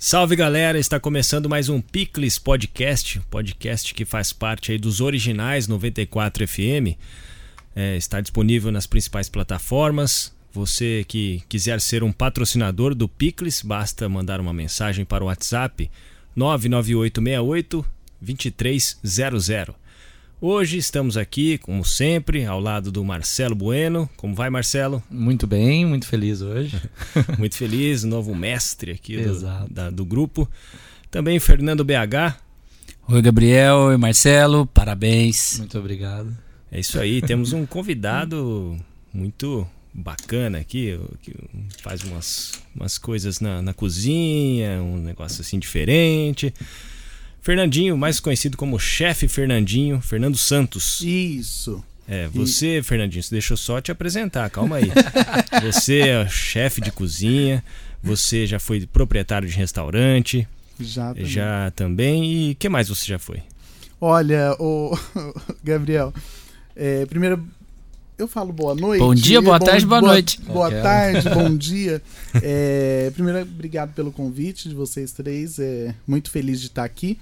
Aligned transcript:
Salve 0.00 0.36
galera, 0.36 0.78
está 0.78 1.00
começando 1.00 1.48
mais 1.48 1.68
um 1.68 1.80
Picles 1.80 2.38
Podcast, 2.38 3.18
podcast 3.28 3.92
que 3.92 4.04
faz 4.04 4.32
parte 4.32 4.70
aí 4.70 4.78
dos 4.78 5.00
originais 5.00 5.66
94 5.66 6.46
FM. 6.46 6.94
É, 7.74 7.96
está 7.96 8.20
disponível 8.20 8.70
nas 8.70 8.86
principais 8.86 9.28
plataformas. 9.28 10.32
Você 10.52 11.04
que 11.08 11.42
quiser 11.48 11.80
ser 11.80 12.04
um 12.04 12.12
patrocinador 12.12 12.94
do 12.94 13.08
Picles, 13.08 13.60
basta 13.60 14.08
mandar 14.08 14.40
uma 14.40 14.52
mensagem 14.52 15.04
para 15.04 15.24
o 15.24 15.26
WhatsApp 15.26 15.90
99868 16.36 17.84
2300. 18.20 19.74
Hoje 20.40 20.78
estamos 20.78 21.16
aqui, 21.16 21.58
como 21.58 21.84
sempre, 21.84 22.44
ao 22.44 22.60
lado 22.60 22.92
do 22.92 23.04
Marcelo 23.04 23.56
Bueno. 23.56 24.08
Como 24.16 24.36
vai, 24.36 24.48
Marcelo? 24.48 25.02
Muito 25.10 25.48
bem, 25.48 25.84
muito 25.84 26.06
feliz 26.06 26.40
hoje. 26.40 26.80
muito 27.36 27.56
feliz, 27.56 28.04
novo 28.04 28.32
mestre 28.36 28.92
aqui 28.92 29.20
do, 29.20 29.40
da, 29.68 29.90
do 29.90 30.04
grupo. 30.04 30.48
Também 31.10 31.40
Fernando 31.40 31.84
BH. 31.84 32.38
Oi, 33.08 33.20
Gabriel. 33.20 33.78
Oi, 33.88 33.96
Marcelo. 33.96 34.64
Parabéns. 34.64 35.58
Muito 35.58 35.76
obrigado. 35.76 36.32
É 36.70 36.78
isso 36.78 37.00
aí, 37.00 37.20
temos 37.20 37.52
um 37.52 37.66
convidado 37.66 38.78
muito 39.12 39.66
bacana 39.92 40.58
aqui, 40.58 41.00
que 41.20 41.34
faz 41.82 42.04
umas, 42.04 42.52
umas 42.76 42.96
coisas 42.96 43.40
na, 43.40 43.60
na 43.60 43.74
cozinha, 43.74 44.80
um 44.80 44.98
negócio 44.98 45.40
assim 45.40 45.58
diferente. 45.58 46.54
Fernandinho, 47.48 47.96
mais 47.96 48.20
conhecido 48.20 48.58
como 48.58 48.78
Chefe 48.78 49.26
Fernandinho, 49.26 50.02
Fernando 50.02 50.36
Santos. 50.36 51.00
Isso. 51.00 51.82
É, 52.06 52.28
você, 52.28 52.80
e... 52.80 52.82
Fernandinho, 52.82 53.24
deixa 53.30 53.54
eu 53.54 53.56
só 53.56 53.80
te 53.80 53.90
apresentar, 53.90 54.50
calma 54.50 54.76
aí. 54.76 54.92
você 55.64 56.00
é 56.00 56.28
chefe 56.28 56.82
de 56.82 56.92
cozinha, 56.92 57.64
você 58.02 58.46
já 58.46 58.58
foi 58.58 58.84
proprietário 58.84 59.48
de 59.48 59.56
restaurante. 59.56 60.46
Já 60.78 61.14
também. 61.14 61.24
Já 61.24 61.70
também. 61.70 62.50
E 62.50 62.54
que 62.54 62.68
mais 62.68 62.90
você 62.90 63.06
já 63.06 63.18
foi? 63.18 63.40
Olha, 63.98 64.54
o 64.60 64.94
Gabriel, 65.64 66.12
é, 66.76 67.06
primeiro 67.06 67.42
eu 68.18 68.26
falo 68.26 68.52
boa 68.52 68.74
noite. 68.74 69.00
Bom 69.00 69.14
dia, 69.14 69.40
boa 69.40 69.60
bom, 69.60 69.64
tarde, 69.64 69.86
boa, 69.86 70.00
boa 70.00 70.12
noite. 70.12 70.40
Boa 70.42 70.66
okay. 70.66 70.82
tarde, 70.82 71.28
bom 71.30 71.56
dia. 71.56 72.02
É, 72.42 73.12
primeiro, 73.14 73.42
obrigado 73.42 73.94
pelo 73.94 74.10
convite 74.10 74.68
de 74.68 74.74
vocês 74.74 75.12
três. 75.12 75.60
É 75.60 75.94
muito 76.04 76.28
feliz 76.30 76.60
de 76.60 76.66
estar 76.66 76.84
aqui. 76.84 77.16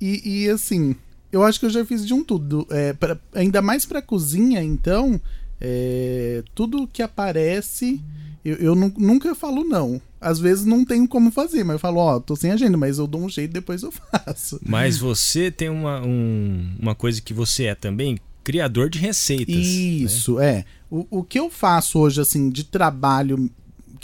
E, 0.00 0.44
e 0.44 0.50
assim, 0.50 0.94
eu 1.32 1.42
acho 1.42 1.58
que 1.60 1.66
eu 1.66 1.70
já 1.70 1.84
fiz 1.84 2.06
de 2.06 2.14
um 2.14 2.24
tudo. 2.24 2.66
É, 2.70 2.92
pra, 2.92 3.18
ainda 3.34 3.60
mais 3.60 3.84
para 3.84 4.02
cozinha, 4.02 4.62
então, 4.62 5.20
é, 5.60 6.42
tudo 6.54 6.86
que 6.86 7.02
aparece, 7.02 8.00
eu, 8.44 8.56
eu 8.56 8.74
nunca 8.74 9.34
falo 9.34 9.64
não. 9.64 10.00
Às 10.20 10.38
vezes 10.38 10.64
não 10.64 10.84
tenho 10.84 11.06
como 11.06 11.30
fazer, 11.30 11.62
mas 11.64 11.74
eu 11.74 11.80
falo, 11.80 11.98
ó, 11.98 12.16
oh, 12.16 12.20
tô 12.20 12.34
sem 12.34 12.50
agenda, 12.50 12.76
mas 12.76 12.98
eu 12.98 13.06
dou 13.06 13.22
um 13.22 13.28
jeito 13.28 13.52
depois 13.52 13.82
eu 13.82 13.92
faço. 14.12 14.60
Mas 14.64 14.98
você 14.98 15.50
tem 15.50 15.68
uma, 15.68 16.00
um, 16.04 16.74
uma 16.78 16.94
coisa 16.94 17.20
que 17.20 17.34
você 17.34 17.64
é 17.64 17.74
também, 17.74 18.18
criador 18.42 18.88
de 18.88 18.98
receitas. 18.98 19.54
Né? 19.54 19.62
Isso, 19.62 20.36
né? 20.36 20.48
é. 20.48 20.64
O, 20.90 21.06
o 21.10 21.24
que 21.24 21.38
eu 21.38 21.50
faço 21.50 21.98
hoje, 21.98 22.20
assim, 22.20 22.48
de 22.48 22.64
trabalho 22.64 23.50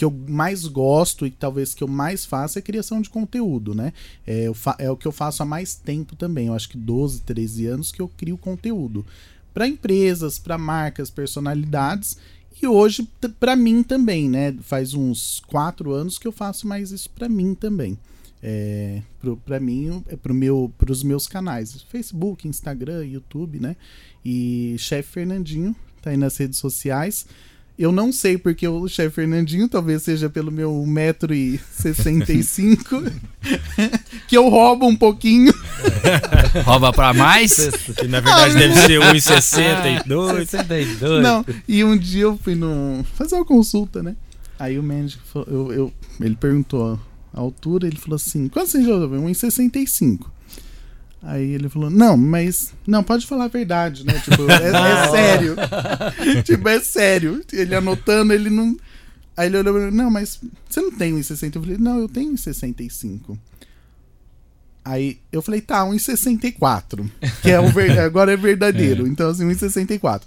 que 0.02 0.04
eu 0.04 0.10
mais 0.10 0.66
gosto 0.66 1.24
e 1.24 1.30
talvez 1.30 1.74
que 1.74 1.84
eu 1.84 1.86
mais 1.86 2.24
faço 2.24 2.58
é 2.58 2.62
criação 2.62 3.00
de 3.00 3.08
conteúdo, 3.08 3.72
né? 3.72 3.92
É, 4.26 4.50
é, 4.78 4.90
o 4.90 4.96
que 4.96 5.06
eu 5.06 5.12
faço 5.12 5.44
há 5.44 5.46
mais 5.46 5.76
tempo 5.76 6.16
também. 6.16 6.48
Eu 6.48 6.54
acho 6.54 6.68
que 6.68 6.76
12, 6.76 7.20
13 7.20 7.66
anos 7.66 7.92
que 7.92 8.02
eu 8.02 8.08
crio 8.08 8.36
conteúdo 8.36 9.06
para 9.54 9.68
empresas, 9.68 10.38
para 10.40 10.58
marcas, 10.58 11.08
personalidades 11.08 12.16
e 12.60 12.66
hoje 12.66 13.08
para 13.38 13.54
mim 13.54 13.84
também, 13.84 14.28
né? 14.28 14.52
Faz 14.62 14.92
uns 14.92 15.40
quatro 15.46 15.92
anos 15.92 16.18
que 16.18 16.26
eu 16.26 16.32
faço 16.32 16.66
mais 16.66 16.90
isso 16.90 17.08
para 17.10 17.28
mim 17.28 17.54
também 17.54 17.96
é, 18.42 19.02
para 19.44 19.60
mim, 19.60 20.02
é 20.08 20.16
pro 20.16 20.34
meu, 20.34 20.72
pros 20.76 21.04
meus 21.04 21.28
canais, 21.28 21.80
Facebook, 21.82 22.48
Instagram, 22.48 23.06
YouTube, 23.06 23.60
né? 23.60 23.76
E 24.24 24.74
Chefe 24.78 25.12
Fernandinho 25.12 25.76
tá 26.02 26.10
aí 26.10 26.16
nas 26.16 26.36
redes 26.36 26.58
sociais. 26.58 27.24
Eu 27.78 27.90
não 27.90 28.12
sei 28.12 28.36
porque 28.36 28.68
o 28.68 28.86
chefe 28.86 29.14
Fernandinho, 29.16 29.66
talvez 29.68 30.02
seja 30.02 30.28
pelo 30.28 30.52
meu 30.52 30.70
1,65m, 30.86 33.10
que 34.28 34.36
eu 34.36 34.46
roubo 34.48 34.86
um 34.86 34.94
pouquinho. 34.94 35.54
Rouba 36.64 36.92
pra 36.92 37.14
mais? 37.14 37.54
Que 37.96 38.06
na 38.06 38.20
verdade 38.20 38.56
ah, 38.56 38.58
deve 38.58 38.76
ser 38.76 39.00
1,62m. 39.00 40.46
62. 40.46 41.22
Não, 41.22 41.42
e 41.66 41.82
um 41.82 41.96
dia 41.96 42.24
eu 42.24 42.38
fui 42.38 42.54
no, 42.54 43.02
fazer 43.14 43.36
uma 43.36 43.44
consulta, 43.44 44.02
né? 44.02 44.14
Aí 44.58 44.78
o 44.78 44.82
médico 44.82 45.22
falou, 45.32 45.48
eu, 45.48 45.72
eu, 45.72 45.90
ele 46.20 46.36
perguntou 46.36 47.00
a 47.34 47.40
altura, 47.40 47.86
ele 47.86 47.96
falou 47.96 48.16
assim: 48.16 48.48
quanto 48.48 48.70
você 48.70 48.82
já 48.82 48.90
1,65. 48.90 50.26
Aí 51.22 51.52
ele 51.52 51.68
falou: 51.68 51.88
Não, 51.88 52.16
mas. 52.16 52.72
Não, 52.86 53.02
pode 53.02 53.26
falar 53.26 53.44
a 53.44 53.48
verdade, 53.48 54.04
né? 54.04 54.14
Tipo, 54.20 54.50
é, 54.50 54.68
é 54.68 55.10
sério. 55.10 55.56
tipo, 56.42 56.68
é 56.68 56.80
sério. 56.80 57.44
Ele 57.52 57.74
anotando, 57.74 58.32
ele 58.32 58.50
não. 58.50 58.76
Aí 59.36 59.46
ele 59.46 59.58
olhou 59.58 59.90
Não, 59.90 60.10
mas 60.10 60.40
você 60.68 60.80
não 60.80 60.90
tem 60.90 61.14
1,60. 61.14 61.56
Eu 61.56 61.62
falei: 61.62 61.78
Não, 61.78 61.98
eu 61.98 62.08
tenho 62.08 62.32
1,65. 62.32 63.38
Aí 64.84 65.20
eu 65.30 65.40
falei: 65.40 65.60
Tá, 65.60 65.84
1,64. 65.84 67.08
Que 67.40 67.52
é 67.52 67.60
o 67.60 67.68
ver... 67.68 67.98
agora 68.00 68.32
é 68.32 68.36
verdadeiro. 68.36 69.06
É. 69.06 69.08
Então, 69.08 69.30
assim, 69.30 69.48
1,64. 69.48 70.22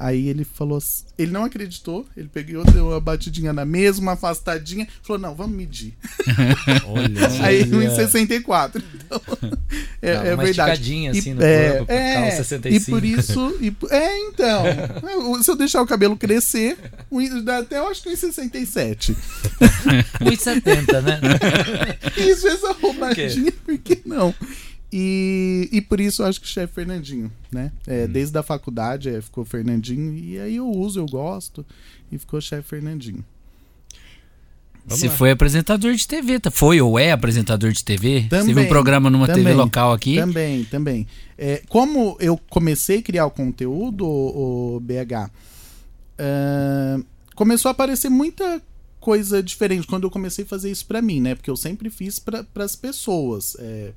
Aí 0.00 0.28
ele 0.28 0.44
falou, 0.44 0.78
ele 1.18 1.32
não 1.32 1.44
acreditou, 1.44 2.06
ele 2.16 2.28
pegou, 2.28 2.64
deu 2.64 2.90
uma 2.90 3.00
batidinha 3.00 3.52
na 3.52 3.64
mesa, 3.64 4.00
uma 4.00 4.12
afastadinha, 4.12 4.86
falou: 5.02 5.20
não, 5.20 5.34
vamos 5.34 5.56
medir. 5.56 5.94
Olha, 6.86 7.44
aí 7.44 7.64
1,64. 7.64 8.80
Então, 8.94 9.20
é, 10.00 10.14
não, 10.14 10.24
é 10.24 10.34
uma 10.34 10.44
verdade. 10.44 11.08
assim 11.08 11.34
no 11.34 11.42
é, 11.42 11.78
corpo, 11.78 11.92
é, 11.92 12.30
65. 12.30 12.76
E 12.76 12.92
por 12.92 13.04
isso. 13.04 13.58
E, 13.60 13.76
é, 13.90 14.18
então. 14.28 14.62
se 15.42 15.50
eu 15.50 15.56
deixar 15.56 15.82
o 15.82 15.86
cabelo 15.86 16.16
crescer, 16.16 16.78
dá 17.42 17.58
até 17.58 17.78
eu 17.78 17.88
acho 17.88 18.00
que 18.00 18.10
1,67. 18.10 19.16
1,70, 20.20 21.02
né? 21.02 21.18
Isso, 22.16 22.46
essa 22.46 22.72
roubadinha, 22.74 23.52
por 23.64 23.76
que 23.78 24.00
não? 24.06 24.32
E, 24.92 25.68
e 25.70 25.80
por 25.82 26.00
isso 26.00 26.22
eu 26.22 26.26
acho 26.26 26.40
que 26.40 26.46
o 26.46 26.48
chefe 26.48 26.74
Fernandinho, 26.74 27.30
né? 27.52 27.72
É, 27.86 28.04
hum. 28.04 28.12
Desde 28.12 28.38
a 28.38 28.42
faculdade 28.42 29.10
é, 29.10 29.20
ficou 29.20 29.44
Fernandinho, 29.44 30.14
e 30.16 30.38
aí 30.38 30.56
eu 30.56 30.68
uso, 30.68 30.98
eu 30.98 31.06
gosto, 31.06 31.64
e 32.10 32.18
ficou 32.18 32.40
chefe 32.40 32.68
Fernandinho. 32.68 33.24
Vamos 34.88 35.00
Você 35.00 35.08
lá. 35.08 35.14
foi 35.14 35.30
apresentador 35.30 35.92
de 35.92 36.08
TV, 36.08 36.40
tá? 36.40 36.50
foi 36.50 36.80
ou 36.80 36.98
é 36.98 37.12
apresentador 37.12 37.72
de 37.72 37.84
TV? 37.84 38.22
Também, 38.22 38.46
Você 38.46 38.54
teve 38.54 38.60
um 38.66 38.68
programa 38.68 39.10
numa 39.10 39.26
também, 39.26 39.44
TV 39.44 39.54
local 39.54 39.92
aqui? 39.92 40.14
Também, 40.16 40.64
também. 40.64 41.06
É, 41.36 41.62
como 41.68 42.16
eu 42.18 42.40
comecei 42.48 43.00
a 43.00 43.02
criar 43.02 43.26
o 43.26 43.30
conteúdo, 43.30 44.06
o, 44.06 44.76
o 44.76 44.80
BH, 44.80 45.30
uh, 46.18 47.04
começou 47.34 47.68
a 47.68 47.72
aparecer 47.72 48.08
muita 48.08 48.62
coisa 48.98 49.42
diferente 49.42 49.86
quando 49.86 50.04
eu 50.04 50.10
comecei 50.10 50.46
a 50.46 50.48
fazer 50.48 50.70
isso 50.70 50.86
para 50.86 51.02
mim, 51.02 51.20
né? 51.20 51.34
Porque 51.34 51.50
eu 51.50 51.56
sempre 51.56 51.90
fiz 51.90 52.18
para 52.18 52.46
as 52.56 52.74
pessoas. 52.74 53.56
É, 53.58 53.92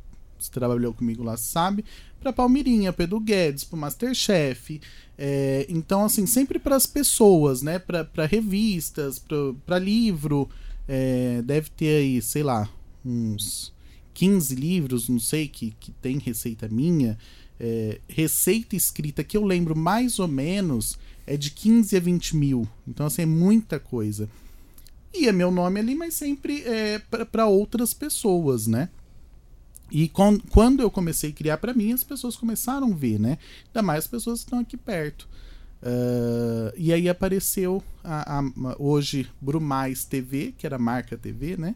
trabalhou 0.50 0.94
comigo 0.94 1.24
lá, 1.24 1.38
sabe? 1.38 1.84
Pra 2.19 2.31
Palmirinha, 2.31 2.94
Pedro 2.94 3.19
Guedes, 3.19 3.63
pro 3.63 3.78
Masterchef. 3.78 4.79
É, 5.18 5.66
então, 5.69 6.06
assim, 6.06 6.25
sempre 6.25 6.57
para 6.57 6.75
as 6.75 6.85
pessoas, 6.85 7.62
né? 7.62 7.78
Para 7.79 8.25
revistas, 8.25 9.24
para 9.66 9.78
livro. 9.78 10.50
É, 10.88 11.41
deve 11.44 11.69
ter 11.69 11.97
aí, 11.97 12.22
sei 12.22 12.44
lá, 12.44 12.69
uns 13.06 13.74
15 14.13 14.56
livros, 14.56 15.09
não 15.09 15.19
sei, 15.19 15.47
que, 15.47 15.74
que 15.79 15.91
tem 15.91 16.18
receita 16.18 16.68
minha. 16.68 17.18
É, 17.59 18.00
receita 18.08 18.75
escrita 18.75 19.23
que 19.23 19.38
eu 19.38 19.46
lembro 19.46 19.75
mais 19.75 20.18
ou 20.18 20.28
menos 20.28 20.97
é 21.28 21.38
de 21.38 21.52
15 21.52 21.96
a 21.96 22.00
20 22.00 22.35
mil. 22.35 22.68
Então, 22.88 23.06
assim, 23.06 23.22
é 23.22 23.25
muita 23.25 23.79
coisa. 23.79 24.28
E 25.13 25.28
é 25.28 25.31
meu 25.31 25.52
nome 25.52 25.79
ali, 25.79 25.94
mas 25.94 26.13
sempre 26.13 26.63
é 26.63 27.00
para 27.31 27.46
outras 27.46 27.94
pessoas, 27.94 28.66
né? 28.68 28.90
E 29.91 30.08
com, 30.08 30.40
quando 30.40 30.82
eu 30.82 30.90
comecei 30.90 31.32
a 31.32 31.34
criar 31.34 31.58
para 31.58 31.73
mim, 31.73 31.91
as 31.91 32.03
pessoas 32.03 32.38
começaram 32.38 32.91
a 32.91 32.96
ver, 32.96 33.20
né? 33.20 33.38
Ainda 33.67 33.82
mais 33.85 34.05
as 34.05 34.08
pessoas 34.08 34.40
que 34.40 34.46
estão 34.46 34.59
aqui 34.59 34.78
perto. 34.78 35.28
Uh, 35.84 36.72
e 36.78 36.93
aí 36.93 37.09
apareceu 37.09 37.84
a, 38.03 38.40
a, 38.40 38.43
hoje 38.79 39.28
Brumais 39.41 40.05
TV, 40.05 40.53
que 40.58 40.66
era 40.66 40.78
marca 40.78 41.17
TV, 41.17 41.58
né? 41.58 41.76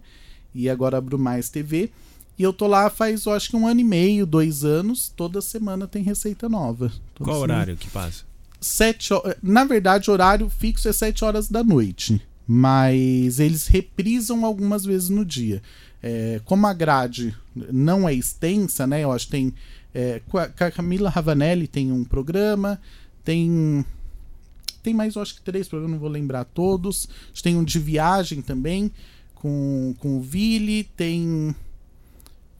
E 0.53 0.69
agora 0.69 0.97
a 0.97 1.01
Brumais 1.01 1.49
TV. 1.49 1.91
E 2.37 2.43
eu 2.43 2.53
tô 2.53 2.67
lá 2.67 2.89
faz, 2.89 3.25
eu 3.25 3.33
acho 3.33 3.49
que 3.49 3.55
um 3.55 3.67
ano 3.67 3.81
e 3.81 3.83
meio, 3.83 4.25
dois 4.25 4.63
anos. 4.63 5.11
Toda 5.15 5.41
semana 5.41 5.87
tem 5.87 6.03
receita 6.03 6.47
nova. 6.47 6.91
Toda 7.13 7.29
Qual 7.29 7.41
semana. 7.41 7.53
horário 7.53 7.77
que 7.77 7.89
passa? 7.89 8.23
Sete, 8.61 9.09
na 9.43 9.63
verdade, 9.63 10.09
horário 10.09 10.49
fixo 10.49 10.87
é 10.87 10.93
sete 10.93 11.25
horas 11.25 11.49
da 11.49 11.63
noite. 11.63 12.21
Mas 12.47 13.39
eles 13.39 13.67
reprisam 13.67 14.45
algumas 14.45 14.85
vezes 14.85 15.09
no 15.09 15.25
dia. 15.25 15.61
É, 16.07 16.39
como 16.45 16.67
a 16.67 16.73
grade 16.73 17.35
não 17.55 18.07
é 18.07 18.13
extensa, 18.13 18.85
né? 18.85 19.03
Eu 19.03 19.11
acho 19.11 19.25
que 19.25 19.31
tem. 19.31 19.53
É, 19.91 20.21
a 20.59 20.69
Camila 20.69 21.09
Ravanelli 21.09 21.67
tem 21.67 21.91
um 21.91 22.03
programa, 22.03 22.79
tem. 23.23 23.83
Tem 24.83 24.93
mais, 24.93 25.15
eu 25.15 25.23
acho 25.23 25.33
que 25.33 25.41
três 25.41 25.67
programas, 25.67 25.93
não 25.93 25.99
vou 25.99 26.09
lembrar 26.09 26.43
todos. 26.43 27.09
Tem 27.41 27.57
um 27.57 27.63
de 27.63 27.79
viagem 27.79 28.39
também, 28.39 28.91
com, 29.33 29.95
com 29.97 30.19
o 30.19 30.21
Vili, 30.21 30.83
tem 30.83 31.55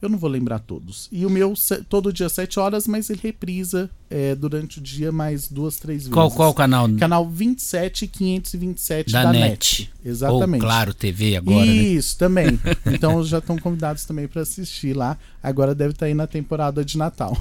eu 0.06 0.10
não 0.10 0.18
vou 0.18 0.30
lembrar 0.30 0.60
todos. 0.60 1.08
E 1.12 1.26
o 1.26 1.30
meu, 1.30 1.54
todo 1.88 2.12
dia 2.12 2.28
7 2.28 2.58
horas, 2.58 2.86
mas 2.86 3.10
ele 3.10 3.20
reprisa 3.22 3.90
é, 4.08 4.34
durante 4.34 4.78
o 4.78 4.82
dia 4.82 5.12
mais 5.12 5.48
duas, 5.48 5.76
três 5.76 6.02
vezes. 6.02 6.12
Qual, 6.12 6.30
qual 6.30 6.54
canal? 6.54 6.88
Canal 6.98 7.28
27 7.28 8.06
527 8.06 9.12
da, 9.12 9.24
da 9.24 9.32
NET. 9.32 9.48
NET. 9.48 9.92
Exatamente. 10.04 10.62
Ou 10.62 10.68
Claro 10.68 10.94
TV 10.94 11.36
agora, 11.36 11.66
né? 11.66 11.72
Isso, 11.72 12.14
né? 12.14 12.18
também. 12.18 12.60
Então 12.86 13.22
já 13.24 13.38
estão 13.38 13.58
convidados 13.58 14.04
também 14.04 14.26
para 14.26 14.42
assistir 14.42 14.96
lá. 14.96 15.18
Agora 15.42 15.74
deve 15.74 15.90
estar 15.90 16.00
tá 16.00 16.06
aí 16.06 16.14
na 16.14 16.26
temporada 16.26 16.84
de 16.84 16.96
Natal. 16.96 17.36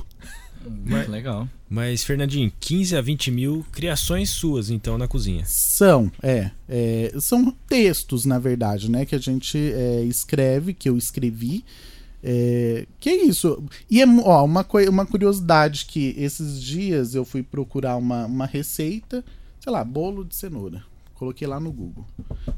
Muito 0.68 1.12
legal. 1.12 1.48
Mas, 1.70 2.04
Fernandinho, 2.04 2.52
15 2.60 2.96
a 2.96 3.02
20 3.02 3.32
mil 3.32 3.66
criações 3.72 4.30
suas, 4.30 4.70
então, 4.70 4.98
na 4.98 5.08
cozinha. 5.08 5.44
São, 5.46 6.12
é. 6.22 6.52
é 6.70 7.12
são 7.20 7.52
textos, 7.68 8.26
na 8.26 8.38
verdade, 8.40 8.90
né? 8.90 9.06
Que 9.06 9.16
a 9.16 9.20
gente 9.20 9.58
é, 9.58 10.04
escreve, 10.04 10.74
que 10.74 10.88
eu 10.88 10.98
escrevi. 10.98 11.64
É, 12.28 12.88
que 13.00 13.08
é 13.08 13.24
isso? 13.24 13.64
E 13.88 14.02
é 14.02 14.06
ó, 14.24 14.44
uma, 14.44 14.66
uma 14.90 15.06
curiosidade 15.06 15.86
que 15.86 16.16
esses 16.18 16.60
dias 16.60 17.14
eu 17.14 17.24
fui 17.24 17.44
procurar 17.44 17.98
uma, 17.98 18.26
uma 18.26 18.48
receita, 18.48 19.24
sei 19.60 19.72
lá, 19.72 19.84
bolo 19.84 20.26
de 20.26 20.36
cenoura. 20.36 20.84
Coloquei 21.14 21.48
lá 21.48 21.60
no 21.60 21.72
Google. 21.72 22.04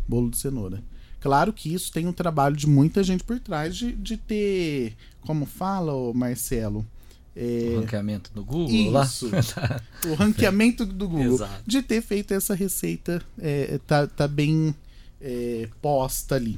Bolo 0.08 0.30
de 0.30 0.38
cenoura. 0.38 0.81
Claro 1.19 1.52
que 1.52 1.74
isso 1.74 1.92
tem 1.92 2.08
um 2.08 2.14
trabalho 2.14 2.56
de 2.56 2.66
muita 2.66 3.04
gente 3.04 3.25
por 3.25 3.42
trás 3.42 3.75
de, 3.75 3.92
de 3.92 4.16
ter, 4.16 4.96
como 5.19 5.46
fala 5.46 5.94
o 5.94 6.13
Marcelo, 6.13 6.86
é... 7.36 7.74
O 7.75 7.81
ranqueamento 7.81 8.31
do 8.34 8.44
Google 8.44 9.04
Isso. 9.04 9.30
lá? 9.30 9.81
o 10.10 10.13
ranqueamento 10.16 10.86
do 10.86 11.10
Google. 11.10 11.36
Exato. 11.36 11.63
De 11.68 11.84
ter 11.84 12.02
feito 12.02 12.34
essa 12.34 12.56
receita, 12.56 13.22
é, 13.38 13.80
tá, 13.86 14.08
tá 14.08 14.28
bem 14.28 14.74
é, 15.22 15.70
posta 15.81 16.36
ali 16.36 16.58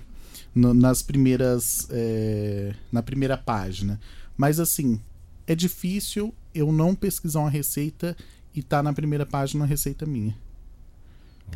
no, 0.53 0.73
nas 0.73 1.01
primeiras. 1.01 1.87
É, 1.89 2.73
na 2.91 3.01
primeira 3.01 3.37
página. 3.37 3.99
Mas 4.37 4.59
assim, 4.59 4.99
é 5.47 5.55
difícil 5.55 6.33
eu 6.53 6.71
não 6.71 6.95
pesquisar 6.95 7.39
uma 7.39 7.49
receita 7.49 8.15
e 8.53 8.61
tá 8.61 8.81
na 8.81 8.93
primeira 8.93 9.25
página 9.25 9.63
uma 9.63 9.67
receita 9.67 10.05
minha. 10.05 10.35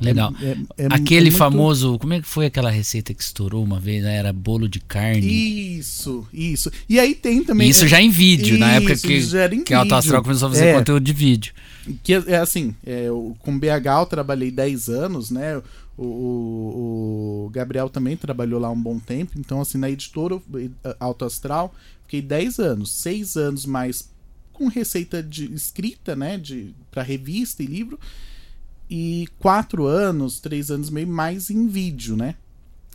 Legal. 0.01 0.33
É, 0.41 0.51
é, 0.51 0.85
é 0.85 0.87
Aquele 0.89 1.29
muito... 1.29 1.37
famoso. 1.37 1.99
Como 1.99 2.13
é 2.13 2.21
que 2.21 2.27
foi 2.27 2.47
aquela 2.47 2.69
receita 2.69 3.13
que 3.13 3.21
estourou 3.21 3.63
uma 3.63 3.79
vez? 3.79 4.03
Né? 4.03 4.15
Era 4.15 4.33
bolo 4.33 4.67
de 4.67 4.79
carne. 4.79 5.77
Isso, 5.77 6.27
isso. 6.33 6.71
E 6.89 6.99
aí 6.99 7.13
tem 7.13 7.43
também. 7.43 7.69
Isso 7.69 7.87
já 7.87 8.01
em 8.01 8.09
vídeo, 8.09 8.55
isso, 8.55 8.59
na 8.59 8.73
época 8.73 8.95
que, 8.95 9.63
que 9.63 9.73
a 9.73 9.79
Autoastral 9.79 10.23
começou 10.23 10.47
a 10.47 10.51
fazer 10.51 10.65
é. 10.67 10.73
conteúdo 10.73 11.03
de 11.03 11.13
vídeo. 11.13 11.53
Que 12.01 12.13
é 12.13 12.37
assim, 12.37 12.73
é, 12.85 13.07
com 13.39 13.59
BH 13.59 13.99
eu 13.99 14.05
trabalhei 14.05 14.49
10 14.49 14.89
anos, 14.89 15.29
né? 15.29 15.61
O, 15.97 16.05
o, 16.05 17.45
o, 17.45 17.49
Gabriel 17.49 17.89
também 17.89 18.17
trabalhou 18.17 18.59
lá 18.59 18.69
um 18.69 18.81
bom 18.81 18.99
tempo. 18.99 19.33
Então, 19.37 19.61
assim, 19.61 19.77
na 19.77 19.89
editora 19.89 20.41
Alto 20.99 21.25
Astral, 21.25 21.73
fiquei 22.03 22.21
10 22.21 22.59
anos, 22.59 22.91
6 22.93 23.37
anos 23.37 23.65
mais 23.65 24.09
com 24.51 24.67
receita 24.67 25.21
de 25.21 25.51
escrita, 25.53 26.15
né? 26.15 26.37
De, 26.37 26.73
para 26.89 27.03
revista 27.03 27.61
e 27.61 27.67
livro. 27.67 27.99
E 28.89 29.27
4 29.39 29.85
anos, 29.85 30.39
3 30.39 30.71
anos 30.71 30.89
meio 30.89 31.07
mais 31.07 31.49
em 31.49 31.67
vídeo, 31.67 32.15
né? 32.15 32.35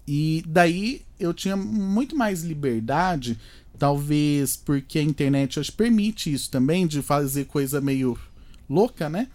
E 0.06 0.42
daí 0.46 1.02
eu 1.20 1.34
tinha 1.34 1.56
muito 1.56 2.16
mais 2.16 2.42
liberdade, 2.42 3.38
talvez 3.78 4.56
porque 4.56 4.98
a 4.98 5.02
internet 5.02 5.60
acho, 5.60 5.72
permite 5.72 6.32
isso 6.32 6.50
também, 6.50 6.86
de 6.86 7.02
fazer 7.02 7.44
coisa 7.44 7.80
meio 7.80 8.18
louca, 8.68 9.08
né? 9.08 9.28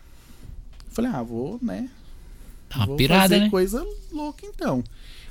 Falei, 0.90 1.12
ah, 1.12 1.22
vou, 1.22 1.60
né? 1.62 1.90
Uma 2.76 2.86
Vou 2.86 2.96
pirada, 2.98 3.22
fazer 3.24 3.40
né? 3.42 3.50
coisa 3.50 3.86
louca 4.12 4.46
então. 4.46 4.84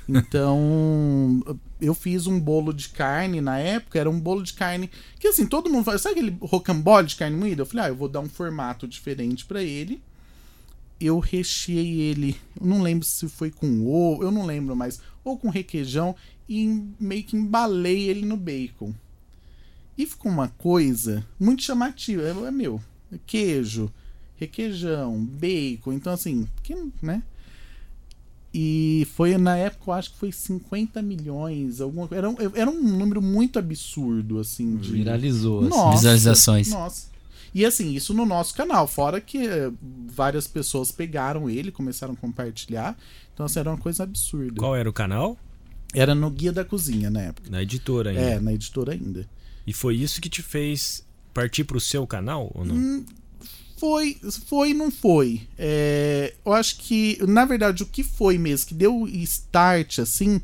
Então, 0.07 1.43
eu 1.79 1.93
fiz 1.93 2.27
um 2.27 2.39
bolo 2.39 2.73
de 2.73 2.89
carne 2.89 3.41
na 3.41 3.57
época, 3.57 3.99
era 3.99 4.09
um 4.09 4.19
bolo 4.19 4.43
de 4.43 4.53
carne 4.53 4.89
que 5.19 5.27
assim, 5.27 5.45
todo 5.45 5.69
mundo 5.69 5.85
fala, 5.85 5.97
sabe 5.97 6.19
aquele 6.19 6.37
rocambole 6.41 7.07
de 7.07 7.15
carne 7.15 7.37
moída? 7.37 7.61
Eu 7.61 7.65
falei, 7.65 7.85
ah, 7.85 7.89
eu 7.89 7.95
vou 7.95 8.09
dar 8.09 8.19
um 8.19 8.29
formato 8.29 8.87
diferente 8.87 9.45
para 9.45 9.61
ele. 9.61 10.01
Eu 10.99 11.19
recheei 11.19 11.99
ele, 12.01 12.37
eu 12.59 12.65
não 12.65 12.81
lembro 12.81 13.05
se 13.05 13.27
foi 13.27 13.51
com 13.51 13.85
ovo, 13.85 14.23
eu 14.23 14.31
não 14.31 14.45
lembro 14.45 14.75
mais, 14.75 15.01
ou 15.23 15.37
com 15.37 15.49
requeijão 15.49 16.15
e 16.47 16.67
meio 16.99 17.23
que 17.23 17.35
embalei 17.35 18.09
ele 18.09 18.25
no 18.25 18.37
bacon. 18.37 18.93
E 19.97 20.05
ficou 20.05 20.31
uma 20.31 20.47
coisa 20.47 21.25
muito 21.39 21.63
chamativa, 21.63 22.21
é, 22.21 22.47
é 22.47 22.51
meu, 22.51 22.81
queijo, 23.25 23.91
requeijão, 24.37 25.23
bacon, 25.23 25.93
então 25.93 26.13
assim, 26.13 26.47
que, 26.63 26.75
né? 27.01 27.21
E 28.53 29.07
foi 29.15 29.35
na 29.37 29.57
época, 29.57 29.83
eu 29.87 29.93
acho 29.93 30.11
que 30.11 30.17
foi 30.17 30.31
50 30.31 31.01
milhões, 31.01 31.81
alguma 31.81 32.07
era, 32.11 32.29
um, 32.29 32.35
era 32.53 32.69
um 32.69 32.83
número 32.83 33.19
muito 33.19 33.57
absurdo, 33.57 34.39
assim. 34.39 34.77
De... 34.77 34.91
Viralizou. 34.91 35.61
Assim. 35.61 35.69
Nossa, 35.69 35.97
Visualizações. 35.97 36.69
Nossa. 36.69 37.07
E 37.53 37.65
assim, 37.65 37.93
isso 37.93 38.13
no 38.13 38.25
nosso 38.25 38.53
canal, 38.55 38.87
fora 38.87 39.21
que 39.21 39.47
eh, 39.47 39.71
várias 40.07 40.47
pessoas 40.47 40.91
pegaram 40.91 41.49
ele, 41.49 41.71
começaram 41.71 42.13
a 42.13 42.17
compartilhar. 42.17 42.97
Então, 43.33 43.45
assim, 43.45 43.59
era 43.59 43.69
uma 43.69 43.77
coisa 43.77 44.03
absurda. 44.03 44.59
Qual 44.59 44.75
era 44.75 44.89
o 44.89 44.93
canal? 44.93 45.37
Era 45.93 46.15
no 46.15 46.29
Guia 46.29 46.51
da 46.51 46.65
Cozinha 46.65 47.09
na 47.09 47.21
época. 47.21 47.49
Na 47.49 47.61
editora 47.61 48.09
ainda. 48.09 48.21
É, 48.21 48.39
na 48.39 48.53
editora 48.53 48.93
ainda. 48.93 49.27
E 49.65 49.73
foi 49.73 49.95
isso 49.95 50.19
que 50.19 50.29
te 50.29 50.41
fez 50.41 51.05
partir 51.33 51.63
para 51.63 51.77
o 51.77 51.81
seu 51.81 52.05
canal 52.05 52.51
ou 52.53 52.65
não? 52.65 52.75
Hum, 52.75 53.05
foi, 53.83 54.17
foi 54.47 54.69
e 54.69 54.73
não 54.73 54.89
foi. 54.89 55.41
É, 55.59 56.33
eu 56.45 56.53
acho 56.53 56.77
que, 56.77 57.17
na 57.27 57.43
verdade, 57.43 57.83
o 57.83 57.85
que 57.85 58.01
foi 58.01 58.37
mesmo, 58.37 58.67
que 58.67 58.73
deu 58.73 59.05
start, 59.09 59.99
assim, 59.99 60.41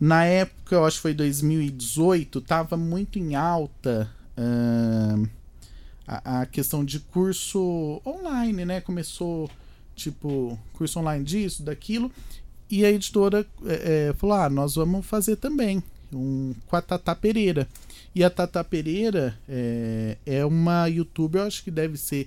na 0.00 0.24
época, 0.24 0.76
eu 0.76 0.86
acho 0.86 0.96
que 0.96 1.02
foi 1.02 1.12
2018, 1.12 2.40
tava 2.40 2.74
muito 2.74 3.18
em 3.18 3.34
alta 3.34 4.10
uh, 4.38 5.28
a, 6.06 6.40
a, 6.40 6.46
questão 6.46 6.82
de 6.82 7.00
curso 7.00 8.00
online, 8.06 8.64
né? 8.64 8.80
Começou, 8.80 9.50
tipo, 9.94 10.58
curso 10.72 11.00
online 11.00 11.24
disso, 11.24 11.62
daquilo, 11.62 12.10
e 12.70 12.82
a 12.82 12.90
editora 12.90 13.46
é, 13.66 14.08
é, 14.08 14.14
falou, 14.14 14.36
ah, 14.36 14.48
nós 14.48 14.74
vamos 14.74 15.04
fazer 15.04 15.36
também, 15.36 15.82
um 16.10 16.54
com 16.66 16.76
a 16.76 16.80
Tata 16.80 17.14
Pereira. 17.14 17.68
E 18.18 18.24
a 18.24 18.28
Tata 18.28 18.64
Pereira 18.64 19.38
é, 19.48 20.16
é 20.26 20.44
uma 20.44 20.88
youtuber, 20.88 21.40
eu 21.40 21.46
acho 21.46 21.62
que 21.62 21.70
deve 21.70 21.96
ser. 21.96 22.26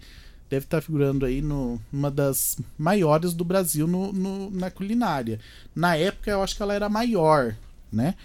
Deve 0.49 0.65
estar 0.65 0.77
tá 0.77 0.81
figurando 0.81 1.25
aí 1.25 1.41
no, 1.41 1.81
das 2.13 2.57
maiores 2.77 3.33
do 3.33 3.43
Brasil 3.43 3.85
no, 3.85 4.13
no, 4.13 4.49
na 4.51 4.71
culinária. 4.71 5.38
Na 5.75 5.97
época 5.97 6.31
eu 6.31 6.41
acho 6.41 6.55
que 6.55 6.63
ela 6.63 6.73
era 6.73 6.88
maior, 6.88 7.57
né? 7.91 8.15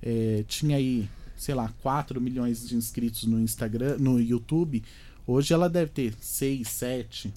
É, 0.00 0.44
tinha 0.46 0.76
aí, 0.76 1.08
sei 1.36 1.52
lá, 1.56 1.74
4 1.82 2.20
milhões 2.20 2.68
de 2.68 2.76
inscritos 2.76 3.24
no 3.24 3.40
Instagram, 3.40 3.96
no 3.98 4.20
YouTube. 4.20 4.84
Hoje 5.26 5.52
ela 5.52 5.68
deve 5.68 5.90
ter 5.90 6.14
6, 6.20 6.68
7. 6.68 7.34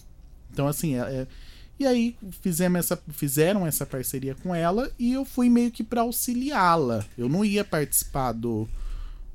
Então, 0.54 0.68
assim, 0.68 0.98
é, 0.98 1.00
é 1.00 1.28
e 1.80 1.88
aí 1.88 2.16
fizemos 2.44 2.78
essa, 2.78 3.02
fizeram 3.08 3.66
essa 3.66 3.88
parceria 3.88 4.36
com 4.36 4.54
ela 4.54 4.92
e 5.00 5.14
eu 5.14 5.26
fui 5.26 5.50
meio 5.50 5.72
que 5.72 5.84
para 5.84 6.02
auxiliá-la. 6.02 7.04
Eu 7.18 7.28
não 7.28 7.44
ia 7.44 7.66
participar 7.66 8.34
do, 8.34 8.70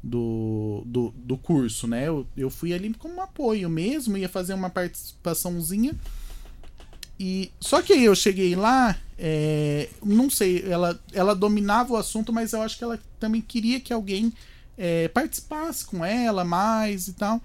do, 0.05 0.83
do, 0.85 1.15
do 1.17 1.39
curso, 1.39 1.87
né? 1.87 2.07
Eu, 2.07 2.27
eu 2.37 2.51
fui 2.51 2.75
ali 2.75 2.93
como 2.93 3.23
apoio 3.23 3.71
mesmo, 3.71 4.19
ia 4.19 4.29
fazer 4.29 4.53
uma 4.53 4.69
participaçãozinha. 4.69 5.99
E 7.19 7.51
só 7.59 7.81
que 7.81 7.95
aí 7.95 8.05
eu 8.05 8.15
cheguei 8.15 8.55
lá, 8.55 8.99
é, 9.19 9.89
não 10.05 10.29
sei, 10.29 10.63
ela, 10.69 11.01
ela 11.13 11.35
dominava 11.35 11.95
o 11.95 11.97
assunto, 11.97 12.33
mas 12.33 12.53
eu 12.53 12.61
acho 12.61 12.77
que 12.77 12.85
ela 12.85 13.01
também 13.19 13.41
queria 13.41 13.81
que 13.81 13.95
alguém 13.95 14.31
é, 14.77 15.09
participasse 15.09 15.87
com 15.87 16.05
ela 16.05 16.45
mais 16.45 17.09
e 17.09 17.15
tal. 17.15 17.41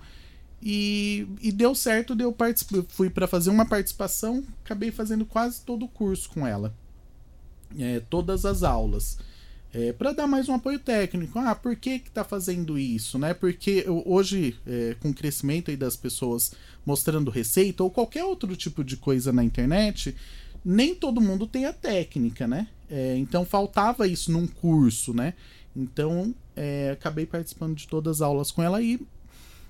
E, 0.62 1.26
e 1.42 1.54
deu 1.54 1.74
certo, 1.74 2.14
deu 2.14 2.36
fui 2.90 3.10
para 3.10 3.26
fazer 3.26 3.50
uma 3.50 3.66
participação, 3.66 4.44
acabei 4.66 4.92
fazendo 4.92 5.26
quase 5.26 5.62
todo 5.62 5.86
o 5.86 5.88
curso 5.88 6.30
com 6.30 6.46
ela. 6.46 6.74
É, 7.78 8.02
todas 8.10 8.44
as 8.46 8.64
aulas 8.64 9.18
é, 9.74 9.94
para 9.94 10.12
dar 10.14 10.28
mais 10.28 10.50
um 10.50 10.54
apoio 10.54 10.80
técnico. 10.80 11.38
Ah, 11.40 11.54
por 11.54 11.76
que 11.76 12.00
que 12.00 12.10
tá 12.10 12.24
fazendo 12.24 12.78
isso, 12.78 13.20
né? 13.20 13.34
Porque 13.34 13.86
hoje, 13.88 14.56
é, 14.66 14.96
com 15.00 15.10
o 15.10 15.14
crescimento 15.14 15.70
aí 15.70 15.78
das 15.78 15.96
pessoas 15.96 16.52
mostrando 16.86 17.30
receita 17.30 17.84
ou 17.84 17.92
qualquer 17.92 18.24
outro 18.24 18.56
tipo 18.56 18.84
de 18.84 18.98
coisa 18.98 19.32
na 19.32 19.44
internet, 19.44 20.16
nem 20.66 20.96
todo 20.96 21.22
mundo 21.22 21.46
tem 21.46 21.66
a 21.66 21.74
técnica, 21.74 22.48
né? 22.48 22.68
É, 22.90 23.16
então 23.18 23.46
faltava 23.46 24.08
isso 24.08 24.32
num 24.32 24.48
curso, 24.48 25.14
né? 25.14 25.36
Então 25.76 26.34
é, 26.56 26.92
acabei 26.92 27.26
participando 27.26 27.76
de 27.76 27.88
todas 27.88 28.18
as 28.18 28.22
aulas 28.22 28.52
com 28.52 28.64
ela 28.64 28.82
e 28.82 29.00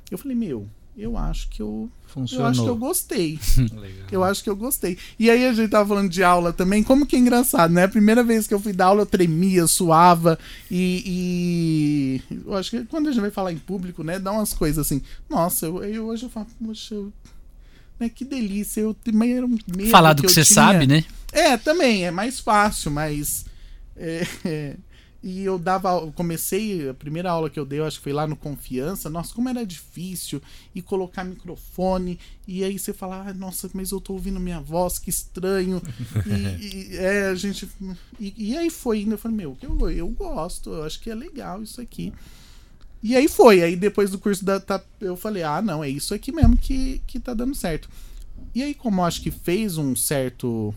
eu 0.10 0.18
falei, 0.18 0.36
meu, 0.36 0.68
eu 1.00 1.18
acho 1.18 1.50
que 1.50 1.62
eu. 1.62 1.89
Funcionou. 2.08 2.46
Eu 2.46 2.51
acho 2.51 2.63
que 2.63 2.70
eu 2.70 2.75
gostei. 2.75 3.39
eu 4.12 4.24
acho 4.24 4.44
que 4.44 4.50
eu 4.50 4.56
gostei. 4.56 4.98
E 5.18 5.29
aí 5.29 5.46
a 5.46 5.53
gente 5.53 5.70
tava 5.70 5.88
falando 5.88 6.10
de 6.10 6.24
aula 6.24 6.51
também. 6.51 6.84
Como 6.84 7.06
que 7.06 7.15
é 7.15 7.20
engraçado, 7.20 7.72
né? 7.72 7.84
A 7.84 7.89
primeira 7.89 8.24
vez 8.24 8.48
que 8.48 8.53
eu 8.53 8.60
fui 8.60 8.74
dar 8.74 8.88
aula, 8.88 9.03
eu 9.03 9.06
tremia, 9.06 9.65
suava. 9.68 10.38
E. 10.70 12.22
e 12.29 12.38
eu 12.46 12.56
acho 12.56 12.72
que 12.72 12.84
quando 12.86 13.08
a 13.08 13.12
gente 13.12 13.22
vai 13.22 13.32
falar 13.32 13.53
em 13.53 13.58
público, 13.58 14.03
né? 14.03 14.20
Dá 14.20 14.32
umas 14.32 14.53
coisas 14.53 14.86
assim. 14.86 15.01
Nossa, 15.29 15.68
eu, 15.68 15.84
eu 15.84 16.08
hoje 16.08 16.24
eu 16.24 16.29
falo, 16.29 16.48
poxa, 16.63 16.96
eu, 16.96 17.13
né, 17.98 18.10
que 18.10 18.25
delícia. 18.25 18.82
Eu 18.82 18.94
também 18.94 19.34
era 19.38 19.46
um 19.46 19.58
medo 19.68 19.89
Falar 19.89 20.13
do 20.13 20.22
que, 20.22 20.27
que 20.27 20.34
você 20.34 20.44
tinha. 20.44 20.56
sabe, 20.56 20.86
né? 20.86 21.06
É, 21.32 21.56
também. 21.56 22.06
É 22.06 22.12
mais 22.12 22.39
fácil, 22.39 22.91
mas. 22.91 23.46
É, 23.96 24.27
é, 24.44 24.75
E 25.22 25.44
eu 25.44 25.60
dava, 25.60 26.10
comecei, 26.14 26.90
a 26.90 26.94
primeira 26.94 27.30
aula 27.30 27.50
que 27.50 27.60
eu 27.60 27.66
dei, 27.66 27.80
eu 27.80 27.86
acho 27.86 27.98
que 27.98 28.04
foi 28.04 28.14
lá 28.14 28.26
no 28.26 28.38
Confiança. 28.38 29.10
Nossa, 29.10 29.34
como 29.34 29.50
era 29.50 29.66
difícil 29.66 30.42
e 30.74 30.82
colocar 30.82 31.26
microfone. 31.26 32.18
E 32.48 32.64
aí 32.64 32.80
você 32.80 32.94
fala, 32.94 33.28
ah, 33.28 33.34
nossa, 33.34 33.70
mas 33.74 33.92
eu 33.92 34.00
tô 34.00 34.14
ouvindo 34.14 34.40
minha 34.40 34.62
voz, 34.62 34.98
que 34.98 35.10
estranho. 35.10 35.82
e, 36.26 36.94
e, 36.94 36.98
é, 36.98 37.28
a 37.28 37.36
gente. 37.36 37.70
E, 38.20 38.34
e, 38.38 38.58
aí 38.58 38.70
foi 38.70 39.02
indo, 39.02 39.14
eu 39.14 39.18
falei, 39.18 39.38
meu, 39.38 39.58
eu, 39.62 39.92
eu 39.92 40.08
gosto, 40.08 40.70
eu 40.70 40.84
acho 40.84 41.02
que 41.02 41.10
é 41.10 41.16
legal 41.16 41.62
isso 41.62 41.82
aqui. 41.82 42.14
E 43.04 43.16
aí 43.16 43.28
foi, 43.28 43.62
aí 43.64 43.76
depois 43.76 44.12
do 44.12 44.20
curso 44.20 44.44
da 44.44 44.62
eu 45.00 45.16
falei, 45.16 45.44
ah, 45.44 45.62
não, 45.62 45.84
é 45.84 45.90
isso 45.90 46.14
aqui 46.14 46.32
mesmo 46.32 46.58
que, 46.58 47.02
que 47.08 47.20
tá 47.20 47.34
dando 47.34 47.56
certo. 47.56 47.90
E 48.54 48.64
aí, 48.64 48.74
como 48.74 49.02
eu 49.02 49.06
acho 49.06 49.22
que 49.22 49.32
fez 49.32 49.78
um 49.78 49.96
certo. 49.96 50.74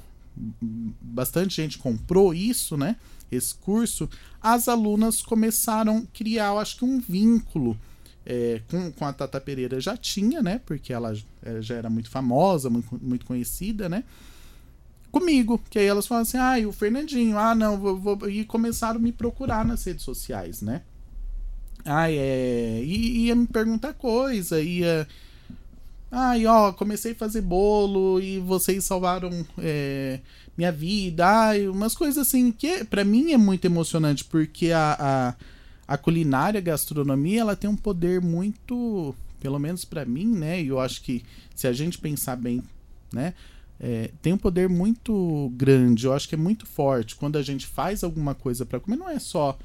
Bastante 1.01 1.57
gente 1.57 1.79
comprou 1.79 2.33
isso, 2.33 2.77
né? 2.77 2.97
Esse 3.33 3.55
curso, 3.55 4.09
as 4.41 4.69
alunas 4.69 5.23
começaram 5.23 5.99
a 5.99 6.17
criar, 6.17 6.49
eu 6.49 6.59
acho 6.59 6.77
que 6.77 6.85
um 6.85 7.01
vínculo 7.01 7.79
é, 8.25 8.61
com, 8.69 8.93
com 8.93 9.05
a 9.05 9.13
Tata 9.13 9.41
Pereira 9.41 9.81
já 9.81 9.97
tinha, 9.97 10.43
né? 10.43 10.61
Porque 10.65 10.93
ela 10.93 11.13
é, 11.43 11.61
já 11.61 11.75
era 11.75 11.91
muito 11.91 12.11
famosa, 12.11 12.71
muito, 12.71 12.99
muito 13.03 13.27
conhecida, 13.27 13.89
né? 13.89 14.05
Comigo, 15.11 15.61
que 15.69 15.79
aí 15.79 15.87
elas 15.87 16.07
falaram 16.07 16.23
assim, 16.23 16.39
ah, 16.39 16.59
e 16.59 16.65
o 16.65 16.73
Fernandinho, 16.73 17.37
ah, 17.37 17.55
não, 17.55 17.79
vou, 17.79 17.99
vou, 17.99 18.31
e 18.31 18.45
começaram 18.45 18.99
a 18.99 19.03
me 19.03 19.13
procurar 19.13 19.65
nas 19.65 19.85
redes 19.85 20.05
sociais, 20.05 20.63
né? 20.63 20.83
Ah, 21.85 22.11
é. 22.11 22.81
E 22.83 23.27
ia 23.27 23.35
me 23.35 23.47
perguntar 23.47 23.93
coisa, 23.95 24.61
ia. 24.61 25.07
Ai, 26.11 26.47
ó, 26.47 26.73
comecei 26.73 27.13
a 27.13 27.17
fazer 27.17 27.41
bolo 27.41 28.21
e 28.21 28.39
vocês 28.39 28.85
salvaram 28.85 29.31
é, 29.59 30.21
minha 30.57 30.71
vida, 30.71 31.27
ai, 31.27 31.67
umas 31.69 31.95
coisas 31.95 32.27
assim 32.27 32.53
que 32.53 32.85
para 32.85 33.05
mim 33.05 33.33
é 33.33 33.39
muito 33.39 33.65
emocionante 33.65 34.25
porque 34.25 34.71
a, 34.71 34.97
a, 35.89 35.95
a, 35.95 35.97
culinária, 35.97 36.59
a 36.59 36.63
gastronomia, 36.63 37.41
ela 37.41 37.57
tem 37.57 37.69
um 37.69 37.77
poder 37.77 38.21
muito, 38.21 39.15
pelo 39.41 39.59
menos 39.59 39.85
para 39.85 40.05
mim, 40.05 40.27
né? 40.27 40.63
E 40.63 40.69
eu 40.69 40.79
acho 40.79 41.03
que 41.03 41.23
se 41.55 41.67
a 41.67 41.73
gente 41.73 41.99
pensar 41.99 42.37
bem, 42.37 42.63
né? 43.13 43.35
É, 43.81 44.11
tem 44.21 44.33
um 44.33 44.39
poder 44.39 44.69
muito 44.69 45.51
grande, 45.57 46.07
eu 46.07 46.13
acho 46.13 46.29
que 46.29 46.35
é 46.37 46.39
muito 46.39 46.67
forte. 46.67 47.17
Quando 47.17 47.37
a 47.37 47.43
gente 47.43 47.67
faz 47.67 48.05
alguma 48.05 48.35
coisa 48.35 48.65
para 48.65 48.79
comer, 48.79 48.97
não 48.97 49.09
é 49.09 49.19
só 49.19 49.59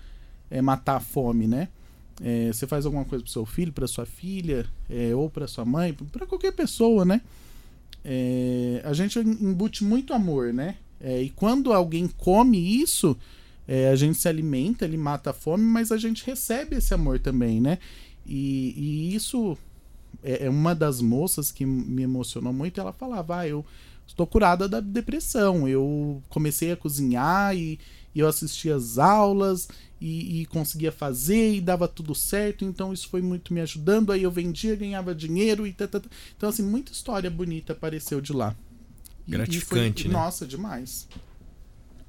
é, 0.49 0.61
matar 0.61 0.95
a 0.95 0.99
fome, 0.99 1.47
né? 1.47 1.67
É, 2.21 2.47
você 2.47 2.65
faz 2.65 2.85
alguma 2.85 3.05
coisa 3.05 3.23
pro 3.23 3.31
seu 3.31 3.45
filho, 3.45 3.71
para 3.71 3.85
sua 3.87 4.05
filha, 4.05 4.65
é, 4.89 5.13
ou 5.13 5.29
para 5.29 5.47
sua 5.47 5.65
mãe, 5.65 5.93
para 5.93 6.25
qualquer 6.25 6.51
pessoa, 6.51 7.05
né? 7.05 7.21
É, 8.09 8.81
a 8.85 8.93
gente 8.93 9.19
embute 9.19 9.83
muito 9.83 10.13
amor, 10.13 10.53
né? 10.53 10.77
É, 10.97 11.21
e 11.21 11.29
quando 11.29 11.73
alguém 11.73 12.07
come 12.07 12.57
isso, 12.57 13.17
é, 13.67 13.89
a 13.89 13.95
gente 13.97 14.17
se 14.17 14.29
alimenta, 14.29 14.85
ele 14.85 14.95
mata 14.95 15.31
a 15.31 15.33
fome, 15.33 15.65
mas 15.65 15.91
a 15.91 15.97
gente 15.97 16.25
recebe 16.25 16.77
esse 16.77 16.93
amor 16.93 17.19
também, 17.19 17.59
né? 17.59 17.79
E, 18.25 18.73
e 18.77 19.13
isso 19.13 19.57
é, 20.23 20.45
é 20.45 20.49
uma 20.49 20.73
das 20.73 21.01
moças 21.01 21.51
que 21.51 21.65
me 21.65 22.01
emocionou 22.01 22.53
muito. 22.53 22.79
Ela 22.79 22.93
falava: 22.93 23.39
ah, 23.39 23.47
eu 23.47 23.65
estou 24.07 24.25
curada 24.25 24.69
da 24.69 24.79
depressão. 24.79 25.67
Eu 25.67 26.23
comecei 26.29 26.71
a 26.71 26.77
cozinhar 26.77 27.57
e, 27.57 27.77
e 28.15 28.21
eu 28.21 28.27
assistia 28.29 28.77
as 28.77 28.97
aulas 28.97 29.67
e, 29.99 30.41
e, 30.41 30.45
conseguia 30.45 30.91
fazer 30.91 31.55
e 31.55 31.61
dava 31.61 31.87
tudo 31.87 32.13
certo, 32.13 32.63
então 32.63 32.93
isso 32.93 33.09
foi 33.09 33.21
muito 33.21 33.53
me 33.53 33.61
ajudando. 33.61 34.11
Aí 34.11 34.23
eu 34.23 34.31
vendia, 34.31 34.75
ganhava 34.75 35.15
dinheiro 35.15 35.65
e 35.65 35.73
tá, 35.73 35.87
tá, 35.87 35.99
tá. 35.99 36.09
Então, 36.35 36.49
assim, 36.49 36.63
muita 36.63 36.91
história 36.91 37.29
bonita 37.29 37.73
apareceu 37.73 38.21
de 38.21 38.31
lá. 38.31 38.55
Gratificante, 39.27 40.03
foi, 40.03 40.11
né? 40.11 40.17
Nossa, 40.17 40.45
demais. 40.45 41.07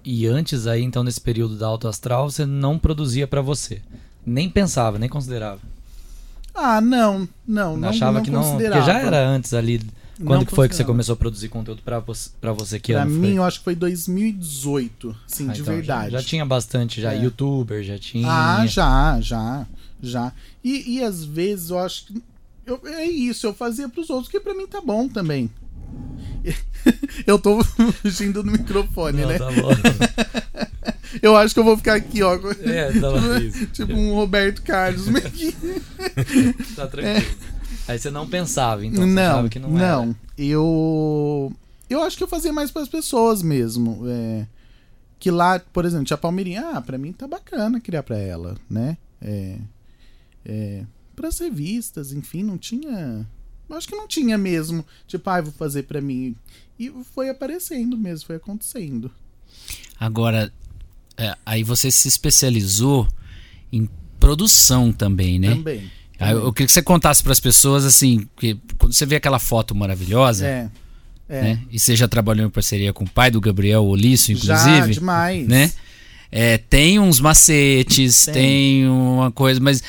E 0.05 0.27
antes 0.27 0.67
aí, 0.67 0.83
então, 0.83 1.03
nesse 1.03 1.21
período 1.21 1.57
da 1.57 1.67
Alto 1.67 1.89
Astral, 1.89 2.31
você 2.31 2.47
não 2.47 2.79
produzia 2.79 3.27
para 3.27 3.41
você? 3.41 3.83
Nem 4.25 4.49
pensava, 4.49 4.99
nem 4.99 5.09
considerava? 5.09 5.61
Ah, 6.55 6.81
não, 6.81 7.29
não. 7.47 7.77
não 7.77 7.89
achava 7.89 8.19
não, 8.19 8.23
que 8.23 8.31
não. 8.31 8.57
Porque 8.57 8.83
já 8.83 8.99
era 8.99 9.27
antes 9.27 9.55
ali 9.55 9.81
quando 10.25 10.47
que 10.47 10.55
foi 10.55 10.69
que 10.69 10.75
você 10.75 10.85
começou 10.85 11.13
a 11.13 11.17
produzir 11.17 11.49
conteúdo 11.49 11.83
para 11.83 12.01
você, 12.01 12.31
pra 12.41 12.53
você 12.53 12.81
que 12.81 12.93
pra 12.93 13.03
ano 13.03 13.11
mim, 13.11 13.29
foi? 13.29 13.39
eu 13.39 13.45
acho 13.45 13.59
que 13.59 13.65
foi 13.65 13.75
2018, 13.75 15.17
assim, 15.31 15.49
ah, 15.49 15.53
de 15.53 15.61
então 15.61 15.75
verdade. 15.75 16.11
Já, 16.13 16.19
já, 16.19 16.25
tinha 16.25 16.45
bastante, 16.45 17.01
já. 17.01 17.13
É. 17.13 17.23
Youtuber, 17.23 17.83
já 17.83 17.99
tinha. 17.99 18.29
Ah, 18.29 18.67
já, 18.67 19.21
já, 19.21 19.67
já. 20.03 20.33
E, 20.63 20.97
e 20.97 21.05
às 21.05 21.25
vezes 21.25 21.71
eu 21.71 21.79
acho 21.79 22.07
que. 22.07 22.23
Eu, 22.67 22.81
é 22.85 23.05
isso, 23.05 23.47
eu 23.47 23.55
fazia 23.55 23.89
pros 23.89 24.11
outros, 24.11 24.29
que 24.29 24.41
para 24.41 24.55
mim 24.55 24.67
tá 24.67 24.81
bom 24.81 25.09
também. 25.09 25.51
eu 27.27 27.39
tô 27.39 27.63
fugindo 28.03 28.43
no 28.43 28.53
microfone, 28.53 29.23
Não, 29.23 29.29
né? 29.29 29.39
Tá 29.39 29.51
bom. 29.51 29.71
eu 31.23 31.37
acho 31.37 31.55
que 31.55 31.61
eu 31.61 31.65
vou 31.65 31.77
ficar 31.77 31.95
aqui, 31.95 32.23
ó. 32.23 32.35
É, 32.63 32.93
tá 32.93 33.41
tipo, 33.41 33.67
tipo 33.73 33.93
um 33.93 34.15
Roberto 34.15 34.63
Carlos. 34.63 35.07
tá 36.77 36.87
tranquilo. 36.87 37.19
É. 37.19 37.58
Aí 37.89 37.99
você 37.99 38.11
não 38.11 38.29
pensava, 38.29 38.85
então 38.85 39.03
você 39.03 39.15
não, 39.15 39.49
que 39.49 39.59
não, 39.59 39.71
não 39.71 39.79
era. 39.79 39.97
Não, 39.97 40.17
eu 40.37 41.53
eu 41.89 42.03
acho 42.03 42.19
que 42.19 42.23
eu 42.23 42.29
fazia 42.29 42.53
mais 42.53 42.71
para 42.71 42.83
as 42.83 42.89
pessoas 42.89 43.43
mesmo, 43.43 44.03
é, 44.07 44.47
que 45.19 45.31
lá, 45.31 45.59
por 45.59 45.85
exemplo, 45.85 46.05
tinha 46.05 46.17
a 46.17 46.19
Palmeirinha, 46.19 46.73
ah, 46.75 46.81
para 46.81 46.99
mim 46.99 47.13
tá 47.13 47.27
bacana 47.27 47.81
criar 47.81 48.03
para 48.03 48.19
ela, 48.19 48.57
né? 48.69 48.99
É, 49.23 49.59
é, 50.45 50.85
para 51.17 51.29
as 51.29 51.39
revistas, 51.39 52.13
enfim, 52.13 52.43
não 52.43 52.59
tinha, 52.59 53.27
acho 53.71 53.89
que 53.89 53.97
não 53.97 54.07
tinha 54.07 54.37
mesmo, 54.37 54.85
tipo, 55.07 55.29
ah, 55.31 55.41
vou 55.41 55.53
fazer 55.53 55.85
para 55.85 56.01
mim. 56.01 56.37
E 56.79 56.93
foi 57.15 57.29
aparecendo 57.29 57.97
mesmo, 57.97 58.27
foi 58.27 58.37
acontecendo. 58.37 59.11
Agora, 59.99 60.53
é, 61.17 61.35
aí 61.45 61.65
você 61.65 61.91
se 61.91 62.07
especializou 62.07 63.09
em 63.73 63.89
produção 64.21 64.93
também, 64.93 65.39
né? 65.39 65.55
Também. 65.55 65.91
Eu 66.21 66.53
queria 66.53 66.67
que 66.67 66.73
você 66.73 66.83
contasse 66.83 67.23
para 67.23 67.33
as 67.33 67.41
pessoas 67.41 67.85
assim, 67.85 68.27
que 68.37 68.59
quando 68.77 68.93
você 68.93 69.07
vê 69.07 69.17
aquela 69.17 69.39
foto 69.39 69.75
maravilhosa, 69.75 70.47
é, 70.47 70.69
é. 71.29 71.43
Né? 71.43 71.59
E 71.71 71.79
você 71.79 71.95
já 71.95 72.09
trabalhou 72.09 72.47
em 72.47 72.51
parceria 72.51 72.93
com 72.93 73.05
o 73.05 73.09
pai 73.09 73.31
do 73.31 73.41
Gabriel 73.41 73.85
Olício, 73.85 74.33
inclusive. 74.33 74.95
Já, 74.95 75.01
demais. 75.01 75.47
Né? 75.47 75.71
É, 76.33 76.59
tem 76.59 76.99
uns 76.99 77.21
macetes, 77.21 78.25
tem. 78.25 78.35
tem 78.35 78.89
uma 78.89 79.31
coisa, 79.31 79.61
mas 79.61 79.83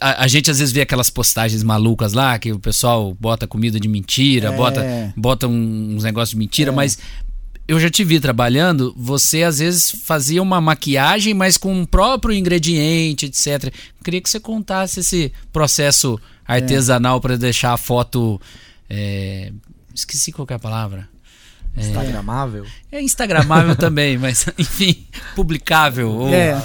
a, 0.00 0.24
a, 0.24 0.28
gente 0.28 0.50
às 0.50 0.58
vezes 0.58 0.72
vê 0.72 0.80
aquelas 0.80 1.10
postagens 1.10 1.62
malucas 1.62 2.12
lá, 2.12 2.38
que 2.38 2.52
o 2.52 2.58
pessoal 2.58 3.16
bota 3.18 3.46
comida 3.46 3.78
de 3.78 3.88
mentira, 3.88 4.48
é. 4.48 4.56
bota, 4.56 5.14
bota 5.16 5.46
uns 5.46 6.02
negócios 6.02 6.30
de 6.30 6.36
mentira, 6.36 6.70
é. 6.70 6.74
mas 6.74 6.98
eu 7.68 7.78
já 7.78 7.90
te 7.90 8.02
vi 8.02 8.18
trabalhando, 8.18 8.94
você 8.96 9.42
às 9.42 9.58
vezes 9.58 9.90
fazia 9.90 10.42
uma 10.42 10.58
maquiagem, 10.58 11.34
mas 11.34 11.58
com 11.58 11.82
o 11.82 11.86
próprio 11.86 12.34
ingrediente, 12.34 13.26
etc. 13.26 13.70
Queria 14.02 14.22
que 14.22 14.30
você 14.30 14.40
contasse 14.40 15.00
esse 15.00 15.30
processo 15.52 16.18
artesanal 16.46 17.18
é. 17.18 17.20
para 17.20 17.36
deixar 17.36 17.74
a 17.74 17.76
foto. 17.76 18.40
É... 18.88 19.52
Esqueci 19.94 20.32
qual 20.32 20.48
é 20.50 20.54
a 20.54 20.58
palavra. 20.58 21.06
É... 21.76 21.80
Instagramável? 21.82 22.66
É 22.90 23.02
Instagramável 23.02 23.76
também, 23.76 24.16
mas 24.16 24.46
enfim, 24.56 25.06
publicável. 25.36 26.10
Ou... 26.10 26.28
É. 26.32 26.64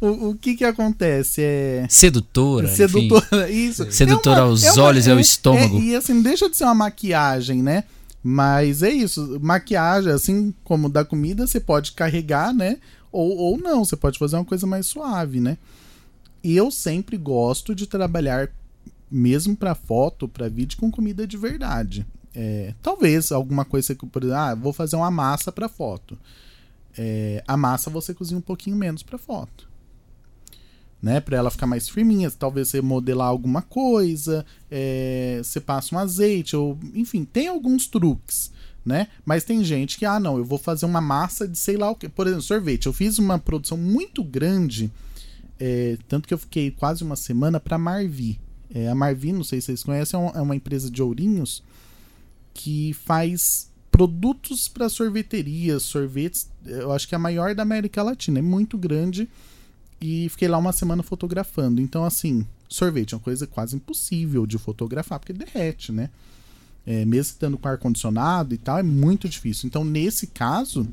O, 0.00 0.30
o 0.30 0.34
que 0.36 0.54
que 0.54 0.64
acontece? 0.64 1.42
É... 1.42 1.86
Sedutora. 1.90 2.68
Sedutora, 2.68 3.50
enfim. 3.50 3.68
isso. 3.68 3.90
Sedutora 3.90 4.38
é 4.38 4.42
uma, 4.42 4.48
aos 4.48 4.62
é 4.62 4.80
olhos 4.80 5.06
e 5.08 5.10
ao 5.10 5.18
é, 5.18 5.20
estômago. 5.20 5.80
e 5.80 5.96
assim, 5.96 6.22
deixa 6.22 6.48
de 6.48 6.56
ser 6.56 6.64
uma 6.64 6.74
maquiagem, 6.74 7.62
né? 7.64 7.82
Mas 8.22 8.82
é 8.82 8.90
isso, 8.90 9.38
maquiagem, 9.40 10.12
assim 10.12 10.54
como 10.62 10.88
da 10.88 11.04
comida, 11.04 11.46
você 11.46 11.58
pode 11.58 11.92
carregar, 11.92 12.52
né? 12.52 12.78
Ou, 13.10 13.36
ou 13.36 13.58
não, 13.58 13.84
você 13.84 13.96
pode 13.96 14.18
fazer 14.18 14.36
uma 14.36 14.44
coisa 14.44 14.66
mais 14.66 14.86
suave, 14.86 15.40
né? 15.40 15.56
E 16.42 16.56
eu 16.56 16.70
sempre 16.70 17.16
gosto 17.16 17.74
de 17.74 17.86
trabalhar, 17.86 18.50
mesmo 19.10 19.56
para 19.56 19.74
foto, 19.74 20.28
para 20.28 20.48
vídeo, 20.48 20.78
com 20.78 20.90
comida 20.90 21.26
de 21.26 21.36
verdade. 21.36 22.06
É, 22.34 22.74
talvez 22.82 23.32
alguma 23.32 23.64
coisa 23.64 23.94
que, 23.94 24.06
por 24.06 24.22
exemplo, 24.22 24.38
ah, 24.38 24.54
vou 24.54 24.72
fazer 24.72 24.96
uma 24.96 25.10
massa 25.10 25.50
para 25.50 25.68
foto. 25.68 26.18
É, 26.96 27.42
a 27.48 27.56
massa 27.56 27.88
você 27.88 28.12
cozinha 28.12 28.38
um 28.38 28.42
pouquinho 28.42 28.76
menos 28.76 29.02
para 29.02 29.16
foto 29.16 29.69
né? 31.02 31.20
Para 31.20 31.36
ela 31.36 31.50
ficar 31.50 31.66
mais 31.66 31.88
firminha. 31.88 32.30
Talvez 32.30 32.68
você 32.68 32.80
modelar 32.80 33.28
alguma 33.28 33.62
coisa, 33.62 34.44
é, 34.70 35.40
você 35.42 35.60
passa 35.60 35.94
um 35.94 35.98
azeite, 35.98 36.54
ou 36.56 36.78
enfim, 36.94 37.24
tem 37.24 37.48
alguns 37.48 37.86
truques, 37.86 38.52
né? 38.84 39.08
Mas 39.24 39.44
tem 39.44 39.64
gente 39.64 39.98
que, 39.98 40.04
ah, 40.04 40.20
não, 40.20 40.36
eu 40.36 40.44
vou 40.44 40.58
fazer 40.58 40.86
uma 40.86 41.00
massa 41.00 41.48
de 41.48 41.58
sei 41.58 41.76
lá 41.76 41.90
o 41.90 41.94
que. 41.94 42.08
Por 42.08 42.26
exemplo, 42.26 42.42
sorvete. 42.42 42.86
Eu 42.86 42.92
fiz 42.92 43.18
uma 43.18 43.38
produção 43.38 43.78
muito 43.78 44.22
grande, 44.22 44.90
é, 45.58 45.96
tanto 46.08 46.28
que 46.28 46.34
eu 46.34 46.38
fiquei 46.38 46.70
quase 46.70 47.02
uma 47.02 47.16
semana 47.16 47.58
para 47.58 47.78
Marvi. 47.78 48.38
É, 48.72 48.88
a 48.88 48.94
Marvi, 48.94 49.32
não 49.32 49.42
sei 49.42 49.60
se 49.60 49.66
vocês 49.66 49.82
conhecem, 49.82 50.20
é, 50.20 50.38
é 50.38 50.40
uma 50.40 50.54
empresa 50.54 50.90
de 50.90 51.02
ourinhos 51.02 51.62
que 52.52 52.92
faz 52.92 53.70
produtos 53.90 54.68
para 54.68 54.88
sorveterias, 54.88 55.82
sorvetes. 55.82 56.48
Eu 56.64 56.92
acho 56.92 57.08
que 57.08 57.14
é 57.14 57.16
a 57.16 57.18
maior 57.18 57.54
da 57.54 57.62
América 57.62 58.02
Latina, 58.02 58.38
é 58.38 58.42
muito 58.42 58.78
grande 58.78 59.28
e 60.00 60.28
fiquei 60.28 60.48
lá 60.48 60.58
uma 60.58 60.72
semana 60.72 61.02
fotografando. 61.02 61.80
Então, 61.80 62.04
assim, 62.04 62.46
sorvete 62.68 63.12
é 63.12 63.16
uma 63.16 63.22
coisa 63.22 63.46
quase 63.46 63.76
impossível 63.76 64.46
de 64.46 64.58
fotografar, 64.58 65.18
porque 65.18 65.32
derrete, 65.32 65.92
né? 65.92 66.10
É, 66.86 67.04
mesmo 67.04 67.32
estando 67.32 67.58
com 67.58 67.68
ar-condicionado 67.68 68.54
e 68.54 68.58
tal, 68.58 68.78
é 68.78 68.82
muito 68.82 69.28
difícil. 69.28 69.66
Então, 69.66 69.84
nesse 69.84 70.26
caso, 70.28 70.88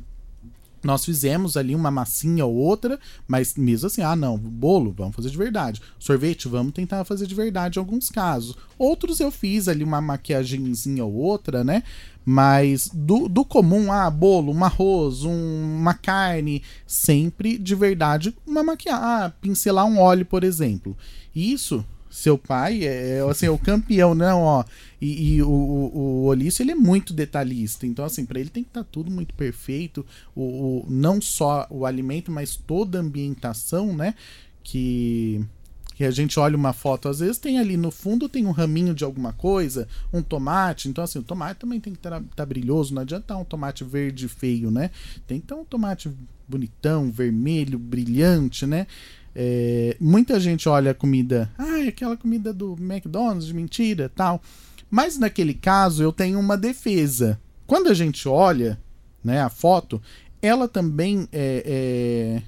Nós 0.88 1.04
fizemos 1.04 1.58
ali 1.58 1.76
uma 1.76 1.92
massinha 1.92 2.46
ou 2.46 2.56
outra, 2.56 2.98
mas 3.28 3.56
mesmo 3.56 3.88
assim, 3.88 4.02
ah, 4.02 4.16
não, 4.16 4.38
bolo, 4.38 4.94
vamos 4.98 5.18
fazer 5.18 5.30
de 5.30 5.38
verdade. 5.38 5.82
Sorvete, 6.00 6.48
vamos 6.48 6.72
tentar 6.72 7.04
fazer 7.04 7.28
de 7.28 7.36
verdade 7.36 7.78
em 7.78 7.82
alguns 7.82 8.10
casos. 8.10 8.56
Outros 8.80 9.20
eu 9.20 9.30
fiz 9.30 9.68
ali 9.68 9.84
uma 9.84 10.00
maquiagemzinha 10.00 11.04
ou 11.04 11.14
outra, 11.14 11.62
né? 11.62 11.84
Mas 12.24 12.90
do, 12.94 13.28
do 13.28 13.44
comum, 13.44 13.92
ah, 13.92 14.10
bolo, 14.10 14.54
um 14.54 14.64
arroz, 14.64 15.26
um, 15.26 15.78
uma 15.78 15.94
carne, 15.94 16.64
sempre 16.86 17.58
de 17.58 17.76
verdade, 17.76 18.34
uma 18.48 18.64
maquiagem. 18.64 19.04
Ah, 19.04 19.34
pincelar 19.42 19.86
um 19.86 20.00
óleo, 20.00 20.26
por 20.26 20.42
exemplo. 20.42 20.96
Isso 21.36 21.84
seu 22.18 22.36
pai 22.36 22.84
é, 22.84 23.20
é 23.20 23.30
assim, 23.30 23.46
é 23.46 23.50
o 23.52 23.60
campeão, 23.60 24.16
não, 24.16 24.42
ó. 24.42 24.66
E, 25.00 25.36
e 25.36 25.44
o, 25.44 25.50
o, 25.50 25.98
o 25.98 26.24
Olício, 26.26 26.64
ele 26.64 26.72
é 26.72 26.76
muito 26.76 27.14
detalhista. 27.14 27.86
Então, 27.86 28.04
assim, 28.04 28.26
para 28.26 28.40
ele 28.40 28.50
tem 28.50 28.64
que 28.64 28.72
estar 28.72 28.84
tá 28.84 28.90
tudo 28.92 29.12
muito 29.12 29.36
perfeito. 29.36 30.04
O, 30.36 30.42
o, 30.42 30.86
não 30.90 31.22
só 31.22 31.68
o 31.70 31.86
alimento, 31.86 32.32
mas 32.32 32.56
toda 32.56 32.98
a 32.98 33.02
ambientação, 33.02 33.96
né? 33.96 34.16
Que, 34.64 35.46
que 35.94 36.04
a 36.04 36.10
gente 36.10 36.40
olha 36.40 36.58
uma 36.58 36.74
foto, 36.74 37.08
às 37.08 37.20
vezes 37.20 37.38
tem 37.38 37.60
ali 37.60 37.78
no 37.78 37.92
fundo 37.92 38.28
tem 38.28 38.48
um 38.48 38.52
raminho 38.52 38.96
de 38.96 39.04
alguma 39.04 39.32
coisa, 39.32 39.88
um 40.12 40.24
tomate. 40.24 40.90
Então, 40.90 41.04
assim, 41.04 41.20
o 41.20 41.24
tomate 41.24 41.60
também 41.60 41.80
tem 41.80 41.94
que 41.94 42.00
estar 42.00 42.20
tá 42.36 42.46
brilhoso. 42.48 42.96
Não 42.96 43.04
adianta 43.04 43.38
um 43.38 43.46
tomate 43.46 43.84
verde 43.84 44.28
feio, 44.28 44.72
né? 44.72 44.90
Tem 45.28 45.38
que 45.38 45.46
estar 45.46 45.56
um 45.56 45.64
tomate 45.64 46.12
bonitão, 46.48 47.12
vermelho, 47.12 47.78
brilhante, 47.78 48.66
né? 48.66 48.88
É, 49.40 49.96
muita 50.00 50.40
gente 50.40 50.68
olha 50.68 50.90
a 50.90 50.96
comida, 50.96 51.48
ah, 51.60 51.78
é 51.78 51.90
aquela 51.90 52.18
comida 52.18 52.52
do 52.52 52.76
McDonald's 52.80 53.46
de 53.46 53.54
mentira, 53.54 54.10
tal. 54.10 54.42
Mas 54.90 55.20
naquele 55.20 55.54
caso 55.54 56.02
eu 56.02 56.12
tenho 56.12 56.40
uma 56.40 56.58
defesa. 56.58 57.40
Quando 57.68 57.88
a 57.88 57.94
gente 57.94 58.28
olha, 58.28 58.82
né, 59.24 59.40
a 59.40 59.50
foto, 59.50 60.02
ela 60.42 60.68
também 60.68 61.28
é, 61.32 62.42
é 62.42 62.44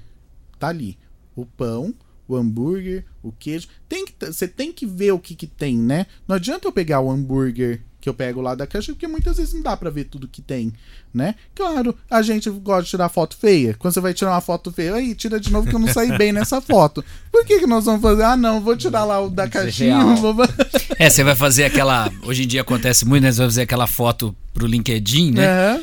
tá 0.58 0.66
ali, 0.66 0.98
o 1.36 1.46
pão, 1.46 1.94
o 2.26 2.34
hambúrguer, 2.34 3.04
o 3.22 3.30
queijo. 3.30 3.68
Tem 3.88 4.04
que, 4.04 4.26
você 4.26 4.48
tem 4.48 4.72
que 4.72 4.84
ver 4.84 5.12
o 5.12 5.18
que, 5.20 5.36
que 5.36 5.46
tem, 5.46 5.78
né? 5.78 6.06
Não 6.26 6.34
adianta 6.34 6.66
eu 6.66 6.72
pegar 6.72 7.00
o 7.00 7.08
hambúrguer 7.08 7.82
que 8.00 8.08
eu 8.08 8.14
pego 8.14 8.40
lá 8.40 8.54
da 8.54 8.66
caixa, 8.66 8.92
porque 8.92 9.06
muitas 9.06 9.36
vezes 9.36 9.52
não 9.52 9.62
dá 9.62 9.76
para 9.76 9.90
ver 9.90 10.04
tudo 10.04 10.26
que 10.26 10.40
tem, 10.40 10.72
né? 11.12 11.34
Claro, 11.54 11.94
a 12.10 12.22
gente 12.22 12.48
gosta 12.50 12.84
de 12.84 12.90
tirar 12.90 13.08
foto 13.08 13.36
feia. 13.36 13.76
Quando 13.78 13.92
você 13.92 14.00
vai 14.00 14.14
tirar 14.14 14.32
uma 14.32 14.40
foto 14.40 14.72
feia, 14.72 14.94
aí 14.94 15.14
tira 15.14 15.38
de 15.38 15.52
novo 15.52 15.68
que 15.68 15.74
eu 15.74 15.78
não 15.78 15.88
saí 15.88 16.16
bem 16.16 16.32
nessa 16.32 16.60
foto. 16.60 17.04
Por 17.30 17.44
que, 17.44 17.60
que 17.60 17.66
nós 17.66 17.84
vamos 17.84 18.00
fazer? 18.00 18.22
Ah, 18.22 18.36
não, 18.36 18.60
vou 18.60 18.76
tirar 18.76 19.04
lá 19.04 19.20
o 19.20 19.28
da 19.28 19.48
caixinha. 19.48 19.98
Vou... 20.16 20.34
É, 20.98 21.10
você 21.10 21.22
vai 21.22 21.34
fazer 21.34 21.64
aquela. 21.64 22.10
Hoje 22.22 22.44
em 22.44 22.46
dia 22.46 22.62
acontece 22.62 23.04
muito, 23.04 23.22
né? 23.22 23.32
Você 23.32 23.38
vai 23.38 23.48
fazer 23.48 23.62
aquela 23.62 23.86
foto 23.86 24.34
pro 24.52 24.66
LinkedIn, 24.66 25.32
né? 25.32 25.44
É. 25.44 25.80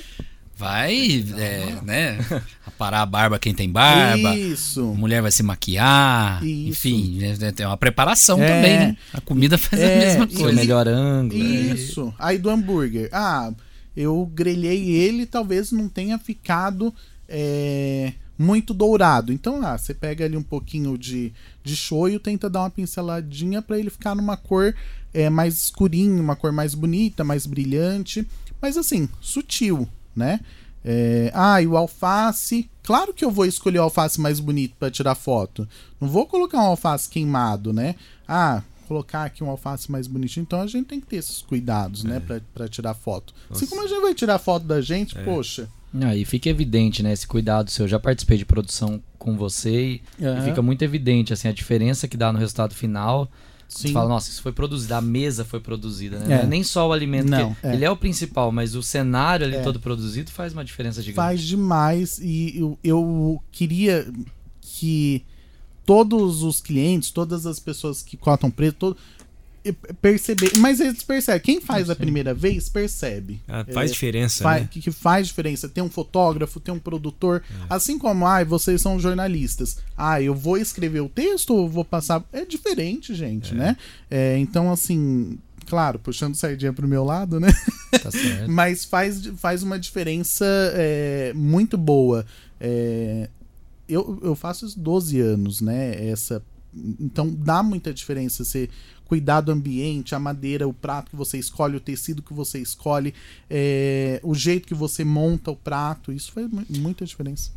Vai, 0.58 1.24
é, 1.38 1.78
né? 1.84 2.18
Aparar 2.66 3.04
a 3.04 3.06
barba 3.06 3.38
quem 3.38 3.54
tem 3.54 3.70
barba. 3.70 4.36
Isso. 4.36 4.82
A 4.82 4.98
mulher 4.98 5.22
vai 5.22 5.32
se 5.32 5.44
maquiar. 5.44 6.44
Isso. 6.44 6.70
Enfim, 6.70 7.20
né, 7.20 7.52
tem 7.52 7.64
uma 7.64 7.78
preparação 7.78 8.42
é. 8.42 8.48
também, 8.48 8.80
né? 8.80 8.98
A 9.14 9.22
comida 9.22 9.56
faz 9.56 9.80
é. 9.80 9.86
a 9.86 10.00
mesma 10.00 10.28
coisa. 10.28 10.52
O 10.52 10.56
melhor 10.56 10.88
ângulo. 10.88 11.44
Isso. 11.44 12.12
Aí 12.18 12.40
do 12.40 12.50
hambúrguer. 12.50 13.08
Ah, 13.12 13.54
eu 13.96 14.26
grelhei 14.34 14.90
ele, 14.90 15.28
talvez 15.28 15.72
não 15.72 15.88
tenha 15.88 16.18
ficado 16.18 16.92
é, 17.30 18.14
muito 18.36 18.74
dourado. 18.74 19.32
Então, 19.32 19.64
ah, 19.64 19.78
você 19.78 19.94
pega 19.94 20.26
ali 20.26 20.36
um 20.36 20.44
pouquinho 20.44 20.98
de, 20.98 21.32
de 21.64 21.76
shoyu, 21.76 22.20
tenta 22.20 22.50
dar 22.50 22.62
uma 22.62 22.72
pinceladinha 22.72 23.62
para 23.62 23.78
ele 23.78 23.92
ficar 23.92 24.16
numa 24.16 24.36
cor 24.36 24.74
é, 25.14 25.30
mais 25.30 25.54
escurinha, 25.56 26.20
uma 26.20 26.36
cor 26.36 26.52
mais 26.52 26.74
bonita, 26.74 27.24
mais 27.24 27.46
brilhante. 27.46 28.28
Mas 28.60 28.76
assim, 28.76 29.08
sutil 29.22 29.88
né? 30.18 30.40
É, 30.84 31.32
ah, 31.34 31.62
e 31.62 31.68
o 31.68 31.76
alface. 31.76 32.70
Claro 32.82 33.14
que 33.14 33.26
eu 33.26 33.30
vou 33.30 33.46
escolher 33.46 33.80
o 33.80 33.84
alface 33.84 34.20
mais 34.22 34.40
bonito 34.40 34.76
para 34.80 34.90
tirar 34.90 35.16
foto. 35.16 35.68
Não 36.00 36.08
vou 36.08 36.26
colocar 36.26 36.60
um 36.60 36.68
alface 36.68 37.10
queimado, 37.10 37.74
né? 37.74 37.96
Ah, 38.28 38.64
colocar 38.88 39.26
aqui 39.26 39.44
um 39.44 39.50
alface 39.50 39.92
mais 39.92 40.08
bonitinho. 40.08 40.44
Então 40.44 40.62
a 40.62 40.68
gente 40.68 40.88
tem 40.88 41.02
que 41.02 41.08
ter 41.08 41.18
esses 41.18 41.42
cuidados, 41.42 42.04
né, 42.04 42.22
é. 42.26 42.34
né, 42.34 42.42
para 42.54 42.68
tirar 42.70 42.94
foto. 42.94 43.34
Nossa. 43.50 43.64
Assim 43.64 43.70
como 43.70 43.84
a 43.84 43.88
gente 43.88 44.02
vai 44.02 44.14
tirar 44.14 44.40
foto 44.40 44.66
da 44.66 44.80
gente, 44.82 45.18
é. 45.18 45.24
poxa. 45.24 45.68
Ah, 46.02 46.16
e 46.16 46.24
fica 46.26 46.50
evidente, 46.50 47.02
né, 47.04 47.12
esse 47.12 47.28
cuidado 47.28 47.70
seu. 47.70 47.86
Eu 47.86 47.90
já 47.90 48.00
participei 48.00 48.38
de 48.38 48.46
produção 48.46 49.02
com 49.18 49.36
você 49.36 49.72
e, 49.72 50.02
uhum. 50.20 50.38
e 50.38 50.42
fica 50.42 50.62
muito 50.62 50.82
evidente 50.84 51.34
assim 51.34 51.48
a 51.48 51.52
diferença 51.52 52.08
que 52.08 52.16
dá 52.16 52.32
no 52.32 52.40
resultado 52.40 52.74
final 52.74 53.30
Sim. 53.68 53.88
Você 53.88 53.94
fala, 53.94 54.08
nossa, 54.08 54.30
isso 54.30 54.42
foi 54.42 54.54
produzido, 54.54 54.94
a 54.94 55.02
mesa 55.02 55.44
foi 55.44 55.60
produzida, 55.60 56.20
né? 56.20 56.38
É. 56.38 56.42
É 56.44 56.46
nem 56.46 56.64
só 56.64 56.88
o 56.88 56.94
alimento, 56.94 57.30
Não, 57.30 57.56
é. 57.62 57.74
ele 57.74 57.84
é 57.84 57.92
o 57.92 57.98
principal, 57.98 58.52
mas 58.52 58.76
o 58.76 58.82
cenário 58.82 59.46
ali 59.46 59.58
é. 59.58 59.62
todo 59.62 59.80
produzido 59.80 60.32
faz 60.32 60.54
uma 60.54 60.64
diferença 60.64 61.02
gigante. 61.02 61.16
Faz 61.16 61.42
demais 61.42 62.18
e 62.20 62.58
eu, 62.58 62.80
eu 62.84 63.44
queria 63.52 64.08
que 64.62 65.26
todos 65.86 66.44
os 66.44 66.62
clientes, 66.62 67.12
todas 67.12 67.46
as 67.46 67.60
pessoas 67.60 68.02
que 68.02 68.18
cotam 68.18 68.52
preto, 68.52 68.78
todo, 68.78 68.98
perceber. 69.74 70.52
Mas 70.58 70.80
eles 70.80 71.04
percebem. 71.04 71.42
Quem 71.42 71.62
faz 71.62 71.90
a 71.90 71.96
primeira 71.96 72.34
vez 72.34 72.70
percebe. 72.70 73.42
Ah, 73.48 73.66
faz 73.74 73.92
é, 73.92 73.94
diferença. 73.94 74.44
Faz, 74.44 74.62
né? 74.64 74.70
que, 74.72 74.92
faz 74.92 75.28
diferença. 75.28 75.70
Tem 75.70 75.84
um 75.84 75.90
fotógrafo, 75.90 76.60
tem 76.60 76.74
um 76.74 76.80
produtor. 76.80 77.44
É. 77.50 77.66
Assim 77.70 77.98
como, 77.98 78.26
ah, 78.26 78.44
vocês 78.44 78.82
são 78.82 79.00
jornalistas. 79.00 79.78
Ah, 79.96 80.22
eu 80.22 80.36
vou 80.36 80.58
escrever 80.58 81.02
o 81.02 81.10
texto 81.10 81.54
ou 81.54 81.70
vou 81.70 81.86
passar. 81.86 82.24
É 82.32 82.46
diferente, 82.46 83.14
gente, 83.14 83.54
é. 83.54 83.56
né? 83.56 83.78
É, 84.10 84.38
então, 84.38 84.72
assim. 84.72 85.38
Claro, 85.66 86.00
puxando 86.00 86.34
sardinha 86.34 86.72
pro 86.72 86.88
meu 86.88 87.04
lado, 87.04 87.42
né? 87.42 87.50
Tá 88.02 88.10
certo. 88.10 88.48
Mas 88.50 88.86
faz, 88.86 89.28
faz 89.36 89.64
uma 89.64 89.78
diferença 89.78 90.46
é, 90.74 91.34
muito 91.36 91.78
boa. 91.78 92.26
É, 92.60 93.30
eu, 93.88 94.18
eu 94.24 94.34
faço 94.34 94.66
isso 94.66 94.80
12 94.80 95.20
anos, 95.20 95.60
né? 95.60 96.08
Essa 96.10 96.42
então 97.00 97.34
dá 97.34 97.64
muita 97.64 97.94
diferença 97.94 98.44
você 98.44 98.70
cuidar 99.08 99.42
do 99.42 99.52
ambiente, 99.52 100.14
a 100.14 100.20
madeira, 100.20 100.68
o 100.68 100.74
prato 100.74 101.10
que 101.10 101.16
você 101.16 101.38
escolhe, 101.40 101.78
o 101.78 101.80
tecido 101.80 102.22
que 102.22 102.34
você 102.34 102.60
escolhe, 102.60 103.14
é, 103.50 104.20
o 104.22 104.36
jeito 104.36 104.68
que 104.68 104.76
você 104.76 105.04
monta 105.04 105.50
o 105.50 105.56
prato. 105.56 106.12
Isso 106.12 106.32
faz 106.32 106.48
muita 106.70 107.06
diferença. 107.06 107.52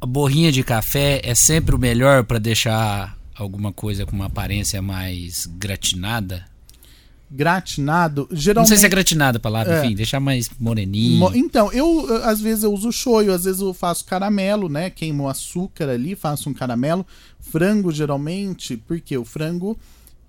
A 0.00 0.06
borrinha 0.06 0.52
de 0.52 0.62
café 0.62 1.20
é 1.24 1.34
sempre 1.34 1.74
o 1.74 1.78
melhor 1.78 2.24
para 2.24 2.38
deixar 2.38 3.18
alguma 3.34 3.72
coisa 3.72 4.06
com 4.06 4.14
uma 4.14 4.26
aparência 4.26 4.80
mais 4.80 5.46
gratinada? 5.46 6.44
gratinado, 7.30 8.28
geralmente... 8.30 8.70
Não 8.70 8.76
sei 8.76 8.76
se 8.76 8.86
é 8.86 8.88
gratinado 8.88 9.38
a 9.38 9.40
palavra, 9.40 9.74
é. 9.74 9.84
enfim, 9.84 9.96
deixar 9.96 10.20
mais 10.20 10.48
moreninho. 10.60 11.34
Então, 11.34 11.72
eu 11.72 12.22
às 12.22 12.40
vezes 12.40 12.62
eu 12.62 12.72
uso 12.72 12.92
shoyu, 12.92 13.32
às 13.32 13.42
vezes 13.42 13.60
eu 13.60 13.74
faço 13.74 14.04
caramelo, 14.04 14.68
né? 14.68 14.88
Queimo 14.88 15.28
açúcar 15.28 15.88
ali, 15.88 16.14
faço 16.14 16.48
um 16.48 16.54
caramelo. 16.54 17.04
Frango, 17.40 17.90
geralmente, 17.90 18.76
porque 18.76 19.18
o 19.18 19.24
frango, 19.24 19.76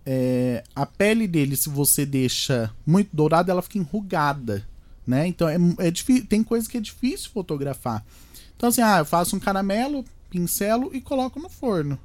é, 0.05 0.63
a 0.75 0.85
pele 0.85 1.27
dele, 1.27 1.55
se 1.55 1.69
você 1.69 2.05
deixa 2.05 2.71
muito 2.85 3.15
dourada, 3.15 3.51
ela 3.51 3.61
fica 3.61 3.79
enrugada, 3.79 4.65
né? 5.05 5.25
Então, 5.27 5.49
é, 5.49 5.57
é 5.79 5.91
difícil, 5.91 6.27
tem 6.27 6.43
coisa 6.43 6.69
que 6.69 6.77
é 6.77 6.81
difícil 6.81 7.31
fotografar. 7.31 8.05
Então, 8.55 8.69
assim, 8.69 8.81
ah, 8.81 8.99
eu 8.99 9.05
faço 9.05 9.35
um 9.35 9.39
caramelo, 9.39 10.05
pincelo 10.29 10.91
e 10.93 11.01
coloco 11.01 11.39
no 11.39 11.49
forno. 11.49 11.97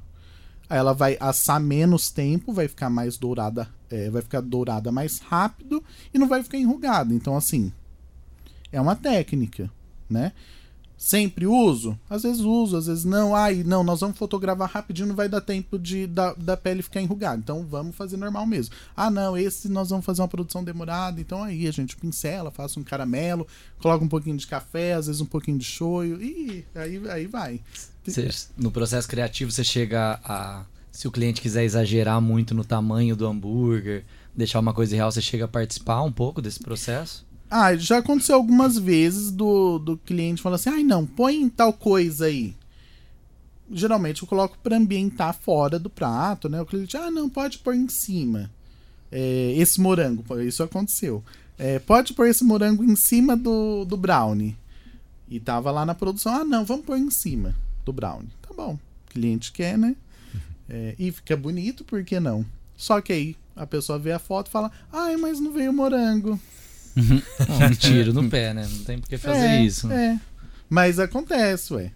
Aí 0.69 0.77
ela 0.77 0.93
vai 0.93 1.17
assar 1.19 1.59
menos 1.59 2.09
tempo, 2.09 2.53
vai 2.53 2.67
ficar 2.67 2.89
mais 2.89 3.17
dourada, 3.17 3.67
é, 3.89 4.09
vai 4.09 4.21
ficar 4.21 4.41
dourada 4.41 4.91
mais 4.91 5.19
rápido 5.19 5.83
e 6.13 6.17
não 6.17 6.27
vai 6.27 6.41
ficar 6.41 6.57
enrugada. 6.57 7.13
Então, 7.13 7.35
assim, 7.35 7.71
é 8.71 8.79
uma 8.79 8.95
técnica, 8.95 9.69
né? 10.09 10.31
Sempre 11.01 11.47
uso? 11.47 11.97
Às 12.07 12.21
vezes 12.21 12.41
uso, 12.41 12.77
às 12.77 12.85
vezes 12.85 13.03
não. 13.03 13.35
Ai, 13.35 13.63
não, 13.63 13.83
nós 13.83 14.01
vamos 14.01 14.19
fotografar 14.19 14.69
rapidinho, 14.69 15.07
não 15.07 15.15
vai 15.15 15.27
dar 15.27 15.41
tempo 15.41 15.79
de 15.79 16.05
da, 16.05 16.31
da 16.35 16.55
pele 16.55 16.83
ficar 16.83 17.01
enrugada. 17.01 17.39
Então 17.39 17.65
vamos 17.65 17.95
fazer 17.95 18.17
normal 18.17 18.45
mesmo. 18.45 18.75
Ah, 18.95 19.09
não, 19.09 19.35
esse 19.35 19.67
nós 19.67 19.89
vamos 19.89 20.05
fazer 20.05 20.21
uma 20.21 20.27
produção 20.27 20.63
demorada. 20.63 21.19
Então 21.19 21.41
aí 21.41 21.67
a 21.67 21.71
gente 21.71 21.97
pincela, 21.97 22.51
faça 22.51 22.79
um 22.79 22.83
caramelo, 22.83 23.47
coloca 23.79 24.05
um 24.05 24.07
pouquinho 24.07 24.37
de 24.37 24.45
café, 24.45 24.93
às 24.93 25.07
vezes 25.07 25.19
um 25.21 25.25
pouquinho 25.25 25.57
de 25.57 25.65
shoyu 25.65 26.21
e 26.21 26.63
aí, 26.75 27.01
aí 27.09 27.25
vai. 27.25 27.59
No 28.55 28.69
processo 28.69 29.07
criativo, 29.07 29.51
você 29.51 29.63
chega 29.63 30.19
a. 30.23 30.65
Se 30.91 31.07
o 31.07 31.11
cliente 31.11 31.41
quiser 31.41 31.63
exagerar 31.63 32.21
muito 32.21 32.53
no 32.53 32.63
tamanho 32.63 33.15
do 33.15 33.25
hambúrguer, 33.25 34.05
deixar 34.35 34.59
uma 34.59 34.71
coisa 34.73 34.95
real, 34.95 35.11
você 35.11 35.21
chega 35.21 35.45
a 35.45 35.47
participar 35.47 36.03
um 36.03 36.11
pouco 36.11 36.43
desse 36.43 36.59
processo? 36.59 37.25
Ah, 37.53 37.75
já 37.75 37.97
aconteceu 37.97 38.35
algumas 38.35 38.77
vezes 38.77 39.29
do, 39.29 39.77
do 39.77 39.97
cliente 39.97 40.41
falar 40.41 40.55
assim: 40.55 40.69
ai, 40.69 40.83
não, 40.85 41.05
põe 41.05 41.49
tal 41.49 41.73
coisa 41.73 42.27
aí. 42.27 42.55
Geralmente 43.69 44.21
eu 44.21 44.27
coloco 44.27 44.57
para 44.63 44.77
ambientar 44.77 45.33
fora 45.33 45.77
do 45.77 45.89
prato, 45.89 46.47
né? 46.47 46.61
O 46.61 46.65
cliente, 46.65 46.95
ah, 46.95 47.11
não, 47.11 47.29
pode 47.29 47.57
pôr 47.57 47.75
em 47.75 47.89
cima. 47.89 48.49
É, 49.11 49.53
esse 49.57 49.81
morango, 49.81 50.23
isso 50.39 50.63
aconteceu. 50.63 51.21
É, 51.57 51.77
pode 51.79 52.13
pôr 52.13 52.27
esse 52.27 52.45
morango 52.45 52.85
em 52.85 52.95
cima 52.95 53.35
do, 53.35 53.83
do 53.83 53.97
brownie. 53.97 54.57
E 55.27 55.37
tava 55.37 55.71
lá 55.71 55.85
na 55.85 55.93
produção, 55.93 56.33
ah, 56.33 56.45
não, 56.45 56.63
vamos 56.63 56.85
pôr 56.85 56.97
em 56.97 57.09
cima 57.09 57.53
do 57.83 57.91
brownie. 57.91 58.31
Tá 58.41 58.53
bom, 58.55 58.75
o 58.75 59.09
cliente 59.09 59.51
quer, 59.51 59.77
né? 59.77 59.97
É, 60.69 60.95
e 60.97 61.11
fica 61.11 61.35
bonito, 61.35 61.83
por 61.83 62.01
que 62.05 62.17
não? 62.17 62.45
Só 62.77 63.01
que 63.01 63.11
aí 63.11 63.35
a 63.53 63.67
pessoa 63.67 63.99
vê 63.99 64.13
a 64.13 64.19
foto 64.19 64.47
e 64.47 64.51
fala: 64.51 64.71
ai, 64.89 65.17
mas 65.17 65.37
não 65.37 65.51
veio 65.51 65.73
morango. 65.73 66.39
Uhum. 66.95 67.21
um 67.69 67.75
tiro 67.75 68.13
no 68.13 68.29
pé, 68.29 68.53
né? 68.53 68.67
Não 68.69 68.83
tem 68.83 68.99
por 68.99 69.07
que 69.07 69.17
fazer 69.17 69.45
é, 69.45 69.63
isso. 69.63 69.91
É. 69.91 70.19
Mas 70.69 70.99
acontece, 70.99 71.73
ué. 71.73 71.91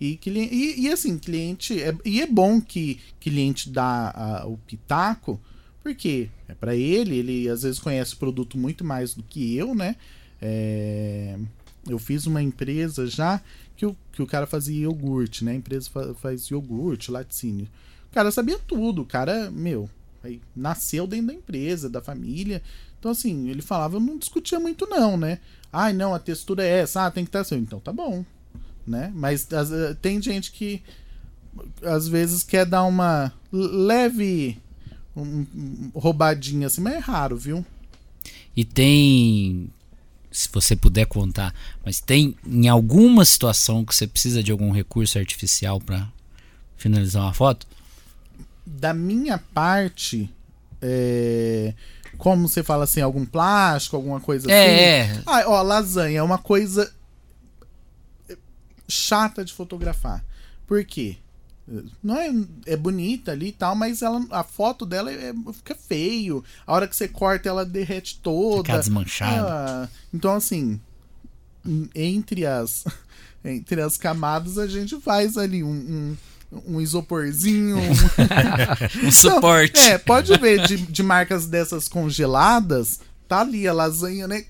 E, 0.00 0.18
e, 0.26 0.80
e 0.82 0.90
assim, 0.90 1.18
cliente. 1.18 1.80
É, 1.80 1.94
e 2.04 2.20
é 2.20 2.26
bom 2.26 2.60
que 2.60 3.00
cliente 3.20 3.70
dá 3.70 4.10
a, 4.10 4.46
o 4.46 4.58
pitaco, 4.58 5.40
porque 5.82 6.28
é 6.48 6.54
para 6.54 6.74
ele, 6.74 7.16
ele 7.16 7.48
às 7.48 7.62
vezes 7.62 7.78
conhece 7.78 8.14
o 8.14 8.16
produto 8.16 8.58
muito 8.58 8.84
mais 8.84 9.14
do 9.14 9.22
que 9.22 9.56
eu, 9.56 9.74
né? 9.74 9.96
É, 10.42 11.36
eu 11.88 11.98
fiz 11.98 12.26
uma 12.26 12.42
empresa 12.42 13.06
já 13.06 13.40
que 13.76 13.86
o, 13.86 13.96
que 14.12 14.22
o 14.22 14.26
cara 14.26 14.46
fazia 14.46 14.82
iogurte, 14.82 15.44
né? 15.44 15.52
A 15.52 15.56
empresa 15.56 15.88
faz, 15.90 16.16
faz 16.18 16.50
iogurte, 16.50 17.10
laticínio. 17.10 17.68
O 18.10 18.14
cara 18.14 18.30
sabia 18.30 18.58
tudo, 18.58 19.02
o 19.02 19.06
cara, 19.06 19.50
meu, 19.50 19.88
nasceu 20.54 21.06
dentro 21.06 21.28
da 21.28 21.34
empresa, 21.34 21.88
da 21.88 22.00
família. 22.00 22.62
Então, 23.04 23.12
assim, 23.12 23.50
ele 23.50 23.60
falava, 23.60 23.96
eu 23.96 24.00
não 24.00 24.16
discutia 24.16 24.58
muito, 24.58 24.86
não, 24.86 25.14
né? 25.18 25.38
Ai, 25.70 25.92
não, 25.92 26.14
a 26.14 26.18
textura 26.18 26.64
é 26.64 26.78
essa, 26.78 27.04
ah, 27.04 27.10
tem 27.10 27.22
que 27.22 27.28
estar 27.28 27.40
assim. 27.40 27.56
Então 27.58 27.78
tá 27.78 27.92
bom, 27.92 28.24
né? 28.86 29.12
Mas 29.14 29.46
as, 29.52 29.70
eh, 29.70 29.94
tem 30.00 30.22
gente 30.22 30.50
que 30.50 30.82
às 31.82 32.08
vezes 32.08 32.42
quer 32.42 32.64
dar 32.64 32.84
uma 32.84 33.30
leve 33.52 34.58
um, 35.14 35.44
um, 35.54 35.90
roubadinha 35.94 36.66
assim, 36.66 36.80
mas 36.80 36.94
é 36.94 36.98
raro, 36.98 37.36
viu? 37.36 37.62
E 38.56 38.64
tem, 38.64 39.68
se 40.30 40.48
você 40.50 40.74
puder 40.74 41.04
contar, 41.04 41.54
mas 41.84 42.00
tem 42.00 42.34
em 42.46 42.68
alguma 42.68 43.26
situação 43.26 43.84
que 43.84 43.94
você 43.94 44.06
precisa 44.06 44.42
de 44.42 44.50
algum 44.50 44.70
recurso 44.70 45.18
artificial 45.18 45.78
para 45.78 46.10
finalizar 46.74 47.24
uma 47.24 47.34
foto? 47.34 47.66
Da 48.64 48.94
minha 48.94 49.36
parte, 49.36 50.30
é, 50.80 51.74
como 52.14 52.48
você 52.48 52.62
fala 52.62 52.84
assim, 52.84 53.00
algum 53.00 53.24
plástico, 53.24 53.96
alguma 53.96 54.20
coisa 54.20 54.50
é, 54.50 55.02
assim. 55.02 55.18
É. 55.18 55.22
Ah, 55.26 55.44
ó, 55.46 55.62
lasanha 55.62 56.18
é 56.18 56.22
uma 56.22 56.38
coisa 56.38 56.92
chata 58.88 59.44
de 59.44 59.52
fotografar. 59.52 60.24
Por 60.66 60.84
quê? 60.84 61.16
Não 62.02 62.16
é, 62.16 62.30
é 62.66 62.76
bonita 62.76 63.32
ali 63.32 63.48
e 63.48 63.52
tal, 63.52 63.74
mas 63.74 64.02
ela, 64.02 64.24
a 64.30 64.44
foto 64.44 64.84
dela 64.84 65.10
é, 65.10 65.32
fica 65.52 65.74
feio. 65.74 66.44
A 66.66 66.74
hora 66.74 66.86
que 66.86 66.94
você 66.94 67.08
corta, 67.08 67.48
ela 67.48 67.64
derrete 67.64 68.20
toda. 68.20 68.64
Fica 68.64 68.78
desmanchada. 68.78 69.48
Ah, 69.48 69.88
então, 70.12 70.34
assim, 70.34 70.78
entre 71.94 72.44
as, 72.44 72.84
entre 73.42 73.80
as 73.80 73.96
camadas, 73.96 74.58
a 74.58 74.66
gente 74.66 75.00
faz 75.00 75.38
ali 75.38 75.64
um, 75.64 75.70
um 75.72 76.16
um 76.66 76.80
isoporzinho. 76.80 77.76
um 79.04 79.10
suporte. 79.10 79.80
é, 79.80 79.98
pode 79.98 80.36
ver 80.38 80.66
de, 80.66 80.76
de 80.76 81.02
marcas 81.02 81.46
dessas 81.46 81.88
congeladas, 81.88 83.00
tá 83.28 83.40
ali 83.40 83.66
a 83.66 83.72
lasanha, 83.72 84.28
né? 84.28 84.44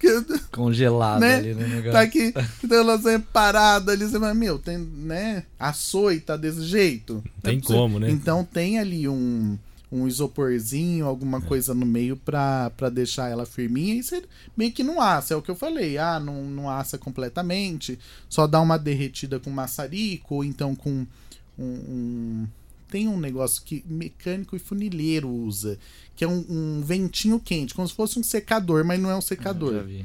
Congelada 0.50 1.20
né? 1.20 1.36
ali 1.36 1.54
no 1.54 1.60
negócio. 1.60 1.92
Tá 1.92 2.00
aqui, 2.00 2.32
então 2.64 2.84
lasanha 2.84 3.20
parada 3.32 3.92
ali, 3.92 4.04
você 4.04 4.18
vai, 4.18 4.32
meu, 4.34 4.58
tem, 4.58 4.78
né? 4.78 5.44
Assou 5.58 6.12
e 6.12 6.20
tá 6.20 6.36
desse 6.36 6.62
jeito. 6.62 7.22
Tem 7.42 7.58
é 7.58 7.60
como, 7.60 7.98
né? 7.98 8.10
Então 8.10 8.42
tem 8.42 8.78
ali 8.78 9.06
um, 9.06 9.58
um 9.92 10.06
isoporzinho, 10.06 11.04
alguma 11.04 11.38
é. 11.38 11.40
coisa 11.42 11.74
no 11.74 11.84
meio 11.84 12.16
pra, 12.16 12.70
pra 12.76 12.88
deixar 12.88 13.28
ela 13.28 13.44
firminha 13.44 13.94
e 13.94 14.02
você 14.02 14.22
meio 14.56 14.72
que 14.72 14.82
não 14.82 15.00
assa, 15.00 15.34
é 15.34 15.36
o 15.36 15.42
que 15.42 15.50
eu 15.50 15.56
falei. 15.56 15.98
Ah, 15.98 16.18
não, 16.18 16.44
não 16.44 16.70
assa 16.70 16.96
completamente, 16.96 17.98
só 18.28 18.46
dá 18.46 18.60
uma 18.60 18.78
derretida 18.78 19.38
com 19.38 19.50
maçarico, 19.50 20.36
ou 20.36 20.44
então 20.44 20.74
com 20.74 21.06
um, 21.60 21.64
um 21.64 22.48
tem 22.90 23.06
um 23.06 23.18
negócio 23.18 23.62
que 23.62 23.84
mecânico 23.86 24.56
e 24.56 24.58
funileiro 24.58 25.28
usa, 25.28 25.78
que 26.16 26.24
é 26.24 26.28
um, 26.28 26.44
um, 26.48 26.82
ventinho 26.82 27.38
quente, 27.38 27.72
como 27.72 27.86
se 27.86 27.94
fosse 27.94 28.18
um 28.18 28.22
secador, 28.22 28.84
mas 28.84 29.00
não 29.00 29.10
é 29.10 29.16
um 29.16 29.20
secador. 29.20 29.84
Ah, 29.86 29.88
eu, 29.88 30.04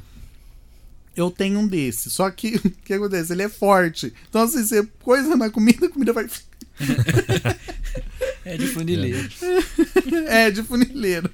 eu 1.15 1.31
tenho 1.31 1.59
um 1.59 1.67
desse, 1.67 2.11
só 2.11 2.29
que 2.29 2.57
o 2.63 2.69
que 2.69 2.93
acontece? 2.93 3.33
Ele 3.33 3.43
é 3.43 3.49
forte. 3.49 4.13
Então, 4.29 4.43
assim, 4.43 4.63
você 4.63 4.85
coisa 5.01 5.35
na 5.35 5.49
comida, 5.49 5.87
a 5.87 5.89
comida 5.89 6.13
vai. 6.13 6.29
é 8.45 8.55
de 8.55 8.67
funileiro. 8.67 9.29
é, 10.29 10.51
de 10.51 10.61
funileiro. 10.61 11.29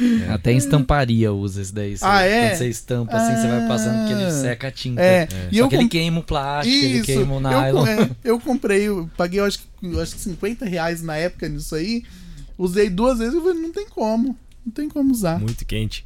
É. 0.00 0.32
Até 0.32 0.52
em 0.52 0.56
estamparia 0.56 1.32
usa 1.32 1.60
esse 1.60 1.74
daí. 1.74 1.96
Você, 1.96 2.04
ah, 2.04 2.22
é? 2.22 2.48
Quando 2.48 2.58
você 2.58 2.68
estampa 2.68 3.16
assim, 3.16 3.32
ah, 3.32 3.36
você 3.36 3.48
vai 3.48 3.68
passando 3.68 3.98
porque 3.98 4.12
ele 4.12 4.30
seca 4.30 4.68
a 4.68 4.70
tinta. 4.70 5.02
É. 5.02 5.28
é. 5.30 5.48
E 5.50 5.56
Só 5.56 5.64
eu 5.64 5.68
que 5.68 5.76
ele 5.76 5.88
queima 5.88 6.20
o 6.20 6.22
plástico, 6.22 6.74
Isso, 6.74 6.86
ele 6.86 7.02
queima 7.02 7.34
o 7.34 7.40
nylon. 7.40 7.86
Eu, 7.86 8.02
é, 8.02 8.10
eu 8.24 8.40
comprei, 8.40 8.88
eu 8.88 9.10
paguei 9.16 9.40
eu 9.40 9.44
acho, 9.44 9.60
eu 9.82 10.00
acho 10.00 10.14
que 10.14 10.20
50 10.20 10.64
reais 10.64 11.02
na 11.02 11.16
época 11.16 11.48
nisso 11.48 11.74
aí. 11.74 12.02
Usei 12.56 12.90
duas 12.90 13.18
vezes 13.18 13.34
e 13.34 13.40
falei, 13.40 13.60
não 13.60 13.72
tem 13.72 13.88
como. 13.88 14.36
Não 14.64 14.72
tem 14.72 14.88
como 14.88 15.12
usar. 15.12 15.40
Muito 15.40 15.64
quente. 15.64 16.04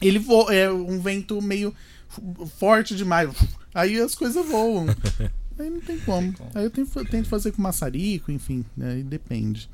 Ele 0.00 0.24
é 0.50 0.70
um 0.70 1.00
vento 1.00 1.40
meio 1.40 1.74
forte 2.58 2.94
demais. 2.94 3.30
Aí 3.74 4.00
as 4.00 4.14
coisas 4.14 4.44
voam. 4.46 4.86
aí 5.58 5.70
não 5.70 5.80
tem 5.80 5.98
como. 6.00 6.34
Aí 6.54 6.64
eu 6.64 6.70
tento, 6.70 7.04
tento 7.04 7.28
fazer 7.28 7.52
com 7.52 7.62
maçarico, 7.62 8.30
enfim, 8.30 8.64
né, 8.76 8.92
aí 8.92 9.02
depende. 9.02 9.68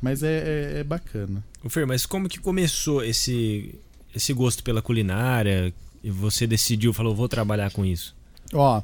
Mas 0.00 0.22
é, 0.22 0.74
é, 0.76 0.78
é 0.80 0.84
bacana. 0.84 1.44
Fer, 1.68 1.86
mas 1.86 2.06
como 2.06 2.28
que 2.28 2.40
começou 2.40 3.04
esse, 3.04 3.74
esse 4.14 4.32
gosto 4.32 4.62
pela 4.62 4.80
culinária? 4.80 5.74
E 6.02 6.10
você 6.10 6.46
decidiu, 6.46 6.92
falou, 6.92 7.14
vou 7.14 7.28
trabalhar 7.28 7.70
com 7.70 7.84
isso? 7.84 8.16
Ó, 8.54 8.82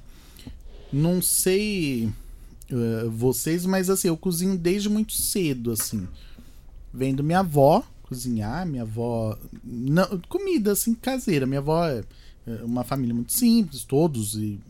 não 0.92 1.22
sei 1.22 2.10
uh, 2.70 3.10
vocês, 3.10 3.64
mas 3.64 3.88
assim, 3.88 4.08
eu 4.08 4.16
cozinho 4.16 4.56
desde 4.58 4.88
muito 4.88 5.14
cedo, 5.14 5.72
assim. 5.72 6.06
Vendo 6.92 7.24
minha 7.24 7.40
avó 7.40 7.82
cozinhar, 8.02 8.66
minha 8.66 8.82
avó. 8.82 9.36
Não, 9.64 10.20
comida 10.28 10.72
assim, 10.72 10.94
caseira. 10.94 11.46
Minha 11.46 11.60
avó 11.60 11.84
é, 11.86 12.04
é 12.46 12.62
uma 12.62 12.84
família 12.84 13.14
muito 13.14 13.32
simples, 13.32 13.82
todos, 13.82 14.34
e 14.34 14.60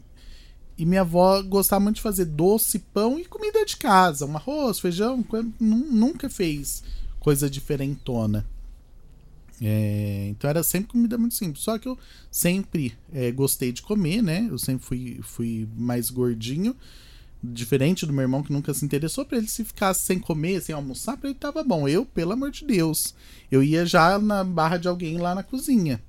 e 0.78 0.84
minha 0.84 1.00
avó 1.00 1.40
gostava 1.42 1.82
muito 1.82 1.96
de 1.96 2.02
fazer 2.02 2.26
doce, 2.26 2.78
pão 2.78 3.18
e 3.18 3.24
comida 3.24 3.64
de 3.64 3.76
casa. 3.78 4.26
Um 4.26 4.36
arroz, 4.36 4.78
feijão. 4.78 5.24
Nunca 5.58 6.28
fez 6.28 6.82
coisa 7.26 7.50
diferentona. 7.50 8.46
É, 9.60 10.28
então 10.30 10.48
era 10.48 10.62
sempre 10.62 10.92
comida 10.92 11.18
muito 11.18 11.34
simples. 11.34 11.64
Só 11.64 11.76
que 11.76 11.88
eu 11.88 11.98
sempre 12.30 12.94
é, 13.12 13.32
gostei 13.32 13.72
de 13.72 13.82
comer, 13.82 14.22
né? 14.22 14.46
Eu 14.48 14.56
sempre 14.56 14.86
fui, 14.86 15.18
fui 15.22 15.68
mais 15.76 16.08
gordinho. 16.08 16.76
Diferente 17.42 18.06
do 18.06 18.12
meu 18.12 18.22
irmão 18.22 18.44
que 18.44 18.52
nunca 18.52 18.72
se 18.72 18.84
interessou 18.84 19.24
para 19.24 19.38
ele 19.38 19.48
se 19.48 19.64
ficasse 19.64 20.04
sem 20.04 20.20
comer, 20.20 20.62
sem 20.62 20.72
almoçar, 20.72 21.16
para 21.16 21.28
ele 21.28 21.36
tava 21.36 21.64
bom. 21.64 21.88
Eu, 21.88 22.06
pelo 22.06 22.30
amor 22.30 22.52
de 22.52 22.64
Deus, 22.64 23.12
eu 23.50 23.60
ia 23.60 23.84
já 23.84 24.20
na 24.20 24.44
barra 24.44 24.76
de 24.76 24.86
alguém 24.86 25.18
lá 25.18 25.34
na 25.34 25.42
cozinha. 25.42 26.00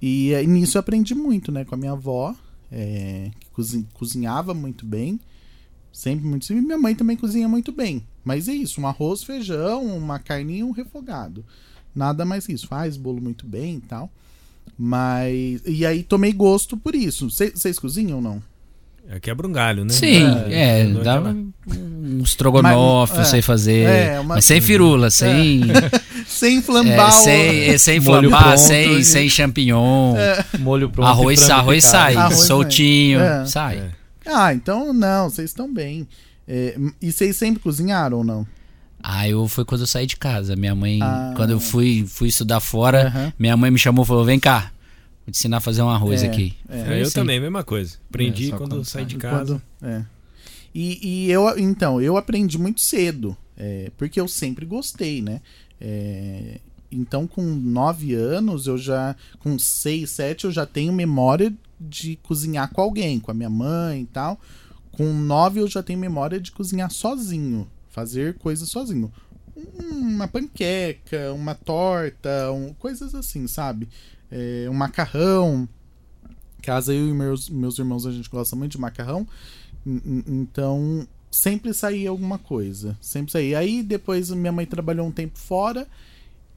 E, 0.00 0.30
e 0.30 0.46
nisso 0.46 0.78
eu 0.78 0.80
aprendi 0.80 1.12
muito, 1.12 1.50
né, 1.50 1.64
com 1.64 1.74
a 1.74 1.78
minha 1.78 1.92
avó 1.92 2.36
é, 2.70 3.32
que 3.52 3.84
cozinhava 3.94 4.54
muito 4.54 4.86
bem, 4.86 5.18
sempre 5.92 6.24
muito 6.24 6.46
simples. 6.46 6.64
Minha 6.64 6.78
mãe 6.78 6.94
também 6.94 7.16
cozinha 7.16 7.48
muito 7.48 7.72
bem. 7.72 8.06
Mas 8.26 8.48
é 8.48 8.52
isso, 8.52 8.80
um 8.80 8.88
arroz, 8.88 9.22
feijão, 9.22 9.84
uma 9.84 10.18
carninha 10.18 10.66
um 10.66 10.72
refogado. 10.72 11.44
Nada 11.94 12.24
mais 12.24 12.44
que 12.44 12.52
isso. 12.52 12.66
Faz 12.66 12.96
bolo 12.96 13.22
muito 13.22 13.46
bem 13.46 13.76
e 13.76 13.80
tal. 13.82 14.10
Mas. 14.76 15.62
E 15.64 15.86
aí 15.86 16.02
tomei 16.02 16.32
gosto 16.32 16.76
por 16.76 16.96
isso. 16.96 17.30
Vocês 17.30 17.78
cozinham 17.78 18.16
ou 18.16 18.22
não? 18.22 18.42
É 19.08 19.20
quebra 19.20 19.46
um 19.46 19.52
galho, 19.52 19.84
né? 19.84 19.92
Sim, 19.92 20.24
é, 20.48 20.80
é 20.80 20.84
dá 21.04 21.20
um 21.20 22.20
estrogonofe, 22.24 23.24
sei 23.24 23.40
fazer. 23.40 23.88
É, 23.88 24.18
uma... 24.18 24.34
Mas 24.34 24.44
sem 24.44 24.60
firula, 24.60 25.08
sem. 25.08 25.62
É. 25.70 26.24
sem 26.26 26.60
flambar. 26.60 27.10
É, 27.10 27.12
sem, 27.12 27.64
é, 27.68 27.78
sem 27.78 28.00
flambar, 28.00 28.58
sem, 28.58 29.04
sem 29.04 29.28
champignon. 29.28 30.16
É. 30.16 30.44
Molho 30.58 30.90
pronto. 30.90 31.06
Arroz, 31.06 31.48
arroz 31.48 31.84
sai, 31.84 32.16
arroz 32.16 32.40
soltinho, 32.40 33.20
sai. 33.46 33.92
Ah, 34.26 34.52
então 34.52 34.92
não, 34.92 35.30
vocês 35.30 35.50
estão 35.50 35.72
bem. 35.72 36.08
E 36.46 37.12
vocês 37.12 37.36
sempre 37.36 37.62
cozinharam 37.62 38.18
ou 38.18 38.24
não? 38.24 38.46
Ah, 39.02 39.28
eu 39.28 39.46
foi 39.46 39.64
quando 39.64 39.82
eu 39.82 39.86
saí 39.86 40.06
de 40.06 40.16
casa. 40.16 40.56
Minha 40.56 40.74
mãe, 40.74 41.00
ah. 41.02 41.32
quando 41.36 41.50
eu 41.50 41.60
fui, 41.60 42.04
fui 42.06 42.28
estudar 42.28 42.60
fora, 42.60 43.32
minha 43.38 43.56
mãe 43.56 43.70
me 43.70 43.78
chamou 43.78 44.04
e 44.04 44.08
falou: 44.08 44.24
vem 44.24 44.40
cá, 44.40 44.72
Vou 45.26 45.32
te 45.32 45.38
ensinar 45.38 45.56
a 45.56 45.60
fazer 45.60 45.82
um 45.82 45.90
arroz 45.90 46.22
é, 46.22 46.28
aqui. 46.28 46.54
É, 46.68 47.00
eu 47.00 47.02
assim. 47.02 47.14
também, 47.14 47.40
mesma 47.40 47.64
coisa. 47.64 47.96
Aprendi 48.08 48.52
é, 48.52 48.56
quando, 48.56 48.84
saí 48.84 49.04
de 49.04 49.16
casa. 49.16 49.60
Quando, 49.80 49.92
é. 49.92 50.04
E, 50.72 51.26
e, 51.26 51.30
eu, 51.32 51.58
então, 51.58 52.00
eu 52.00 52.16
aprendi 52.16 52.56
muito 52.56 52.80
cedo, 52.80 53.36
é, 53.56 53.90
porque 53.96 54.20
eu 54.20 54.28
sempre 54.28 54.64
gostei, 54.64 55.20
né? 55.20 55.40
É, 55.80 56.60
então, 56.92 57.26
com 57.26 57.42
nove 57.42 58.14
anos, 58.14 58.68
eu 58.68 58.78
já. 58.78 59.16
Com 59.40 59.58
seis, 59.58 60.10
sete, 60.10 60.44
eu 60.44 60.52
já 60.52 60.64
tenho 60.64 60.92
memória 60.92 61.52
de 61.80 62.16
cozinhar 62.22 62.70
com 62.72 62.80
alguém, 62.80 63.18
com 63.18 63.32
a 63.32 63.34
minha 63.34 63.50
mãe 63.50 64.02
e 64.02 64.06
tal. 64.06 64.40
Com 64.96 65.12
nove, 65.12 65.60
eu 65.60 65.68
já 65.68 65.82
tenho 65.82 65.98
memória 65.98 66.40
de 66.40 66.50
cozinhar 66.52 66.90
sozinho, 66.90 67.68
fazer 67.90 68.38
coisas 68.38 68.68
sozinho. 68.68 69.12
Uma 69.78 70.28
panqueca, 70.28 71.32
uma 71.32 71.54
torta, 71.54 72.50
um, 72.52 72.74
coisas 72.74 73.14
assim, 73.14 73.46
sabe? 73.46 73.88
é, 74.30 74.68
um 74.68 74.74
macarrão. 74.74 75.68
Casa 76.62 76.92
eu 76.92 77.08
e 77.08 77.12
meus, 77.12 77.48
meus 77.48 77.78
irmãos 77.78 78.06
a 78.06 78.12
gente 78.12 78.28
gosta 78.28 78.56
muito 78.56 78.72
de 78.72 78.78
macarrão. 78.80 79.26
Então 80.26 81.06
sempre 81.30 81.72
saía 81.72 82.10
alguma 82.10 82.38
coisa. 82.38 82.96
Sempre 83.00 83.32
saía. 83.32 83.58
Aí 83.58 83.82
depois 83.82 84.30
minha 84.30 84.52
mãe 84.52 84.66
trabalhou 84.66 85.06
um 85.06 85.12
tempo 85.12 85.38
fora. 85.38 85.86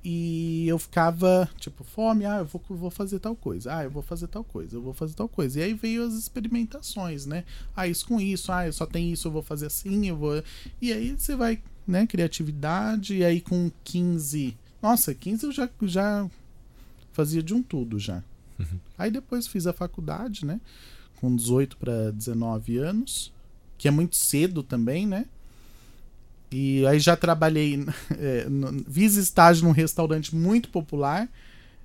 E 0.03 0.65
eu 0.67 0.79
ficava, 0.79 1.49
tipo, 1.57 1.83
fome, 1.83 2.25
ah, 2.25 2.37
eu 2.37 2.45
vou, 2.45 2.61
vou 2.69 2.89
fazer 2.89 3.19
tal 3.19 3.35
coisa, 3.35 3.75
ah, 3.75 3.83
eu 3.83 3.91
vou 3.91 4.01
fazer 4.01 4.27
tal 4.27 4.45
coisa, 4.45 4.77
eu 4.77 4.81
vou 4.81 4.93
fazer 4.93 5.13
tal 5.13 5.27
coisa. 5.27 5.59
E 5.59 5.63
aí 5.63 5.73
veio 5.73 6.05
as 6.05 6.13
experimentações, 6.13 7.25
né? 7.25 7.43
Ah, 7.75 7.85
isso 7.85 8.07
com 8.07 8.19
isso, 8.19 8.51
ah, 8.51 8.65
eu 8.65 8.71
só 8.71 8.85
tenho 8.85 9.11
isso, 9.11 9.27
eu 9.27 9.31
vou 9.31 9.43
fazer 9.43 9.65
assim, 9.65 10.07
eu 10.07 10.15
vou. 10.15 10.41
E 10.81 10.93
aí 10.93 11.11
você 11.17 11.35
vai, 11.35 11.61
né, 11.85 12.07
criatividade, 12.07 13.15
e 13.15 13.25
aí 13.25 13.41
com 13.41 13.69
15. 13.83 14.57
Nossa, 14.81 15.13
15 15.13 15.45
eu 15.47 15.51
já, 15.51 15.69
já 15.81 16.29
fazia 17.11 17.43
de 17.43 17.53
um 17.53 17.61
tudo 17.61 17.99
já. 17.99 18.23
Uhum. 18.57 18.79
Aí 18.97 19.11
depois 19.11 19.47
fiz 19.47 19.67
a 19.67 19.73
faculdade, 19.73 20.45
né? 20.45 20.61
Com 21.17 21.35
18 21.35 21.75
para 21.75 22.11
19 22.11 22.77
anos, 22.77 23.33
que 23.77 23.89
é 23.89 23.91
muito 23.91 24.15
cedo 24.15 24.63
também, 24.63 25.05
né? 25.05 25.25
E 26.51 26.85
aí 26.87 26.99
já 26.99 27.15
trabalhei, 27.15 27.85
é, 28.17 28.45
no, 28.49 28.83
fiz 28.91 29.15
estágio 29.15 29.65
num 29.65 29.71
restaurante 29.71 30.35
muito 30.35 30.69
popular, 30.69 31.29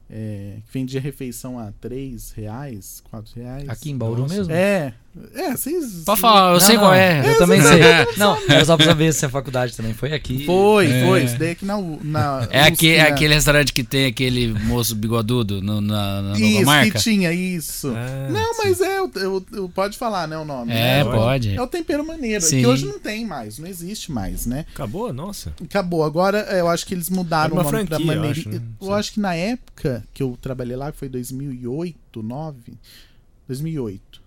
é, 0.08 0.58
que 0.66 0.72
vendia 0.72 1.00
refeição 1.00 1.58
a 1.58 1.72
3 1.80 2.32
reais, 2.32 3.02
4 3.10 3.34
reais. 3.36 3.68
Aqui 3.68 3.90
em 3.90 3.96
Bauru 3.96 4.22
Nossa. 4.22 4.34
mesmo? 4.34 4.52
É. 4.52 4.94
É, 5.32 5.52
vocês. 5.52 6.02
Pode 6.04 6.20
falar, 6.20 6.48
eu 6.48 6.52
não, 6.54 6.60
sei 6.60 6.74
não. 6.74 6.82
qual 6.82 6.94
é. 6.94 7.20
Eu 7.20 7.32
é, 7.32 7.34
também 7.38 7.60
sei. 7.62 7.80
não, 8.18 8.36
é 8.48 8.64
só 8.64 8.76
pra 8.76 8.84
saber 8.86 9.14
se 9.14 9.24
a 9.24 9.28
faculdade 9.28 9.76
também 9.76 9.94
foi 9.94 10.12
aqui. 10.12 10.44
Foi, 10.44 10.90
é. 10.90 11.06
foi. 11.06 11.24
Isso 11.24 11.38
daí 11.38 11.52
aqui 11.52 11.64
na. 11.64 11.80
na 12.02 12.48
é 12.50 12.62
aqui, 12.62 12.90
é 12.90 13.02
aquele 13.02 13.34
restaurante 13.34 13.72
que 13.72 13.84
tem 13.84 14.06
aquele 14.06 14.48
moço 14.48 14.96
bigodudo 14.96 15.62
no, 15.62 15.80
na, 15.80 16.20
na 16.20 16.32
isso, 16.32 16.54
nova 16.54 16.66
marca? 16.66 16.98
que 16.98 17.04
tinha, 17.04 17.32
isso. 17.32 17.92
Ah, 17.94 18.28
não, 18.28 18.54
sim. 18.54 18.60
mas 18.64 18.80
é, 18.80 18.98
eu, 18.98 19.10
eu, 19.14 19.46
eu, 19.52 19.68
pode 19.68 19.96
falar, 19.96 20.26
né, 20.26 20.36
o 20.36 20.44
nome. 20.44 20.72
É, 20.72 21.04
né? 21.04 21.04
pode. 21.04 21.54
É 21.54 21.62
o 21.62 21.66
tempero 21.68 22.04
maneiro. 22.04 22.42
Sim. 22.42 22.60
Que 22.60 22.66
hoje 22.66 22.84
não 22.84 22.98
tem 22.98 23.24
mais, 23.24 23.58
não 23.58 23.68
existe 23.68 24.10
mais, 24.10 24.46
né? 24.46 24.66
Acabou, 24.74 25.12
nossa. 25.12 25.52
Acabou. 25.62 26.02
Agora 26.02 26.38
eu 26.38 26.68
acho 26.68 26.84
que 26.84 26.92
eles 26.92 27.08
mudaram 27.08 27.52
o 27.52 27.56
nome 27.56 27.68
franquia, 27.68 27.96
pra 27.96 28.04
maneira. 28.04 28.26
Eu, 28.26 28.30
acho, 28.32 28.48
né? 28.48 28.60
eu 28.80 28.94
acho 28.94 29.12
que 29.12 29.20
na 29.20 29.34
época 29.36 30.02
que 30.12 30.24
eu 30.24 30.36
trabalhei 30.42 30.74
lá, 30.74 30.90
que 30.90 30.98
foi 30.98 31.08
2008, 31.08 31.96
2009. 32.12 32.72
2008 33.46 34.23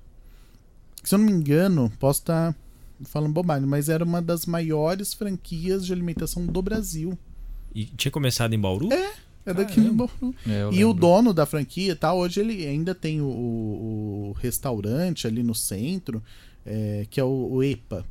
se 1.08 1.16
eu 1.16 1.20
não 1.20 1.26
me 1.26 1.32
engano, 1.32 1.90
posso 2.00 2.20
estar 2.20 2.52
tá 2.52 2.60
falando 3.06 3.32
bobagem, 3.32 3.66
mas 3.66 3.88
era 3.88 4.04
uma 4.04 4.22
das 4.22 4.46
maiores 4.46 5.14
franquias 5.14 5.86
de 5.86 5.94
alimentação 5.94 6.46
do 6.46 6.62
Brasil. 6.62 7.18
E 7.74 7.86
tinha 7.86 8.12
começado 8.12 8.54
em 8.54 8.60
Bauru? 8.60 8.92
É, 8.92 9.14
é 9.46 9.54
daqui 9.54 9.80
em 9.80 9.94
Bauru. 9.94 10.36
É, 10.46 10.68
e 10.70 10.84
o 10.84 10.92
dono 10.94 11.34
da 11.34 11.46
franquia, 11.46 11.96
tá, 11.96 12.14
hoje 12.14 12.42
ele 12.42 12.66
ainda 12.66 12.94
tem 12.94 13.22
o, 13.22 13.26
o 13.26 14.36
restaurante 14.42 15.26
ali 15.26 15.44
no 15.44 15.56
centro, 15.56 16.22
é, 16.66 17.08
que 17.10 17.22
é 17.22 17.24
o, 17.24 17.54
o 17.54 17.64
EPA. 17.64 18.06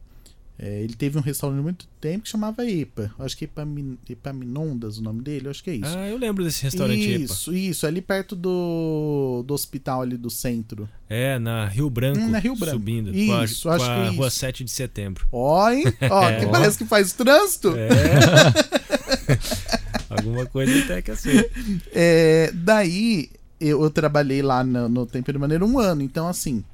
É, 0.58 0.82
ele 0.82 0.94
teve 0.94 1.18
um 1.18 1.20
restaurante 1.20 1.58
há 1.58 1.62
muito 1.62 1.86
tempo 2.00 2.24
que 2.24 2.30
chamava 2.30 2.64
EPA. 2.64 3.12
Acho 3.18 3.36
que 3.36 3.44
é 3.44 3.46
Epamin, 3.46 3.98
Epaminondas 4.08 4.96
o 4.96 5.02
nome 5.02 5.20
dele, 5.20 5.50
acho 5.50 5.62
que 5.62 5.68
é 5.68 5.74
isso. 5.74 5.98
Ah, 5.98 6.08
eu 6.08 6.16
lembro 6.16 6.42
desse 6.42 6.62
restaurante 6.62 7.22
isso, 7.22 7.50
EPA. 7.50 7.58
Isso, 7.58 7.86
ali 7.86 8.00
perto 8.00 8.34
do, 8.34 9.44
do 9.46 9.52
hospital 9.52 10.00
ali 10.00 10.16
do 10.16 10.30
centro. 10.30 10.88
É, 11.10 11.38
na 11.38 11.66
Rio 11.66 11.90
Branco. 11.90 12.20
Hum, 12.20 12.30
na 12.30 12.38
Rio 12.38 12.56
Branco. 12.56 12.78
Subindo. 12.78 13.14
Isso, 13.14 13.64
com 13.64 13.68
a, 13.68 13.74
acho 13.74 13.84
com 13.84 13.90
a 13.90 13.94
que 13.94 14.00
é 14.00 14.08
rua 14.16 14.28
isso. 14.28 14.38
7 14.38 14.64
de 14.64 14.70
setembro. 14.70 15.26
Ó, 15.30 15.70
hein? 15.70 15.84
Ó, 16.10 16.24
é. 16.28 16.40
que 16.40 16.46
parece 16.46 16.78
que 16.78 16.86
faz 16.86 17.12
trânsito. 17.12 17.74
É. 17.76 17.88
Alguma 20.08 20.46
coisa 20.46 20.78
até 20.84 21.02
que 21.02 21.10
assim. 21.10 21.44
É, 21.92 22.50
daí, 22.54 23.28
eu, 23.60 23.82
eu, 23.82 23.90
trabalhei 23.90 24.40
lá 24.40 24.64
no, 24.64 24.88
no 24.88 25.04
Tempero 25.04 25.38
Maneiro 25.38 25.66
um 25.66 25.78
ano. 25.78 26.00
Então, 26.00 26.26
assim, 26.26 26.64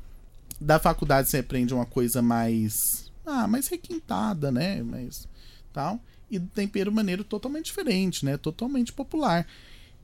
da 0.61 0.79
faculdade 0.79 1.29
você 1.29 1.39
aprende 1.39 1.75
uma 1.75 1.85
coisa 1.85 2.23
mais 2.23 3.02
ah, 3.27 3.47
mais 3.47 3.69
requintada, 3.69 4.51
né? 4.51 4.83
Mas 4.83 5.29
tal. 5.73 6.01
E 6.31 6.39
do 6.39 6.47
tempero 6.49 6.91
maneiro 6.91 7.25
totalmente 7.25 7.67
diferente, 7.67 8.25
né? 8.25 8.37
Totalmente 8.37 8.93
popular. 8.93 9.47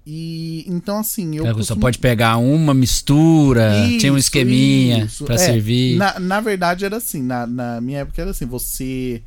E 0.07 0.65
então 0.67 0.99
assim, 0.99 1.37
eu 1.37 1.45
costumo... 1.45 1.65
Você 1.65 1.77
pode 1.77 1.99
pegar 1.99 2.39
uma 2.39 2.73
mistura, 2.73 3.87
isso, 3.87 3.99
tinha 3.99 4.13
um 4.13 4.17
esqueminha 4.17 5.07
para 5.25 5.35
é, 5.35 5.39
servir. 5.39 5.97
Na, 5.97 6.19
na 6.19 6.41
verdade 6.41 6.85
era 6.85 6.97
assim, 6.97 7.23
na, 7.23 7.47
na 7.47 7.81
minha 7.81 8.01
época 8.01 8.23
era 8.23 8.31
assim, 8.31 8.47
você 8.47 9.23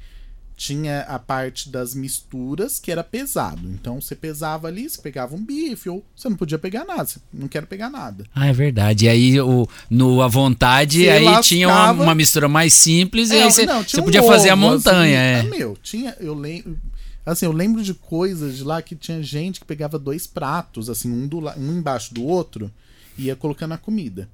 tinha 0.61 0.99
a 1.01 1.17
parte 1.17 1.69
das 1.69 1.95
misturas 1.95 2.79
que 2.79 2.91
era 2.91 3.03
pesado. 3.03 3.67
Então 3.67 3.99
você 3.99 4.15
pesava 4.15 4.67
ali, 4.67 4.87
você 4.87 5.01
pegava 5.01 5.35
um 5.35 5.43
bife, 5.43 5.89
ou 5.89 6.05
você 6.15 6.29
não 6.29 6.35
podia 6.35 6.59
pegar 6.59 6.85
nada, 6.85 7.03
você 7.03 7.19
não 7.33 7.47
quero 7.47 7.65
pegar 7.65 7.89
nada. 7.89 8.25
Ah, 8.35 8.45
é 8.45 8.53
verdade. 8.53 9.05
E 9.05 9.09
aí 9.09 9.41
o, 9.41 9.67
no 9.89 10.21
à 10.21 10.27
vontade, 10.27 10.99
você 10.99 11.09
aí 11.09 11.25
lascava... 11.25 11.43
tinha 11.47 11.67
uma, 11.67 11.91
uma, 11.91 12.13
mistura 12.13 12.47
mais 12.47 12.73
simples 12.73 13.31
é, 13.31 13.37
e 13.37 13.41
aí 13.41 13.51
você, 13.51 13.65
não, 13.65 13.81
você 13.81 14.03
podia 14.03 14.21
um 14.21 14.27
fazer 14.27 14.53
ovo, 14.53 14.53
a 14.53 14.55
montanha. 14.55 15.39
Assim, 15.39 15.39
é. 15.39 15.39
Ah, 15.39 15.57
meu, 15.57 15.75
tinha, 15.81 16.15
eu 16.19 16.35
lembro. 16.35 16.77
Assim, 17.25 17.45
eu 17.47 17.51
lembro 17.51 17.81
de 17.81 17.95
coisas 17.95 18.57
de 18.57 18.63
lá 18.63 18.83
que 18.83 18.95
tinha 18.95 19.21
gente 19.23 19.59
que 19.59 19.65
pegava 19.65 19.97
dois 19.97 20.27
pratos, 20.27 20.91
assim, 20.91 21.11
um, 21.11 21.27
do, 21.27 21.39
um 21.57 21.77
embaixo 21.79 22.13
do 22.13 22.23
outro, 22.23 22.71
e 23.17 23.25
ia 23.25 23.35
colocando 23.35 23.73
a 23.73 23.79
comida 23.79 24.29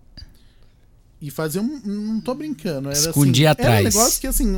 e 1.21 1.31
fazer 1.31 1.59
um. 1.59 1.81
Não 1.83 2.19
tô 2.21 2.33
brincando. 2.33 2.89
Era 2.89 2.97
Escondia 2.97 3.51
assim, 3.51 3.61
atrás. 3.61 3.79
Era 3.79 3.89
um 3.89 3.91
negócio 3.91 4.21
que, 4.21 4.27
assim, 4.27 4.53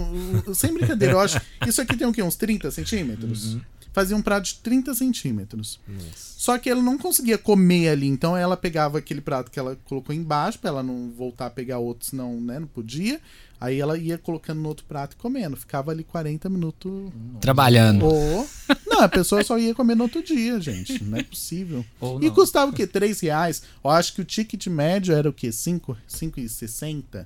sem 0.53 0.73
brincadeira, 0.73 1.13
eu 1.13 1.19
acho. 1.19 1.39
Isso 1.65 1.81
aqui 1.81 1.95
tem 1.95 2.07
o 2.07 2.13
quê? 2.13 2.21
Uns 2.21 2.35
30 2.35 2.69
centímetros? 2.71 3.53
Uhum. 3.53 3.61
Fazia 3.91 4.15
um 4.15 4.21
prato 4.21 4.45
de 4.45 4.55
30 4.55 4.93
centímetros. 4.93 5.79
Nossa. 5.87 6.05
Só 6.37 6.57
que 6.57 6.69
ela 6.69 6.81
não 6.81 6.97
conseguia 6.97 7.37
comer 7.37 7.89
ali, 7.89 8.07
então 8.07 8.37
ela 8.37 8.55
pegava 8.55 8.99
aquele 8.99 9.19
prato 9.19 9.49
que 9.49 9.59
ela 9.59 9.77
colocou 9.85 10.13
embaixo, 10.13 10.59
pra 10.59 10.69
ela 10.69 10.83
não 10.83 11.11
voltar 11.11 11.47
a 11.47 11.49
pegar 11.49 11.79
outro, 11.79 12.07
senão, 12.07 12.39
né, 12.39 12.59
não 12.59 12.67
podia. 12.67 13.19
Aí 13.61 13.79
ela 13.79 13.97
ia 13.97 14.17
colocando 14.17 14.61
no 14.61 14.69
outro 14.69 14.85
prato 14.85 15.13
e 15.13 15.15
comendo. 15.17 15.57
Ficava 15.57 15.91
ali 15.91 16.03
40 16.03 16.49
minutos. 16.49 17.11
Trabalhando. 17.41 18.05
Ou... 18.05 18.47
Não, 18.87 19.01
a 19.01 19.09
pessoa 19.09 19.43
só 19.43 19.57
ia 19.57 19.75
comer 19.75 19.95
no 19.95 20.03
outro 20.03 20.23
dia, 20.23 20.59
gente. 20.61 21.03
Não 21.03 21.17
é 21.17 21.23
possível. 21.23 21.85
Ou 21.99 22.23
e 22.23 22.31
custava 22.31 22.71
o 22.71 22.73
quê? 22.73 22.87
3 22.87 23.19
reais? 23.19 23.61
Eu 23.83 23.91
acho 23.91 24.13
que 24.13 24.21
o 24.21 24.25
ticket 24.25 24.67
médio 24.67 25.13
era 25.13 25.29
o 25.29 25.33
quê? 25.33 25.49
5,60? 25.49 27.25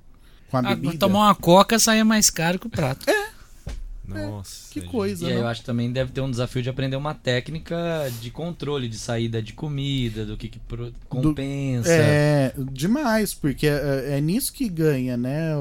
Com 0.50 0.58
a 0.58 0.60
ah, 0.60 0.76
bebida. 0.76 0.98
Tomar 0.98 1.28
uma 1.28 1.36
coca 1.36 1.78
saía 1.78 2.04
mais 2.04 2.32
caro 2.32 2.58
que 2.58 2.68
o 2.68 2.70
prato. 2.70 3.08
É. 3.10 3.33
Nossa. 4.08 4.70
É, 4.70 4.74
que 4.74 4.82
coisa. 4.88 5.26
E 5.26 5.28
aí 5.30 5.36
né? 5.36 5.42
eu 5.42 5.48
acho 5.48 5.62
que 5.62 5.66
também 5.66 5.92
deve 5.92 6.12
ter 6.12 6.22
um 6.22 6.30
desafio 6.30 6.62
de 6.62 6.70
aprender 6.70 6.96
uma 6.96 7.14
técnica 7.14 8.12
de 8.22 8.30
controle 8.32 8.88
de 8.88 8.98
saída 8.98 9.42
de 9.42 9.54
comida, 9.54 10.26
do 10.26 10.36
que, 10.36 10.50
que 10.50 10.60
compensa. 11.08 11.90
Do, 11.90 11.94
é, 11.94 12.54
demais, 12.72 13.34
porque 13.34 13.68
é, 13.68 14.18
é, 14.18 14.22
nisso 14.22 14.52
que 14.52 14.68
ganha, 14.68 15.16
né? 15.16 15.52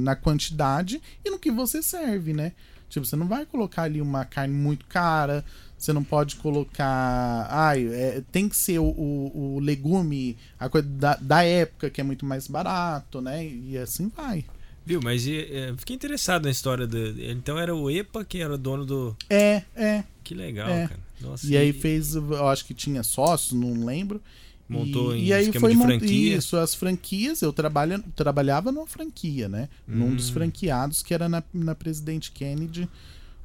Na 0.00 0.16
quantidade 0.16 1.00
e 1.24 1.30
no 1.30 1.38
que 1.38 1.50
você 1.50 1.82
serve, 1.82 2.32
né? 2.32 2.52
Tipo, 2.88 3.06
você 3.06 3.16
não 3.16 3.26
vai 3.26 3.46
colocar 3.46 3.84
ali 3.84 4.02
uma 4.02 4.24
carne 4.24 4.52
muito 4.52 4.84
cara, 4.86 5.42
você 5.78 5.92
não 5.92 6.04
pode 6.04 6.36
colocar. 6.36 7.46
Ai, 7.50 7.86
é, 7.86 8.22
tem 8.30 8.48
que 8.48 8.56
ser 8.56 8.78
o, 8.78 8.84
o, 8.84 9.54
o 9.54 9.60
legume, 9.60 10.36
a 10.58 10.68
coisa 10.68 10.86
da, 10.86 11.16
da 11.16 11.42
época 11.42 11.88
que 11.88 12.00
é 12.00 12.04
muito 12.04 12.26
mais 12.26 12.46
barato, 12.46 13.20
né? 13.20 13.46
E 13.46 13.78
assim 13.78 14.10
vai. 14.14 14.44
Viu, 14.84 15.00
mas 15.02 15.26
é, 15.28 15.72
fiquei 15.76 15.94
interessado 15.94 16.44
na 16.44 16.50
história 16.50 16.86
do. 16.86 16.98
Então 17.22 17.58
era 17.58 17.74
o 17.74 17.90
EPA 17.90 18.24
que 18.24 18.38
era 18.38 18.58
dono 18.58 18.84
do. 18.84 19.16
É, 19.30 19.62
é. 19.76 20.04
Que 20.24 20.34
legal, 20.34 20.68
é. 20.68 20.88
cara. 20.88 21.00
Nossa, 21.20 21.46
e, 21.46 21.50
e, 21.50 21.56
aí 21.56 21.72
fez, 21.72 22.16
eu 22.16 22.48
acho 22.48 22.64
que 22.64 22.74
tinha 22.74 23.02
sócios, 23.02 23.52
não 23.52 23.84
lembro. 23.84 24.20
Montou 24.68 25.14
e, 25.14 25.20
em 25.20 25.24
e 25.26 25.32
aí 25.32 25.52
foi 25.52 25.74
de 25.74 25.80
franquia. 25.80 26.36
Isso, 26.36 26.56
as 26.56 26.74
franquias, 26.74 27.42
eu 27.42 27.52
trabalha, 27.52 28.02
trabalhava 28.16 28.72
numa 28.72 28.86
franquia, 28.86 29.48
né? 29.48 29.68
Hum. 29.88 29.96
Num 29.96 30.16
dos 30.16 30.30
hum. 30.30 30.34
franqueados 30.34 31.02
que 31.02 31.14
era 31.14 31.28
na, 31.28 31.42
na 31.52 31.74
Presidente 31.74 32.32
Kennedy 32.32 32.88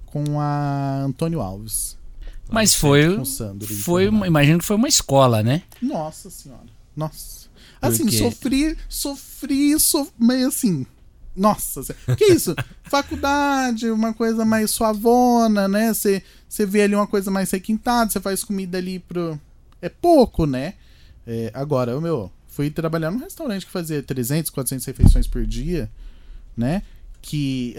com 0.05 0.39
a 0.39 1.03
Antônio 1.03 1.41
Alves. 1.41 1.97
Mas 2.49 2.73
foi. 2.73 3.03
foi 3.83 4.07
uma, 4.07 4.25
imagino 4.25 4.59
que 4.59 4.65
foi 4.65 4.77
uma 4.77 4.87
escola, 4.87 5.43
né? 5.43 5.63
Nossa 5.81 6.29
senhora. 6.29 6.65
Nossa. 6.95 7.47
Assim, 7.79 8.09
sofri, 8.09 8.75
sofri, 8.89 9.79
sofri, 9.79 10.15
meio 10.19 10.47
assim 10.47 10.85
nossa, 11.37 11.83
que 12.17 12.25
isso? 12.25 12.55
Faculdade, 12.83 13.91
uma 13.91 14.13
coisa 14.13 14.43
mais 14.43 14.71
suavona, 14.71 15.67
né? 15.67 15.93
Você 15.93 16.21
vê 16.65 16.81
ali 16.81 16.95
uma 16.95 17.07
coisa 17.07 17.29
mais 17.29 17.51
requintada, 17.51 18.09
você 18.09 18.19
faz 18.19 18.43
comida 18.43 18.77
ali 18.77 18.99
pro. 18.99 19.39
É 19.81 19.87
pouco, 19.87 20.47
né? 20.47 20.73
É, 21.25 21.51
agora, 21.53 21.95
o 21.95 22.01
meu, 22.01 22.31
fui 22.47 22.71
trabalhar 22.71 23.11
num 23.11 23.19
restaurante 23.19 23.65
que 23.65 23.71
fazia 23.71 24.01
300, 24.01 24.49
400 24.49 24.85
refeições 24.85 25.27
por 25.27 25.45
dia, 25.45 25.89
né? 26.55 26.81
Que. 27.21 27.75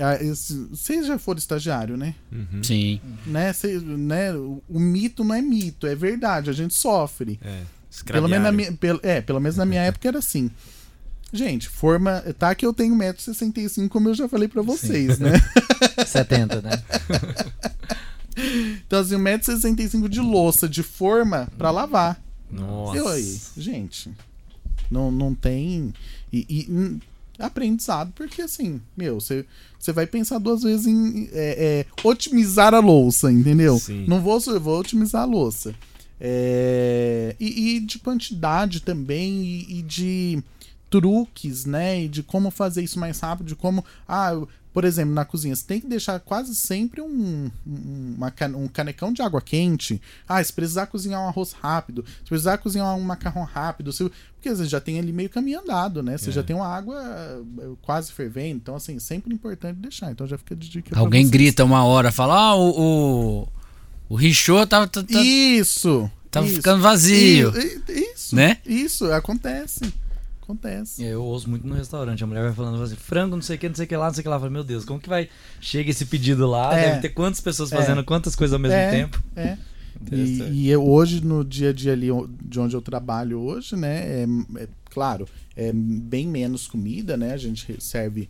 Vocês 0.70 1.06
já 1.06 1.18
foram 1.18 1.38
estagiário, 1.38 1.96
né? 1.96 2.14
Uhum. 2.30 2.62
Sim. 2.62 3.00
Né? 3.26 3.52
Cê, 3.52 3.78
né? 3.80 4.32
O, 4.34 4.62
o, 4.68 4.78
mito 4.78 5.24
não 5.24 5.34
é 5.34 5.42
mito, 5.42 5.86
é 5.86 5.96
verdade, 5.96 6.48
a 6.48 6.52
gente 6.52 6.74
sofre. 6.74 7.40
É. 7.42 7.62
Pelo 8.04 8.28
menos, 8.28 8.44
na 8.44 8.52
minha, 8.52 8.72
pelo, 8.74 9.00
é, 9.02 9.20
pelo 9.20 9.40
menos 9.40 9.56
na 9.56 9.64
minha 9.64 9.82
época 9.88 10.06
era 10.06 10.18
assim. 10.18 10.48
Gente, 11.32 11.68
forma. 11.68 12.22
Tá 12.38 12.54
que 12.54 12.64
eu 12.64 12.72
tenho 12.72 12.94
1,65m, 12.94 13.88
como 13.88 14.08
eu 14.08 14.14
já 14.14 14.28
falei 14.28 14.48
para 14.48 14.62
vocês, 14.62 15.16
Sim. 15.16 15.24
né? 15.24 15.32
70, 16.06 16.62
né? 16.62 16.70
então, 18.86 19.00
assim, 19.00 19.16
1,65m 19.16 20.08
de 20.08 20.20
louça, 20.20 20.68
de 20.68 20.82
forma 20.82 21.48
para 21.58 21.70
lavar. 21.70 22.22
Nossa. 22.50 22.96
Eu 22.96 23.08
aí, 23.08 23.40
gente. 23.56 24.10
Não, 24.90 25.10
não 25.10 25.34
tem. 25.34 25.92
E, 26.32 26.46
e 26.48 26.72
hum, 26.72 26.98
aprendizado, 27.38 28.12
porque 28.14 28.42
assim, 28.42 28.80
meu, 28.96 29.20
você, 29.20 29.44
você 29.78 29.92
vai 29.92 30.06
pensar 30.06 30.38
duas 30.38 30.62
vezes 30.62 30.86
em 30.86 31.28
é, 31.32 31.84
é, 31.86 31.86
otimizar 32.02 32.74
a 32.74 32.80
louça, 32.80 33.30
entendeu? 33.30 33.78
Sim. 33.78 34.04
Não 34.08 34.20
vou, 34.20 34.42
eu 34.46 34.60
vou 34.60 34.80
otimizar 34.80 35.22
a 35.22 35.26
louça. 35.26 35.74
É, 36.20 37.36
e, 37.38 37.76
e, 37.76 37.80
de 37.80 37.98
quantidade 38.00 38.80
também, 38.80 39.44
e, 39.44 39.78
e, 39.78 39.82
de 39.82 40.42
truques, 40.90 41.64
né? 41.64 42.02
E 42.02 42.08
de 42.08 42.22
como 42.22 42.50
fazer 42.50 42.82
isso 42.82 42.98
mais 42.98 43.18
rápido, 43.20 43.46
de 43.46 43.56
como. 43.56 43.84
Ah, 44.06 44.32
por 44.72 44.84
exemplo, 44.84 45.12
na 45.12 45.24
cozinha, 45.24 45.56
você 45.56 45.64
tem 45.66 45.80
que 45.80 45.88
deixar 45.88 46.20
quase 46.20 46.54
sempre 46.54 47.00
um, 47.00 47.50
uma, 47.66 48.32
um 48.56 48.68
canecão 48.68 49.12
de 49.12 49.22
água 49.22 49.40
quente. 49.40 50.00
Ah, 50.28 50.42
se 50.44 50.52
precisar 50.52 50.86
cozinhar 50.86 51.20
um 51.20 51.26
arroz 51.26 51.52
rápido, 51.52 52.04
se 52.18 52.28
precisar 52.28 52.58
cozinhar 52.58 52.94
um 52.94 53.00
macarrão 53.00 53.42
rápido, 53.42 53.92
se, 53.92 54.08
porque 54.34 54.54
você 54.54 54.66
já 54.66 54.80
tem 54.80 54.98
ali 54.98 55.12
meio 55.12 55.30
caminho 55.30 55.60
andado, 55.60 56.02
né? 56.02 56.16
Você 56.16 56.30
é. 56.30 56.32
já 56.32 56.42
tem 56.42 56.54
uma 56.54 56.68
água 56.68 56.96
eh, 57.00 57.70
quase 57.82 58.12
fervendo. 58.12 58.56
Então, 58.56 58.76
assim, 58.76 58.98
sempre 59.00 59.34
importante 59.34 59.78
deixar. 59.78 60.12
Então 60.12 60.26
já 60.26 60.38
fica 60.38 60.54
de 60.54 60.68
dica. 60.68 60.96
Alguém 60.96 61.28
grita 61.28 61.64
uma 61.64 61.84
hora, 61.84 62.12
fala: 62.12 62.36
Ah, 62.36 62.54
o, 62.54 62.70
o, 62.70 63.48
o 64.10 64.14
Richô 64.14 64.64
tá, 64.66 64.86
tá, 64.86 65.02
tá. 65.02 65.20
Isso! 65.20 66.08
Tava 66.30 66.46
isso, 66.46 66.56
ficando 66.56 66.82
vazio. 66.82 67.52
Isso, 67.88 68.36
né? 68.36 68.58
Isso, 68.66 69.10
acontece. 69.12 69.80
Acontece. 70.48 71.04
Eu 71.04 71.22
ouço 71.22 71.50
muito 71.50 71.66
no 71.66 71.74
restaurante. 71.74 72.24
A 72.24 72.26
mulher 72.26 72.42
vai 72.42 72.54
falando 72.54 72.82
assim, 72.82 72.96
frango, 72.96 73.36
não 73.36 73.42
sei 73.42 73.56
o 73.56 73.58
que, 73.58 73.68
não 73.68 73.74
sei 73.74 73.84
o 73.84 73.88
que 73.88 73.96
lá, 73.96 74.06
não 74.06 74.14
sei 74.14 74.22
o 74.22 74.24
que 74.24 74.28
lá. 74.30 74.36
Eu 74.36 74.40
falo, 74.40 74.50
meu 74.52 74.64
Deus, 74.64 74.82
como 74.82 74.98
que 74.98 75.08
vai. 75.08 75.28
Chega 75.60 75.90
esse 75.90 76.06
pedido 76.06 76.46
lá, 76.46 76.74
é. 76.74 76.88
deve 76.88 77.02
ter 77.02 77.10
quantas 77.10 77.38
pessoas 77.38 77.68
fazendo 77.68 78.00
é. 78.00 78.04
quantas 78.04 78.34
coisas 78.34 78.54
ao 78.54 78.58
mesmo 78.58 78.78
é. 78.78 78.90
tempo. 78.90 79.22
É. 79.36 79.58
E, 80.10 80.42
e 80.42 80.70
eu, 80.70 80.82
hoje, 80.88 81.22
no 81.22 81.44
dia 81.44 81.68
a 81.68 81.72
dia 81.72 81.92
ali 81.92 82.08
de 82.42 82.58
onde 82.58 82.74
eu 82.74 82.80
trabalho 82.80 83.40
hoje, 83.40 83.76
né? 83.76 84.22
É, 84.22 84.26
é, 84.56 84.68
claro, 84.86 85.28
é 85.54 85.70
bem 85.70 86.26
menos 86.26 86.66
comida, 86.66 87.14
né? 87.14 87.34
A 87.34 87.36
gente 87.36 87.76
serve 87.78 88.26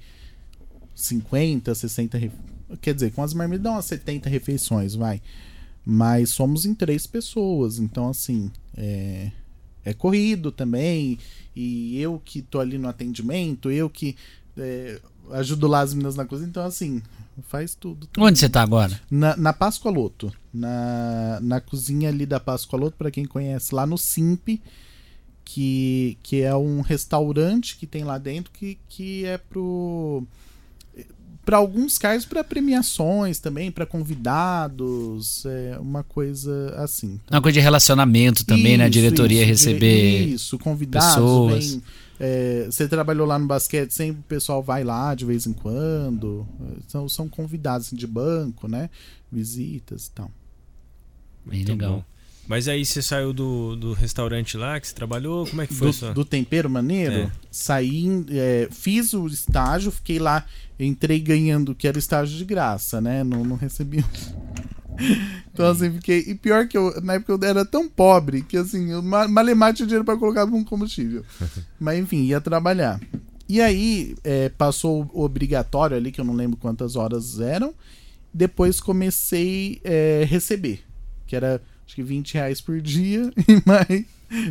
50, 0.96 1.72
60. 1.72 2.32
Quer 2.80 2.94
dizer, 2.94 3.12
com 3.12 3.22
as 3.22 3.32
marmitas 3.32 3.62
dá 3.62 3.70
umas 3.70 3.84
70 3.84 4.28
refeições, 4.28 4.96
vai. 4.96 5.22
Mas 5.86 6.30
somos 6.30 6.64
em 6.64 6.74
três 6.74 7.06
pessoas, 7.06 7.78
então 7.78 8.08
assim, 8.08 8.50
é, 8.76 9.30
é 9.84 9.92
corrido 9.92 10.50
também. 10.50 11.18
E 11.54 12.00
eu 12.00 12.20
que 12.24 12.42
tô 12.42 12.60
ali 12.60 12.78
no 12.78 12.88
atendimento, 12.88 13.70
eu 13.70 13.90
que 13.90 14.16
é, 14.56 15.00
ajudo 15.32 15.66
lá 15.66 15.80
as 15.80 15.92
meninas 15.92 16.16
na 16.16 16.24
cozinha, 16.24 16.48
então 16.48 16.64
assim, 16.64 17.02
faz 17.48 17.74
tudo. 17.74 18.08
Onde 18.18 18.38
você 18.38 18.48
tá 18.48 18.62
agora? 18.62 19.00
Na, 19.10 19.36
na 19.36 19.52
Pascoaloto. 19.52 20.32
Na, 20.52 21.38
na 21.40 21.60
cozinha 21.60 22.08
ali 22.08 22.26
da 22.26 22.40
Pascoaloto, 22.40 22.96
para 22.96 23.10
quem 23.10 23.24
conhece, 23.24 23.74
lá 23.74 23.86
no 23.86 23.98
Simp, 23.98 24.60
que, 25.44 26.18
que 26.22 26.42
é 26.42 26.54
um 26.54 26.80
restaurante 26.80 27.76
que 27.76 27.86
tem 27.86 28.04
lá 28.04 28.18
dentro 28.18 28.52
que, 28.52 28.78
que 28.88 29.24
é 29.24 29.38
pro 29.38 30.26
para 31.48 31.56
alguns 31.56 31.96
casos 31.96 32.26
para 32.26 32.44
premiações 32.44 33.38
também, 33.38 33.70
para 33.70 33.86
convidados, 33.86 35.46
é 35.46 35.78
uma 35.80 36.04
coisa 36.04 36.74
assim. 36.76 37.18
Uma 37.30 37.40
coisa 37.40 37.54
de 37.54 37.60
relacionamento 37.60 38.44
também, 38.44 38.72
isso, 38.72 38.78
né? 38.78 38.84
A 38.84 38.88
diretoria 38.90 39.40
isso, 39.40 39.48
receber 39.48 40.26
isso, 40.26 40.58
convidados, 40.58 41.08
pessoas. 41.08 41.70
Vem, 41.70 41.82
é, 42.20 42.66
você 42.70 42.86
trabalhou 42.86 43.26
lá 43.26 43.38
no 43.38 43.46
basquete, 43.46 43.92
sempre 43.92 44.20
o 44.20 44.24
pessoal 44.24 44.62
vai 44.62 44.84
lá 44.84 45.14
de 45.14 45.24
vez 45.24 45.46
em 45.46 45.54
quando. 45.54 46.46
São, 46.86 47.08
são 47.08 47.26
convidados 47.30 47.86
assim, 47.86 47.96
de 47.96 48.06
banco, 48.06 48.68
né? 48.68 48.90
Visitas 49.32 50.08
e 50.08 50.10
tal. 50.10 50.30
Bem 51.46 51.64
legal. 51.64 52.04
Mas 52.48 52.66
aí 52.66 52.82
você 52.82 53.02
saiu 53.02 53.34
do, 53.34 53.76
do 53.76 53.92
restaurante 53.92 54.56
lá 54.56 54.80
que 54.80 54.88
você 54.88 54.94
trabalhou? 54.94 55.46
Como 55.46 55.60
é 55.60 55.66
que 55.66 55.74
foi 55.74 55.88
do, 55.88 55.90
isso? 55.90 56.14
Do 56.14 56.24
tempero 56.24 56.70
maneiro? 56.70 57.14
É. 57.14 57.30
Saí, 57.50 58.24
é, 58.30 58.68
fiz 58.72 59.12
o 59.12 59.26
estágio, 59.26 59.92
fiquei 59.92 60.18
lá, 60.18 60.46
entrei 60.80 61.20
ganhando, 61.20 61.74
que 61.74 61.86
era 61.86 61.98
estágio 61.98 62.38
de 62.38 62.46
graça, 62.46 63.02
né? 63.02 63.22
Não, 63.22 63.44
não 63.44 63.56
recebi. 63.56 64.02
então, 65.52 65.70
assim, 65.70 65.92
fiquei. 65.92 66.20
E 66.26 66.34
pior 66.34 66.66
que 66.66 66.78
eu, 66.78 66.98
na 67.02 67.14
época 67.14 67.32
eu 67.32 67.38
era 67.46 67.66
tão 67.66 67.86
pobre 67.86 68.40
que, 68.40 68.56
assim, 68.56 68.92
eu 68.92 69.02
malemar 69.02 69.74
tinha 69.74 69.86
dinheiro 69.86 70.04
para 70.04 70.16
colocar 70.16 70.46
um 70.46 70.64
combustível. 70.64 71.22
Mas, 71.78 71.98
enfim, 71.98 72.22
ia 72.24 72.40
trabalhar. 72.40 72.98
E 73.46 73.60
aí, 73.60 74.16
é, 74.24 74.48
passou 74.48 75.06
o 75.12 75.22
obrigatório 75.22 75.98
ali, 75.98 76.10
que 76.10 76.20
eu 76.20 76.24
não 76.24 76.34
lembro 76.34 76.56
quantas 76.56 76.96
horas 76.96 77.40
eram. 77.40 77.74
Depois 78.32 78.80
comecei 78.80 79.82
a 79.84 79.90
é, 79.90 80.24
receber, 80.24 80.82
que 81.26 81.36
era 81.36 81.60
acho 81.88 81.94
que 81.94 82.02
20 82.02 82.34
reais 82.34 82.60
por 82.60 82.80
dia 82.80 83.32
e 83.48 83.62
mais, 83.64 84.04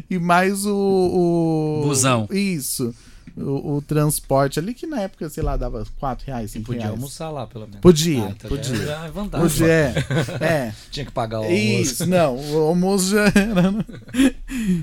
e 0.10 0.20
mais 0.20 0.66
o, 0.66 0.76
o. 0.76 1.82
Busão. 1.86 2.28
Isso. 2.32 2.94
O, 3.36 3.76
o, 3.76 3.82
transporte 3.84 4.58
ali, 4.58 4.74
que 4.74 4.88
na 4.88 5.02
época, 5.02 5.30
sei 5.30 5.44
lá, 5.44 5.56
dava 5.56 5.86
4 6.00 6.26
reais, 6.26 6.50
5 6.50 6.66
podia 6.66 6.82
reais. 6.82 6.96
almoçar 6.96 7.30
lá, 7.30 7.46
pelo 7.46 7.68
menos. 7.68 7.82
Podia, 7.82 8.26
ah, 8.26 8.34
então 8.36 8.50
podia. 8.50 8.92
É 8.94 9.12
vantagem. 9.12 9.48
Podia, 9.48 9.68
é. 9.68 9.94
é. 10.42 10.76
Tinha 10.90 11.06
que 11.06 11.12
pagar 11.12 11.42
o 11.42 11.44
almoço. 11.44 11.62
Isso, 11.62 12.06
não, 12.08 12.36
o 12.36 12.58
almoço 12.58 13.12
já 13.12 13.26
era. 13.26 13.72
Né? 13.72 13.86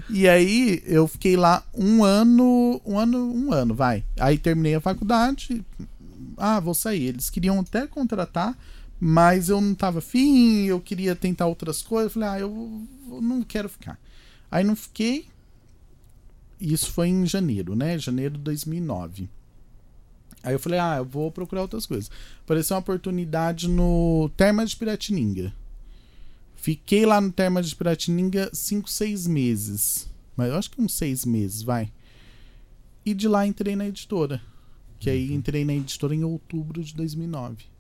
e 0.09 0.29
aí, 0.29 0.81
eu 0.87 1.09
fiquei 1.09 1.37
lá 1.37 1.65
um 1.75 2.05
ano, 2.05 2.81
um 2.87 2.97
ano, 2.97 3.19
um 3.35 3.53
ano, 3.53 3.75
vai. 3.75 4.05
Aí 4.21 4.39
terminei 4.39 4.77
a 4.77 4.81
faculdade, 4.81 5.61
ah, 6.37 6.61
vou 6.61 6.75
sair. 6.75 7.07
Eles 7.07 7.31
queriam 7.31 7.59
até 7.59 7.89
contratar, 7.89 8.57
mas 9.01 9.49
eu 9.49 9.61
não 9.61 9.75
tava 9.75 9.99
afim, 9.99 10.65
eu 10.65 10.81
queria 10.81 11.15
tentar 11.15 11.47
outras 11.47 11.83
coisas. 11.83 12.13
Falei, 12.13 12.29
ah, 12.29 12.41
eu, 12.41 12.87
eu 13.11 13.21
não 13.21 13.43
quero 13.43 13.69
ficar. 13.69 13.99
Aí 14.51 14.65
não 14.65 14.77
fiquei. 14.77 15.27
Isso 16.61 16.91
foi 16.93 17.09
em 17.09 17.27
janeiro, 17.27 17.75
né? 17.75 17.99
Janeiro 17.99 18.35
de 18.35 18.41
2009. 18.41 19.29
Aí 20.43 20.55
eu 20.55 20.61
falei, 20.61 20.79
ah, 20.79 20.97
eu 20.99 21.05
vou 21.05 21.31
procurar 21.31 21.63
outras 21.63 21.87
coisas. 21.87 22.11
Apareceu 22.43 22.75
uma 22.75 22.81
oportunidade 22.81 23.69
no 23.69 24.31
Termas 24.37 24.71
de 24.71 24.77
Piratininga. 24.77 25.53
Fiquei 26.55 27.05
lá 27.05 27.21
no 27.21 27.33
Termas 27.33 27.69
de 27.69 27.77
Piratininga 27.77 28.51
5, 28.53 28.89
6 28.89 29.27
meses. 29.27 30.09
Mas 30.37 30.51
eu 30.51 30.57
acho 30.57 30.71
que 30.71 30.81
uns 30.81 30.95
6 30.95 31.25
meses, 31.25 31.63
vai. 31.63 31.91
E 33.05 33.13
de 33.13 33.29
lá 33.29 33.47
entrei 33.47 33.75
na 33.77 33.87
editora. 33.87 34.41
Que 34.99 35.11
aí 35.11 35.29
uhum. 35.29 35.37
entrei 35.37 35.65
na 35.65 35.75
editora 35.75 36.15
em 36.15 36.25
outubro 36.25 36.83
de 36.83 36.95
2009. 36.95 37.74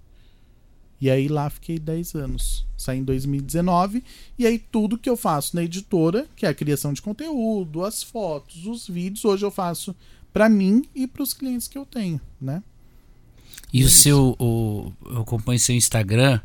E 1.00 1.10
aí 1.10 1.28
lá 1.28 1.50
fiquei 1.50 1.78
10 1.78 2.14
anos. 2.14 2.66
Saí 2.76 2.98
em 2.98 3.04
2019. 3.04 4.02
E 4.38 4.46
aí 4.46 4.58
tudo 4.58 4.98
que 4.98 5.08
eu 5.08 5.16
faço 5.16 5.54
na 5.56 5.62
editora, 5.62 6.26
que 6.34 6.46
é 6.46 6.48
a 6.48 6.54
criação 6.54 6.92
de 6.92 7.02
conteúdo, 7.02 7.84
as 7.84 8.02
fotos, 8.02 8.66
os 8.66 8.88
vídeos, 8.88 9.24
hoje 9.24 9.44
eu 9.44 9.50
faço 9.50 9.94
para 10.32 10.48
mim 10.48 10.84
e 10.94 11.06
para 11.06 11.22
os 11.22 11.32
clientes 11.32 11.68
que 11.68 11.78
eu 11.78 11.86
tenho, 11.86 12.20
né? 12.40 12.62
E 13.72 13.82
é 13.82 13.84
o 13.84 13.88
seu, 13.88 14.36
o, 14.38 14.92
eu 15.06 15.22
acompanho 15.22 15.58
seu 15.58 15.74
Instagram. 15.74 16.40